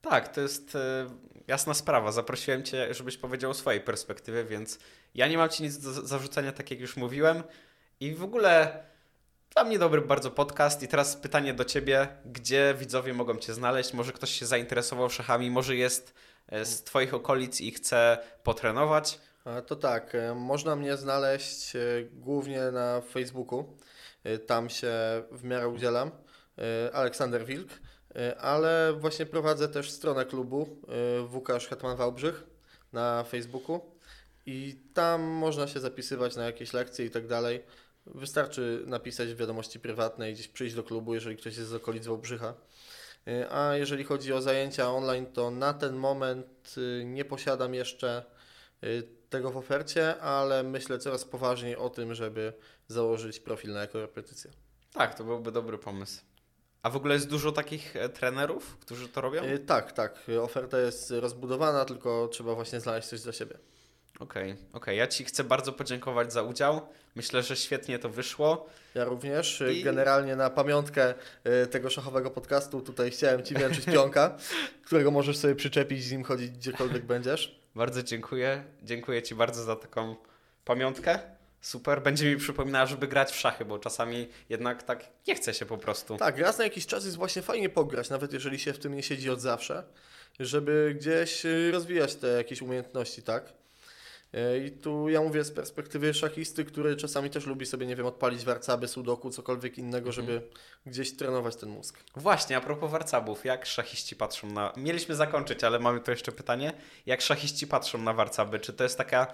Tak, 0.00 0.34
to 0.34 0.40
jest 0.40 0.76
e, 0.76 1.06
jasna 1.46 1.74
sprawa. 1.74 2.12
Zaprosiłem 2.12 2.62
Cię, 2.62 2.94
żebyś 2.94 3.16
powiedział 3.16 3.50
o 3.50 3.54
swojej 3.54 3.80
perspektywie, 3.80 4.44
więc 4.44 4.78
ja 5.14 5.28
nie 5.28 5.38
mam 5.38 5.48
Ci 5.48 5.62
nic 5.62 5.78
do 5.78 5.92
zarzucenia, 5.92 6.52
tak 6.52 6.70
jak 6.70 6.80
już 6.80 6.96
mówiłem. 6.96 7.42
I 8.00 8.14
w 8.14 8.22
ogóle 8.22 8.82
dla 9.54 9.64
mnie 9.64 9.78
dobry 9.78 10.00
bardzo 10.00 10.30
podcast. 10.30 10.82
I 10.82 10.88
teraz 10.88 11.16
pytanie 11.16 11.54
do 11.54 11.64
Ciebie, 11.64 12.08
gdzie 12.26 12.74
widzowie 12.78 13.14
mogą 13.14 13.36
Cię 13.36 13.54
znaleźć? 13.54 13.92
Może 13.92 14.12
ktoś 14.12 14.30
się 14.30 14.46
zainteresował 14.46 15.10
szachami, 15.10 15.50
może 15.50 15.76
jest 15.76 16.14
e, 16.48 16.64
z 16.64 16.84
Twoich 16.84 17.14
okolic 17.14 17.60
i 17.60 17.70
chce 17.70 18.18
potrenować? 18.42 19.20
To 19.66 19.76
tak, 19.76 20.14
e, 20.14 20.34
można 20.34 20.76
mnie 20.76 20.96
znaleźć 20.96 21.76
e, 21.76 21.80
głównie 22.12 22.60
na 22.60 23.00
Facebooku. 23.00 23.76
Tam 24.46 24.70
się 24.70 24.92
w 25.32 25.44
miarę 25.44 25.68
udzielam. 25.68 26.10
Aleksander 26.92 27.46
Wilk, 27.46 27.70
ale 28.40 28.92
właśnie 28.92 29.26
prowadzę 29.26 29.68
też 29.68 29.90
stronę 29.90 30.24
klubu 30.24 30.82
Łukasz 31.32 31.68
Hetman 31.68 31.96
Wałbrzych 31.96 32.44
na 32.92 33.24
Facebooku 33.24 33.80
i 34.46 34.80
tam 34.94 35.22
można 35.22 35.66
się 35.66 35.80
zapisywać 35.80 36.36
na 36.36 36.44
jakieś 36.44 36.72
lekcje 36.72 37.04
i 37.06 37.10
tak 37.10 37.26
dalej. 37.26 37.62
Wystarczy 38.14 38.82
napisać 38.86 39.28
w 39.28 39.36
wiadomości 39.36 39.80
prywatnej, 39.80 40.34
gdzieś 40.34 40.48
przyjść 40.48 40.74
do 40.74 40.82
klubu, 40.84 41.14
jeżeli 41.14 41.36
ktoś 41.36 41.56
jest 41.56 41.68
z 41.68 41.74
okolic 41.74 42.06
Wałbrzycha. 42.06 42.54
E, 43.26 43.52
A 43.52 43.76
jeżeli 43.76 44.04
chodzi 44.04 44.32
o 44.32 44.42
zajęcia 44.42 44.90
online, 44.90 45.26
to 45.26 45.50
na 45.50 45.74
ten 45.74 45.96
moment 45.96 46.74
e, 47.00 47.04
nie 47.04 47.24
posiadam 47.24 47.74
jeszcze 47.74 48.24
y, 48.84 49.02
tego 49.30 49.50
w 49.50 49.56
ofercie, 49.56 50.20
ale 50.20 50.62
myślę 50.62 50.98
coraz 50.98 51.24
poważniej 51.24 51.76
o 51.76 51.90
tym, 51.90 52.14
żeby 52.14 52.52
założyć 52.88 53.40
profil 53.40 53.72
na 53.72 53.82
ekorepetycję. 53.82 54.50
Tak, 54.92 55.14
to 55.14 55.24
byłby 55.24 55.52
dobry 55.52 55.78
pomysł. 55.78 56.22
A 56.82 56.90
w 56.90 56.96
ogóle 56.96 57.14
jest 57.14 57.28
dużo 57.28 57.52
takich 57.52 57.96
e, 57.96 58.08
trenerów, 58.08 58.76
którzy 58.80 59.08
to 59.08 59.20
robią? 59.20 59.44
Y, 59.44 59.58
Tak, 59.58 59.92
tak. 59.92 60.28
y, 60.28 60.42
Oferta 60.42 60.78
jest 60.78 61.10
rozbudowana, 61.10 61.84
tylko 61.84 62.28
trzeba 62.28 62.54
właśnie 62.54 62.80
znaleźć 62.80 63.08
coś 63.08 63.20
dla 63.20 63.32
siebie. 63.32 63.58
Okej, 64.18 64.56
okej. 64.72 64.98
Ja 64.98 65.06
Ci 65.06 65.24
chcę 65.24 65.44
bardzo 65.44 65.72
podziękować 65.72 66.32
za 66.32 66.42
udział. 66.42 66.80
Myślę, 67.16 67.42
że 67.42 67.56
świetnie 67.56 67.98
to 67.98 68.08
wyszło. 68.08 68.66
Ja 68.94 69.04
również. 69.04 69.62
I- 69.74 69.82
Generalnie 69.82 70.36
na 70.36 70.50
pamiątkę 70.50 71.14
y, 71.64 71.66
tego 71.66 71.90
szachowego 71.90 72.30
podcastu 72.30 72.80
tutaj 72.80 73.10
chciałem 73.10 73.42
Ci 73.42 73.54
wręczyć 73.54 73.84
pionka, 73.84 74.36
którego 74.86 75.10
możesz 75.10 75.36
sobie 75.36 75.54
przyczepić 75.54 76.04
z 76.04 76.12
nim 76.12 76.24
chodzić 76.24 76.50
gdziekolwiek 76.50 77.04
będziesz. 77.04 77.60
Bardzo 77.74 78.02
dziękuję. 78.02 78.64
Dziękuję 78.82 79.22
Ci 79.22 79.34
bardzo 79.34 79.62
za 79.64 79.76
taką 79.76 80.16
pamiątkę. 80.64 81.18
Super. 81.60 82.02
Będzie 82.02 82.30
mi 82.30 82.36
przypominała, 82.36 82.86
żeby 82.86 83.08
grać 83.08 83.30
w 83.32 83.36
szachy, 83.36 83.64
bo 83.64 83.78
czasami 83.78 84.28
jednak 84.48 84.82
tak 84.82 85.04
nie 85.26 85.34
chce 85.34 85.54
się 85.54 85.66
po 85.66 85.78
prostu. 85.78 86.16
Tak, 86.16 86.38
raz 86.38 86.58
na 86.58 86.64
jakiś 86.64 86.86
czas 86.86 87.04
jest 87.04 87.16
właśnie 87.16 87.42
fajnie 87.42 87.68
pograć, 87.68 88.10
nawet 88.10 88.32
jeżeli 88.32 88.58
się 88.58 88.72
w 88.72 88.78
tym 88.78 88.94
nie 88.94 89.02
siedzi 89.02 89.30
od 89.30 89.40
zawsze, 89.40 89.82
żeby 90.40 90.94
gdzieś 91.00 91.46
y, 91.46 91.70
rozwijać 91.72 92.14
te 92.14 92.26
jakieś 92.28 92.62
umiejętności, 92.62 93.22
tak? 93.22 93.52
Y, 94.34 94.66
I 94.66 94.70
tu 94.70 95.08
ja 95.08 95.20
mówię 95.20 95.44
z 95.44 95.50
perspektywy 95.50 96.14
szachisty, 96.14 96.64
który 96.64 96.96
czasami 96.96 97.30
też 97.30 97.46
lubi 97.46 97.66
sobie, 97.66 97.86
nie 97.86 97.96
wiem, 97.96 98.06
odpalić 98.06 98.44
warcaby, 98.44 98.88
sudoku, 98.88 99.30
cokolwiek 99.30 99.78
innego, 99.78 100.12
żeby 100.12 100.42
gdzieś 100.86 101.16
trenować 101.16 101.56
ten 101.56 101.68
mózg. 101.68 101.98
Właśnie, 102.16 102.56
a 102.56 102.60
propos 102.60 102.90
warcabów, 102.90 103.44
jak 103.44 103.66
szachiści 103.66 104.16
patrzą 104.16 104.50
na... 104.52 104.72
Mieliśmy 104.76 105.14
zakończyć, 105.14 105.64
ale 105.64 105.78
mamy 105.78 106.00
tu 106.00 106.10
jeszcze 106.10 106.32
pytanie. 106.32 106.72
Jak 107.06 107.20
szachiści 107.20 107.66
patrzą 107.66 107.98
na 107.98 108.12
warcaby? 108.12 108.60
Czy 108.60 108.72
to 108.72 108.84
jest 108.84 108.98
taka 108.98 109.26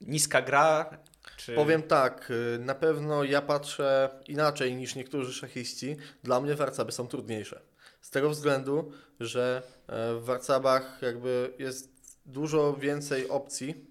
niska 0.00 0.42
gra? 0.42 0.98
Czy... 1.36 1.54
Powiem 1.54 1.82
tak, 1.82 2.30
y, 2.30 2.58
na 2.58 2.74
pewno 2.74 3.24
ja 3.24 3.42
patrzę 3.42 4.10
inaczej 4.28 4.74
niż 4.76 4.94
niektórzy 4.94 5.32
szachiści. 5.32 5.96
Dla 6.22 6.40
mnie 6.40 6.54
warcaby 6.54 6.92
są 6.92 7.08
trudniejsze. 7.08 7.60
Z 8.00 8.10
tego 8.10 8.30
względu, 8.30 8.92
że 9.20 9.62
e, 9.86 10.14
w 10.14 10.24
warcabach 10.24 10.98
jakby 11.02 11.54
jest 11.58 11.90
dużo 12.26 12.74
więcej 12.74 13.28
opcji 13.28 13.88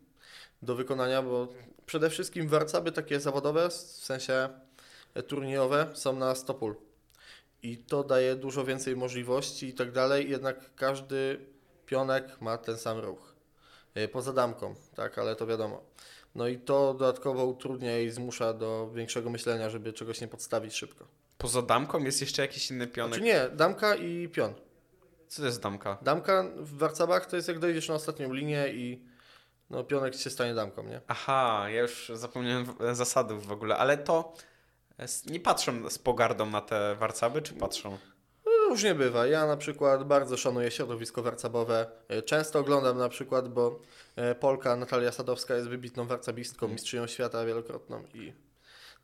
do 0.61 0.75
wykonania, 0.75 1.21
bo 1.21 1.47
przede 1.85 2.09
wszystkim 2.09 2.47
warcaby 2.47 2.91
takie 2.91 3.19
zawodowe, 3.19 3.69
w 3.69 3.73
sensie 3.73 4.49
e, 5.13 5.23
turniejowe, 5.23 5.87
są 5.93 6.15
na 6.15 6.35
100 6.35 6.53
pól. 6.53 6.75
I 7.63 7.77
to 7.77 8.03
daje 8.03 8.35
dużo 8.35 8.65
więcej 8.65 8.95
możliwości 8.95 9.67
i 9.67 9.73
tak 9.73 9.91
dalej, 9.91 10.29
jednak 10.29 10.75
każdy 10.75 11.39
pionek 11.85 12.41
ma 12.41 12.57
ten 12.57 12.77
sam 12.77 12.99
ruch. 12.99 13.35
E, 13.95 14.07
Poza 14.07 14.33
damką, 14.33 14.75
tak, 14.95 15.17
ale 15.17 15.35
to 15.35 15.47
wiadomo. 15.47 15.83
No 16.35 16.47
i 16.47 16.57
to 16.57 16.93
dodatkowo 16.93 17.45
utrudnia 17.45 17.99
i 17.99 18.09
zmusza 18.09 18.53
do 18.53 18.91
większego 18.93 19.29
myślenia, 19.29 19.69
żeby 19.69 19.93
czegoś 19.93 20.21
nie 20.21 20.27
podstawić 20.27 20.73
szybko. 20.73 21.07
Poza 21.37 21.61
damką 21.61 22.03
jest 22.03 22.21
jeszcze 22.21 22.41
jakiś 22.41 22.71
inny 22.71 22.87
pionek. 22.87 23.13
Znaczy 23.13 23.23
nie, 23.25 23.49
damka 23.57 23.95
i 23.95 24.27
pion. 24.29 24.53
Co 25.27 25.41
to 25.41 25.45
jest 25.45 25.61
damka? 25.61 25.97
Damka 26.01 26.45
w 26.55 26.77
warcabach 26.77 27.25
to 27.25 27.35
jest 27.35 27.47
jak 27.47 27.59
dojdziesz 27.59 27.89
na 27.89 27.95
ostatnią 27.95 28.33
linię 28.33 28.67
i 28.73 29.01
no 29.69 29.83
pionek 29.83 30.15
się 30.15 30.29
stanie 30.29 30.53
damką, 30.53 30.83
nie? 30.83 31.01
Aha, 31.07 31.65
ja 31.69 31.81
już 31.81 32.11
zapomniałem 32.13 32.65
zasadów 32.91 33.47
w 33.47 33.51
ogóle, 33.51 33.77
ale 33.77 33.97
to 33.97 34.33
s- 34.97 35.25
nie 35.25 35.39
patrzą 35.39 35.89
z 35.89 35.97
pogardą 35.99 36.45
na 36.45 36.61
te 36.61 36.95
warcaby, 36.95 37.41
czy 37.41 37.53
patrzą? 37.53 37.97
Różnie 38.69 38.95
bywa. 38.95 39.27
Ja 39.27 39.47
na 39.47 39.57
przykład 39.57 40.03
bardzo 40.03 40.37
szanuję 40.37 40.71
środowisko 40.71 41.23
warcabowe. 41.23 41.87
E, 42.07 42.21
Często 42.21 42.59
oglądam 42.59 42.97
na 42.97 43.09
przykład, 43.09 43.47
bo 43.49 43.79
e, 44.15 44.35
Polka 44.35 44.75
Natalia 44.75 45.11
Sadowska 45.11 45.55
jest 45.55 45.67
wybitną 45.69 46.07
warcabistką, 46.07 46.67
mistrzynią 46.67 47.07
świata 47.07 47.45
wielokrotną 47.45 48.03
i 48.13 48.33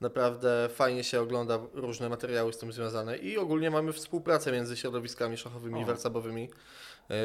naprawdę 0.01 0.69
fajnie 0.73 1.03
się 1.03 1.21
ogląda 1.21 1.59
różne 1.73 2.09
materiały 2.09 2.53
z 2.53 2.57
tym 2.57 2.71
związane 2.71 3.17
i 3.17 3.37
ogólnie 3.37 3.71
mamy 3.71 3.93
współpracę 3.93 4.51
między 4.51 4.77
środowiskami 4.77 5.37
szachowymi 5.37 5.79
i 5.81 5.83
O. 5.83 5.87
warcabowymi. 5.87 6.49
E, 7.09 7.15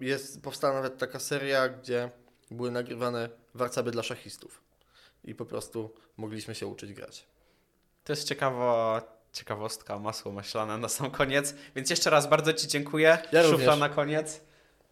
Jest, 0.00 0.42
powstała 0.42 0.74
nawet 0.74 0.98
taka 0.98 1.18
seria, 1.18 1.68
gdzie 1.68 2.10
były 2.52 2.70
nagrywane 2.70 3.28
warcaby 3.54 3.90
dla 3.90 4.02
szachistów 4.02 4.62
i 5.24 5.34
po 5.34 5.44
prostu 5.46 5.94
mogliśmy 6.16 6.54
się 6.54 6.66
uczyć 6.66 6.92
grać. 6.92 7.26
To 8.04 8.12
jest 8.12 8.28
ciekawa, 8.28 9.02
ciekawostka, 9.32 9.98
masło 9.98 10.32
maślane 10.32 10.78
na 10.78 10.88
sam 10.88 11.10
koniec. 11.10 11.54
Więc 11.76 11.90
jeszcze 11.90 12.10
raz 12.10 12.26
bardzo 12.28 12.52
Ci 12.52 12.68
dziękuję. 12.68 13.18
Ja 13.32 13.42
Szufla 13.42 13.56
również. 13.58 13.78
na 13.78 13.88
koniec. 13.88 14.40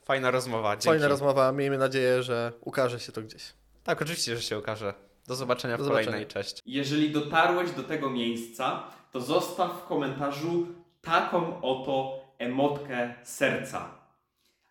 Fajna 0.05 0.31
rozmowa. 0.31 0.70
Dzięki. 0.73 0.87
Fajna 0.89 1.09
rozmowa, 1.09 1.53
miejmy 1.53 1.78
nadzieję, 1.78 2.23
że 2.23 2.53
ukaże 2.61 3.01
się 3.01 3.12
to 3.12 3.23
gdzieś. 3.23 3.43
Tak, 3.85 4.03
oczywiście, 4.03 4.37
że 4.37 4.43
się 4.43 4.59
okaże. 4.59 4.95
Do 5.27 5.35
zobaczenia 5.35 5.77
Do 5.77 5.82
w 5.82 5.87
zobaczenia. 5.87 6.07
kolejnej. 6.07 6.27
Cześć. 6.32 6.62
Jeżeli 6.66 7.11
dotarłeś 7.11 7.70
do 7.70 7.82
tego 7.82 8.11
miejsca, 8.11 8.82
to 9.12 9.20
zostaw 9.20 9.73
w 9.81 9.85
komentarzu 9.87 10.66
taką 11.03 11.61
oto 11.62 12.20
emotkę 12.39 13.15
serca. 13.24 13.91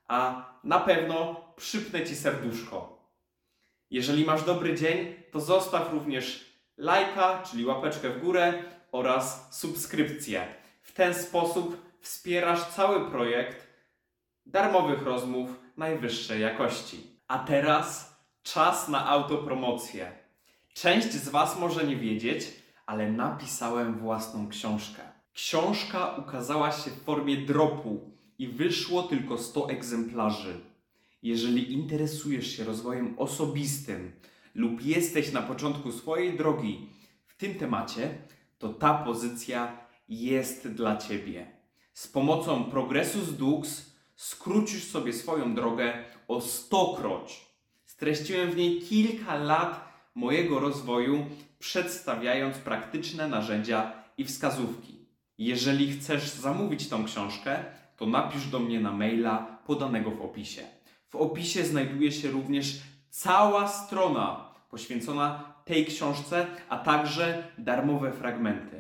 A 0.07 0.45
na 0.63 0.79
pewno 0.79 1.41
przypnę 1.59 2.05
Ci 2.05 2.15
serduszko. 2.15 2.99
Jeżeli 3.91 4.25
masz 4.25 4.43
dobry 4.43 4.75
dzień, 4.75 5.15
to 5.31 5.39
zostaw 5.39 5.93
również 5.93 6.53
lajka, 6.77 7.43
czyli 7.51 7.65
łapeczkę 7.65 8.09
w 8.09 8.21
górę 8.21 8.53
oraz 8.91 9.57
subskrypcję. 9.59 10.47
W 10.81 10.91
ten 10.91 11.13
sposób 11.13 11.81
wspierasz 12.01 12.65
cały 12.65 13.11
projekt 13.11 13.67
darmowych 14.45 15.01
rozmów 15.03 15.49
najwyższej 15.77 16.41
jakości. 16.41 17.19
A 17.27 17.39
teraz 17.39 18.15
czas 18.43 18.87
na 18.87 19.07
autopromocję. 19.07 20.11
Część 20.73 21.11
z 21.11 21.29
Was 21.29 21.59
może 21.59 21.83
nie 21.83 21.95
wiedzieć, 21.95 22.45
ale 22.85 23.11
napisałem 23.11 23.99
własną 23.99 24.49
książkę. 24.49 25.01
Książka 25.33 26.15
ukazała 26.15 26.71
się 26.71 26.91
w 26.91 27.03
formie 27.03 27.37
dropu 27.37 28.11
i 28.37 28.47
wyszło 28.47 29.03
tylko 29.03 29.37
100 29.37 29.69
egzemplarzy. 29.69 30.68
Jeżeli 31.23 31.73
interesujesz 31.73 32.57
się 32.57 32.63
rozwojem 32.63 33.15
osobistym 33.17 34.11
lub 34.55 34.85
jesteś 34.85 35.31
na 35.31 35.41
początku 35.41 35.91
swojej 35.91 36.37
drogi 36.37 36.89
w 37.25 37.37
tym 37.37 37.55
temacie, 37.55 38.17
to 38.59 38.69
ta 38.69 38.93
pozycja 38.93 39.77
jest 40.09 40.67
dla 40.67 40.97
Ciebie. 40.97 41.47
Z 41.93 42.07
pomocą 42.07 42.63
Progressus 42.63 43.33
Dux 43.33 43.91
skrócisz 44.15 44.83
sobie 44.83 45.13
swoją 45.13 45.55
drogę 45.55 46.03
o 46.27 46.41
stokroć. 46.41 47.45
Streściłem 47.85 48.51
w 48.51 48.55
niej 48.55 48.81
kilka 48.81 49.35
lat 49.35 49.89
mojego 50.15 50.59
rozwoju, 50.59 51.25
przedstawiając 51.59 52.57
praktyczne 52.57 53.27
narzędzia 53.27 53.93
i 54.17 54.25
wskazówki. 54.25 55.05
Jeżeli 55.37 55.91
chcesz 55.91 56.29
zamówić 56.29 56.89
tą 56.89 57.05
książkę, 57.05 57.63
to 57.97 58.05
napisz 58.05 58.47
do 58.47 58.59
mnie 58.59 58.79
na 58.79 58.91
maila 58.91 59.61
podanego 59.65 60.11
w 60.11 60.21
opisie. 60.21 60.78
W 61.09 61.15
opisie 61.15 61.65
znajduje 61.65 62.11
się 62.11 62.31
również 62.31 62.81
cała 63.09 63.67
strona 63.67 64.53
poświęcona 64.69 65.53
tej 65.65 65.85
książce, 65.85 66.47
a 66.69 66.77
także 66.77 67.43
darmowe 67.57 68.11
fragmenty. 68.11 68.78